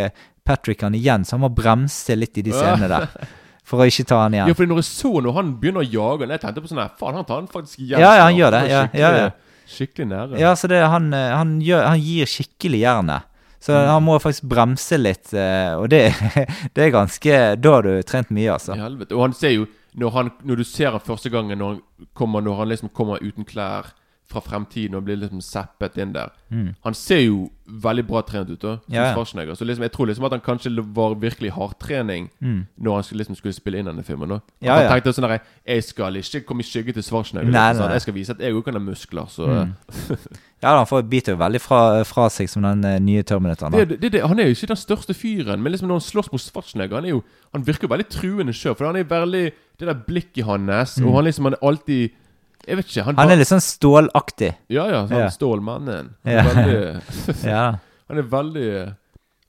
Patrick 0.45 0.83
han 0.85 0.95
igjen, 0.95 1.25
så 1.25 1.39
han 1.39 1.47
må 1.47 1.51
bremse 1.57 2.15
litt 2.19 2.37
i 2.39 2.45
de 2.45 2.53
scenene 2.53 2.91
der. 2.93 3.09
For 3.65 3.81
å 3.81 3.87
ikke 3.89 4.05
ta 4.11 4.19
han 4.27 4.35
igjen. 4.37 4.49
Ja, 4.51 4.55
for 4.59 4.69
når 4.69 4.83
jeg 4.83 4.89
så 4.91 5.11
når 5.25 5.37
han 5.39 5.53
begynner 5.61 5.81
å 5.81 5.89
jage 5.89 6.27
han, 6.27 6.33
Jeg 6.37 6.41
tenkte 6.43 6.61
på 6.65 6.69
sånn 6.69 6.83
her 6.83 6.91
Faen, 7.01 7.15
han 7.17 7.25
tar 7.25 7.39
han 7.41 7.47
faktisk 7.49 7.79
igjen. 7.81 8.03
Ja, 8.03 8.11
ja, 8.19 8.25
han 8.29 8.37
gjør 8.37 8.51
det, 8.53 8.61
ja, 8.69 8.83
skikkelig, 8.85 9.01
ja, 9.01 9.12
ja. 9.23 9.69
skikkelig 9.77 10.09
nære. 10.11 10.41
Ja, 10.43 10.51
så 10.61 10.69
det, 10.69 10.81
han, 10.93 11.07
eh, 11.17 11.31
han, 11.33 11.55
gjør, 11.65 11.87
han 11.89 12.03
gir 12.05 12.29
skikkelig 12.29 12.83
jernet. 12.85 13.31
Så 13.65 13.73
Mm. 13.73 13.87
han 13.89 14.03
må 14.05 14.19
faktisk 14.21 14.45
bremse 14.45 14.99
litt, 15.01 15.33
eh, 15.33 15.73
og 15.81 15.89
det, 15.89 16.03
det 16.77 16.83
er 16.85 16.91
ganske 16.93 17.39
Da 17.57 17.71
har 17.79 17.83
du 17.87 18.03
trent 18.05 18.29
mye, 18.31 18.53
altså. 18.53 18.75
I 18.77 18.83
helvete. 18.85 19.17
Og 19.17 19.23
han 19.25 19.33
ser 19.33 19.55
jo 19.57 19.65
når, 19.97 20.11
han, 20.12 20.31
når 20.45 20.57
du 20.61 20.65
ser 20.69 20.91
han 20.93 21.01
første 21.01 21.31
gangen 21.33 21.57
når 21.59 21.71
han 21.79 22.09
kommer 22.12 22.43
Når 22.45 22.57
han 22.59 22.69
liksom 22.69 22.91
kommer 22.93 23.23
uten 23.25 23.47
klær 23.49 23.89
fra 24.35 24.43
fremtiden 24.45 24.99
og 24.99 25.05
blir 25.07 25.16
liksom 25.22 25.41
zappet 25.45 25.97
inn 26.03 26.12
der 26.14 26.32
Han 26.85 26.95
ser 26.95 27.24
jo 27.24 27.49
veldig 27.66 28.03
bra 28.07 28.20
trent 28.22 28.51
ut, 28.53 28.61
da. 28.61 28.74
Som 28.76 28.93
Mm. 28.93 28.95
Ja. 28.95 29.05
Schwarzenegger. 29.14 29.57
Så 29.59 29.64
liksom, 29.66 29.82
jeg 29.82 29.93
tror 29.95 30.07
liksom 30.07 30.24
at 30.28 30.32
han 30.37 30.41
kanskje 30.45 30.70
var 30.95 31.14
virkelig 31.18 31.51
hardtrening 31.57 32.28
Mm. 32.43 32.66
når 32.78 32.95
han 32.95 33.03
skulle, 33.03 33.18
liksom 33.24 33.37
skulle 33.41 33.55
spille 33.57 33.78
inn 33.80 33.87
denne 33.89 34.05
filmen. 34.05 34.28
da 34.28 34.39
Ja, 34.62 34.74
Han 34.74 34.82
ja. 34.85 34.91
tenkte 34.93 35.14
sånn 35.16 35.28
der 35.28 35.39
Jeg 35.66 35.82
skal 35.85 36.14
ikke 36.16 36.45
komme 36.47 36.61
i 36.61 36.68
skygge 36.68 36.93
til 36.93 37.03
Schwarzenegger. 37.03 37.51
Nei, 37.51 37.72
liksom, 37.72 37.82
sånn. 37.85 37.93
Jeg 37.93 38.03
skal 38.03 38.14
vise 38.14 38.30
at 38.30 38.39
jeg 38.39 38.53
òg 38.55 38.64
kan 38.64 38.74
ha 38.74 38.80
muskler. 38.80 39.26
Så 39.28 39.49
eh, 39.49 39.64
Mm. 39.64 39.72
Ja, 40.64 40.76
han 40.78 40.87
får 40.87 41.03
biter 41.11 41.32
jo 41.35 41.39
veldig 41.39 41.61
fra, 41.61 41.80
fra 42.09 42.28
seg 42.32 42.49
som 42.49 42.62
den 42.62 42.85
eh, 42.89 42.99
nye 42.99 43.22
Terminatoren. 43.22 43.72
det, 43.72 44.01
det, 44.01 44.12
det, 44.12 44.22
Han 44.28 44.39
er 44.39 44.45
jo 44.49 44.55
ikke 44.57 44.70
den 44.70 44.76
største 44.80 45.14
fyren, 45.14 45.61
men 45.62 45.72
liksom 45.72 45.89
når 45.89 45.99
han 46.01 46.07
slåss 46.07 46.30
mot 46.32 46.41
Schwarzenegger 46.41 46.95
Han, 47.01 47.05
er 47.05 47.09
jo, 47.11 47.22
han 47.53 47.66
virker 47.66 47.89
veldig 47.89 48.07
truende 48.09 48.53
sjøl, 48.57 48.74
for 48.76 48.87
han 48.87 48.97
er 48.97 49.05
veldig 49.05 49.53
Det 49.78 49.89
der 49.89 49.95
blikket 50.07 50.45
hans, 50.45 50.99
og 51.03 51.14
han 51.16 51.24
liksom 51.24 51.45
Han 51.45 51.55
er 51.59 51.66
alltid 51.66 52.11
Jeg 52.67 52.77
vet 52.77 52.87
ikke. 52.91 53.03
Han. 53.05 53.17
Han 53.17 53.31
er 53.31 53.37
litt 53.37 53.49
sånn 53.51 53.61
stålaktig. 53.65 54.55
Ja, 54.73 54.87
ja. 54.91 55.07
Sånn 55.07 55.19
Ja. 55.25 55.31
Stålmannen. 55.31 56.15
Ja. 56.25 56.43
Veldig, 56.43 57.03
Ja. 57.55 57.65
han 58.09 58.19
er 58.19 58.23
veldig 58.23 58.69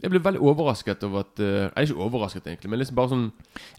Jeg 0.04 0.12
ble 0.12 0.20
veldig 0.20 0.42
overrasket 0.44 1.04
over 1.08 1.24
at 1.24 1.40
eh, 1.40 1.70
Jeg 1.70 1.72
er 1.76 1.82
ikke 1.88 2.04
overrasket, 2.06 2.46
egentlig, 2.48 2.70
men 2.70 2.80
liksom 2.80 2.96
bare 3.00 3.10
sånn 3.10 3.26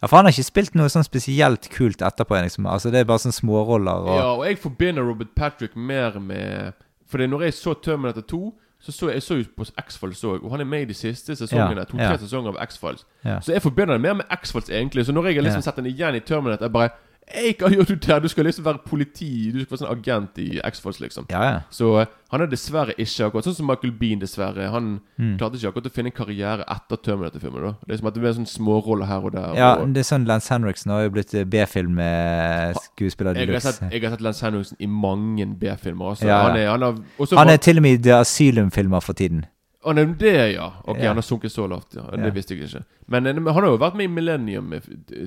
ja, 0.01 0.07
for 0.09 0.17
han 0.17 0.25
har 0.27 0.33
ikke 0.33 0.49
spilt 0.49 0.75
noe 0.75 0.89
sånn 0.91 1.05
spesielt 1.07 1.69
kult 1.71 2.01
etterpå. 2.03 2.41
liksom. 2.43 2.67
Altså, 2.67 2.91
Det 2.91 3.01
er 3.01 3.05
bare 3.05 3.23
sånn 3.23 3.37
småroller. 3.37 4.07
Og, 4.09 4.17
Ja, 4.17 4.31
og 4.35 4.45
jeg 4.49 4.59
forbinder 4.59 5.03
Robert 5.07 5.35
Patrick 5.37 5.77
mer 5.77 6.19
med 6.19 6.73
Fordi 7.07 7.27
når 7.29 7.43
jeg 7.51 7.55
så 7.55 7.75
Terminator 7.79 8.23
2, 8.27 8.55
så 8.81 8.93
så 8.93 9.09
jeg 9.13 9.23
så 9.23 9.37
jo 9.39 9.45
på 9.57 9.65
X-Files 9.79 10.21
òg, 10.25 10.43
og 10.45 10.51
han 10.51 10.61
er 10.61 10.65
med 10.69 10.83
i 10.83 10.89
de 10.91 10.95
siste 10.95 11.35
sesongene. 11.37 11.85
To-tre 11.89 12.03
ja. 12.13 12.17
sesonger 12.21 12.53
av 12.53 12.59
X-Files. 12.69 13.05
Ja. 13.25 13.39
Så 13.41 13.53
jeg 13.55 13.63
forbinder 13.63 13.95
det 13.97 14.03
mer 14.05 14.15
med 14.19 14.27
X-Files, 14.31 14.69
egentlig. 14.69 15.07
Så 15.07 15.13
når 15.17 15.27
jeg 15.31 15.35
har 15.39 15.43
liksom 15.47 15.63
Ja. 15.63 15.69
sett 15.71 15.77
den 15.77 15.87
igjen 15.87 16.15
i 16.15 16.21
Terminator, 16.21 16.67
jeg 16.67 16.73
bare 16.73 16.91
Ei, 17.35 17.55
hva 17.59 17.67
gjør 17.73 17.89
du 17.89 17.95
der? 17.97 18.21
Du 18.23 18.29
skal 18.31 18.45
liksom 18.47 18.65
være 18.65 18.79
politi. 18.87 19.51
Du 19.51 19.59
skal 19.65 19.73
være 19.75 19.81
sånn 19.81 19.99
agent 19.99 20.39
i 20.39 20.61
X-Files, 20.63 21.01
liksom. 21.03 21.25
Ja, 21.29 21.41
ja. 21.43 21.57
Så 21.75 21.89
eh, 22.01 22.07
han 22.31 22.41
er 22.45 22.47
dessverre 22.47 22.95
ikke 22.95 23.27
akkurat 23.27 23.45
Sånn 23.49 23.57
som 23.59 23.67
Michael 23.67 23.93
Bean, 23.99 24.21
dessverre. 24.23 24.69
Han 24.71 25.01
Mm. 25.19 25.39
klarte 25.41 25.57
ikke 25.59 25.71
akkurat 25.73 25.87
å 25.89 25.93
finne 25.97 26.11
en 26.13 26.15
karriere 26.15 26.65
etter 26.71 26.97
Terminator-filmen. 27.03 27.63
da 27.63 27.73
Det 27.87 27.95
er 27.95 27.99
som 27.99 28.07
at 28.07 28.15
det 28.15 28.21
blir 28.23 28.33
sånn 28.37 28.47
smårolle 28.47 29.07
her 29.09 29.25
og 29.25 29.33
der. 29.33 29.55
Ja, 29.57 29.75
og 29.81 29.93
det 29.95 30.05
er 30.05 30.09
sånn 30.15 30.27
Lance 30.29 30.53
Henriksen 30.55 30.93
har 30.93 31.03
jo 31.07 31.11
blitt 31.17 31.35
eh, 31.35 31.45
B-film-skuespiller 31.45 33.35
de 33.35 33.41
jeg, 33.41 33.49
har 33.49 33.55
luxe. 33.59 33.73
sett, 33.73 33.93
jeg 33.93 34.03
har 34.05 34.11
sett 34.15 34.25
Lance 34.27 34.45
Henriksen 34.47 34.77
i 34.81 34.87
mange 34.87 35.47
B-filmer. 35.59 36.13
Altså. 36.15 36.27
Ja. 36.29 36.43
Han 36.49 36.57
er, 36.61 36.69
han 36.71 36.83
har, 36.83 36.97
Han 37.37 37.49
er 37.53 37.57
til 37.57 37.79
og 37.79 37.83
med 37.83 38.07
i 38.07 38.11
Asylum-filmer 38.11 39.01
for 39.03 39.13
tiden. 39.19 39.45
Han 39.87 39.99
er 40.03 40.07
det, 40.19 40.35
ja. 40.57 40.73
Ok, 40.85 40.99
Ja. 40.99 41.09
han 41.13 41.17
har 41.17 41.23
sunket 41.23 41.53
så 41.55 41.69
lavt, 41.71 41.95
ja. 41.95 42.03
Det 42.11 42.25
Ja. 42.25 42.31
visste 42.35 42.55
jeg 42.57 42.67
ikke. 42.69 42.85
Men, 43.09 43.27
eh, 43.27 43.35
han 43.35 43.63
har 43.63 43.71
jo 43.71 43.79
vært 43.79 43.95
med 43.95 44.05
i 44.05 44.09
Millennium, 44.13 44.73
eh, 44.73 44.81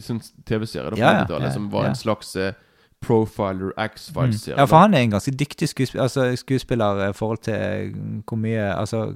sånn 0.04 0.20
TV-serie 0.46 0.90
da, 0.90 0.96
på 0.96 0.98
Ja, 1.00 1.12
ja, 1.12 1.24
90-tallet, 1.26 1.48
ja, 1.48 1.52
som 1.54 1.70
var 1.72 1.84
ja. 1.84 1.90
en 1.90 1.96
slags 1.96 2.36
eh, 2.36 2.54
Profiler 3.02 3.72
X-Files-serie. 3.78 4.58
Ja, 4.58 4.66
for 4.66 4.78
han 4.84 4.94
er 4.94 5.00
en 5.06 5.12
ganske 5.12 5.32
dyktig 5.32 5.70
skuespiller, 5.72 6.04
altså, 6.04 6.36
skuespiller 6.36 7.10
i 7.10 7.14
forhold 7.14 7.40
til 7.46 7.54
eh, 7.54 7.94
hvor 8.28 8.36
mye 8.38 8.76
Altså 8.76 9.16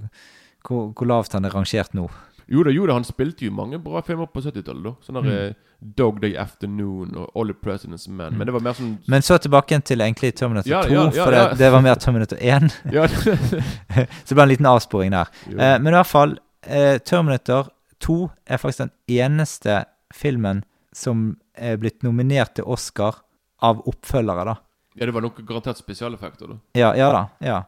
hvor, 0.66 0.94
hvor 0.96 1.06
lavt 1.06 1.34
han 1.34 1.44
er 1.46 1.50
rangert 1.52 1.94
nå. 1.94 2.10
Jo 2.52 2.64
da, 2.64 2.72
jo 2.72 2.86
da, 2.88 2.94
han 2.98 3.04
spilte 3.08 3.46
jo 3.46 3.52
mange 3.56 3.80
bra 3.84 4.02
filmer 4.02 4.28
på 4.28 4.42
70-tallet. 4.42 4.84
da 4.84 4.94
Sånn 5.06 5.22
Mm. 5.24 5.30
eh, 5.32 5.54
Dog 5.84 6.22
Day 6.22 6.36
Afternoon 6.40 7.16
og 7.20 7.32
All 7.36 7.48
the 7.48 7.54
President's 7.54 8.08
Men. 8.10 8.38
Men 8.38 8.48
det 8.48 8.54
var 8.54 8.62
mer 8.64 8.74
sånn 8.74 8.98
Men 9.08 9.22
så 9.22 9.38
tilbake 9.38 9.82
til 9.84 10.00
egentlig 10.00 10.34
Terminator 10.36 10.70
Ja, 10.70 10.82
2, 10.84 10.92
ja, 10.94 11.04
ja, 11.12 11.24
for. 11.26 11.32
Det, 11.32 11.58
det 11.60 11.72
var 11.72 11.82
mer 11.82 11.96
Terminator 11.96 12.38
1. 12.40 12.70
Så 14.26 14.30
det 14.32 14.36
ble 14.38 14.44
en 14.44 14.50
liten 14.54 14.66
avsporing 14.70 15.12
der. 15.12 15.28
Eh, 15.50 15.78
men 15.80 15.88
i 15.94 15.98
hvert 15.98 16.08
fall, 16.08 16.38
eh, 16.68 16.98
Terminator 17.00 17.70
2 18.00 18.30
er 18.48 18.58
faktisk 18.58 18.86
den 18.86 18.94
eneste 19.08 19.84
filmen 20.14 20.64
som 20.94 21.38
er 21.56 21.78
blitt 21.78 22.04
nominert 22.04 22.56
til 22.56 22.66
Oscar 22.66 23.22
av 23.64 23.82
oppfølgere, 23.88 24.46
da. 24.46 24.56
ja, 24.96 25.06
det 25.08 25.14
var 25.14 25.22
nok 25.22 25.40
garantert 25.48 25.78
spesialeffekter, 25.80 26.48
da. 26.48 26.58
Ja, 26.78 26.94
ja 26.98 27.12
da. 27.14 27.22
ja. 27.42 27.60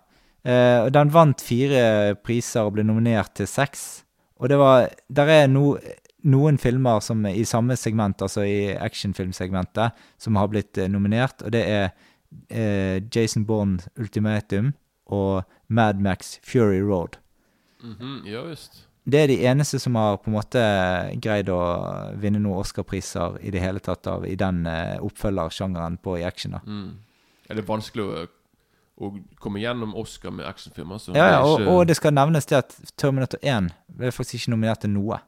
Eh, 0.46 0.90
den 0.94 1.10
vant 1.10 1.42
fire 1.42 2.16
priser 2.22 2.68
og 2.68 2.74
ble 2.76 2.84
nominert 2.86 3.34
til 3.36 3.48
seks. 3.50 4.04
Og 4.40 4.50
det 4.52 4.58
var 4.60 4.90
Der 5.08 5.30
er 5.32 5.48
no, 5.48 5.76
noen 6.26 6.58
filmer 6.58 7.00
som 7.00 7.26
er 7.26 7.38
i 7.38 7.46
samme 7.46 7.78
segment, 7.78 8.22
altså 8.22 8.44
i 8.44 8.74
actionfilmsegmentet, 8.74 9.94
som 10.18 10.36
har 10.36 10.50
blitt 10.52 10.78
eh, 10.78 10.90
nominert, 10.92 11.42
og 11.46 11.54
det 11.54 11.62
er 11.70 11.86
eh, 12.50 12.98
Jason 13.16 13.46
Bourne 13.46 13.80
Ultimatum 14.00 14.74
og 15.06 15.46
Mad 15.68 16.02
Max 16.02 16.40
Fury 16.44 16.82
Road. 16.82 17.20
Mhm, 17.84 18.26
ja 18.26 18.42
visst. 18.48 18.88
Det 19.06 19.20
er 19.22 19.28
de 19.30 19.44
eneste 19.46 19.78
som 19.80 19.96
har 20.00 20.18
på 20.18 20.32
en 20.32 20.38
måte 20.40 20.62
greid 21.22 21.50
å 21.54 21.60
vinne 22.18 22.40
noen 22.42 22.64
Oscar-priser 22.64 23.38
i 23.46 23.52
det 23.54 23.62
hele 23.62 23.80
tatt 23.84 24.08
av 24.10 24.26
i 24.26 24.34
den 24.40 24.64
eh, 24.66 24.98
oppfølgersjangeren 25.06 26.00
på 26.02 26.18
i 26.18 26.26
action. 26.26 26.58
da. 26.58 26.64
Mm. 26.66 26.96
Ja, 27.46 27.54
det 27.54 27.62
er 27.62 27.70
vanskelig 27.70 28.06
å, 28.06 28.24
å 28.96 29.12
komme 29.44 29.60
gjennom 29.60 29.96
Oscar 30.00 30.32
med 30.32 30.48
actionfilmer. 30.48 31.00
Så 31.04 31.16
Ja, 31.16 31.28
ja, 31.36 31.40
og, 31.44 31.66
og 31.68 31.82
det 31.90 31.98
skal 32.00 32.14
nevnes 32.16 32.48
det 32.48 32.58
at 32.62 32.76
Terminator 32.96 33.42
1 33.44 33.72
ble 33.98 34.12
faktisk 34.16 34.40
ikke 34.40 34.54
nominert 34.56 34.84
til 34.86 34.94
noe. 34.94 35.20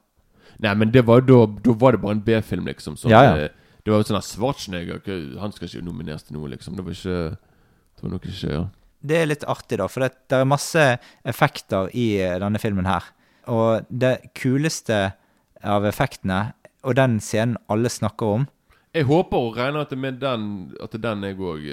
Nei, 0.58 0.72
men 0.74 0.90
det 0.90 1.04
var 1.06 1.20
da 1.22 1.42
Da 1.46 1.74
var 1.78 1.94
det 1.94 2.00
bare 2.02 2.16
en 2.16 2.24
B-film, 2.24 2.66
liksom. 2.66 2.96
Sånn, 2.98 3.12
Ja, 3.12 3.22
ja. 3.28 3.34
Det, 3.36 3.50
Det 3.84 3.92
var 3.92 4.02
sånn 4.08 4.24
Schwarzenegger 4.24 5.04
Han 5.38 5.52
skal 5.54 5.68
ikke 5.68 5.84
nomineres 5.84 6.24
til 6.26 6.38
noe, 6.38 6.48
liksom. 6.50 6.74
Det 6.76 6.84
var 6.86 6.96
ikke 6.96 7.18
Det 7.36 8.02
var 8.02 8.14
nok 8.16 8.26
ikke 8.26 8.52
ja. 8.52 8.64
Det 8.98 9.14
er 9.14 9.28
litt 9.30 9.44
artig, 9.46 9.78
da, 9.78 9.86
for 9.86 10.02
det, 10.02 10.08
det 10.26 10.40
er 10.40 10.48
masse 10.48 10.84
effekter 11.22 11.86
i 11.94 12.18
eh, 12.18 12.34
denne 12.42 12.58
filmen 12.58 12.88
her. 12.88 13.04
Og 13.46 13.86
det 13.88 14.32
kuleste 14.34 15.12
av 15.62 15.86
effektene, 15.86 16.52
og 16.82 16.96
den 16.98 17.20
scenen 17.22 17.54
alle 17.70 17.92
snakker 17.94 18.32
om 18.40 18.48
Jeg 18.96 19.04
håper 19.04 19.36
og 19.36 19.56
regner 19.58 19.84
at 19.84 19.90
det 19.92 19.98
med 20.00 20.16
den 20.22 20.44
At 20.80 20.94
det 20.94 20.98
er 21.02 21.02
den 21.10 21.26
jeg 21.26 21.36
òg 21.36 21.64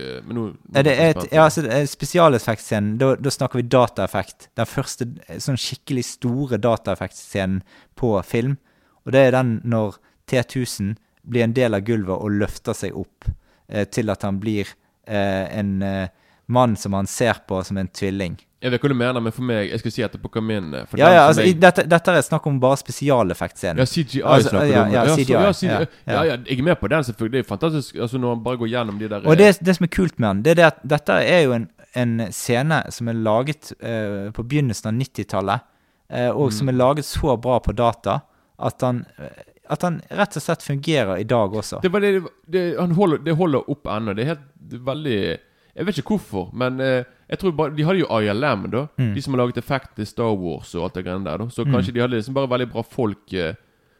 et, 0.75 1.21
ja, 1.31 1.45
altså, 1.45 1.63
Spesialeffektscenen, 1.87 2.97
da, 2.99 3.13
da 3.15 3.31
snakker 3.31 3.61
vi 3.61 3.67
dataeffekt. 3.71 4.49
Den 4.57 4.67
første 4.67 5.07
eh, 5.27 5.39
sånn 5.39 5.59
skikkelig 5.59 6.03
store 6.09 6.59
dataeffektscenen 6.61 7.61
på 7.95 8.11
film. 8.27 8.57
Og 9.05 9.15
det 9.15 9.27
er 9.27 9.35
den 9.37 9.59
når 9.63 9.99
T1000 10.29 10.95
blir 11.25 11.45
en 11.45 11.55
del 11.55 11.77
av 11.77 11.85
gulvet 11.85 12.17
og 12.19 12.37
løfter 12.41 12.77
seg 12.77 12.97
opp 12.97 13.29
eh, 13.69 13.85
til 13.87 14.11
at 14.13 14.25
han 14.25 14.39
blir 14.41 14.67
eh, 15.07 15.45
en 15.59 15.77
eh, 15.85 16.11
mann 16.45 16.75
som 16.77 16.93
han 16.97 17.09
ser 17.09 17.41
på 17.47 17.61
som 17.65 17.79
en 17.81 17.89
tvilling. 17.89 18.37
Jeg 18.65 18.73
vet 18.73 18.81
hva 18.81 18.89
du 18.89 18.97
mener, 18.97 19.21
men 19.21 19.33
for 19.35 19.45
meg 19.45 19.67
Jeg 19.69 19.81
skal 19.83 19.93
si 19.93 20.03
etterpå 20.05 20.29
hva 20.33 20.41
min. 20.41 20.71
For 20.89 20.97
Ja, 20.97 21.11
ja, 21.13 21.19
som 21.21 21.33
altså, 21.35 21.43
i, 21.45 21.51
jeg, 21.51 21.59
dette, 21.61 21.85
dette 21.91 22.15
er 22.17 22.25
snakk 22.25 22.47
om 22.49 22.57
bare 22.63 22.79
spesialeffektscenen. 22.81 23.81
ja, 23.83 23.85
CGI 23.85 24.23
Altså, 24.23 24.49
snakker 24.55 24.71
ja, 24.71 24.73
du 24.73 24.81
om. 24.81 24.95
ja, 24.95 25.03
ja, 25.05 25.15
CGI, 25.19 25.35
ja, 25.35 25.53
CGI. 25.53 25.69
ja, 25.69 25.79
Ja, 25.79 25.85
ja. 26.15 26.23
ja, 26.31 26.37
jeg 26.49 26.59
er 26.59 26.67
med 26.71 26.79
på 26.81 26.89
den, 26.89 27.05
selvfølgelig. 27.09 27.35
Det 27.35 27.43
er 27.43 27.49
fantastisk 27.49 27.95
altså 28.01 28.21
når 28.23 28.35
han 28.35 28.43
bare 28.47 28.61
går 28.63 28.71
gjennom 28.73 28.99
de 28.99 29.09
der 29.11 29.27
Og 29.29 29.37
det, 29.37 29.51
det 29.61 29.75
som 29.77 29.87
er 29.87 29.93
kult 29.93 30.19
med 30.19 30.29
den, 30.29 30.43
det 30.45 30.55
er 30.55 30.61
det 30.61 30.67
at 30.71 30.83
dette 30.95 31.19
er 31.35 31.41
jo 31.45 31.55
en, 31.59 31.69
en 31.95 32.15
scene 32.33 32.81
som 32.89 33.11
er 33.11 33.19
laget 33.27 33.73
uh, 33.83 34.31
på 34.35 34.43
begynnelsen 34.43 34.89
av 34.91 35.01
90-tallet, 35.01 35.67
uh, 36.13 36.31
og 36.33 36.53
som 36.53 36.69
er 36.71 36.79
laget 36.79 37.05
så 37.05 37.37
bra 37.37 37.59
på 37.63 37.75
data 37.77 38.19
at 38.57 38.81
han, 38.81 39.05
uh, 39.21 39.29
at 39.69 39.85
han 39.85 40.01
rett 40.09 40.37
og 40.37 40.43
slett 40.43 40.65
fungerer 40.65 41.21
i 41.21 41.27
dag 41.29 41.53
også. 41.53 41.79
Det, 41.85 41.91
var 41.93 42.01
det, 42.01 42.23
det, 42.49 42.65
han 42.79 42.97
holder, 42.97 43.21
det 43.25 43.37
holder 43.37 43.69
opp 43.71 43.87
ennå. 43.93 44.13
Det 44.17 44.25
er 44.25 44.33
helt 44.33 44.79
veldig 44.89 45.19
Jeg 45.75 45.85
vet 45.85 45.97
ikke 45.99 46.15
hvorfor, 46.15 46.53
men 46.55 46.79
eh, 46.79 47.03
jeg 47.29 47.39
tror 47.41 47.51
bare 47.51 47.75
De 47.75 47.83
hadde 47.83 47.99
jo 47.99 48.07
ILM, 48.07 48.69
da. 48.71 48.85
Mm. 48.97 49.13
De 49.15 49.21
som 49.21 49.33
har 49.33 49.41
laget 49.45 49.57
effekt 49.59 49.95
til 49.97 50.05
Star 50.07 50.31
Wars 50.39 50.73
og 50.75 50.83
alt 50.85 50.93
det 50.95 51.03
greiene 51.05 51.25
der. 51.25 51.37
da 51.37 51.47
Så 51.51 51.65
kanskje 51.65 51.93
de 51.93 51.99
hadde 51.99 52.15
liksom 52.15 52.33
bare 52.33 52.47
veldig 52.49 52.69
bra 52.71 52.81
folk 52.83 53.33
eh, 53.33 53.55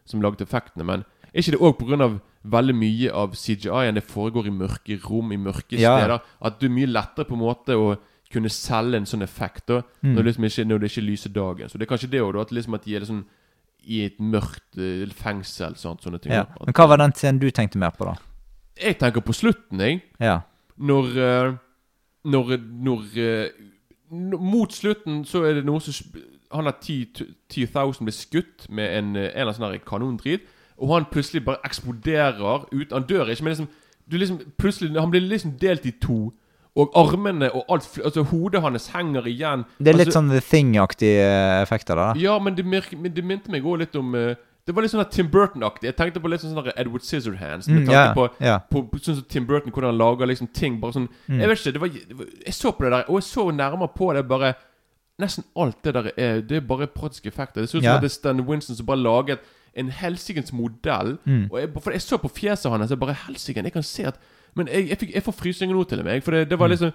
som 0.05 0.21
laget 0.21 0.41
effektene. 0.45 0.85
Men 0.85 1.03
er 1.33 1.41
ikke 1.41 1.51
det 1.57 1.59
òg 1.59 1.77
pga. 1.79 2.19
veldig 2.45 2.75
mye 2.77 3.11
av 3.11 3.33
CGI-en 3.35 3.95
det 3.95 4.03
foregår 4.05 4.47
i 4.47 4.51
mørke 4.53 4.99
rom, 5.09 5.31
i 5.33 5.37
mørke 5.37 5.75
Ja. 5.79 5.97
steder? 5.99 6.19
At 6.41 6.59
du 6.59 6.67
er 6.67 6.69
mye 6.69 6.85
lettere 6.87 7.25
på 7.25 7.33
en 7.33 7.39
måte 7.41 7.73
å 7.75 7.97
kunne 8.31 8.49
selge 8.49 8.95
en 8.97 9.05
sånn 9.05 9.23
effekt 9.23 9.65
da 9.67 9.81
Mm. 10.03 10.13
når, 10.15 10.23
det 10.23 10.25
liksom 10.25 10.43
ikke, 10.45 10.67
når 10.67 10.79
det 10.79 10.91
ikke 10.91 11.05
lyser 11.09 11.29
dagen. 11.33 11.69
Så 11.69 11.77
det 11.77 11.81
er 11.89 11.95
kanskje 11.97 12.09
det 12.11 12.21
òg, 12.21 12.33
da. 12.33 12.41
At, 12.41 12.51
liksom 12.51 12.73
at 12.75 12.83
de 12.85 12.95
er 12.95 12.99
liksom 12.99 13.25
i 13.87 14.05
et 14.05 14.17
mørkt 14.19 14.77
uh, 14.77 15.05
fengsel. 15.13 15.75
Sånt, 15.75 16.01
sånne 16.03 16.19
ting. 16.21 16.31
Ja. 16.31 16.45
Men 16.65 16.73
hva 16.73 16.87
var 16.87 16.97
den 16.97 17.11
scenen 17.13 17.39
du 17.39 17.49
tenkte 17.51 17.77
mer 17.77 17.91
på, 17.91 18.05
da? 18.05 18.15
Jeg 18.77 18.97
tenker 18.99 19.21
på 19.21 19.33
slutten, 19.33 19.79
jeg. 19.79 20.01
Ja. 20.19 20.41
Når 20.77 21.17
eh, 21.17 21.53
Når, 22.25 22.57
når 22.85 23.03
eh, 23.21 23.49
Mot 24.11 24.73
slutten 24.73 25.23
så 25.25 25.43
er 25.47 25.59
det 25.59 25.65
noe 25.67 25.81
som 25.83 26.19
Han 26.53 26.69
har 26.69 26.77
10 26.81 27.25
10,000 27.49 28.05
blir 28.05 28.15
skutt 28.15 28.67
med 28.69 28.97
en, 28.97 29.15
eh, 29.15 29.29
en 29.29 29.45
eller 29.45 29.53
annen 29.53 29.79
sånn 29.79 29.87
kanondrit, 29.87 30.45
og 30.77 30.93
han 30.93 31.07
plutselig 31.11 31.45
bare 31.45 31.63
eksploderer 31.65 32.67
ut 32.71 32.93
Han 32.93 33.07
dør 33.09 33.31
ikke, 33.31 33.43
men 33.43 33.55
liksom, 33.55 33.69
du 34.11 34.17
liksom 34.17 34.41
plutselig 34.57 34.99
Han 34.99 35.11
blir 35.13 35.25
liksom 35.25 35.55
delt 35.61 35.85
i 35.85 35.93
to. 36.01 36.33
Og 36.75 36.91
armene 36.99 37.47
og 37.55 37.69
alt 37.71 37.87
Altså 38.03 38.25
Hodet 38.27 38.61
hans 38.61 38.89
henger 38.91 39.27
igjen. 39.31 39.63
Det 39.79 39.93
er 39.93 39.99
litt 39.99 40.09
altså, 40.09 40.19
sånn 40.19 40.33
The 40.33 40.41
Thing-aktige 40.43 41.29
effekter, 41.61 41.95
da. 41.95 42.09
Ja, 42.19 42.35
men 42.39 42.57
det, 42.57 42.65
men 42.67 43.13
det 43.15 43.23
minte 43.23 43.53
meg 43.53 43.63
òg 43.63 43.79
litt 43.85 43.95
om 43.95 44.11
eh, 44.19 44.35
Det 44.65 44.73
var 44.73 44.81
litt 44.81 44.91
sånn 44.95 45.05
Tim 45.13 45.27
Burton-aktig. 45.29 45.85
Jeg 45.91 45.95
tenkte 45.95 46.19
på 46.23 46.29
litt 46.31 46.41
sånn 46.41 46.55
sånn 46.57 46.71
Edward 46.75 47.03
Scissorhands. 47.05 47.67
Med 47.69 47.83
Mm, 47.83 47.85
tanke 47.85 47.99
ja, 47.99 48.13
på, 48.17 48.23
yeah. 48.41 48.59
på, 48.71 48.81
sånn 48.97 49.15
som 49.19 49.25
Tim 49.29 49.45
Burton, 49.45 49.71
hvordan 49.71 49.91
han 49.93 49.99
lager 49.99 50.25
liksom 50.25 50.47
ting 50.53 50.79
bare 50.81 50.93
sånn 50.93 51.09
Mm. 51.29 51.39
Jeg 51.39 51.47
vet 51.49 51.59
ikke, 51.59 51.73
det 51.73 51.81
var, 51.81 51.87
det 52.09 52.17
var 52.17 52.25
Jeg 52.45 52.53
så 52.53 52.71
på 52.71 52.83
det 52.83 52.91
der, 52.91 53.03
og 53.09 53.15
jeg 53.21 53.23
så 53.23 53.51
nærmere 53.51 53.89
på 53.95 54.13
det 54.13 54.27
bare 54.27 54.53
Nesten 55.21 55.45
alt 55.55 55.77
det 55.83 55.93
der 55.93 56.09
er 56.17 56.41
Det 56.41 56.57
er 56.57 56.65
bare 56.67 56.87
praktiske 56.87 57.27
effekter. 57.29 57.61
Det 57.61 57.69
ser 57.69 57.77
ut 57.77 57.83
som 57.83 57.91
yeah. 57.91 58.01
det 58.01 58.09
er 58.09 58.15
Stan 58.17 58.41
Winston 58.47 58.75
som 58.75 58.85
bare 58.85 58.97
laget 58.99 59.39
en 59.75 59.89
helsikens 59.91 60.51
modell. 60.53 61.17
Mm. 61.25 61.49
Og 61.51 61.59
jeg, 61.59 61.69
for 61.83 61.91
jeg 61.91 62.01
så 62.01 62.17
på 62.17 62.29
fjeset 62.31 62.71
hans, 62.71 62.89
jeg 62.91 62.99
bare 62.99 63.13
Helsiken, 63.27 63.65
jeg 63.65 63.73
kan 63.73 63.83
se 63.83 64.03
at 64.07 64.15
Men 64.55 64.67
jeg, 64.67 64.89
jeg, 64.89 64.97
fikk, 64.97 65.13
jeg 65.15 65.23
får 65.23 65.33
frysninger 65.35 65.75
nå 65.75 65.83
til 65.83 65.99
og 65.99 66.05
med. 66.05 66.21
For 66.23 66.31
det, 66.31 66.49
det 66.49 66.59
var 66.59 66.67
Mm. 66.67 66.71
liksom 66.71 66.91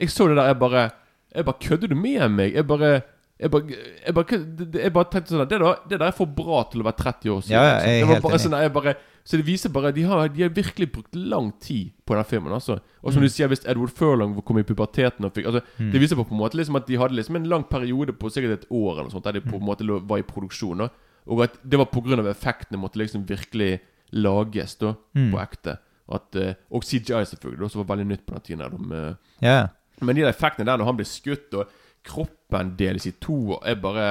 Jeg 0.00 0.10
så 0.10 0.28
det 0.28 0.36
der, 0.36 0.46
jeg 0.46 0.58
bare 0.58 0.90
Jeg 1.34 1.44
bare 1.44 1.58
Kødder 1.62 1.86
du 1.88 1.94
med 1.94 2.28
meg? 2.28 2.52
Jeg 2.54 2.66
bare 2.66 3.02
jeg 3.40 3.50
bare, 3.50 3.66
jeg, 4.06 4.14
bare, 4.14 4.38
jeg 4.84 4.92
bare 4.94 5.10
tenkte 5.10 5.28
sånn 5.34 5.42
at 5.42 5.48
det 5.50 5.58
der, 5.60 5.74
det 5.90 5.98
der 5.98 6.06
er 6.06 6.12
for 6.14 6.26
bra 6.26 6.62
til 6.70 6.80
å 6.80 6.84
være 6.86 6.96
30 7.02 7.30
år 7.34 7.40
siden. 7.42 7.56
Ja, 7.56 7.62
liksom. 7.74 7.88
jeg 7.90 8.02
er 8.02 8.06
helt 8.12 8.22
bare 8.22 8.38
sånn, 8.38 8.56
jeg 8.62 8.72
bare, 8.72 8.94
Så 9.24 9.38
det 9.40 9.46
viser 9.46 9.70
bare 9.72 9.90
De 9.92 10.02
har, 10.04 10.28
de 10.28 10.42
har 10.42 10.50
virkelig 10.52 10.92
brukt 10.92 11.14
lang 11.16 11.50
tid 11.58 11.92
på 12.06 12.14
den 12.14 12.24
filmen. 12.24 12.52
altså 12.52 12.74
Og 13.02 13.08
Mm. 13.08 13.12
som 13.14 13.22
du 13.22 13.28
sier, 13.28 13.48
hvis 13.48 13.64
Edward 13.66 13.90
Furlong 13.90 14.42
kom 14.44 14.58
i 14.58 14.62
puberteten 14.62 15.24
og 15.24 15.32
fikk 15.32 15.46
altså, 15.46 15.62
Det 15.78 15.98
viser 16.00 16.14
på, 16.16 16.26
på 16.28 16.34
en 16.34 16.40
måte 16.40 16.54
liksom 16.60 16.76
at 16.76 16.86
de 16.86 16.96
hadde 16.96 17.14
liksom 17.16 17.36
en 17.36 17.48
lang 17.48 17.64
periode 17.64 18.12
på 18.12 18.28
sikkert 18.30 18.52
et 18.62 18.66
år 18.70 18.92
eller 18.92 19.04
noe 19.08 19.10
sånt 19.10 19.24
der 19.24 19.32
de 19.32 19.40
på 19.40 19.56
en 19.56 19.64
måte 19.66 19.80
lå- 19.82 20.06
var 20.06 20.18
i 20.18 20.22
produksjon. 20.22 20.88
Og 21.26 21.42
at 21.42 21.56
det 21.64 21.78
var 21.78 21.86
pga. 21.86 22.20
effektene 22.30 22.76
måtte 22.78 22.96
liksom 23.00 23.24
virkelig 23.26 23.80
lages 24.12 24.74
da 24.78 24.94
Mm. 25.16 25.32
på 25.32 25.40
ekte. 25.40 25.78
At, 26.12 26.36
eh, 26.36 26.54
og 26.70 26.82
CGI, 26.84 27.24
selvfølgelig, 27.24 27.70
som 27.70 27.82
var 27.86 27.96
veldig 27.96 28.06
nytt 28.06 28.26
på 28.26 28.34
den 28.34 28.40
tiden. 28.58 28.86
med, 28.88 29.16
Ja. 29.40 29.68
men 30.02 30.14
de 30.16 30.22
effektene 30.22 30.66
der 30.66 30.76
når 30.76 30.84
han 30.84 30.96
blir 30.98 31.06
skutt, 31.06 31.54
og 31.54 31.66
kroppen 32.04 32.74
deles 32.78 33.06
i 33.08 33.14
to 33.20 33.36
og 33.56 33.66
Jeg 33.66 33.80
bare 33.82 34.08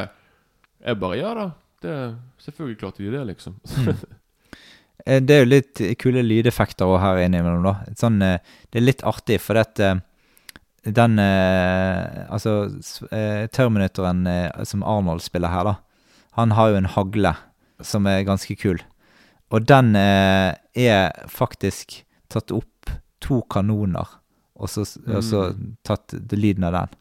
Jeg 0.84 1.00
bare 1.00 1.18
Ja 1.20 1.34
da. 1.38 1.46
Det, 1.84 1.94
selvfølgelig 2.40 2.80
klarte 2.80 3.04
de 3.04 3.12
det, 3.12 3.24
liksom. 3.34 3.56
Eh, 5.06 5.20
Det 5.20 5.36
er 5.36 5.42
jo 5.44 5.50
litt 5.50 5.82
kule 6.00 6.22
lydeffekter 6.24 6.88
også 6.88 7.02
her 7.02 7.18
innimellom, 7.26 7.66
da. 7.66 7.94
Sånn, 8.00 8.22
eh, 8.24 8.38
det 8.72 8.80
er 8.80 8.86
litt 8.86 9.04
artig, 9.04 9.40
for 9.44 9.60
at 9.60 9.80
eh, 9.84 9.98
den 10.84 11.18
Altså, 11.20 12.54
Terminatoren 13.56 14.26
som 14.68 14.84
Arnold 14.84 15.24
spiller 15.24 15.52
her, 15.52 15.64
da, 15.64 15.76
han 16.40 16.52
har 16.58 16.72
jo 16.72 16.80
en 16.82 16.90
hagle 16.96 17.32
som 17.84 18.08
er 18.08 18.26
ganske 18.28 18.56
kul. 18.60 18.82
Og 19.52 19.64
den 19.68 19.96
er 19.96 21.12
faktisk 21.32 22.02
tatt 22.28 22.52
opp 22.52 22.92
to 23.24 23.42
kanoner, 23.48 24.08
og 24.60 24.68
så, 24.72 24.84
og 25.08 25.24
så 25.24 25.46
tatt 25.88 26.16
lyden 26.36 26.68
av 26.68 26.76
den. 26.76 27.00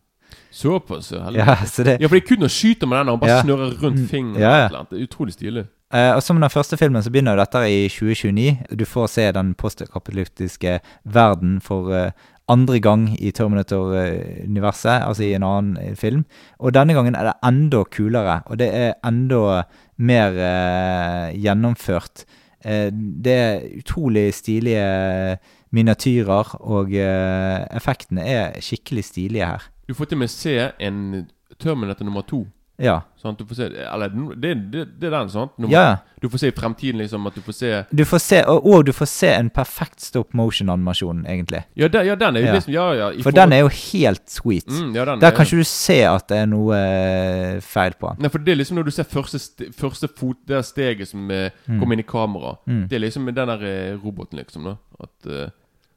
Såpass, 0.51 1.12
ja. 1.12 1.30
Ja, 1.30 1.55
så 1.66 1.85
det 1.85 2.01
Ja, 2.01 2.09
for 2.09 2.16
det 2.18 2.24
er 2.24 2.28
kun 2.37 2.45
å 2.45 2.51
skyte 2.51 2.87
med 2.89 2.99
den, 2.99 3.09
og 3.09 3.18
han 3.18 3.20
bare 3.20 3.30
Ja. 3.37 3.43
snurrer 3.43 3.78
rundt 3.83 3.99
Mm, 4.01 4.09
fingeren. 4.09 4.41
ja, 4.41 4.68
ja. 4.68 4.83
Det 4.91 4.99
er 5.01 5.07
utrolig 5.07 5.33
stilig. 5.33 5.66
Eh, 5.95 6.14
og 6.16 6.22
Som 6.22 6.41
den 6.41 6.51
første 6.51 6.76
filmen 6.78 7.03
så 7.03 7.11
begynner 7.11 7.37
dette 7.37 7.59
i 7.68 7.89
2029. 7.89 8.59
Du 8.76 8.85
får 8.85 9.09
se 9.09 9.33
den 9.33 9.55
postkapitalistiske 9.55 10.80
verden 11.05 11.61
for 11.61 11.93
eh, 11.93 12.11
andre 12.49 12.80
gang 12.80 13.09
i 13.20 13.30
Terminator-universet, 13.30 15.03
altså 15.07 15.22
i 15.24 15.33
en 15.37 15.43
annen 15.47 15.76
eh, 15.80 15.95
film. 15.99 16.24
Og 16.61 16.72
denne 16.74 16.95
gangen 16.97 17.14
er 17.16 17.24
det 17.30 17.35
enda 17.45 17.85
kulere, 17.85 18.41
og 18.47 18.59
det 18.59 18.70
er 18.74 18.93
enda 19.05 19.62
mer 19.99 20.33
eh, 20.37 21.33
gjennomført. 21.39 22.24
Eh, 22.64 22.91
det 22.93 23.37
er 23.37 23.61
utrolig 23.83 24.33
stilige 24.35 25.39
miniatyrer, 25.72 26.57
og 26.61 26.93
effektene 26.93 28.24
er 28.28 28.59
skikkelig 28.61 29.05
stilige 29.09 29.47
her. 29.47 29.62
Du 29.89 29.95
får 29.95 30.07
til 30.09 30.16
og 30.16 30.20
med 30.26 30.30
se 30.30 30.57
en 30.80 31.26
Terminator 31.59 32.05
nummer 32.05 32.22
to. 32.22 32.47
Ja. 32.83 33.03
Sånn, 33.20 33.37
Du 33.39 33.45
får 33.45 33.55
se, 33.55 33.66
eller 33.68 34.09
det, 34.41 34.55
det, 34.72 34.87
det 34.99 35.07
er 35.07 35.11
den, 35.14 35.28
sant? 35.30 35.53
Nummer, 35.61 35.70
Ja. 35.70 35.97
Du 36.22 36.28
får 36.30 36.39
se 36.39 36.49
i 36.49 36.55
fremtiden 36.55 36.99
liksom 37.03 37.26
at 37.26 37.35
du 37.35 37.41
får 37.43 37.55
se 37.55 37.70
Du 37.95 38.05
får 38.05 38.18
se, 38.22 38.39
og, 38.49 38.64
og 38.66 38.85
du 38.87 38.93
får 38.93 39.07
se 39.11 39.28
en 39.35 39.51
perfekt 39.51 40.01
stop 40.01 40.33
motion-animasjon, 40.35 41.24
egentlig. 41.26 41.64
Ja, 41.76 41.89
den, 41.89 42.07
ja, 42.07 42.14
den 42.16 42.37
er 42.37 42.41
jo 42.41 42.47
Ja. 42.47 42.53
liksom 42.55 42.72
Ja, 42.72 42.87
ja. 42.95 43.09
For 43.11 43.22
forhold- 43.30 43.35
den 43.43 43.53
er 43.53 43.59
jo 43.61 43.68
helt 43.68 44.30
sweet. 44.30 44.66
mm, 44.66 44.95
ja, 44.97 45.05
den 45.05 45.20
Der 45.20 45.26
er- 45.30 45.37
kan 45.37 45.47
ikke 45.47 45.59
du 45.59 45.64
se 45.64 46.01
at 46.07 46.26
det 46.28 46.39
er 46.39 46.47
noe 46.47 46.74
eh, 46.74 47.61
feil 47.61 47.93
på 48.01 48.09
den. 48.14 48.22
Nei, 48.22 48.28
for 48.28 48.39
det 48.39 48.53
er 48.53 48.57
liksom 48.57 48.76
når 48.78 48.85
du 48.85 48.91
ser 48.91 49.05
første, 49.05 49.39
første 49.74 50.09
fot 50.09 50.37
Det 50.47 50.57
er 50.57 50.62
steget 50.62 51.09
som 51.09 51.30
eh, 51.30 51.51
Mm. 51.68 51.78
kommer 51.80 51.93
inn 51.93 52.01
i 52.01 52.03
kamera. 52.09 52.57
Mm. 52.66 52.89
Det 52.89 52.97
er 52.97 53.01
liksom 53.01 53.26
den 53.26 53.35
der 53.49 53.62
eh, 53.62 53.97
roboten, 54.03 54.39
liksom. 54.39 54.64
da 54.64 54.76
At 55.01 55.26
eh, 55.26 55.51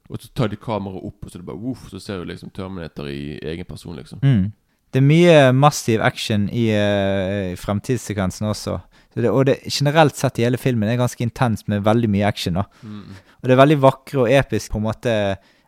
Og 0.09 0.21
så 0.21 0.29
tar 0.37 0.51
de 0.51 0.59
kameraet 0.61 1.07
opp, 1.07 1.25
og 1.25 1.31
så 1.31 1.41
det 1.41 1.47
bare 1.47 1.71
uff, 1.71 1.87
så 1.89 1.99
ser 2.01 2.21
du 2.21 2.29
liksom 2.29 2.51
Terminator 2.53 3.09
i 3.09 3.39
egen 3.41 3.65
person, 3.65 3.95
liksom. 3.97 4.21
Mm. 4.21 4.51
Det 4.93 5.01
er 5.01 5.07
mye 5.09 5.39
massiv 5.51 6.03
action 6.05 6.45
i 6.55 6.69
uh, 6.71 7.55
fremtidssekvensen 7.59 8.47
også. 8.47 8.77
Så 9.11 9.23
det, 9.23 9.31
og 9.31 9.47
det 9.49 9.57
generelt 9.71 10.15
sett 10.15 10.39
i 10.39 10.45
hele 10.45 10.59
filmen 10.61 10.87
er 10.91 10.99
ganske 10.99 11.23
intens 11.23 11.65
med 11.71 11.83
veldig 11.83 12.11
mye 12.13 12.27
action. 12.27 12.61
da. 12.61 12.63
Mm. 12.83 13.17
Og 13.41 13.49
det 13.49 13.55
er 13.55 13.61
veldig 13.63 13.81
vakre 13.83 14.23
og 14.23 14.31
episk 14.31 14.71
på 14.71 14.79
en 14.79 14.87
måte 14.87 15.17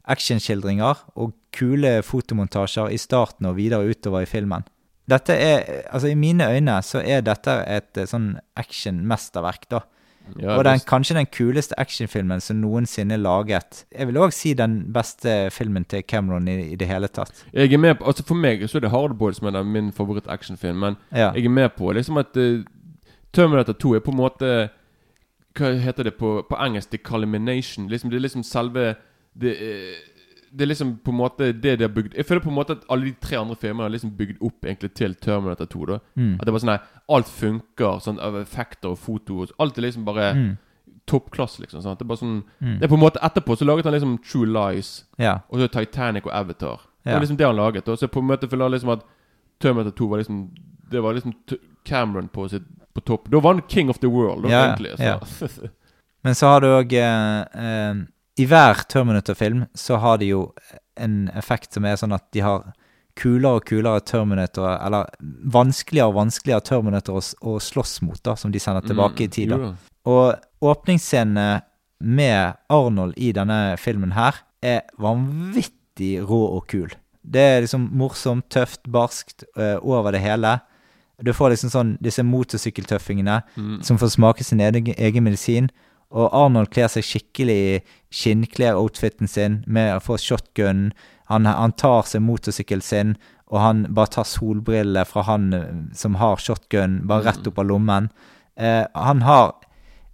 actionskildringer 0.08 1.04
og 1.20 1.34
kule 1.56 1.98
fotomontasjer 2.06 2.94
i 2.96 3.00
starten 3.02 3.50
og 3.50 3.58
videre 3.58 3.88
utover 3.90 4.24
i 4.24 4.30
filmen. 4.30 4.64
Dette 5.08 5.36
er, 5.40 5.68
altså 5.92 6.12
I 6.12 6.20
mine 6.20 6.48
øyne 6.52 6.80
så 6.84 7.00
er 7.00 7.24
dette 7.24 7.54
et 7.72 8.00
eh, 8.00 8.08
sånn 8.10 8.34
actionmesterverk, 8.60 9.70
da. 9.72 9.84
Ja, 10.42 10.58
og 10.58 10.64
den, 10.66 10.80
kanskje 10.88 11.16
den 11.18 11.26
kuleste 11.32 11.78
actionfilmen 11.80 12.42
som 12.44 12.60
noensinne 12.62 13.14
er 13.18 13.22
laget. 13.22 13.86
Jeg 13.92 14.08
vil 14.08 14.18
òg 14.22 14.34
si 14.36 14.54
den 14.54 14.80
beste 14.94 15.50
filmen 15.52 15.86
til 15.86 16.04
Cameron 16.08 16.48
i, 16.48 16.58
i 16.74 16.76
det 16.76 16.88
hele 16.88 17.08
tatt. 17.08 17.46
Jeg 17.54 17.74
er 17.74 17.78
med 17.78 17.96
på 18.00 18.06
Altså 18.08 18.24
For 18.28 18.36
meg 18.36 18.66
så 18.70 18.78
er 18.78 18.82
det 18.88 18.92
Hardboiled 18.92 19.36
som 19.40 19.48
er 19.56 19.64
min 19.64 19.92
favoritt-actionfilm, 19.92 20.76
men 20.80 20.98
Ja. 21.16 21.32
jeg 21.36 21.46
er 21.46 21.50
med 21.50 21.70
på 21.78 21.92
liksom 21.92 22.18
at 22.18 22.38
uh, 22.38 22.64
Terminator 23.34 23.74
2 23.74 23.94
er 23.96 24.00
på 24.00 24.12
en 24.12 24.18
måte 24.18 24.70
Hva 25.58 25.72
heter 25.82 26.04
det 26.04 26.14
på, 26.20 26.46
på 26.50 26.56
engelsk? 26.56 26.90
The 26.92 26.98
culmination. 26.98 27.88
Liksom, 27.90 28.10
det 28.10 28.18
er 28.18 28.22
liksom 28.28 28.44
selve 28.44 28.96
det, 29.40 29.56
eh, 29.62 29.96
det 30.56 30.62
er 30.62 30.68
liksom 30.72 30.98
på 31.04 31.12
en 31.12 31.18
måte 31.18 31.52
det 31.62 31.78
de 31.80 31.84
har 31.84 31.90
bygd 31.94 32.14
Jeg 32.16 32.26
føler 32.26 32.42
på 32.44 32.50
en 32.50 32.56
måte 32.56 32.72
at 32.78 32.84
alle 32.90 33.06
de 33.06 33.16
tre 33.22 33.38
andre 33.38 33.56
filmene 33.56 33.84
har 33.84 33.90
liksom 33.90 34.12
bygd 34.18 34.38
opp 34.42 34.64
egentlig 34.66 34.94
til 34.94 35.16
Terminator 35.16 35.66
2. 35.66 35.86
da 35.86 36.00
Mm. 36.18 36.34
At 36.40 36.46
det 36.46 36.54
bare 36.54 36.62
sånn 36.64 36.74
nei, 36.74 36.80
Alt 37.10 37.28
funker. 37.28 38.00
Sånn 38.02 38.20
av 38.20 38.36
effekter 38.36 38.90
og 38.90 38.98
foto. 38.98 39.42
og 39.42 39.52
Alt 39.60 39.78
er 39.78 39.82
liksom 39.82 40.06
bare 40.06 40.34
Mm. 40.34 40.58
toppklasse, 41.08 41.60
liksom. 41.62 41.82
Sant? 41.82 42.00
Det 42.00 42.06
er 42.06 42.08
bare 42.08 42.18
sånn 42.18 42.44
Mm. 42.62 42.80
Det 42.80 42.84
er 42.84 42.88
på 42.88 42.94
en 42.98 43.00
måte 43.06 43.20
Etterpå 43.22 43.56
så 43.58 43.66
laget 43.66 43.84
han 43.86 43.94
liksom 43.94 44.18
True 44.24 44.46
Lies. 44.46 45.06
Ja. 45.18 45.40
Og 45.50 45.60
så 45.60 45.68
Titanic 45.72 46.26
og 46.26 46.32
Avatar. 46.34 46.80
Det 47.04 47.12
er 47.12 47.14
var 47.14 47.22
liksom 47.22 47.38
det 47.38 47.46
han 47.48 47.56
laget. 47.56 47.88
Og 47.88 47.98
så 47.98 48.08
på 48.08 48.20
en 48.20 48.28
måte 48.28 48.48
føler 48.50 48.66
jeg 48.70 48.72
liksom 48.82 48.90
at 48.94 49.04
Terminator 49.60 49.92
2 49.92 50.08
var 50.10 50.18
liksom 50.20 50.50
Det 50.90 51.02
var 51.04 51.14
liksom 51.14 51.34
Cameron 51.86 52.30
på 52.30 52.50
sitt 52.50 52.64
på 52.96 53.02
topp. 53.06 53.30
Da 53.30 53.40
var 53.40 53.54
han 53.54 53.62
king 53.70 53.90
of 53.90 54.00
the 54.00 54.08
world, 54.10 54.44
da, 54.44 54.50
Ja, 54.50 54.76
egentlig. 54.76 55.00
ja. 55.00 55.20
Så. 55.20 55.70
Men 56.24 56.34
så 56.34 56.48
har 56.48 56.60
du 56.62 56.68
òg 56.68 56.92
I 58.38 58.46
hver 58.46 58.84
Terminator-film 58.90 59.66
så 59.74 59.98
har 60.02 60.18
de 60.22 60.32
jo 60.32 60.42
en 60.98 61.30
effekt 61.38 61.74
som 61.74 61.86
er 61.86 61.98
sånn 61.98 62.14
at 62.16 62.26
de 62.34 62.44
har 62.46 62.68
kulere 63.18 63.58
og 63.58 63.66
kulere 63.66 64.04
Terminator, 64.06 64.76
eller 64.78 65.10
vanskeligere 65.50 66.12
og 66.12 66.20
vanskeligere 66.20 66.62
Terminator 66.68 67.18
å, 67.18 67.24
å 67.50 67.56
slåss 67.62 68.02
mot, 68.06 68.20
da, 68.26 68.36
som 68.38 68.54
de 68.54 68.62
sender 68.62 68.86
tilbake 68.86 69.26
i 69.26 69.32
tid. 69.34 69.50
Mm, 69.50 69.58
da. 69.58 69.72
da. 69.72 69.96
Og 70.14 70.70
åpningsscenene 70.70 71.48
med 72.06 72.60
Arnold 72.70 73.18
i 73.18 73.32
denne 73.34 73.76
filmen 73.82 74.14
her 74.14 74.38
er 74.62 74.86
vanvittig 75.02 76.20
rå 76.30 76.44
og 76.60 76.68
kul. 76.70 76.94
Det 77.28 77.42
er 77.42 77.64
liksom 77.66 77.90
morsomt, 77.98 78.46
tøft, 78.54 78.84
barskt 78.94 79.44
eh, 79.58 79.76
over 79.82 80.14
det 80.14 80.22
hele. 80.24 80.60
Du 81.26 81.34
får 81.34 81.56
liksom 81.56 81.74
sånn 81.74 81.96
disse 82.06 82.22
motorsykkeltøffingene 82.24 83.42
Mm. 83.58 83.82
som 83.84 83.98
får 83.98 84.14
smake 84.14 84.46
sin 84.46 84.62
egen, 84.62 84.94
egen 84.94 85.24
medisin. 85.26 85.72
Og 86.16 86.30
Arnold 86.32 86.70
kler 86.72 86.88
seg 86.92 87.04
skikkelig 87.04 87.56
i 87.68 87.80
skinnklær-outfiten 88.16 89.28
sin 89.28 89.62
med 89.68 89.96
å 89.98 90.04
få 90.04 90.18
shotgun. 90.22 90.92
Han, 91.32 91.46
han 91.50 91.74
tar 91.76 92.06
seg 92.08 92.24
motorsykkelen 92.24 92.84
sin, 92.86 93.16
og 93.52 93.60
han 93.64 93.86
bare 93.96 94.14
tar 94.16 94.28
solbriller 94.28 95.08
fra 95.08 95.24
han 95.28 95.50
eh, 95.56 95.68
som 95.96 96.16
har 96.22 96.40
shotgun, 96.40 97.02
bare 97.08 97.28
rett 97.28 97.48
opp 97.48 97.60
av 97.60 97.68
lommen. 97.70 98.10
Eh, 98.56 98.84
han 98.96 99.22
har 99.28 99.56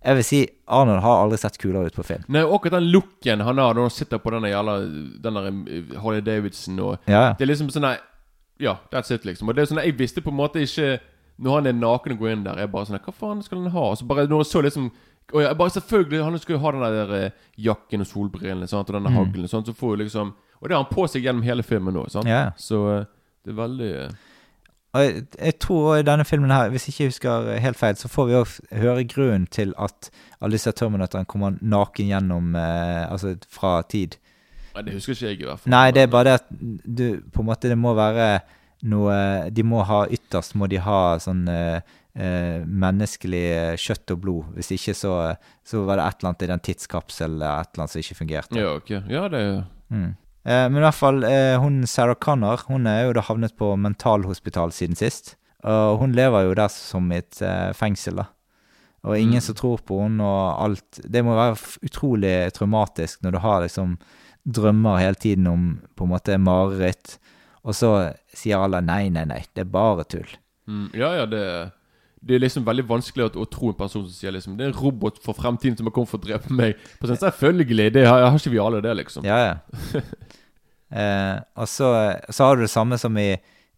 Jeg 0.04 0.16
vil 0.18 0.26
si 0.28 0.39
Arnold 0.68 1.00
har 1.00 1.22
aldri 1.24 1.38
sett 1.39 1.56
kulere 1.62 1.88
ut 1.88 1.96
på 1.96 2.04
film. 2.04 2.26
Nei, 2.28 2.41
og 2.44 2.58
akkurat 2.58 2.76
den 2.82 2.89
looken 2.91 3.39
han 3.48 3.58
har 3.62 3.74
når 3.78 3.86
han 3.88 3.94
sitter 3.96 4.20
på 4.20 4.34
denne 4.34 4.50
jævla 4.52 4.74
Den 5.24 5.38
der 5.39 5.46
eh, 5.48 5.94
Harley 6.04 6.22
Davidson 6.26 6.80
og 6.84 6.98
Ja. 7.08 7.34
Det 7.38 7.46
er 7.46 7.54
liksom 7.54 7.70
sånn 7.72 7.88
Ja, 8.60 8.76
that's 8.91 9.14
it, 9.16 9.24
liksom. 9.26 9.48
Og 9.50 9.56
det 9.56 9.64
er 9.64 9.70
sånn 9.72 9.80
Jeg 9.86 9.96
visste 9.98 10.22
på 10.22 10.30
en 10.34 10.41
måte 10.41 10.60
ikke 10.60 10.98
Når 11.39 11.56
han 11.56 11.68
er 11.72 11.78
naken 11.80 12.18
og 12.18 12.20
går 12.20 12.34
inn 12.34 12.44
der, 12.44 12.60
jeg 12.60 12.72
bare 12.74 12.89
sånn 12.89 13.00
Hva 13.00 13.14
faen 13.16 13.41
skal 13.46 13.64
han 13.64 13.72
ha? 13.72 13.86
Og 13.94 13.98
så 14.02 14.06
bare 14.10 14.28
når 14.28 14.44
jeg 14.44 14.52
så 14.52 14.62
liksom 14.68 14.91
og 15.34 15.41
ja, 15.41 15.53
bare 15.53 15.69
selvfølgelig 15.69 16.24
Han 16.26 16.39
skal 16.39 16.53
jo 16.57 16.59
ha 16.65 16.71
den 16.76 16.82
der 16.84 17.13
eh, 17.26 17.32
jakken 17.57 18.01
og 18.03 18.07
solbrillene 18.07 18.67
sant? 18.67 18.89
og 18.89 18.95
denne 18.97 19.09
Mm. 19.09 19.15
haglen. 19.17 19.47
Sånn, 19.47 19.65
så 19.65 19.74
får 19.74 19.95
jo 19.95 20.03
liksom 20.03 20.34
Og 20.61 20.69
det 20.69 20.76
har 20.78 20.84
han 20.84 20.93
på 20.95 21.07
seg 21.07 21.24
gjennom 21.24 21.43
hele 21.43 21.63
filmen 21.63 21.93
nå. 21.93 22.05
Sant? 22.09 22.26
Yeah. 22.28 22.51
Så 22.57 22.82
eh, 22.99 23.05
det 23.45 23.51
er 23.51 23.57
veldig 23.61 23.89
eh, 24.03 24.09
Og 24.93 25.01
jeg, 25.01 25.24
jeg 25.39 25.59
tror 25.59 25.95
i 25.97 26.03
denne 26.05 26.26
filmen 26.26 26.51
her, 26.51 26.69
hvis 26.69 26.88
ikke 26.88 27.03
jeg 27.03 27.09
husker 27.13 27.59
helt 27.59 27.78
feil, 27.80 27.95
så 27.97 28.07
får 28.07 28.28
vi 28.30 28.34
òg 28.38 28.51
høre 28.84 29.03
grunnen 29.09 29.47
til 29.49 29.74
at 29.82 30.11
alle 30.41 30.53
disse 30.53 30.71
Terminatorene 30.71 31.26
kommer 31.26 31.55
naken 31.61 32.07
gjennom 32.11 32.53
eh, 32.55 33.11
Altså 33.11 33.36
fra 33.49 33.82
tid. 33.89 34.17
Nei, 34.76 34.82
det 34.84 34.93
husker 34.93 35.13
ikke 35.13 35.28
jeg, 35.32 35.39
i 35.41 35.45
hvert 35.45 35.59
fall. 35.63 35.71
Nei, 35.71 35.91
det 35.91 36.01
er 36.03 36.07
bare 36.13 36.24
det 36.24 36.34
at 36.34 36.45
du 36.97 37.21
på 37.34 37.41
en 37.41 37.45
måte 37.49 37.69
Det 37.69 37.78
må 37.78 37.93
være 37.97 38.39
noe 38.89 39.49
De 39.53 39.63
må 39.63 39.84
ha 39.88 40.03
ytterst 40.11 40.55
må 40.59 40.68
de 40.68 40.80
ha 40.84 41.18
sånn 41.23 41.45
eh, 41.48 41.81
menneskelig 42.65 43.44
eh, 43.57 43.76
kjøtt 43.81 44.11
og 44.15 44.19
blod. 44.22 44.49
Hvis 44.57 44.72
ikke 44.76 44.94
så, 44.98 45.14
så 45.65 45.84
var 45.88 45.98
det 45.98 46.06
et 46.07 46.19
eller 46.19 46.30
annet 46.34 46.45
i 46.45 46.52
den 46.52 46.60
tidskapselen 46.69 47.40
et 47.41 47.72
eller 47.73 47.84
annet 47.84 47.94
som 47.95 48.03
ikke 48.03 48.19
fungerte. 48.19 48.60
Ja, 48.60 48.76
ok. 48.77 48.91
Ja, 49.10 49.27
det 49.34 49.40
er 49.48 49.64
Mm. 49.94 50.15
Eh, 50.45 50.68
men 50.69 50.77
i 50.77 50.84
hvert 50.84 50.98
fall, 50.98 51.23
eh, 51.23 51.56
hun 51.61 51.84
Sarah 51.88 52.15
Connor 52.15 52.64
hun 52.68 52.88
er 52.88 53.06
jo 53.06 53.14
da 53.14 53.22
havnet 53.22 53.53
på 53.56 53.76
mentalhospital 53.77 54.72
siden 54.76 54.95
sist. 54.98 55.35
Og 55.64 55.99
hun 56.02 56.11
lever 56.18 56.44
jo 56.49 56.53
der 56.57 56.68
som 56.73 57.11
i 57.11 57.18
et 57.22 57.41
eh, 57.41 57.72
fengsel, 57.77 58.15
da. 58.18 58.26
Og 59.06 59.18
ingen 59.19 59.38
Mm. 59.40 59.41
som 59.45 59.56
tror 59.56 59.80
på 59.85 60.02
henne, 60.02 60.23
og 60.23 60.64
alt 60.64 60.99
Det 61.11 61.23
må 61.23 61.35
være 61.35 61.56
utrolig 61.84 62.52
traumatisk 62.53 63.22
når 63.22 63.31
du 63.31 63.38
har 63.40 63.61
liksom 63.61 63.98
drømmer 64.48 64.98
hele 64.99 65.15
tiden 65.15 65.48
om 65.48 65.80
på 65.95 66.03
en 66.03 66.10
måte 66.10 66.38
mareritt, 66.40 67.18
og 67.64 67.73
så 67.73 68.14
sier 68.34 68.57
alle 68.60 68.81
nei, 68.81 69.10
nei, 69.10 69.23
nei, 69.26 69.44
det 69.56 69.61
er 69.68 69.72
bare 69.72 70.03
tull. 70.03 70.27
mm, 70.68 70.90
Ja, 70.94 71.14
ja, 71.15 71.26
det 71.26 71.72
det 72.24 72.38
er 72.38 72.44
liksom 72.44 72.66
veldig 72.68 72.86
vanskelig 72.88 73.28
å, 73.28 73.32
å 73.44 73.48
tro 73.52 73.72
en 73.72 73.80
person 73.80 74.06
som 74.06 74.14
sier 74.16 74.34
liksom 74.36 74.56
Det 74.58 74.68
er 74.68 74.72
en 74.72 74.78
robot 74.80 75.20
for 75.24 75.36
fremtiden 75.38 75.76
som 75.80 75.90
har 75.90 75.95
kommet 75.95 76.12
for 76.12 76.22
å 76.22 76.28
drepe 76.28 76.56
meg. 76.56 76.78
På 77.00 77.10
sånn, 77.10 77.20
Selvfølgelig! 77.20 77.90
Det 77.98 78.06
har, 78.08 78.24
har 78.24 78.38
ikke 78.40 78.54
vi 78.54 78.62
alle 78.64 78.84
det, 78.84 78.94
liksom. 79.02 79.28
Ja, 79.28 79.40
ja. 79.44 80.04
eh, 81.02 81.41
og 81.60 81.68
så, 81.70 81.90
så 82.30 82.48
har 82.48 82.56
du 82.56 82.64
det 82.64 82.72
samme 82.72 83.00
som 83.02 83.18
i, 83.20 83.34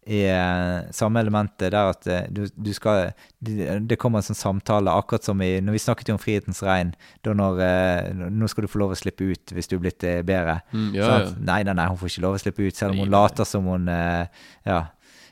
i 0.06 0.20
eh, 0.30 0.86
samme 0.94 1.24
elementet 1.24 1.72
der 1.74 1.90
at 1.90 2.06
eh, 2.06 2.28
du, 2.30 2.44
du 2.54 2.70
skal 2.76 3.10
det, 3.42 3.98
kommer 3.98 4.22
en 4.22 4.28
sånn 4.28 4.38
samtale, 4.38 4.94
akkurat 4.94 5.26
som 5.26 5.42
i 5.42 5.56
Når 5.64 5.74
vi 5.74 5.82
snakket 5.82 6.12
jo 6.12 6.16
om 6.16 6.22
Frihetens 6.22 6.62
regn, 6.66 6.94
da 7.26 7.34
når 7.34 7.62
eh, 7.66 8.12
Nå 8.30 8.50
skal 8.52 8.66
du 8.66 8.70
få 8.70 8.84
lov 8.84 8.94
å 8.94 8.98
slippe 8.98 9.26
ut 9.26 9.56
hvis 9.56 9.70
du 9.70 9.80
er 9.80 9.86
blitt 9.88 10.06
bedre. 10.28 10.60
Mm, 10.70 10.92
ja, 10.94 11.08
sånn 11.10 11.24
ja. 11.24 11.32
Nei, 11.50 11.62
nei, 11.66 11.74
nei, 11.80 11.88
hun 11.90 11.98
får 11.98 12.14
ikke 12.14 12.28
lov 12.28 12.38
å 12.38 12.44
slippe 12.44 12.68
ut, 12.68 12.78
selv 12.78 12.94
om 12.94 13.02
hun 13.02 13.10
nei. 13.10 13.16
later 13.18 13.48
som 13.48 13.72
hun 13.74 13.90
eh, 13.90 14.46
Ja. 14.68 14.84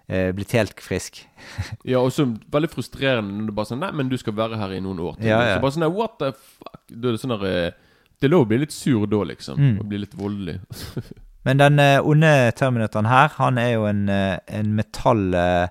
Eh, 0.08 0.30
blitt 0.36 0.52
helt 0.56 0.80
frisk. 0.84 1.22
Ja, 1.90 2.00
og 2.00 2.12
så 2.12 2.26
veldig 2.52 2.70
frustrerende 2.72 3.34
når 3.38 3.50
du 3.50 3.56
bare 3.56 3.68
sånn 3.68 3.82
Nei, 3.84 3.90
men 3.92 4.08
du 4.08 4.16
skal 4.20 4.36
være 4.36 4.56
her 4.60 4.72
i 4.76 4.80
noen 4.84 5.02
år 5.04 5.18
til. 5.18 5.28
Ja, 5.28 5.42
ja. 5.44 5.56
Så 5.56 5.64
bare 5.64 5.76
sånn 5.76 5.88
What 5.92 6.18
the 6.22 6.32
fuck? 6.36 6.80
Da 6.88 7.10
er 7.10 7.16
det 7.16 7.20
sånn 7.22 7.34
der 7.36 7.46
eh, 7.50 7.70
Det 8.20 8.28
er 8.28 8.32
lov 8.32 8.46
å 8.46 8.50
bli 8.52 8.62
litt 8.64 8.74
sur 8.74 9.04
da, 9.10 9.22
liksom. 9.28 9.60
Mm. 9.60 9.78
Og 9.82 9.88
bli 9.90 10.02
litt 10.04 10.16
voldelig. 10.18 10.58
Men 11.46 11.60
den 11.60 11.80
eh, 11.82 11.98
onde 12.00 12.30
Terminatoren 12.56 13.10
her, 13.10 13.34
han 13.36 13.58
er 13.60 13.74
jo 13.76 13.88
en, 13.90 14.06
eh, 14.08 14.38
en 14.60 14.76
metall... 14.78 15.26
eh, 15.34 15.66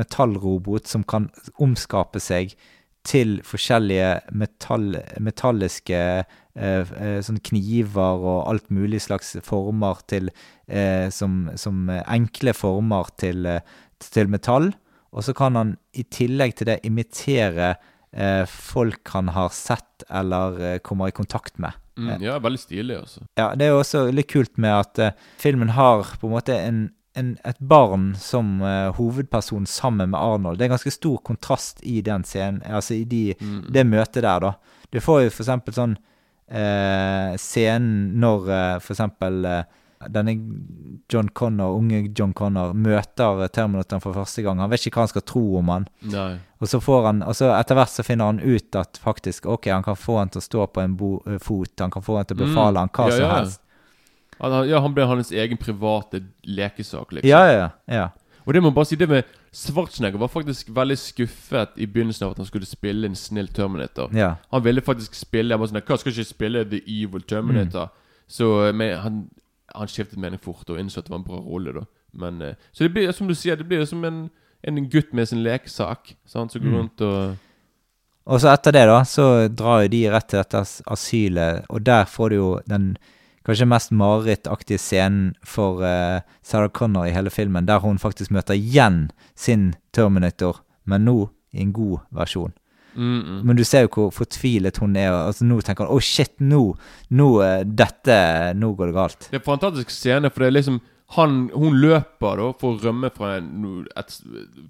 metallrobot 0.00 0.88
som 0.88 1.04
kan 1.06 1.28
omskape 1.62 2.18
seg 2.22 2.54
til 3.06 3.38
forskjellige 3.46 4.10
metall, 4.36 4.98
metalliske 5.22 6.00
eh, 6.00 6.90
eh, 7.00 7.20
sånn 7.24 7.40
kniver 7.46 8.20
og 8.20 8.50
alt 8.50 8.68
mulig 8.74 9.00
slags 9.06 9.34
former 9.46 10.02
til 10.10 10.28
eh, 10.68 11.08
som, 11.14 11.46
som 11.56 11.88
enkle 12.02 12.54
former 12.56 13.08
til, 13.20 13.48
eh, 13.48 13.64
til 14.04 14.30
metall. 14.32 14.72
Og 15.10 15.26
så 15.26 15.34
kan 15.34 15.56
han 15.58 15.74
i 15.96 16.04
tillegg 16.06 16.58
til 16.58 16.70
det 16.70 16.80
imitere 16.86 17.74
eh, 18.12 18.44
folk 18.46 19.08
han 19.14 19.32
har 19.34 19.50
sett 19.54 20.04
eller 20.08 20.60
eh, 20.60 20.78
kommer 20.84 21.10
i 21.10 21.16
kontakt 21.16 21.58
med. 21.58 21.74
Mm, 22.00 22.22
ja, 22.22 22.38
veldig 22.40 22.60
stilig, 22.60 22.96
altså. 22.96 23.24
Ja, 23.36 23.50
det 23.58 23.66
er 23.66 23.74
jo 23.74 23.82
også 23.82 24.06
litt 24.14 24.30
kult 24.30 24.56
med 24.60 24.72
at 24.72 25.02
eh, 25.02 25.26
filmen 25.40 25.74
har 25.76 26.14
på 26.20 26.28
en 26.28 26.36
måte 26.36 26.56
en, 26.56 26.88
en, 27.18 27.32
et 27.44 27.58
barn 27.58 28.12
som 28.18 28.60
uh, 28.62 28.90
hovedperson 28.96 29.66
sammen 29.66 30.12
med 30.12 30.20
Arnold. 30.20 30.58
Det 30.58 30.68
er 30.68 30.74
ganske 30.74 30.92
stor 30.94 31.18
kontrast 31.26 31.82
i 31.82 32.00
den 32.06 32.24
scenen, 32.24 32.62
altså 32.66 33.00
i 33.00 33.04
de, 33.08 33.34
det 33.72 33.86
møtet 33.88 34.22
der, 34.22 34.46
da. 34.46 34.54
Du 34.90 35.00
får 35.02 35.24
jo 35.24 35.34
for 35.34 35.44
eksempel 35.44 35.76
sånn 35.76 35.96
uh, 35.96 37.36
scenen 37.38 38.16
når 38.22 38.50
uh, 38.50 38.78
for 38.82 38.94
eksempel 38.94 39.44
denne 40.08 40.32
John 41.12 41.28
Connor, 41.36 41.74
unge 41.76 42.06
John 42.16 42.30
Connor 42.32 42.72
møter 42.72 43.42
Terminatoren 43.52 44.00
for 44.00 44.16
første 44.16 44.40
gang. 44.46 44.62
Han 44.62 44.70
vet 44.72 44.86
ikke 44.88 44.96
hva 44.96 45.04
han 45.04 45.10
skal 45.12 45.24
tro 45.28 45.42
om 45.60 45.68
han. 45.68 45.84
Nei. 46.08 46.38
Og 46.56 46.70
så 46.72 46.80
får 46.80 47.04
han, 47.04 47.20
og 47.20 47.36
så 47.36 47.50
etter 47.52 47.76
hvert 47.76 47.92
så 47.92 48.04
finner 48.06 48.30
han 48.30 48.40
ut 48.40 48.78
at 48.80 48.96
faktisk, 49.02 49.50
ok, 49.52 49.68
han 49.68 49.84
kan 49.84 49.98
få 50.00 50.16
han 50.22 50.32
til 50.32 50.40
å 50.40 50.46
stå 50.46 50.68
på 50.72 50.80
en 50.80 50.94
bo, 50.96 51.18
fot, 51.44 51.74
han 51.84 51.92
kan 51.92 52.06
få 52.06 52.16
han 52.16 52.30
til 52.30 52.38
å 52.38 52.46
befale 52.46 52.80
han 52.80 52.88
hva 52.88 53.10
Mm. 53.10 53.12
Ja, 53.12 53.16
som 53.18 53.26
ja. 53.26 53.34
helst. 53.36 53.60
Han, 54.40 54.68
ja, 54.68 54.80
han 54.80 54.94
ble 54.96 55.06
hans 55.06 55.32
egen 55.32 55.60
private 55.60 56.22
lekesak, 56.44 57.12
liksom. 57.12 57.28
Ja, 57.28 57.44
ja, 57.52 57.68
ja. 57.86 58.08
Og 58.46 58.54
det 58.54 58.62
må 58.62 58.70
man 58.70 58.74
bare 58.74 58.88
si, 58.88 58.96
det 58.96 59.08
med 59.08 59.28
Schwarzenegger 59.52 60.18
var 60.18 60.30
faktisk 60.32 60.70
veldig 60.74 60.96
skuffet 60.98 61.76
i 61.76 61.86
begynnelsen 61.86 62.24
av 62.26 62.32
at 62.32 62.40
han 62.40 62.46
skulle 62.48 62.66
spille 62.66 63.06
en 63.06 63.16
snill 63.18 63.48
Terminator. 63.48 64.10
Ja. 64.16 64.34
Han 64.50 64.64
ville 64.64 64.80
faktisk 64.80 65.14
spille 65.18 65.54
Han 65.54 65.60
var 65.60 65.70
sånn 65.70 65.82
Hva 65.82 65.98
skal 65.98 66.14
ikke 66.14 66.24
spille 66.28 66.64
The 66.70 66.80
Evil 66.86 67.22
Terminator? 67.26 67.90
Så 68.30 68.48
men 68.74 68.94
han, 69.02 69.20
han 69.74 69.90
skiftet 69.90 70.18
mening 70.22 70.40
fort 70.42 70.70
og 70.70 70.78
innså 70.78 71.02
at 71.02 71.08
det 71.08 71.14
var 71.14 71.20
en 71.20 71.26
bra 71.26 71.40
rolle, 71.42 71.74
da. 71.80 71.84
Men 72.12 72.42
eh, 72.42 72.54
Så 72.72 72.86
det 72.86 72.94
blir 72.94 73.12
som 73.12 73.28
du 73.28 73.34
sier, 73.34 73.58
det 73.58 73.66
blir 73.66 73.84
som 73.90 74.04
en, 74.06 74.24
en 74.62 74.82
gutt 74.90 75.12
med 75.12 75.28
sin 75.28 75.42
lekesak. 75.42 76.14
Sant, 76.26 76.52
som 76.52 76.62
går 76.62 76.76
rundt 76.78 77.00
og 77.06 77.36
Og 78.30 78.40
så 78.40 78.52
etter 78.52 78.72
det, 78.76 78.86
da, 78.86 79.00
så 79.04 79.48
drar 79.48 79.82
jo 79.82 79.94
de 79.94 80.04
rett 80.10 80.28
til 80.30 80.38
dette 80.38 80.62
asylet, 80.86 81.64
og 81.68 81.82
der 81.82 82.04
får 82.06 82.30
du 82.30 82.36
jo 82.36 82.50
den 82.70 82.92
kanskje 83.50 83.68
mest 83.68 83.92
marerittaktige 83.94 84.78
scenen 84.80 85.34
for 85.46 85.82
uh, 85.84 86.22
Sarah 86.46 86.70
Connor 86.70 87.08
i 87.08 87.14
hele 87.14 87.32
filmen, 87.34 87.66
der 87.68 87.82
hun 87.82 87.98
faktisk 87.98 88.32
møter 88.34 88.56
igjen 88.56 89.08
sin 89.38 89.74
Terminator, 89.92 90.62
men 90.86 91.04
nå 91.08 91.18
i 91.52 91.64
en 91.64 91.72
god 91.74 92.06
versjon. 92.14 92.52
mm, 92.94 93.20
mm. 93.20 93.40
Men 93.46 93.56
du 93.56 93.64
ser 93.64 93.84
jo 93.86 93.90
hvor 93.94 94.10
fortvilet 94.14 94.78
hun 94.82 94.96
er. 94.96 95.10
Altså, 95.12 95.44
nå 95.44 95.60
tenker 95.60 95.86
hun 95.86 95.96
'Å, 95.96 96.00
shit, 96.02 96.32
nå, 96.40 96.76
nå 97.10 97.28
eh, 97.42 97.64
Dette 97.64 98.54
Nå 98.54 98.74
går 98.74 98.90
det 98.90 98.94
galt'. 98.94 99.28
Det 99.30 99.38
er 99.38 99.42
en 99.42 99.50
fantastisk 99.50 99.90
scene, 99.90 100.30
for 100.30 100.40
det 100.40 100.46
er 100.48 100.58
liksom 100.58 100.80
han, 101.16 101.48
Hun 101.50 101.74
løper 101.82 102.36
da 102.38 102.44
for 102.60 102.76
å 102.76 102.80
rømme 102.84 103.08
fra, 103.10 103.32
en, 103.40 103.46
no- 103.62 103.84
et, 103.98 104.12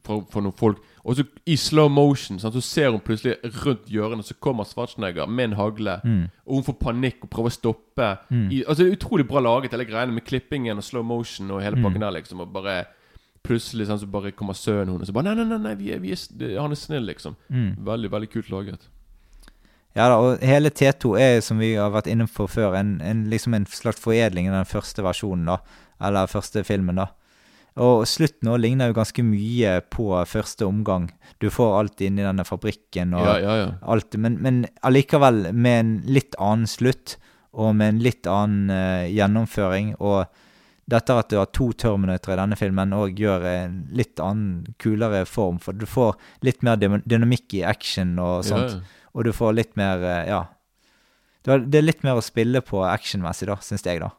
fra, 0.07 0.21
fra 0.33 0.41
noen 0.41 0.55
folk. 0.57 0.79
Og 1.05 1.17
så 1.19 1.25
i 1.47 1.57
slow 1.61 1.91
motion 1.93 2.39
sant, 2.41 2.55
så 2.57 2.63
ser 2.65 2.91
hun 2.95 3.01
plutselig 3.05 3.35
rundt 3.65 3.91
hjørnet, 3.93 4.25
så 4.25 4.37
kommer 4.41 4.65
Schwarzenegger 4.65 5.29
med 5.29 5.51
en 5.51 5.57
hagle. 5.59 5.99
Og 6.47 6.55
hun 6.61 6.65
får 6.71 6.79
panikk 6.81 7.27
og 7.27 7.31
prøver 7.35 7.53
å 7.53 7.57
stoppe. 7.59 8.09
I, 8.51 8.63
altså 8.67 8.83
Det 8.85 8.89
er 8.93 8.97
utrolig 8.97 9.27
bra 9.29 9.41
laget, 9.45 9.73
hele 9.77 9.85
greiene 9.89 10.13
med 10.17 10.25
klippingen 10.25 10.81
og 10.81 10.85
slow 10.87 11.03
motion 11.05 11.51
og 11.51 11.61
hele 11.63 11.77
pakken 11.85 12.01
der, 12.01 12.11
liksom. 12.17 12.41
Og 12.41 12.53
bare 12.53 12.79
plutselig 13.45 13.87
sånn, 13.89 14.01
så 14.01 14.07
bare 14.09 14.33
kommer 14.37 14.53
sønnen 14.57 14.95
hennes 14.97 15.09
og 15.09 15.15
bare 15.17 15.31
Nei, 15.35 15.35
nei, 15.43 15.45
nei, 15.49 15.59
nei 15.65 15.75
vi 15.81 15.93
er, 15.93 16.01
vi 16.01 16.13
er, 16.13 16.57
han 16.61 16.73
er 16.73 16.81
snill, 16.81 17.05
liksom. 17.09 17.37
Veldig, 17.85 18.11
veldig 18.13 18.31
kult 18.33 18.51
laget. 18.53 18.89
Ja 19.97 20.09
da, 20.09 20.17
og 20.23 20.39
hele 20.47 20.71
T2 20.71 21.17
er, 21.19 21.41
som 21.43 21.59
vi 21.59 21.73
har 21.75 21.91
vært 21.91 22.07
inne 22.07 22.27
på 22.31 22.47
før, 22.49 22.77
en, 22.79 23.01
en, 23.03 23.25
liksom 23.33 23.55
en 23.57 23.65
slags 23.67 23.99
foredling 24.01 24.49
av 24.49 24.55
den 24.61 24.69
første 24.71 25.03
versjonen, 25.03 25.49
da. 25.51 25.57
Eller 26.01 26.31
første 26.31 26.65
filmen, 26.65 27.01
da. 27.01 27.11
Og 27.81 28.03
slutten 28.09 28.49
nå 28.49 28.57
ligner 28.59 28.91
jo 28.91 28.97
ganske 28.99 29.23
mye 29.25 29.77
på 29.95 30.09
første 30.27 30.67
omgang. 30.67 31.09
Du 31.39 31.49
får 31.55 31.77
alt 31.79 32.03
inn 32.05 32.19
i 32.19 32.27
denne 32.27 32.45
fabrikken 32.45 33.15
og 33.15 33.25
Ja, 33.25 33.37
ja, 33.39 33.57
ja. 33.61 33.69
alt, 33.87 34.17
men, 34.19 34.41
men 34.43 34.65
allikevel 34.83 35.53
med 35.55 35.79
en 35.79 35.93
litt 36.11 36.35
annen 36.43 36.67
slutt, 36.69 37.17
og 37.55 37.75
med 37.79 37.95
en 37.95 38.03
litt 38.05 38.27
annen 38.31 38.71
uh, 38.71 39.07
gjennomføring. 39.11 39.95
Og 40.03 40.27
dette 40.91 41.15
at 41.15 41.31
du 41.31 41.39
har 41.39 41.51
to 41.55 41.71
Terminator 41.79 42.35
i 42.35 42.39
denne 42.43 42.59
filmen, 42.59 42.95
òg 42.95 43.19
gjør 43.19 43.47
en 43.47 43.81
litt 43.95 44.21
annen, 44.23 44.75
kulere 44.83 45.25
form. 45.27 45.59
For 45.63 45.73
du 45.75 45.87
får 45.87 46.17
litt 46.47 46.65
mer 46.67 46.79
dynamikk 46.79 47.55
i 47.61 47.65
action 47.67 48.19
og 48.19 48.45
sånt. 48.47 48.81
Og 49.15 49.27
du 49.27 49.33
får 49.35 49.57
litt 49.57 49.77
mer 49.79 50.03
uh, 50.03 50.25
Ja. 50.29 50.47
Det 51.47 51.57
det 51.73 51.79
er 51.79 51.87
litt 51.87 52.03
mer 52.05 52.19
å 52.21 52.23
spille 52.23 52.61
på 52.61 52.83
actionmessig, 52.85 53.47
da, 53.49 53.55
syns 53.65 53.87
jeg, 53.87 54.03
da. 54.03 54.11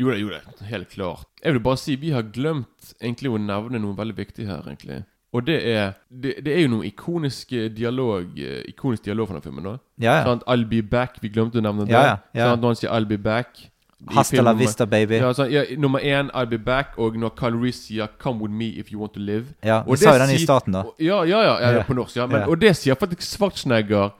Jo 0.00 0.08
da, 0.10 0.16
jo 0.16 0.30
da, 0.32 0.40
helt 0.70 0.88
klart. 0.94 1.26
Jeg 1.44 1.52
vil 1.56 1.62
bare 1.64 1.76
si 1.80 1.94
vi 2.00 2.10
har 2.14 2.24
glemt 2.32 2.94
egentlig 3.00 3.30
å 3.34 3.38
nevne 3.40 3.80
noe 3.82 3.96
veldig 3.98 4.16
viktig 4.16 4.46
her, 4.48 4.62
egentlig. 4.70 5.02
Og 5.32 5.44
det 5.46 5.58
er 5.70 5.92
Det, 6.10 6.32
det 6.44 6.54
er 6.56 6.62
jo 6.64 6.70
noe 6.72 6.86
ikonisk 6.88 7.52
eh, 7.54 7.68
dialog 7.70 8.32
eh, 8.40 8.64
Ikonisk 8.72 9.04
dialog 9.04 9.28
fra 9.28 9.36
den 9.38 9.44
filmen. 9.44 9.62
da 9.68 9.74
Ja, 10.02 10.14
ja. 10.16 10.24
Sånn, 10.26 10.40
I'll 10.50 10.64
be 10.66 10.80
back. 10.82 11.20
Vi 11.22 11.28
glemte 11.30 11.60
å 11.60 11.62
nevne 11.62 11.86
det. 11.86 11.92
Ja, 11.94 12.16
ja. 12.34 12.48
Sånn, 12.50 12.64
når 12.64 12.72
han 12.72 12.80
sier 12.80 12.90
'I'll 12.90 13.06
be 13.06 13.16
back' 13.18 13.68
Hasta 14.08 14.40
la 14.42 14.54
vista, 14.56 14.86
baby. 14.86 15.18
Ja, 15.20 15.30
sånn, 15.36 15.50
ja, 15.52 15.62
nummer 15.76 16.00
én 16.00 16.30
'I'll 16.32 16.48
be 16.48 16.56
back', 16.58 16.96
og 16.98 17.16
når 17.20 17.34
Kyle 17.36 17.60
Reece 17.62 17.82
sier 17.92 18.08
'Come 18.18 18.40
with 18.40 18.50
me 18.52 18.68
if 18.80 18.90
you 18.90 18.98
want 18.98 19.12
to 19.12 19.20
live'. 19.20 19.52
Ja, 19.62 19.82
Og 19.86 19.98
sa 19.98 20.14
jo 20.16 20.18
den 20.24 20.34
i 20.34 20.38
starten, 20.38 20.72
da. 20.72 20.82
Ja, 20.98 21.22
ja, 21.22 21.42
ja, 21.42 21.60
ja, 21.60 21.70
Ja. 21.76 21.82
på 21.82 21.94
norsk. 21.94 22.16
Ja, 22.16 22.26
men. 22.26 22.48
Og 22.48 22.58
det 22.60 22.76
sier 22.76 22.94
faktisk 22.94 23.22
Schwarzenegger 23.22 24.10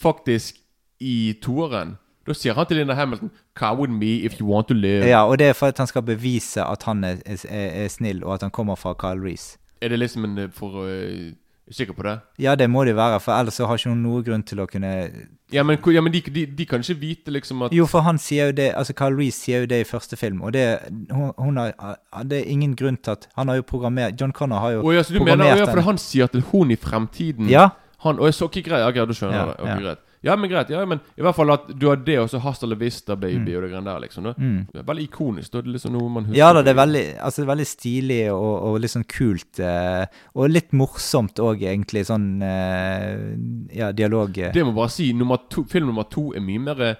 faktisk 0.00 0.56
i 1.00 1.34
toeren. 1.42 1.98
Da 2.26 2.34
sier 2.36 2.54
han 2.54 2.66
til 2.66 2.76
Linda 2.78 2.94
Hamilton 2.94 3.30
with 3.78 3.90
me 3.90 4.24
if 4.24 4.40
you 4.40 4.46
want 4.46 4.68
to 4.68 4.74
live'. 4.74 5.06
Ja, 5.06 5.24
og 5.24 5.38
det 5.38 5.46
er 5.46 5.52
for 5.52 5.66
at 5.66 5.78
han 5.78 5.86
skal 5.86 6.02
bevise 6.02 6.64
at 6.64 6.82
han 6.82 7.04
er, 7.04 7.16
er, 7.26 7.38
er 7.84 7.88
snill, 7.88 8.24
og 8.24 8.34
at 8.34 8.42
han 8.42 8.50
kommer 8.50 8.74
fra 8.74 8.94
Kyle 8.94 9.24
Reese. 9.24 9.58
Er 9.82 9.88
det 9.88 9.98
liksom 9.98 10.24
en 10.24 10.38
eh, 10.38 10.48
for 10.52 10.68
uh, 10.68 11.32
Sikker 11.70 11.92
på 11.92 12.02
det? 12.02 12.18
Ja, 12.38 12.54
det 12.54 12.70
må 12.70 12.84
det 12.84 12.96
være, 12.96 13.20
for 13.20 13.32
ellers 13.32 13.54
så 13.54 13.66
har 13.66 13.76
ikke 13.76 13.90
hun 13.90 13.98
noen 14.02 14.24
grunn 14.24 14.42
til 14.42 14.60
å 14.60 14.66
kunne 14.66 15.10
Ja, 15.52 15.62
men, 15.62 15.78
ja, 15.92 16.00
men 16.00 16.12
de, 16.12 16.20
de, 16.20 16.46
de 16.46 16.66
kan 16.66 16.80
ikke 16.80 17.00
vite 17.00 17.30
liksom 17.30 17.62
at 17.62 17.74
Jo, 17.76 17.86
for 17.86 18.00
han 18.00 18.18
sier 18.18 18.46
jo 18.46 18.52
det 18.56 18.70
Altså, 18.74 18.94
Kyle 18.96 19.16
Reese 19.18 19.36
sier 19.36 19.60
jo 19.60 19.66
det 19.66 19.80
i 19.80 19.84
første 19.84 20.16
film, 20.16 20.40
og 20.42 20.52
det 20.56 20.78
hun, 21.12 21.32
hun 21.36 21.60
har, 21.60 21.98
Det 22.24 22.40
er 22.40 22.48
ingen 22.48 22.76
grunn 22.76 22.96
til 22.96 23.10
at 23.10 23.28
Han 23.36 23.48
har 23.48 23.60
jo 23.60 23.62
programmert 23.68 24.20
John 24.20 24.32
Connor 24.32 24.58
har 24.64 24.70
jo 24.78 24.86
oh, 24.86 24.94
ja, 24.94 25.02
så 25.02 25.12
du 25.12 25.20
mener 25.20 25.36
programmert 25.36 25.60
ja, 25.60 25.70
for 25.74 25.80
han 25.90 25.98
sier 25.98 26.24
at 26.24 26.40
hun 26.52 26.70
i 26.70 26.76
fremtiden 26.76 27.52
Ja. 27.52 27.68
Han, 27.98 28.18
og 28.18 28.30
jeg 28.30 28.34
så 28.34 28.46
ikke 28.46 28.68
greit. 28.70 28.80
Ja, 28.80 28.90
greit, 28.94 29.08
du 29.10 29.14
skjønner 29.18 29.36
Ja, 29.36 29.46
det. 29.50 29.56
Ok, 29.58 29.68
ja. 29.68 29.78
greit. 29.82 30.04
Ja, 30.22 30.34
men 30.36 30.50
greit. 30.50 30.68
Ja, 30.70 30.84
men 30.84 30.98
i 31.16 31.22
hvert 31.22 31.36
fall 31.36 31.50
at 31.54 31.68
du 31.78 31.86
har 31.88 31.96
det, 31.96 32.16
og 32.18 32.26
så 32.28 32.40
Hasta 32.42 32.66
la 32.66 32.74
vista, 32.74 33.14
baby, 33.16 33.52
Mm. 33.52 33.56
og 33.56 33.62
det 33.62 33.70
greiene 33.70 33.84
der, 33.84 34.00
liksom. 34.02 34.24
Mm. 34.34 34.66
Det 34.72 34.80
er 34.80 34.86
veldig 34.88 35.04
ikonisk. 35.08 35.50
Da. 35.52 35.60
Det 35.62 35.68
er 35.68 35.72
liksom 35.76 35.92
noe 35.94 36.08
man 36.10 36.24
husker. 36.26 36.38
Ja 36.40 36.52
da, 36.52 36.62
det 36.62 36.72
er 36.72 36.78
veldig, 36.80 37.04
altså, 37.22 37.36
det 37.42 37.46
er 37.46 37.52
veldig 37.54 37.66
stilig 37.70 38.20
og, 38.32 38.54
og 38.68 38.80
litt 38.80 38.90
sånn 38.90 39.06
kult. 39.06 39.60
Eh, 39.60 40.06
og 40.34 40.50
litt 40.50 40.72
morsomt 40.72 41.38
òg, 41.38 41.62
egentlig. 41.62 42.02
Sånn 42.10 42.42
eh, 42.42 43.76
Ja, 43.78 43.92
dialog. 43.92 44.36
eh. 44.38 44.50
Det 44.52 44.64
må 44.66 44.74
bare 44.74 44.90
si. 44.90 45.12
Nummer 45.12 45.38
to, 45.48 45.64
film 45.70 45.86
nummer 45.92 46.08
to 46.10 46.32
er 46.34 46.40
mye 46.40 46.58
mer 46.58 46.96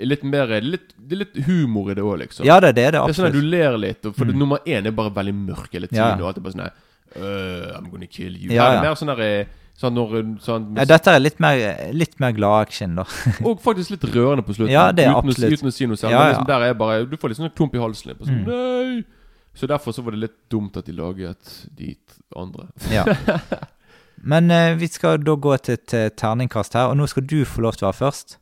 Litt 0.00 0.22
mer 0.24 0.46
litt, 0.64 0.94
Det 0.96 1.12
er 1.12 1.18
litt 1.26 1.34
humor 1.44 1.90
i 1.90 1.94
det 1.94 2.02
òg, 2.02 2.18
liksom. 2.22 2.44
Ja 2.46 2.58
det 2.60 2.70
er 2.70 2.72
det 2.72 2.92
Det 2.92 3.00
er 3.02 3.12
sånn 3.12 3.26
at 3.26 3.32
du 3.36 3.42
ler 3.42 3.76
litt, 3.76 4.02
for 4.16 4.24
det, 4.24 4.34
nummer 4.34 4.58
én 4.64 4.86
er 4.86 4.92
bare 4.96 5.10
veldig 5.12 5.34
mørk 5.34 5.72
hele 5.76 5.88
tiden. 5.88 6.00
Ja. 6.00 6.14
Og 6.16 6.28
alt 6.30 6.38
er 6.38 6.40
bare 6.46 6.52
sånn 6.56 6.64
her 6.68 6.72
Uh, 7.10 7.74
I'm 7.76 7.90
gonna 7.90 8.06
kill 8.06 8.36
you. 8.36 8.52
Ja, 8.54 8.68
er 8.68 8.74
ja. 8.76 8.80
det 8.80 8.86
mer 8.86 8.94
sånn 8.94 9.08
der 9.10 9.20
eh, 9.24 9.46
Sånn 9.80 9.94
når 9.96 10.10
sånn, 10.44 10.66
Ja, 10.76 10.84
dette 10.84 11.12
er 11.16 11.22
litt 11.22 11.38
mer, 11.40 11.56
litt 11.96 12.18
mer 12.20 12.34
glad 12.36 12.66
action, 12.66 12.98
da. 13.00 13.06
Og 13.48 13.62
faktisk 13.64 13.94
litt 13.94 14.02
rørende 14.12 14.44
på 14.44 14.52
slutten. 14.52 14.74
Ja, 14.74 14.90
det 14.92 15.06
er 15.06 15.14
uten, 15.14 15.30
absolutt. 15.30 15.56
uten 15.56 15.70
å 15.70 15.72
si 15.72 15.86
noe 15.88 15.96
selv. 15.96 16.12
Ja, 16.12 16.20
ja. 16.26 16.34
liksom 16.34 16.48
der 16.50 16.66
er 16.68 16.74
bare 16.76 17.06
Du 17.08 17.16
får 17.16 17.32
litt 17.32 17.40
sånn 17.40 17.54
klump 17.56 17.74
i 17.78 17.80
halsen. 17.80 18.12
Litt, 18.12 18.20
Mm. 18.20 18.44
sånn, 18.44 18.44
Nei! 18.50 19.04
Så 19.56 19.66
derfor 19.66 19.92
så 19.96 20.04
var 20.04 20.12
det 20.14 20.20
litt 20.26 20.36
dumt 20.52 20.76
at 20.78 20.86
de 20.86 20.92
laget 20.94 21.54
de 21.74 21.94
andre. 22.38 22.68
Ja. 22.92 23.02
Men 24.22 24.50
eh, 24.50 24.74
vi 24.76 24.86
skal 24.92 25.18
da 25.24 25.34
gå 25.34 25.56
til 25.64 25.74
et 25.78 25.94
eh, 25.96 26.08
terningkast 26.12 26.76
her, 26.76 26.90
og 26.92 26.96
nå 27.00 27.08
skal 27.08 27.24
du 27.26 27.40
få 27.48 27.64
lov 27.64 27.78
til 27.78 27.86
å 27.86 27.90
være 27.90 27.98
først. 28.02 28.36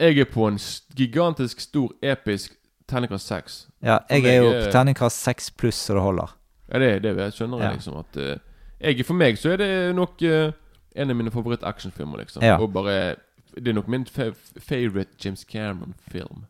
Jeg 0.00 0.18
er 0.22 0.30
på 0.30 0.46
en 0.48 0.56
gigantisk 0.96 1.60
stor, 1.60 1.90
episk 2.02 2.54
terningkast 2.90 3.26
seks. 3.30 3.58
Ja, 3.82 3.98
jeg 4.10 4.24
jeg 4.24 4.38
er 4.38 4.42
jo 4.46 4.52
på 4.62 4.72
terningkast 4.74 5.22
seks 5.26 5.50
pluss, 5.50 5.76
så 5.88 5.98
det 5.98 6.02
holder. 6.06 6.34
Ja, 6.70 6.78
det, 6.78 6.90
er 6.96 7.00
det 7.04 7.16
jeg 7.18 7.36
skjønner 7.38 7.62
Ja. 7.66 7.72
liksom 7.74 7.98
at 8.00 8.16
eh, 8.16 8.38
jeg, 8.80 9.04
For 9.06 9.14
meg 9.14 9.36
så 9.38 9.52
er 9.54 9.56
det 9.60 9.70
nok 9.96 10.22
eh, 10.22 10.52
en 10.94 11.10
av 11.10 11.16
mine 11.16 11.30
favoritt-actionfilmer, 11.30 12.22
liksom. 12.22 12.42
Ja. 12.46 12.58
Og 12.62 12.72
bare 12.72 13.16
Det 13.54 13.70
er 13.70 13.76
nok 13.76 13.88
min 13.88 14.06
fa 14.06 14.32
favorite 14.58 15.14
James 15.24 15.44
Cameron-film. 15.44 16.44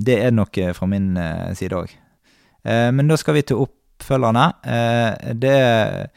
Det 0.00 0.18
er 0.18 0.30
det 0.30 0.34
nok 0.34 0.58
eh, 0.58 0.74
fra 0.74 0.86
min 0.86 1.16
uh, 1.16 1.52
side 1.56 1.76
òg. 1.76 1.92
Uh, 2.64 2.90
men 2.92 3.08
da 3.08 3.16
skal 3.16 3.34
vi 3.34 3.42
til 3.42 3.56
oppfølgerne. 3.56 4.50
Uh, 4.64 5.32
det 5.34 6.10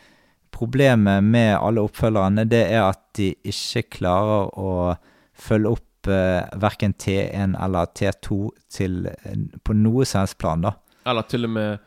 Problemet 0.54 1.24
med 1.24 1.56
alle 1.58 1.82
oppfølgerne 1.82 2.44
det 2.46 2.62
er 2.70 2.84
at 2.84 3.00
de 3.18 3.32
ikke 3.44 3.82
klarer 3.98 4.52
å 4.54 4.94
følge 5.34 5.72
opp 5.74 5.90
verken 6.06 6.94
T1 7.00 7.56
eller 7.64 7.90
T2 7.96 8.38
til, 8.70 9.06
eh, 9.08 9.38
på 9.64 9.74
noe 9.74 10.06
som 10.06 10.20
helst 10.22 10.38
plan, 10.38 10.62
da. 10.62 10.74
Eller 11.06 11.22
til 11.22 11.46
og 11.46 11.50
med 11.50 11.80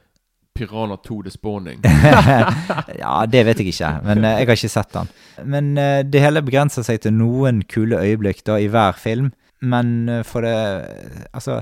Piranha 0.57 0.97
2 0.97 1.23
The 1.23 1.31
Spawning. 1.31 1.81
ja, 3.03 3.15
det 3.28 3.43
vet 3.47 3.61
jeg 3.61 3.73
ikke, 3.73 3.91
men 4.07 4.24
eh, 4.24 4.39
jeg 4.41 4.49
har 4.49 4.59
ikke 4.59 4.73
sett 4.73 4.93
den. 4.95 5.11
Men 5.45 5.73
eh, 5.81 6.03
det 6.07 6.23
hele 6.24 6.43
begrenser 6.45 6.87
seg 6.87 7.03
til 7.05 7.15
noen 7.16 7.62
kule 7.69 8.01
øyeblikk 8.01 8.45
da 8.49 8.59
i 8.61 8.70
hver 8.73 8.97
film, 9.01 9.33
men 9.61 10.09
eh, 10.09 10.23
for 10.27 10.47
det 10.47 10.57
Altså, 11.33 11.61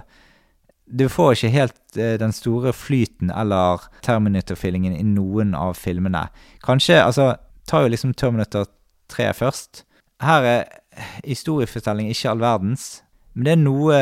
du 0.87 1.09
får 1.09 1.33
ikke 1.33 1.55
helt 1.55 1.97
den 2.21 2.33
store 2.35 2.75
flyten 2.77 3.31
eller 3.33 3.87
Terminator-feelingen 4.05 4.93
i 4.95 5.07
noen 5.07 5.55
av 5.57 5.79
filmene. 5.81 6.27
Kanskje 6.65 7.01
Altså, 7.03 7.35
ta 7.67 7.81
jo 7.83 7.89
liksom 7.89 8.13
Terminator 8.15 8.69
3 9.09 9.33
først. 9.35 9.85
Her 10.23 10.45
er 10.45 10.65
historiefortelling 11.25 12.11
ikke 12.13 12.31
all 12.31 12.43
verdens, 12.45 13.03
men 13.35 13.47
det 13.47 13.55
er 13.55 13.63
noe 13.65 13.97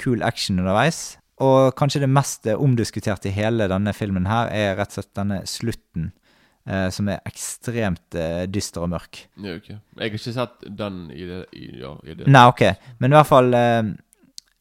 kul 0.00 0.24
action 0.24 0.58
underveis. 0.58 1.18
Og 1.44 1.74
kanskje 1.76 2.00
det 2.00 2.08
mest 2.08 2.46
eh, 2.48 2.56
omdiskuterte 2.56 3.28
i 3.28 3.34
hele 3.36 3.66
denne 3.68 3.92
filmen 3.92 4.24
her, 4.26 4.48
er 4.48 4.76
rett 4.78 4.94
og 4.94 5.02
slett 5.02 5.14
denne 5.18 5.42
slutten. 5.46 6.12
eh, 6.66 6.88
som 6.90 7.06
er 7.12 7.20
ekstremt 7.28 8.14
eh, 8.18 8.46
dyster 8.50 8.82
og 8.82 8.88
mørk. 8.90 9.20
ja, 9.38 9.52
ok. 9.54 9.68
Jeg 9.68 10.00
har 10.00 10.06
ikke 10.10 10.18
sett 10.34 10.64
den 10.66 11.10
i 11.14 11.26
det, 11.28 11.44
i, 11.54 11.68
ja, 11.80 11.92
i 12.02 12.14
det. 12.18 12.26
Nei, 12.26 12.46
ok. 12.50 12.62
Men 12.98 13.12
i 13.12 13.16
hvert 13.20 13.28
fall 13.28 13.54
eh, 13.54 13.82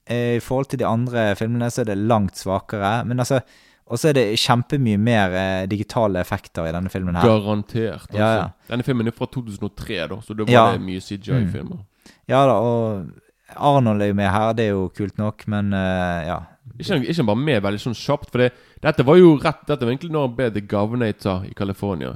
eh, 0.05 0.35
I 0.37 0.43
forhold 0.43 0.67
til 0.69 0.79
de 0.83 0.85
andre 0.85 1.23
filmene 1.39 1.71
så 1.73 1.81
er 1.81 1.89
det 1.89 1.97
langt 1.97 2.37
svakere. 2.37 2.99
Men 3.09 3.19
altså 3.23 3.39
Og 3.87 3.99
så 4.01 4.09
er 4.09 4.13
det 4.17 4.39
kjempemye 4.41 4.97
mer 4.97 5.33
eh, 5.37 5.65
digitale 5.69 6.19
effekter 6.21 6.65
i 6.67 6.71
denne 6.73 6.89
filmen 6.89 7.15
her. 7.15 7.25
Garantert. 7.25 8.05
Altså. 8.09 8.17
Ja, 8.17 8.29
ja. 8.35 8.47
Denne 8.69 8.83
filmen 8.83 9.07
er 9.07 9.13
fra 9.13 9.25
2003, 9.29 10.07
da, 10.09 10.15
så 10.25 10.33
da 10.33 10.45
var 10.49 10.73
det 10.77 10.81
mye 10.85 11.01
CGI-filmer. 11.01 11.83
Ja 12.27 12.45
da, 12.49 12.55
og 12.57 13.11
Arnold 13.55 14.01
er 14.01 14.07
jo 14.09 14.15
med 14.17 14.29
her, 14.33 14.53
det 14.57 14.65
er 14.65 14.71
jo 14.73 14.87
kult 14.89 15.17
nok, 15.21 15.45
men 15.47 15.69
ja. 15.71 16.39
Ikke, 16.79 16.99
ikke 17.05 17.25
bare 17.29 17.39
med 17.39 17.63
veldig 17.63 17.81
sånn 17.81 17.97
kjapt, 17.97 18.31
for 18.33 18.43
det, 18.43 18.51
dette 18.83 19.05
var 19.07 19.19
jo 19.19 19.35
rett 19.39 19.61
Dette 19.69 19.85
var 19.85 19.93
egentlig 19.93 20.11
når 20.11 20.25
han 20.25 20.37
ble 20.37 20.47
The 20.55 20.63
Governator 20.67 21.45
i 21.47 21.53
California. 21.55 22.15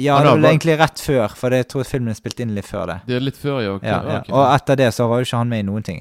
Ja, 0.00 0.16
det 0.24 0.32
var 0.32 0.48
egentlig 0.48 0.78
rett 0.80 1.02
før, 1.02 1.34
for 1.36 1.54
jeg 1.54 1.66
tror 1.70 1.84
filmen 1.86 2.12
er 2.12 2.18
spilt 2.18 2.40
inn 2.40 2.54
litt 2.56 2.68
før 2.68 2.88
det. 2.90 2.96
Det 3.10 3.18
er 3.18 3.26
litt 3.26 3.38
før, 3.38 3.58
ja. 3.64 3.74
okay, 3.76 3.90
Ja, 3.90 4.00
ja. 4.16 4.22
Og 4.30 4.46
etter 4.54 4.78
det 4.80 4.88
så 4.96 5.06
var 5.10 5.20
jo 5.20 5.28
ikke 5.28 5.42
han 5.42 5.52
med 5.52 5.64
i 5.64 5.68
noen 5.68 5.86
ting. 5.86 6.00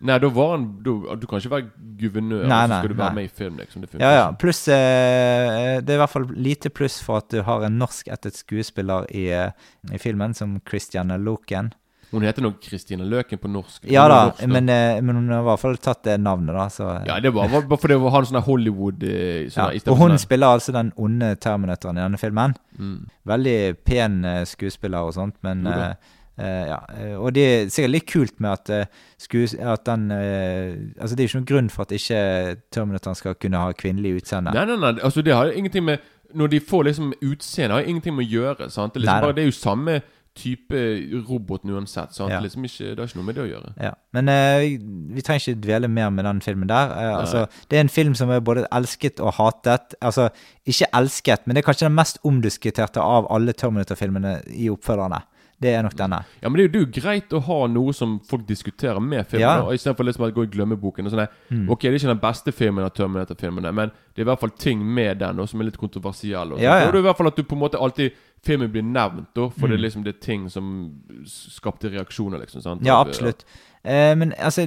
Nei, 0.00 0.16
da 0.16 0.30
var 0.32 0.54
han 0.54 0.62
Du, 0.80 1.04
Du 1.20 1.26
kan 1.28 1.42
ikke 1.42 1.52
være 1.52 1.88
guvernør, 2.00 2.46
Nei, 2.48 2.60
nei, 2.64 2.68
så 2.72 2.78
skal 2.78 2.92
du 2.92 2.96
være 2.96 3.12
nei. 3.12 3.16
med 3.18 3.26
i 3.26 3.32
film, 3.36 3.58
liksom. 3.60 3.82
Det 3.84 4.00
Ja, 4.00 4.12
ja. 4.16 4.26
Pluss 4.40 4.62
eh, 4.72 5.76
Det 5.84 5.92
er 5.92 5.98
i 5.98 6.00
hvert 6.00 6.14
fall 6.14 6.24
lite 6.32 6.72
pluss 6.72 7.00
for 7.04 7.20
at 7.20 7.28
du 7.32 7.42
har 7.44 7.66
en 7.66 7.76
norsk 7.80 8.08
norskættet 8.08 8.38
skuespiller 8.40 9.04
i, 9.12 9.28
eh, 9.28 9.50
i 9.92 9.98
filmen, 10.00 10.34
som 10.34 10.60
Christian 10.68 11.12
Loken. 11.24 11.72
Hun 12.10 12.22
heter 12.26 12.42
nok 12.42 12.56
Kristine 12.64 13.04
Løken 13.06 13.38
på 13.38 13.48
norsk. 13.50 13.84
Ja 13.86 14.08
da, 14.10 14.20
norsk, 14.32 14.46
men, 14.50 14.68
eh, 14.68 15.00
men 15.00 15.14
hun 15.20 15.28
har 15.30 15.42
i 15.44 15.46
hvert 15.46 15.60
fall 15.62 15.76
tatt 15.78 16.02
det 16.08 16.16
navnet, 16.20 16.54
da. 16.56 16.66
Så, 16.68 16.88
Ja, 17.06 17.20
det 17.22 17.30
var 17.34 17.48
bare 17.48 17.78
fordi 17.78 17.94
hun 18.00 18.10
har 18.10 18.24
en 18.24 18.30
sånn 18.32 18.42
Hollywood 18.42 19.02
eh, 19.06 19.48
sånn 19.50 19.74
Ja, 19.76 19.82
Og 19.92 19.96
hun 20.00 20.10
sånne. 20.10 20.18
spiller 20.18 20.56
altså 20.58 20.72
den 20.74 20.92
onde 20.96 21.36
Terminatoren 21.38 21.98
i 21.98 22.02
denne 22.02 22.18
filmen. 22.18 22.56
mm. 22.78 22.96
Veldig 23.30 23.58
pen 23.86 24.24
eh, 24.24 24.44
skuespiller 24.44 25.06
og 25.06 25.14
sånt, 25.14 25.36
men 25.46 25.62
da. 25.64 25.70
eh, 25.90 25.94
eh, 26.42 26.66
ja. 26.72 26.78
Og 27.20 27.32
det 27.36 27.44
er 27.46 27.66
sikkert 27.70 27.90
litt 27.94 28.06
kult 28.10 28.40
med 28.40 28.50
at, 28.50 28.70
uh, 28.70 28.84
skues 29.20 29.54
at 29.54 29.84
den 29.86 30.10
Altså, 30.10 31.14
det 31.14 31.20
er 31.22 31.28
ikke 31.28 31.38
noen 31.40 31.50
grunn 31.52 31.70
for 31.70 31.82
at 31.86 31.92
ikke 31.92 32.56
Terminatoren 32.72 33.14
skal 33.18 33.34
kunne 33.38 33.58
ha 33.60 33.72
kvinnelig 33.72 34.22
utseende. 34.22 34.52
Nei, 34.54 34.64
nei, 34.66 34.76
nei, 34.82 34.96
altså 35.04 35.22
det 35.22 35.34
har 35.34 35.46
jo 35.50 35.52
ingenting 35.60 35.84
med 35.84 35.98
Når 36.34 36.46
de 36.48 36.60
får 36.60 36.84
liksom 36.86 37.12
utseende, 37.26 37.74
har 37.74 37.82
ingenting 37.90 38.14
med 38.14 38.26
å 38.26 38.30
gjøre. 38.30 38.70
Sant? 38.70 38.94
Det, 38.94 39.00
er 39.02 39.06
liksom 39.06 39.24
bare, 39.24 39.34
det 39.34 39.42
er 39.42 39.48
jo 39.50 39.56
samme 39.56 40.00
type 40.40 40.82
robot 41.28 41.66
uansett. 41.68 42.14
Sant? 42.16 42.32
Ja. 42.32 42.40
Liksom 42.44 42.64
ikke, 42.66 42.94
det 42.94 43.02
har 43.02 43.10
ikke 43.10 43.20
noe 43.20 43.28
med 43.28 43.38
det 43.38 43.44
å 43.44 43.48
gjøre. 43.50 43.72
Ja, 43.80 43.92
Men 44.16 44.30
uh, 44.32 44.60
vi, 44.62 44.76
vi 45.16 45.24
trenger 45.26 45.44
ikke 45.44 45.64
dvele 45.66 45.90
mer 45.92 46.12
med 46.14 46.26
den 46.28 46.40
filmen 46.44 46.70
der. 46.70 46.94
Uh, 46.94 47.18
altså, 47.20 47.44
det 47.70 47.78
er 47.78 47.84
en 47.84 47.92
film 47.92 48.16
som 48.18 48.32
er 48.32 48.42
både 48.44 48.64
elsket 48.72 49.20
og 49.20 49.36
hatet. 49.38 49.96
Altså, 50.00 50.30
ikke 50.68 50.90
elsket, 51.00 51.44
men 51.44 51.56
det 51.56 51.62
er 51.62 51.68
kanskje 51.68 51.88
den 51.88 51.98
mest 51.98 52.22
omdiskuterte 52.26 53.04
av 53.04 53.28
alle 53.32 53.54
Terminator-filmene 53.56 54.40
i 54.56 54.70
oppfølgerne. 54.72 55.22
Det 55.60 55.74
er 55.76 55.82
nok 55.82 55.92
denne. 55.94 56.24
Ja, 56.42 56.48
men 56.48 56.56
det 56.56 56.62
er, 56.64 56.68
jo, 56.68 56.72
det 56.72 56.80
er 56.80 56.86
jo 56.86 57.02
greit 57.02 57.32
å 57.36 57.40
ha 57.44 57.66
noe 57.68 57.92
som 57.92 58.18
folk 58.24 58.46
diskuterer 58.48 58.98
med 59.00 59.26
filmen, 59.28 59.40
Ja. 59.44 59.60
og 59.62 59.74
istedenfor 59.74 60.04
liksom 60.08 60.24
å 60.24 60.32
gå 60.32 60.44
i 60.44 60.46
glemmeboken. 60.56 61.04
og 61.06 61.12
sånn 61.12 61.28
Mm. 61.50 61.68
Ok, 61.70 61.80
det 61.82 61.90
er 61.90 61.98
ikke 61.98 62.14
den 62.16 62.18
beste 62.22 62.52
filmen 62.52 62.84
av 62.84 62.94
Terminator-filmene, 62.94 63.72
men 63.74 63.90
det 64.14 64.22
er 64.22 64.22
i 64.22 64.30
hvert 64.30 64.40
fall 64.40 64.50
ting 64.56 64.80
med 64.94 65.18
den 65.18 65.36
også, 65.36 65.48
som 65.50 65.60
er 65.60 65.64
litt 65.64 65.76
kontroversielle. 65.76 66.52
Og, 66.54 66.60
Ja, 66.60 66.78
ja. 66.80 66.86
og 66.86 66.92
det 66.92 66.98
er 66.98 67.04
i 67.04 67.08
hvert 67.12 67.16
fall 67.18 67.26
at 67.26 67.36
du 67.36 67.42
på 67.42 67.52
en 67.52 67.60
måte 67.60 67.78
alltid 67.80 68.12
Filmen 68.42 68.72
blir 68.72 68.82
nevnt, 68.82 69.34
da, 69.34 69.50
for 69.50 69.68
det 69.68 69.76
Mm. 69.76 69.84
er 69.84 69.88
liksom 69.90 70.02
det 70.04 70.14
er 70.16 70.20
ting 70.24 70.48
som 70.48 70.94
skapte 71.26 71.90
reaksjoner, 71.92 72.38
liksom. 72.40 72.62
sant? 72.62 72.82
Ja, 72.82 72.94
Av- 73.02 73.06
absolutt. 73.08 73.44
Eh, 73.84 74.14
men 74.14 74.32
altså, 74.38 74.64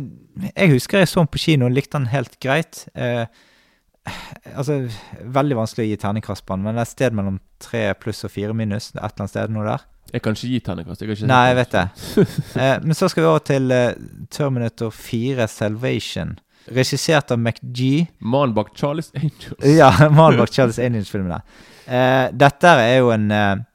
jeg 0.56 0.70
husker 0.70 1.00
jeg 1.00 1.08
så 1.08 1.16
den 1.22 1.28
på 1.28 1.40
kino 1.40 1.66
og 1.66 1.72
likte 1.74 1.94
den 1.98 2.06
helt 2.06 2.40
greit. 2.40 2.88
Eh, 2.94 3.26
altså, 4.56 4.78
veldig 5.26 5.56
vanskelig 5.58 5.86
å 5.86 5.90
gi 5.90 5.98
terningkast 5.98 6.46
på 6.46 6.54
den, 6.54 6.64
men 6.64 6.76
det 6.76 6.80
er 6.84 6.88
et 6.90 6.96
sted 6.96 7.14
mellom 7.14 7.40
tre 7.64 7.94
pluss 8.00 8.24
og 8.28 8.32
fire 8.32 8.54
minus. 8.54 8.92
Et 8.92 9.02
eller 9.02 9.10
annet 9.24 9.30
sted 9.34 9.50
nå 9.50 9.64
der. 9.66 9.82
Jeg 10.14 10.22
kan 10.22 10.36
ikke 10.38 10.48
gi 10.52 10.60
terningkast. 10.62 11.26
Nei, 11.26 11.44
jeg 11.50 11.60
vet 11.64 11.74
det. 11.74 11.86
Eh, 12.64 12.76
men 12.84 12.94
så 12.94 13.10
skal 13.10 13.24
vi 13.24 13.30
over 13.32 13.42
til 13.50 13.72
eh, 13.74 13.96
Terminator 14.32 14.94
4 14.94 15.48
Salvation. 15.50 16.36
Regissert 16.72 17.32
av 17.34 17.40
McG. 17.42 18.08
Mannen 18.22 18.54
bak 18.56 18.76
Charlies 18.78 19.12
Angels. 19.18 19.58
Ja, 19.66 19.90
mannen 20.18 20.38
bak 20.40 20.54
Charlies 20.54 20.80
Angels-filmene. 20.80 21.42
Eh, 21.88 22.28
dette 22.30 22.76
er 22.84 23.00
jo 23.02 23.10
en 23.16 23.26
eh, 23.34 23.66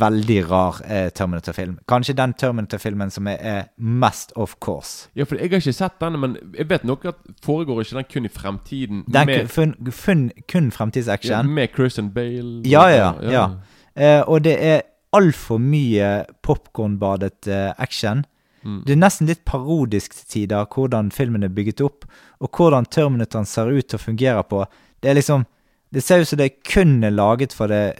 veldig 0.00 0.38
rar 0.48 0.80
eh, 0.88 1.10
Terminator-film. 1.14 1.76
Kanskje 1.88 2.16
den 2.18 2.32
Terminator-filmen 2.40 3.12
som 3.14 3.28
er, 3.30 3.36
er 3.36 3.62
mest 3.76 4.32
off 4.34 4.56
course. 4.64 5.10
Ja, 5.14 5.28
for 5.28 5.36
jeg 5.36 5.52
har 5.52 5.60
ikke 5.60 5.76
sett 5.76 6.00
denne, 6.00 6.18
men 6.24 6.40
jeg 6.56 6.70
vet 6.72 6.88
nok 6.88 7.04
at 7.12 7.20
foregår 7.44 7.84
ikke 7.84 8.00
den 8.00 8.10
kun 8.16 8.26
i 8.26 8.32
fremtiden. 8.32 9.04
Den 9.12 9.28
med, 9.30 9.48
kun, 9.52 9.76
kun, 9.92 10.26
kun 10.48 10.72
ja, 10.72 10.76
fremtidsaction. 10.80 11.52
med 11.52 11.68
Christian 11.76 12.10
Bale. 12.10 12.62
Ja, 12.64 12.88
ja, 12.90 13.12
ja. 13.22 13.48
Eh, 13.96 14.22
og 14.24 14.44
det 14.44 14.56
er 14.58 14.80
altfor 15.14 15.60
mye 15.62 16.10
popkornbadet 16.46 17.48
eh, 17.50 17.72
action. 17.78 18.24
Mm. 18.66 18.80
Det 18.86 18.94
er 18.96 19.02
nesten 19.02 19.28
litt 19.30 19.44
parodisk 19.46 20.16
til 20.16 20.30
tider 20.32 20.66
hvordan 20.72 21.12
filmen 21.14 21.46
er 21.46 21.52
bygget 21.54 21.84
opp, 21.86 22.06
og 22.42 22.50
hvordan 22.56 22.88
Terminatoren 22.90 23.46
ser 23.48 23.70
ut 23.70 23.86
til 23.86 24.00
å 24.00 24.02
fungere 24.02 24.42
på. 24.48 24.64
Det 25.00 25.12
er 25.12 25.20
liksom 25.20 25.46
Det 25.94 26.02
ser 26.02 26.18
ut 26.18 26.28
som 26.28 26.38
det 26.40 26.64
kun 26.66 26.98
er 27.06 27.12
laget 27.14 27.52
for, 27.54 27.70
det, 27.70 27.94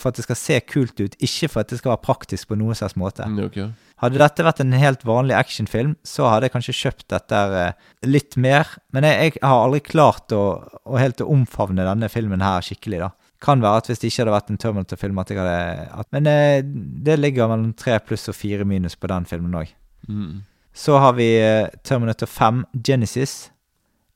for 0.00 0.08
at 0.08 0.16
det 0.16 0.22
skal 0.24 0.38
se 0.40 0.56
kult 0.64 0.96
ut, 0.98 1.18
ikke 1.20 1.50
for 1.52 1.60
at 1.60 1.68
det 1.68 1.76
skal 1.78 1.92
være 1.92 2.02
praktisk 2.02 2.48
på 2.48 2.56
noen 2.56 2.74
slags 2.74 2.96
måte. 2.96 3.26
Mm, 3.28 3.42
okay. 3.44 3.66
Hadde 4.00 4.18
dette 4.22 4.46
vært 4.46 4.62
en 4.64 4.72
helt 4.72 5.04
vanlig 5.06 5.36
actionfilm, 5.36 5.92
så 6.02 6.30
hadde 6.30 6.48
jeg 6.48 6.54
kanskje 6.56 6.74
kjøpt 6.80 7.04
dette 7.12 7.42
eh, 7.60 7.76
litt 8.08 8.38
mer. 8.40 8.72
Men 8.96 9.04
jeg, 9.04 9.36
jeg 9.36 9.44
har 9.44 9.66
aldri 9.66 9.82
klart 9.84 10.32
å, 10.32 10.42
å 10.88 10.96
helt 10.96 11.20
omfavne 11.20 11.84
denne 11.86 12.08
filmen 12.10 12.42
her 12.42 12.64
skikkelig, 12.64 13.04
da. 13.04 13.12
Kan 13.42 13.62
være 13.62 13.82
at 13.82 13.88
hvis 13.90 14.00
det 14.00 14.10
ikke 14.10 14.22
hadde 14.22 14.34
vært 14.34 14.50
en 14.50 14.60
Terminator-film 14.60 15.18
at 15.20 15.30
jeg 15.30 15.38
hadde 15.38 15.88
at, 16.00 16.06
Men 16.12 16.26
eh, 16.30 16.60
det 17.06 17.18
ligger 17.18 17.50
mellom 17.50 17.74
tre 17.76 17.98
pluss 18.00 18.28
og 18.32 18.34
fire 18.38 18.64
minus 18.64 18.96
på 18.96 19.10
den 19.12 19.26
filmen 19.28 19.54
òg. 19.60 19.72
Mm. 20.08 20.42
Så 20.76 20.98
har 21.00 21.16
vi 21.16 21.28
eh, 21.40 21.68
Terminator 21.84 22.26
5 22.26 22.64
Genesis 22.86 23.50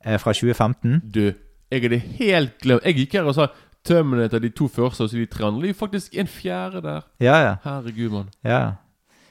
eh, 0.04 0.18
fra 0.20 0.32
2015. 0.32 1.02
Du, 1.14 1.32
jeg 1.70 1.82
hadde 1.84 1.98
helt 1.98 2.56
glemt 2.62 2.84
Jeg 2.84 2.96
gikk 2.96 3.18
her 3.18 3.28
og 3.28 3.36
sa 3.36 3.50
Terminator, 3.84 4.38
de 4.42 4.50
to 4.52 4.68
første, 4.68 5.04
og 5.04 5.10
så 5.10 5.16
de 5.16 5.26
tre 5.26 5.46
andre. 5.46 5.62
Det 5.62 5.70
er 5.70 5.74
jo 5.74 5.78
faktisk 5.78 6.16
en 6.20 6.28
fjerde 6.28 6.82
der. 6.84 7.04
Ja, 7.20 7.36
ja. 7.40 7.54
Herregud, 7.64 8.10
mann. 8.12 8.32
ja. 8.44 8.74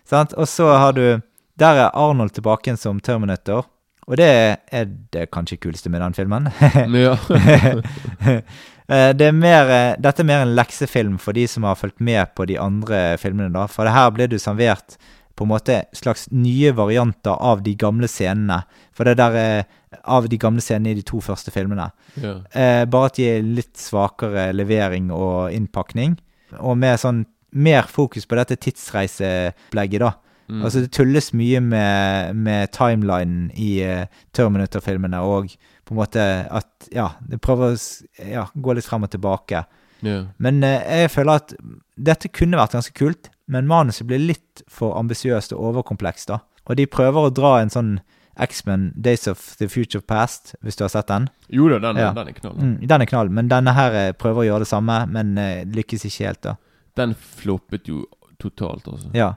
Sant? 0.09 0.33
Og 0.33 0.47
så 0.49 0.65
har 0.73 0.91
du 0.97 1.21
Der 1.59 1.75
er 1.75 1.91
Arnold 1.93 2.31
tilbake 2.31 2.65
igjen 2.65 2.77
som 2.77 2.99
Terminator. 2.99 3.67
Og 4.09 4.17
det 4.17 4.27
er 4.73 4.89
det 5.13 5.27
kanskje 5.33 5.59
kuleste 5.61 5.91
med 5.93 6.01
den 6.01 6.17
filmen. 6.17 6.49
Ja. 7.05 7.15
Eh, 8.89 9.11
det 9.13 9.27
er 9.27 9.35
mer, 9.37 9.67
eh, 9.69 9.95
dette 10.01 10.23
er 10.23 10.25
mer 10.25 10.39
en 10.41 10.55
leksefilm 10.57 11.19
for 11.21 11.37
de 11.37 11.43
som 11.45 11.61
har 11.67 11.75
fulgt 11.77 11.99
med 12.01 12.31
på 12.33 12.47
de 12.49 12.55
andre 12.57 13.19
filmene. 13.21 13.51
da. 13.53 13.67
For 13.69 13.85
det 13.85 13.93
her 13.93 14.07
ble 14.15 14.25
du 14.31 14.39
servert 14.41 14.95
på 15.37 15.45
en 15.45 15.51
måte 15.51 15.75
slags 15.93 16.25
nye 16.33 16.71
varianter 16.73 17.37
av 17.37 17.61
de 17.61 17.75
gamle 17.77 18.09
scenene. 18.09 18.63
For 18.97 19.05
det 19.05 19.19
der 19.21 19.37
er 19.37 20.01
av 20.09 20.25
de 20.25 20.39
gamle 20.41 20.63
scenene 20.65 20.95
i 20.95 20.97
de 20.97 21.05
to 21.05 21.21
første 21.21 21.53
filmene. 21.53 21.91
ja. 22.17 22.39
Eh, 22.49 22.85
bare 22.89 23.11
at 23.11 23.19
de 23.21 23.27
er 23.29 23.45
litt 23.45 23.77
svakere 23.77 24.49
levering 24.57 25.11
og 25.13 25.53
innpakning. 25.53 26.17
Og 26.57 26.75
med 26.81 26.97
sånn 26.97 27.27
mer 27.53 27.85
fokus 27.85 28.25
på 28.25 28.41
dette 28.41 28.57
tidsreiseopplegget, 28.57 30.01
da. 30.01 30.11
Mm. 30.49 30.63
Altså 30.65 30.81
Det 30.81 30.91
tulles 30.97 31.31
mye 31.37 31.59
med, 31.61 32.35
med 32.35 32.71
timelinen 32.73 33.51
i 33.53 33.83
uh, 33.85 34.05
Terminator-filmene, 34.33 35.19
og 35.21 35.51
på 35.85 35.93
en 35.93 35.99
måte 36.01 36.23
at 36.49 36.89
Ja, 36.93 37.11
det 37.21 37.41
prøver 37.41 37.75
å 37.75 38.25
ja, 38.25 38.47
gå 38.55 38.73
litt 38.73 38.87
frem 38.87 39.05
og 39.05 39.11
tilbake. 39.13 39.63
Yeah. 40.01 40.27
Men 40.37 40.63
uh, 40.63 40.79
jeg 40.81 41.11
føler 41.13 41.41
at 41.43 41.53
dette 41.97 42.31
kunne 42.33 42.57
vært 42.57 42.73
ganske 42.77 42.95
kult, 42.97 43.29
men 43.49 43.67
manuset 43.69 44.07
blir 44.07 44.21
litt 44.21 44.63
for 44.69 44.97
ambisiøst 44.99 45.53
og 45.53 45.73
overkomplekst, 45.73 46.29
da. 46.29 46.39
Og 46.69 46.77
de 46.77 46.85
prøver 46.89 47.27
å 47.27 47.33
dra 47.33 47.59
en 47.61 47.73
sånn 47.73 47.97
X-Men 48.39 48.93
Days 48.95 49.27
of 49.27 49.41
the 49.59 49.67
Future 49.67 50.01
Past, 50.01 50.53
hvis 50.63 50.77
du 50.79 50.85
har 50.85 50.91
sett 50.93 51.09
den. 51.09 51.27
Jo 51.51 51.67
da, 51.69 51.79
den, 51.83 51.97
Ja. 51.97 52.13
den 52.13 52.29
er 52.29 52.37
knall. 52.37 52.55
Mm, 52.55 52.87
den 52.87 53.01
er 53.01 53.05
knall, 53.05 53.29
men 53.29 53.49
denne 53.51 53.73
her 53.75 53.91
eh, 53.91 54.11
prøver 54.13 54.43
å 54.43 54.47
gjøre 54.47 54.63
det 54.65 54.71
samme, 54.71 54.99
men 55.11 55.37
uh, 55.37 55.65
lykkes 55.65 56.05
ikke 56.07 56.25
helt, 56.29 56.41
da. 56.45 56.55
Den 56.95 57.15
floppet 57.15 57.89
jo 57.89 58.05
totalt, 58.39 58.87
altså. 58.87 59.11
Ja. 59.13 59.33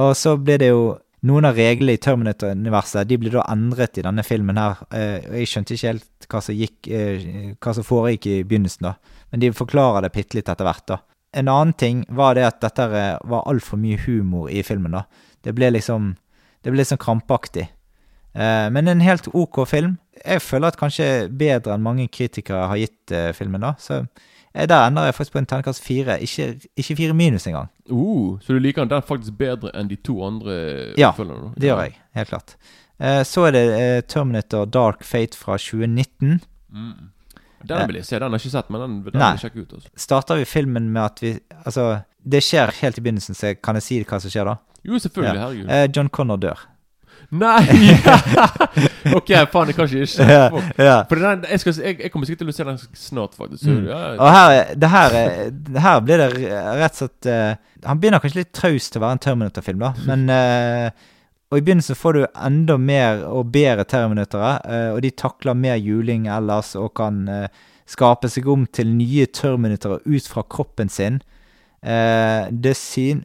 Og 0.00 0.14
så 0.16 0.36
blir 0.40 0.60
det 0.62 0.70
jo 0.72 0.84
noen 1.28 1.46
av 1.46 1.58
reglene 1.58 1.94
i 1.94 2.00
Terminator-universet 2.02 3.06
de 3.06 3.18
blir 3.20 3.34
da 3.36 3.44
endret 3.52 3.98
i 4.00 4.04
denne 4.04 4.24
filmen 4.26 4.58
her. 4.58 4.80
Eh, 4.90 5.18
og 5.28 5.36
jeg 5.38 5.50
skjønte 5.50 5.76
ikke 5.76 5.92
helt 5.92 6.28
hva 6.32 6.40
som, 6.42 6.56
gikk, 6.58 6.78
eh, 6.88 7.26
hva 7.62 7.74
som 7.76 7.86
foregikk 7.86 8.28
i 8.30 8.38
begynnelsen, 8.42 8.88
da. 8.88 9.20
Men 9.30 9.44
de 9.44 9.52
forklarer 9.54 10.06
det 10.06 10.14
bitte 10.16 10.38
litt 10.38 10.50
etter 10.50 10.66
hvert, 10.66 10.86
da. 10.90 10.98
En 11.32 11.48
annen 11.48 11.76
ting 11.78 12.02
var 12.12 12.34
det 12.36 12.48
at 12.48 12.58
dette 12.64 12.88
eh, 12.98 13.20
var 13.30 13.46
altfor 13.48 13.80
mye 13.80 14.00
humor 14.02 14.50
i 14.50 14.64
filmen, 14.66 14.98
da. 14.98 15.06
Det 15.42 15.54
ble 15.56 15.72
liksom 15.76 16.16
Det 16.62 16.70
ble 16.70 16.84
sånn 16.86 17.00
krampaktig. 17.02 17.64
Men 18.38 18.86
en 18.86 19.00
helt 19.02 19.24
OK 19.34 19.56
film. 19.66 19.96
Jeg 20.14 20.38
føler 20.38 20.70
at 20.70 20.76
kanskje 20.78 21.26
bedre 21.26 21.72
enn 21.74 21.82
mange 21.82 22.04
kritikere 22.06 22.68
har 22.70 22.78
gitt 22.78 23.10
filmen, 23.34 23.64
da. 23.66 23.72
Så 23.82 24.04
der 24.54 24.86
ender 24.86 25.08
jeg 25.08 25.14
faktisk 25.14 25.32
på 25.32 25.40
en 25.40 25.46
terningkast 25.48 25.82
fire. 25.84 26.18
Ikke, 26.20 26.60
ikke 26.76 26.96
fire 26.96 27.14
minus 27.16 27.46
engang. 27.46 27.70
Uh, 27.90 28.38
så 28.40 28.52
du 28.52 28.58
liker 28.58 28.84
den 28.84 29.02
faktisk 29.02 29.38
bedre 29.38 29.72
enn 29.74 29.88
de 29.88 29.96
to 29.96 30.18
andre 30.26 30.56
Ja, 30.98 31.10
oppfølgerne, 31.10 31.48
da? 31.48 31.60
Det 31.60 31.70
gjør 31.70 31.82
jeg, 31.86 31.96
helt 32.18 32.28
klart. 32.28 32.56
Eh, 33.02 33.22
så 33.26 33.48
er 33.48 33.56
det 33.56 33.62
eh, 33.74 34.00
Terminator 34.06 34.68
Dark 34.68 35.02
Fate 35.04 35.38
fra 35.38 35.56
2019. 35.58 36.40
Den 37.62 37.86
vil 37.88 37.98
jeg 37.98 38.06
se. 38.06 38.18
Den 38.18 38.28
har 38.28 38.38
jeg 38.38 38.46
ikke 38.46 38.56
sett, 38.56 38.70
men 38.70 38.82
den, 38.84 38.98
den 39.06 39.16
vil 39.16 39.24
jeg 39.24 39.42
sjekke 39.46 39.64
ut. 39.64 39.72
Også. 39.78 39.94
Starter 40.04 40.38
vi 40.38 40.44
filmen 40.44 40.90
med 40.92 41.02
at 41.02 41.22
vi 41.22 41.32
Altså, 41.64 42.02
det 42.22 42.42
skjer 42.42 42.74
helt 42.82 42.98
i 42.98 43.02
begynnelsen, 43.04 43.38
så 43.38 43.54
kan 43.54 43.78
jeg 43.78 43.86
si 43.86 44.02
hva 44.02 44.20
som 44.22 44.32
skjer 44.32 44.50
da? 44.50 44.56
Jo, 44.82 44.98
selvfølgelig. 44.98 45.34
Ja. 45.34 45.46
Herregud. 45.46 45.70
Eh, 45.70 45.88
John 45.96 46.10
Connor 46.10 46.40
dør. 46.42 46.62
Nei! 47.32 47.62
ok, 49.18 49.30
faen, 49.52 49.70
det 49.70 49.74
kan 49.76 49.86
ikke 49.88 50.02
ikke. 50.04 50.26
Ja, 50.28 50.42
ja. 50.84 50.96
For 51.08 51.16
den, 51.22 51.46
jeg, 51.48 51.62
skal, 51.62 51.78
jeg, 51.80 51.96
jeg 52.04 52.12
kommer 52.12 52.28
sikkert 52.28 52.42
til 52.44 52.52
å 52.52 52.56
se 52.56 52.66
den 52.68 52.80
snart, 53.00 53.36
faktisk. 53.38 53.64
Mm. 53.70 53.86
ja, 53.88 54.00
Og 54.18 54.28
her, 54.36 54.56
er- 54.58 54.74
det 54.82 54.90
her, 54.92 55.16
er- 55.22 55.48
det 55.72 55.84
her 55.86 56.02
blir 56.04 56.20
det 56.20 56.28
rett 56.82 56.92
og 56.92 57.00
slett 57.00 57.30
uh, 57.32 57.88
Han 57.88 58.02
begynner 58.02 58.20
kanskje 58.22 58.42
litt 58.42 58.52
traust 58.56 58.92
til 58.92 59.00
å 59.00 59.06
være 59.06 59.16
en 59.16 59.22
Terminator-film, 59.24 59.80
da, 59.82 59.92
men 60.10 60.26
uh, 60.28 61.08
Og 61.52 61.58
i 61.58 61.64
begynnelsen 61.64 61.98
får 61.98 62.18
du 62.18 62.22
enda 62.28 62.76
mer 62.80 63.24
og 63.32 63.48
bedre 63.56 63.88
Terminatorer, 63.88 64.60
uh, 64.68 64.90
og 64.94 65.02
de 65.04 65.10
takler 65.24 65.56
mer 65.58 65.80
juling 65.80 66.28
ellers 66.32 66.74
og 66.80 66.92
kan 67.00 67.24
skape 67.92 68.28
seg 68.30 68.46
om 68.48 68.62
til 68.72 68.88
nye 68.94 69.26
Terminatorer 69.34 70.04
ut 70.06 70.28
fra 70.30 70.44
kroppen 70.48 70.88
sin. 70.92 71.18
Eh, 71.82 72.46
det 72.52 72.76
syn... 72.78 73.24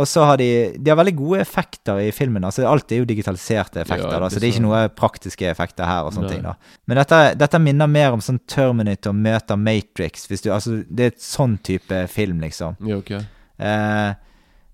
Og 0.00 0.06
så 0.08 0.24
har 0.24 0.38
de 0.40 0.46
De 0.78 0.88
har 0.90 0.96
veldig 0.96 1.16
gode 1.16 1.40
effekter 1.44 1.98
i 2.00 2.10
filmen. 2.16 2.44
altså 2.44 2.64
Alt 2.68 2.92
er 2.92 3.02
jo 3.02 3.04
digitaliserte 3.04 3.80
effekter, 3.82 4.08
Ja, 4.12 4.20
da, 4.20 4.28
så 4.32 4.40
det 4.40 4.48
er 4.48 4.52
ikke 4.54 4.64
noe 4.64 4.88
praktiske 4.88 5.50
effekter 5.50 5.84
her. 5.84 6.04
og 6.06 6.14
sånne 6.14 6.28
Nei. 6.30 6.34
ting 6.36 6.42
da 6.46 6.54
Men 6.88 6.96
dette, 7.02 7.18
dette 7.36 7.58
minner 7.60 7.86
mer 7.86 8.12
om 8.16 8.20
sånn 8.24 8.40
Terminator 8.48 9.12
møter 9.12 9.56
Matrix. 9.60 10.26
Hvis 10.30 10.42
du, 10.42 10.50
altså 10.50 10.82
Det 10.88 11.00
er 11.04 11.12
et 11.12 11.20
sånn 11.20 11.58
type 11.62 12.06
film, 12.08 12.40
liksom. 12.40 12.76
ja, 12.80 12.96
ok. 12.96 13.10
Eh, 13.58 14.14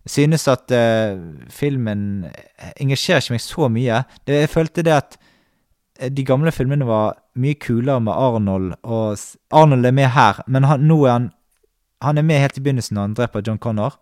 synes 0.06 0.46
at 0.48 0.70
eh, 0.72 1.18
filmen 1.50 2.30
engasjerer 2.80 3.20
ikke 3.20 3.34
meg 3.34 3.42
så 3.44 3.68
mye. 3.68 4.04
Det, 4.24 4.38
jeg 4.44 4.48
følte 4.54 4.84
det 4.86 4.94
at 4.94 5.18
eh, 6.00 6.08
de 6.14 6.24
gamle 6.24 6.52
filmene 6.54 6.86
var 6.88 7.18
mye 7.36 7.58
kulere 7.60 8.00
med 8.00 8.14
Arnold, 8.14 8.74
og 8.84 9.18
Arnold 9.52 9.84
er 9.84 9.92
med 9.98 10.08
her, 10.14 10.40
men 10.46 10.64
han, 10.64 10.86
nå 10.88 11.02
er 11.06 11.10
han 11.16 11.28
Han 12.00 12.16
er 12.18 12.22
med 12.22 12.38
helt 12.38 12.56
i 12.56 12.60
begynnelsen 12.62 12.94
når 12.94 13.02
han 13.02 13.14
dreper 13.18 13.42
John 13.44 13.58
Connor, 13.58 13.96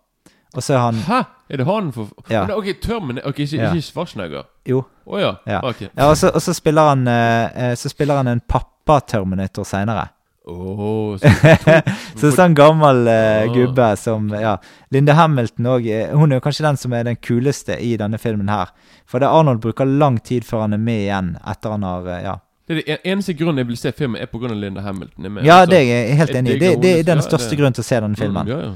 og 0.57 0.63
så 0.65 0.73
er 0.73 0.81
han 0.87 0.97
Hæ? 1.05 1.19
Er 1.53 1.61
det 1.61 1.65
han 1.69 1.91
for 1.95 2.09
Ja. 2.33 2.41
Men, 2.49 2.55
Ok, 2.57 2.71
Terminator 2.81 3.29
Ok, 3.29 3.39
ikke, 3.45 3.57
Ja. 3.61 3.69
ikke 3.71 3.85
Schwarzenegger. 3.85 4.43
Jo. 4.67 4.81
Å 5.07 5.19
ja. 5.21 5.31
Ja. 5.47 5.61
Ok. 5.63 5.85
Ja, 5.93 6.09
og 6.09 6.17
så, 6.19 6.31
og 6.33 6.41
så 6.43 6.53
spiller 6.57 6.89
han 6.89 7.07
eh, 7.07 7.69
eh, 7.69 7.75
Så 7.79 7.89
spiller 7.93 8.17
han 8.19 8.27
en 8.27 8.41
pappa-Terminator 8.41 9.63
seinere. 9.63 10.09
Åh, 10.47 11.17
så, 11.19 11.27
Så 12.19 12.31
sånn 12.31 12.53
gammel 12.55 13.07
eh, 13.11 13.43
Ah. 13.43 13.53
gubbe 13.53 13.87
som 13.99 14.29
Ja. 14.33 14.57
Linda 14.91 15.13
Hamilton 15.13 15.65
òg. 15.75 15.87
Hun 16.15 16.31
er 16.31 16.39
jo 16.39 16.43
kanskje 16.45 16.63
den 16.67 16.77
som 16.77 16.93
er 16.93 17.03
den 17.03 17.15
kuleste 17.19 17.77
i 17.79 17.95
denne 17.99 18.17
filmen 18.17 18.49
her. 18.49 18.71
For 19.05 19.19
det 19.19 19.27
Arnold 19.27 19.59
bruker 19.63 19.85
lang 19.85 20.17
tid 20.23 20.43
før 20.47 20.61
han 20.65 20.73
er 20.73 20.77
med 20.83 21.01
igjen, 21.05 21.33
etter 21.47 21.75
han 21.75 21.83
har 21.83 22.07
eh, 22.07 22.21
Ja, 22.23 22.35
det 22.67 22.77
er 22.77 22.81
det 22.97 22.99
eneste 23.07 23.33
grunnen 23.39 23.57
jeg 23.61 23.67
vil 23.69 23.77
se 23.79 23.91
filmen, 23.95 24.19
er 24.21 24.27
av 24.27 24.51
Linda 24.51 24.81
Hamilton. 24.81 25.25
Er 25.25 25.29
med, 25.29 25.45
ja 25.45 25.61
altså. 25.61 25.69
det 25.71 25.77
er 25.79 25.85
jeg 26.07 26.17
helt 26.17 26.35
enig 26.35 26.55
i. 26.55 26.59
Det, 26.59 26.71
det 26.81 26.99
er 26.99 27.03
den 27.03 27.21
ja, 27.21 27.23
største 27.23 27.49
det- 27.49 27.59
grunnen 27.59 27.73
til 27.77 27.83
å 27.83 27.87
se 27.87 27.99
denne 28.03 28.15
filmen. 28.19 28.43
Mm, 28.45 28.51
ja, 28.51 28.57
ja. 28.65 28.73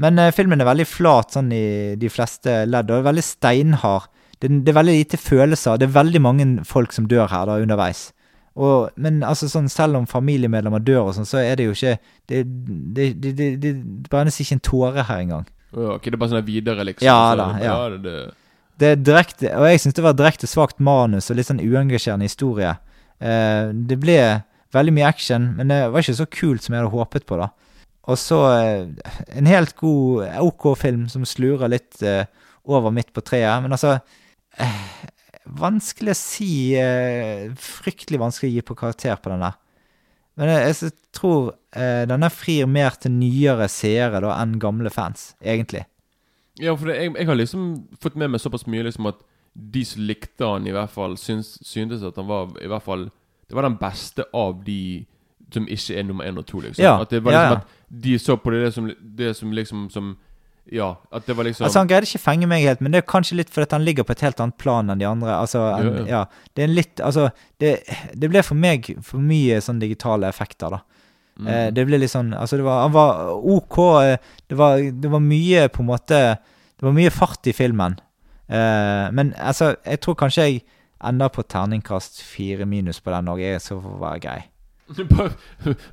Men 0.00 0.18
eh, 0.18 0.32
filmen 0.34 0.62
er 0.62 0.68
veldig 0.68 0.88
flat 0.88 1.36
sånn 1.36 1.50
i 1.52 1.64
de 2.00 2.10
fleste 2.12 2.62
ledd, 2.68 2.90
og 2.90 3.02
er 3.02 3.10
veldig 3.10 3.26
steinhard. 3.26 4.08
Det, 4.40 4.48
det 4.48 4.72
er 4.72 4.78
veldig 4.78 4.96
lite 4.96 5.20
følelser. 5.20 5.76
Det 5.80 5.90
er 5.90 5.98
veldig 5.98 6.24
mange 6.24 6.48
folk 6.68 6.94
som 6.96 7.08
dør 7.10 7.28
her 7.28 7.48
da 7.50 7.58
underveis. 7.60 8.08
Og, 8.60 8.90
men 9.00 9.20
altså 9.24 9.46
sånn, 9.48 9.68
selv 9.70 10.00
om 10.00 10.08
familiemedlemmer 10.10 10.82
dør 10.82 11.10
og 11.10 11.14
sånn, 11.16 11.28
så 11.28 11.38
er 11.38 11.54
det 11.56 11.68
jo 11.68 11.74
ikke 11.76 11.92
Det, 12.28 12.42
det, 12.96 13.06
det, 13.22 13.48
det, 13.62 13.72
brennes 14.10 14.40
ikke 14.42 14.58
en 14.58 14.66
tåre 14.66 15.06
her 15.06 15.22
engang. 15.22 15.46
Ja, 15.70 15.94
ok, 15.94 16.08
det 16.08 16.16
er 16.16 16.22
bare 16.22 16.32
sånn 16.34 16.46
videre, 16.48 16.86
liksom. 16.86 17.06
Ja 17.06 17.34
da, 17.38 17.52
ja. 17.62 17.76
Det 18.80 18.94
er 18.94 19.00
direkte, 19.04 19.50
og 19.58 19.68
jeg 19.68 19.82
syns 19.82 19.96
det 19.98 20.04
var 20.04 20.16
direkte 20.16 20.48
svakt 20.48 20.80
manus 20.82 21.28
og 21.30 21.36
litt 21.36 21.50
sånn 21.50 21.60
uengasjerende 21.60 22.26
historie. 22.26 22.72
Eh, 23.20 23.70
det 23.74 23.98
ble 24.00 24.16
veldig 24.74 24.94
mye 24.96 25.08
action, 25.10 25.50
men 25.58 25.70
det 25.70 25.82
var 25.92 26.02
ikke 26.02 26.16
så 26.22 26.26
kult 26.32 26.64
som 26.64 26.74
jeg 26.74 26.82
hadde 26.82 26.94
håpet 26.94 27.26
på, 27.28 27.38
da. 27.38 27.50
Og 28.08 28.18
så 28.18 28.38
eh, 28.56 29.10
en 29.36 29.48
helt 29.50 29.74
god, 29.76 30.28
OK 30.40 30.70
film 30.80 31.06
som 31.12 31.26
slurer 31.28 31.72
litt 31.72 32.00
eh, 32.02 32.24
over 32.70 32.94
midt 32.94 33.12
på 33.12 33.24
treet. 33.24 33.60
Men 33.64 33.76
altså 33.76 33.98
eh, 34.56 34.84
Vanskelig 35.50 36.12
å 36.14 36.18
si. 36.18 36.52
Eh, 36.78 37.50
fryktelig 37.58 38.20
vanskelig 38.20 38.50
å 38.50 38.54
gi 38.54 38.64
på 38.66 38.76
karakter 38.78 39.16
på 39.18 39.32
den 39.32 39.42
der. 39.42 39.56
Men 40.38 40.52
jeg, 40.52 40.92
tror 41.16 41.54
eh, 41.74 42.04
denne 42.08 42.30
frir 42.32 42.68
mer 42.70 42.94
til 43.00 43.12
nyere 43.16 43.66
seere 43.72 44.22
da 44.22 44.36
enn 44.38 44.60
gamle 44.62 44.92
fans, 44.94 45.32
egentlig. 45.42 45.82
Ja, 46.60 46.76
for 46.76 46.90
det, 46.90 47.00
jeg, 47.00 47.14
jeg 47.16 47.28
har 47.28 47.38
liksom 47.38 47.66
fått 48.00 48.18
med 48.20 48.30
meg 48.32 48.42
såpass 48.42 48.68
mye 48.70 48.84
liksom 48.86 49.10
at 49.10 49.20
de 49.52 49.82
som 49.84 50.04
likte 50.06 50.46
han, 50.46 50.68
i 50.68 50.74
hvert 50.74 50.92
fall 50.94 51.16
syntes 51.18 52.04
at 52.06 52.20
han 52.20 52.28
var 52.28 52.52
i 52.62 52.68
hvert 52.70 52.84
fall 52.84 53.08
Det 53.50 53.56
var 53.58 53.66
den 53.66 53.80
beste 53.80 54.22
av 54.36 54.60
de 54.62 55.02
som 55.52 55.66
ikke 55.68 55.98
er 55.98 56.02
nummer 56.08 56.24
én 56.24 56.38
og 56.38 56.46
to, 56.46 56.60
liksom. 56.60 56.82
Ja, 56.84 57.00
At 57.00 57.10
det 57.10 57.22
var 57.24 57.32
liksom 57.32 57.52
ja. 57.52 57.60
at 57.60 58.02
de 58.02 58.18
så 58.18 58.36
på 58.36 58.50
det 58.54 58.72
som, 58.74 58.90
det 59.02 59.36
som 59.36 59.52
liksom 59.52 59.88
som 59.90 60.16
Ja, 60.70 60.94
at 61.12 61.26
det 61.26 61.34
var 61.36 61.44
liksom 61.44 61.64
Altså 61.66 61.78
Han 61.80 61.88
greide 61.88 62.06
ikke 62.06 62.18
fenge 62.22 62.46
meg 62.46 62.62
helt, 62.62 62.80
men 62.80 62.92
det 62.92 63.00
er 63.00 63.06
kanskje 63.10 63.36
litt 63.40 63.50
fordi 63.50 63.66
han 63.72 63.84
ligger 63.84 64.04
på 64.06 64.12
et 64.12 64.20
helt 64.20 64.40
annet 64.40 64.56
plan 64.58 64.90
enn 64.92 65.00
de 65.00 65.06
andre. 65.08 65.32
Altså, 65.34 65.58
en, 65.74 65.86
Ja, 65.86 66.04
ja. 66.04 66.06
ja. 66.06 66.24
Det 66.54 66.62
er 66.62 66.68
en 66.68 66.74
litt 66.76 67.00
Altså, 67.00 67.30
det, 67.58 67.72
det 68.14 68.30
ble 68.30 68.42
for 68.46 68.54
meg 68.54 68.86
for 69.02 69.18
mye 69.18 69.58
sånn 69.60 69.80
digitale 69.82 70.28
effekter, 70.28 70.70
da. 70.70 70.80
Mm. 71.40 71.46
Eh, 71.48 71.70
det 71.72 71.86
ble 71.88 71.98
litt 71.98 72.12
sånn 72.12 72.34
Altså, 72.36 72.56
det 72.60 72.64
var, 72.66 72.82
han 72.84 72.92
var 72.92 73.32
OK. 73.38 73.78
eh, 74.04 74.16
Det 74.46 74.58
var, 74.60 74.78
det 74.78 75.10
var 75.10 75.20
mye 75.24 75.68
på 75.72 75.82
en 75.82 75.88
måte 75.88 76.20
Det 76.76 76.84
var 76.86 76.92
mye 76.92 77.10
fart 77.10 77.46
i 77.50 77.52
filmen. 77.56 77.96
Eh, 78.50 79.06
men 79.12 79.34
altså, 79.38 79.74
jeg 79.86 80.00
tror 80.00 80.14
kanskje 80.20 80.46
jeg 80.46 80.62
ender 81.02 81.28
på 81.32 81.42
terningkast 81.42 82.22
fire 82.22 82.66
minus 82.68 83.00
på 83.00 83.10
den 83.10 83.28
òg, 83.32 83.40
så 83.60 83.78
får 83.80 84.00
være 84.00 84.20
grei. 84.20 84.40
Bare, 85.10 85.30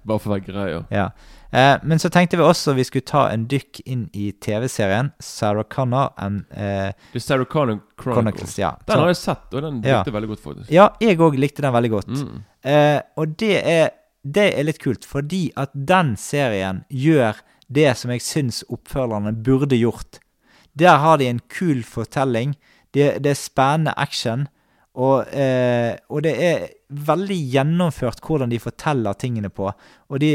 bare 0.06 0.20
for 0.20 0.30
å 0.30 0.34
være 0.36 0.46
grei, 0.48 0.68
ja. 0.72 0.82
Ja. 0.92 1.08
Eh, 1.52 1.78
men 1.88 2.00
så 2.02 2.10
tenkte 2.12 2.38
vi 2.40 2.44
også 2.44 2.74
vi 2.76 2.84
skulle 2.88 3.08
ta 3.08 3.28
en 3.32 3.46
dykk 3.48 3.80
inn 3.88 4.08
i 4.18 4.32
TV-serien 4.44 5.14
Sarah 5.24 5.64
Connor 5.72 6.10
and 6.20 6.44
eh, 6.52 6.90
er 6.92 7.24
Sarah 7.24 7.46
Connor 7.48 7.80
Chronicles. 7.96 8.18
Chronicles. 8.18 8.58
Ja. 8.60 8.74
Den 8.86 8.94
Så- 8.96 9.00
har 9.00 9.08
jeg 9.14 9.20
sett, 9.22 9.48
og 9.54 9.62
den 9.64 9.80
likte 9.82 10.04
jeg 10.12 10.18
veldig 10.18 10.32
godt, 10.34 10.44
faktisk. 10.44 10.72
Ja, 10.76 10.90
jeg 11.00 11.18
òg 11.24 11.38
likte 11.40 11.64
den 11.64 11.74
veldig 11.78 11.92
godt. 11.96 12.08
Mm. 12.12 12.44
Eh, 12.68 13.00
og 13.18 13.38
det 13.40 13.54
er, 13.64 13.90
det 14.28 14.48
er 14.60 14.68
litt 14.68 14.82
kult, 14.84 15.06
fordi 15.08 15.46
at 15.56 15.72
den 15.74 16.16
serien 16.20 16.84
gjør 16.92 17.40
det 17.72 17.90
som 18.00 18.12
jeg 18.12 18.22
syns 18.24 18.64
oppfølgerne 18.72 19.34
burde 19.44 19.76
gjort. 19.80 20.20
Der 20.78 21.00
har 21.02 21.18
de 21.18 21.28
en 21.32 21.40
kul 21.52 21.82
fortelling. 21.84 22.56
Det, 22.94 23.24
det 23.24 23.32
er 23.34 23.40
spennende 23.40 23.94
action. 23.98 24.48
Og, 24.98 25.28
eh, 25.30 25.94
og 26.10 26.24
det 26.26 26.32
er 26.42 26.64
veldig 26.90 27.38
gjennomført 27.54 28.22
hvordan 28.26 28.50
de 28.50 28.58
forteller 28.62 29.14
tingene 29.22 29.52
på. 29.54 29.68
Og 30.10 30.20
de, 30.24 30.32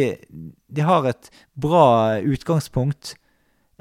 de 0.70 0.84
har 0.86 1.08
et 1.10 1.30
bra 1.58 2.20
utgangspunkt. 2.22 3.16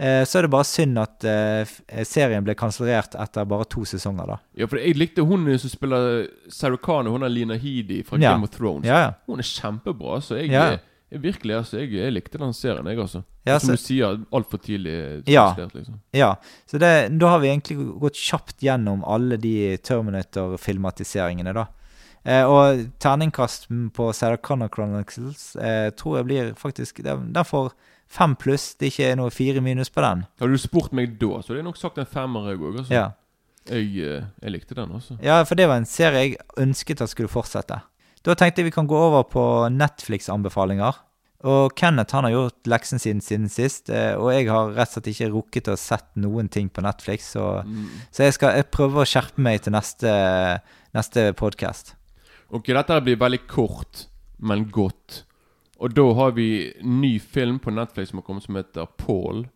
Eh, 0.02 0.24
så 0.26 0.40
er 0.40 0.48
det 0.48 0.54
bare 0.56 0.66
synd 0.66 0.98
at 0.98 1.26
eh, 1.30 1.74
serien 2.08 2.42
ble 2.48 2.56
kansellert 2.58 3.14
etter 3.22 3.46
bare 3.46 3.68
to 3.70 3.84
sesonger, 3.86 4.32
da. 4.34 4.38
Ja, 4.58 4.66
for 4.72 4.82
jeg 4.82 4.98
likte 4.98 5.22
hun 5.28 5.46
som 5.62 5.70
spiller 5.70 6.24
Sarah 6.50 6.82
Connor, 6.82 7.14
hun 7.14 7.28
er 7.28 7.30
Lina 7.30 7.60
Heedy 7.62 8.02
fra 8.08 8.18
Ja. 8.18 8.32
Game 8.34 8.50
of 8.50 8.56
Thrones. 8.56 8.88
Ja, 8.90 9.04
ja. 9.06 9.12
Hun 9.30 9.44
er 9.44 9.46
kjempebra, 9.52 10.18
så 10.26 10.40
jeg, 10.42 10.50
Ja. 10.50 10.80
Virkelig, 11.20 11.56
altså, 11.58 11.78
jeg, 11.82 11.92
jeg 11.98 12.14
likte 12.16 12.40
den 12.40 12.54
serien, 12.56 12.88
jeg, 12.88 13.00
altså. 13.04 13.24
Ja, 13.46 13.58
som 13.60 13.74
du 13.76 13.82
sier, 13.82 14.20
altfor 14.32 14.62
tidlig 14.64 15.24
Ja. 15.28 15.50
liksom. 15.58 16.00
Ja, 16.16 16.36
så 16.70 16.78
det, 16.80 16.92
da 17.20 17.28
har 17.34 17.40
vi 17.44 17.50
egentlig 17.50 17.78
gått 18.00 18.16
kjapt 18.16 18.62
gjennom 18.64 19.04
alle 19.04 19.36
de 19.42 19.78
Terminator-filmatiseringene, 19.84 21.54
da. 21.54 21.68
Eh, 22.24 22.46
og 22.46 22.84
terningkast 23.02 23.68
på 23.98 24.12
Sarah 24.14 24.38
Connor 24.38 24.70
Chronicles 24.70 25.56
eh, 25.56 25.90
tror 25.98 26.20
jeg 26.20 26.28
blir 26.28 26.52
faktisk 26.54 27.00
Den, 27.02 27.32
den 27.34 27.48
får 27.50 27.72
fem 28.12 28.36
pluss. 28.38 28.76
Det 28.78 28.86
er 28.86 28.92
ikke 28.92 29.16
noe 29.18 29.32
fire 29.34 29.62
minus 29.66 29.90
på 29.90 30.04
den. 30.06 30.22
Hadde 30.40 30.54
du 30.54 30.62
spurt 30.62 30.94
meg 30.94 31.16
da, 31.18 31.40
så 31.42 31.52
hadde 31.52 31.64
jeg 31.64 31.68
nok 31.72 31.80
sagt 31.82 31.98
en 31.98 32.06
femmer, 32.06 32.52
jeg 32.52 32.62
òg. 32.62 32.78
Altså. 32.84 32.94
Ja. 32.94 33.08
Jeg, 33.70 33.90
eh, 34.06 34.24
jeg 34.42 34.54
likte 34.54 34.78
den, 34.78 34.94
også. 34.98 35.18
ja, 35.22 35.42
for 35.46 35.58
det 35.58 35.68
var 35.70 35.82
en 35.82 35.90
serie 35.90 36.22
jeg 36.26 36.38
ønsket 36.62 37.02
at 37.02 37.10
skulle 37.14 37.30
fortsette. 37.32 37.82
Da 38.26 38.36
tenkte 38.38 38.62
jeg 38.62 38.70
vi 38.70 38.76
kan 38.76 38.90
gå 38.90 38.98
over 38.98 39.24
på 39.30 39.44
Netflix-anbefalinger. 39.74 41.00
Og 41.50 41.74
Kenneth 41.74 42.14
han 42.14 42.28
har 42.28 42.36
gjort 42.36 42.70
leksen 42.70 43.02
sin 43.02 43.22
siden 43.26 43.50
sist, 43.50 43.90
eh, 43.90 44.14
og 44.14 44.30
jeg 44.30 44.46
har 44.52 44.76
rett 44.76 44.92
og 44.92 45.00
slett 45.00 45.08
ikke 45.10 45.30
rukket 45.34 45.72
å 45.74 45.78
sett 45.80 46.12
noen 46.22 46.52
ting 46.54 46.68
på 46.70 46.84
Netflix, 46.86 47.32
så, 47.34 47.64
så 48.14 48.28
jeg 48.28 48.36
skal 48.38 48.60
jeg 48.60 48.68
prøver 48.70 49.02
å 49.02 49.08
skjerpe 49.10 49.42
meg 49.42 49.64
til 49.66 49.74
neste, 49.74 50.12
neste 50.94 51.32
podkast. 51.40 51.96
Ok, 52.54 52.70
dette 52.78 53.00
blir 53.02 53.18
veldig 53.18 53.42
kort, 53.50 54.04
men 54.38 54.68
godt. 54.70 55.24
Og 55.82 55.96
da 55.98 56.06
har 56.20 56.36
vi 56.38 56.48
ny 56.86 57.16
film 57.18 57.58
på 57.64 57.74
Netflix 57.74 58.12
som 58.12 58.22
har 58.22 58.28
kommet 58.28 58.46
som 58.46 58.60
heter 58.60 58.86
Paul. 59.02 59.48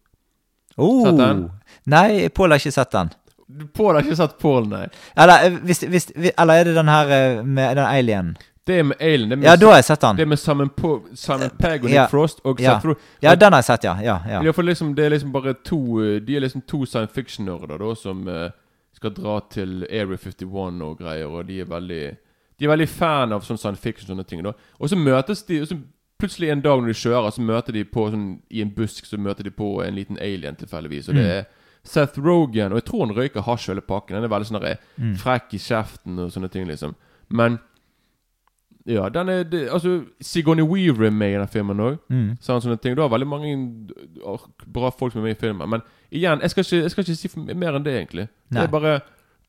Oh, 0.81 1.03
Sett 1.05 1.21
den? 1.21 1.45
Nei, 1.93 2.31
Paul 2.33 2.49
har 2.49 2.63
ikke 2.63 2.73
sett 2.73 2.97
den. 2.97 3.13
Paul 3.77 3.93
har 3.93 4.01
ikke 4.01 4.17
sett 4.17 4.39
Paul, 4.41 4.65
nei. 4.71 4.87
Eller, 5.13 5.45
eh, 5.45 5.61
hvis, 5.69 5.85
hvis, 5.85 6.09
eller 6.33 6.63
er 6.63 6.71
det 6.71 6.75
den 6.79 6.89
her 6.89 7.13
eh, 7.13 7.43
med 7.45 7.77
den 7.77 7.85
alien? 7.85 8.33
Det 8.67 8.79
er 8.79 8.83
med 8.83 8.95
Alien. 8.99 9.29
Det 9.29 9.35
er 9.35 9.37
med, 9.37 9.45
Ja, 9.45 9.55
da 9.55 9.67
har 9.67 9.75
jeg 9.75 9.85
sett 9.85 10.01
den. 10.01 10.15
det 10.15 10.21
er 10.21 10.27
med 10.27 10.39
Simon, 10.39 10.69
po 10.69 11.07
Simon 11.13 11.49
Pegg 11.59 11.83
og 11.83 11.89
Nick 11.89 11.93
Ja. 11.93 12.05
Frost 12.07 12.39
og 12.43 12.59
Ja. 12.59 12.79
Seth. 12.79 12.95
Ja, 13.21 13.35
den 13.35 13.53
har 13.53 13.57
jeg 13.59 13.63
sett, 13.65 13.83
ja. 13.83 13.95
ja, 14.01 14.19
ja. 14.27 14.41
Ja, 14.43 14.51
liksom, 14.61 14.95
det 14.95 15.05
er 15.05 15.09
liksom 15.09 15.31
bare 15.31 15.53
to 15.53 16.01
eh, 16.01 16.19
De 16.19 16.35
er 16.35 16.39
liksom 16.39 16.61
to 16.67 16.85
science 16.85 17.13
fiction-nerder 17.13 17.77
da 17.77 17.95
som 17.95 18.27
uh, 18.27 18.49
skal 18.93 19.13
dra 19.13 19.39
til 19.51 19.85
Area 19.89 20.17
51 20.17 20.81
og 20.81 20.97
greier, 20.97 21.27
og 21.27 21.45
de 21.47 21.59
er 21.59 21.65
veldig 21.65 22.17
De 22.59 22.65
er 22.65 22.69
veldig 22.69 22.89
fan 22.89 23.33
av 23.33 23.41
sånn 23.41 23.57
science 23.57 23.81
fiction 23.81 24.05
og 24.05 24.15
sånne 24.15 24.27
ting. 24.27 24.43
da 24.43 24.53
Og 24.79 24.89
så 24.89 24.95
møtes 24.95 25.43
de 25.43 25.61
og 25.61 25.67
så 25.67 25.77
Plutselig 26.17 26.49
en 26.49 26.61
dag 26.61 26.79
når 26.79 26.87
de 26.87 26.93
kjører, 26.93 27.29
så 27.29 27.41
møter 27.41 27.73
de 27.73 27.83
på 27.83 28.09
sånn 28.09 28.39
I 28.49 28.61
en 28.61 28.71
busk 28.71 29.05
så 29.05 29.17
møter 29.17 29.43
de 29.43 29.51
på 29.51 29.83
en 29.83 29.95
liten 29.95 30.17
alien 30.17 30.55
tilfeldigvis, 30.55 31.09
og 31.09 31.15
det 31.15 31.25
er 31.27 31.43
Seth 31.83 32.19
Rogan, 32.19 32.71
og 32.71 32.79
jeg 32.79 32.85
tror 32.87 33.03
han 33.05 33.15
røyker 33.17 33.43
hasj 33.45 33.67
hele 33.69 33.83
pakken. 33.85 34.15
Han 34.15 34.23
er 34.23 34.31
veldig 34.31 34.47
sånn 34.49 34.63
mm. 34.63 35.11
frekk 35.21 35.53
i 35.53 35.59
kjeften 35.61 36.23
og 36.23 36.31
sånne 36.33 36.49
ting, 36.49 36.65
liksom. 36.65 36.95
Men 37.29 37.59
ja, 38.85 39.09
den 39.09 39.29
er 39.29 39.43
det, 39.43 39.69
Altså, 39.73 40.03
Sigourney 40.21 40.63
Weaver 40.63 41.07
er 41.07 41.11
med 41.11 41.33
i 41.33 41.39
den 41.39 41.47
filmen 41.47 41.79
òg. 41.79 41.97
Mm. 42.09 42.37
Sånn, 42.41 42.61
sånne 42.61 42.77
ting. 42.81 42.95
Du 42.95 43.01
har 43.01 43.09
veldig 43.09 43.27
mange 43.27 43.53
uh, 44.21 44.45
bra 44.73 44.91
folk 44.93 45.13
som 45.13 45.23
er 45.23 45.29
med 45.29 45.37
i 45.37 45.39
filmen. 45.39 45.69
Men 45.69 45.85
igjen, 46.11 46.41
jeg 46.41 46.53
skal 46.53 46.65
ikke, 46.67 46.81
jeg 46.83 46.91
skal 46.93 47.03
ikke 47.03 47.15
si 47.15 47.55
mer 47.55 47.77
enn 47.77 47.87
det, 47.87 47.95
egentlig. 47.97 48.27
Nei. 48.49 48.59
Det 48.59 48.67
er 48.67 48.73
bare 48.75 48.95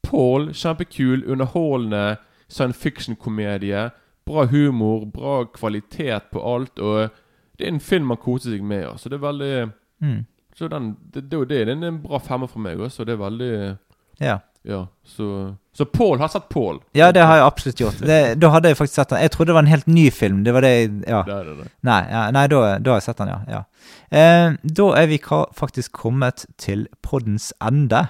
Paul, 0.07 0.49
kjempekul, 0.55 1.27
underholdende 1.27 2.17
science 2.49 2.81
fiction-komedie. 2.81 3.91
Bra 4.27 4.47
humor, 4.51 5.05
bra 5.13 5.43
kvalitet 5.53 6.33
på 6.33 6.43
alt. 6.55 6.79
Og 6.79 7.11
det 7.59 7.67
er 7.67 7.75
en 7.75 7.81
film 7.81 8.09
man 8.13 8.23
koser 8.23 8.57
seg 8.57 8.65
med. 8.65 8.87
Altså. 8.95 9.13
Det 9.13 9.21
er 9.21 9.29
veldig 9.29 9.53
Mm. 10.01 10.27
Så 10.57 10.69
den, 10.69 10.97
det, 11.15 11.31
det, 11.31 11.49
det. 11.49 11.69
Er 11.69 11.73
en 11.73 12.03
bra 12.03 12.19
femmer 12.19 12.47
for 12.47 12.61
meg 12.65 12.81
også. 12.81 13.05
Det 13.05 13.13
er 13.13 13.21
veldig 13.21 13.77
ja. 14.21 14.39
Ja, 14.67 14.89
så 15.05 15.57
Så 15.73 15.85
Paul 15.85 16.19
har 16.19 16.29
sett 16.29 16.49
Paul. 16.49 16.81
Ja, 16.93 17.13
det 17.13 17.21
har 17.21 17.37
jeg 17.37 17.45
absolutt 17.47 17.81
gjort. 17.81 17.99
Det, 18.01 18.35
da 18.41 18.49
hadde 18.49 18.71
jeg 18.73 18.79
faktisk 18.79 18.97
sett 18.97 19.11
den. 19.13 19.21
Jeg 19.21 19.31
trodde 19.35 19.51
det 19.51 19.55
var 19.55 19.63
en 19.67 19.71
helt 19.71 19.87
ny 19.87 20.07
film. 20.11 20.43
Det 20.45 20.55
var 20.57 20.65
det 20.65 20.71
jeg 20.73 20.91
Ja. 21.07 21.23
Det 21.23 21.35
er 21.35 21.51
det. 21.51 21.67
Nei, 21.85 22.01
ja, 22.11 22.23
nei 22.33 22.47
da, 22.51 22.61
da 22.81 22.95
har 22.95 23.03
jeg 23.03 23.07
sett 23.07 23.21
den, 23.21 23.29
ja. 23.29 23.41
ja. 23.53 23.63
Eh, 24.11 24.57
da 24.81 24.87
er 24.97 25.07
vi 25.07 25.21
faktisk 25.55 25.93
kommet 25.93 26.47
til 26.59 26.87
poddens 27.03 27.53
ende. 27.61 28.07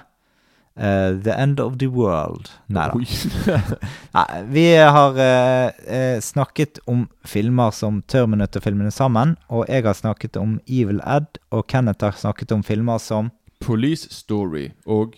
Uh, 0.77 1.17
the 1.23 1.33
end 1.33 1.59
of 1.59 1.77
the 1.77 1.87
world. 1.87 2.51
Nei 2.69 2.87
da. 2.87 3.61
Nei, 4.17 4.41
vi 4.45 4.65
har 4.77 5.17
uh, 5.17 5.71
eh, 5.93 6.19
snakket 6.21 6.79
om 6.85 7.07
filmer 7.25 7.71
som 7.73 8.03
Terminator-filmene 8.05 8.91
sammen, 8.93 9.35
og 9.49 9.65
jeg 9.67 9.87
har 9.87 9.97
snakket 9.97 10.37
om 10.37 10.59
Evil 10.69 11.01
Ed, 11.01 11.41
og 11.49 11.65
Kenneth 11.67 12.05
har 12.05 12.13
snakket 12.13 12.53
om 12.53 12.61
filmer 12.63 13.01
som 13.01 13.31
Police 13.59 14.13
Story 14.13 14.69
og 14.85 15.17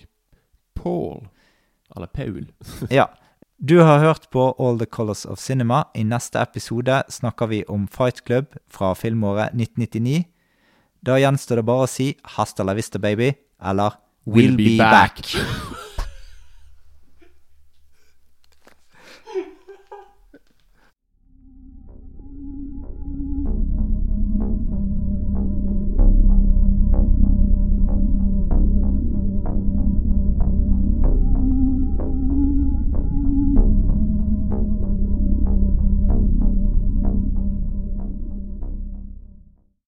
Paul. 0.80 1.28
Eller 1.96 2.08
Paul. 2.08 2.46
Ja. 2.90 3.10
Du 3.60 3.82
har 3.84 4.00
hørt 4.00 4.30
på 4.32 4.56
All 4.60 4.80
the 4.80 4.86
Colors 4.86 5.26
of 5.26 5.40
Cinema. 5.40 5.84
I 5.96 6.06
neste 6.08 6.40
episode 6.40 7.02
snakker 7.12 7.50
vi 7.52 7.64
om 7.68 7.88
Fight 7.92 8.24
Club 8.24 8.56
fra 8.72 8.94
filmåret 8.96 9.52
1999. 9.52 10.24
Da 11.04 11.18
gjenstår 11.20 11.60
det 11.60 11.66
bare 11.68 11.84
å 11.84 11.92
si 11.92 12.14
hasta 12.38 12.64
la 12.64 12.78
vista, 12.78 13.00
baby, 13.00 13.34
eller 13.60 14.00
We'll, 14.30 14.56
be, 14.56 14.78
back. 14.78 15.20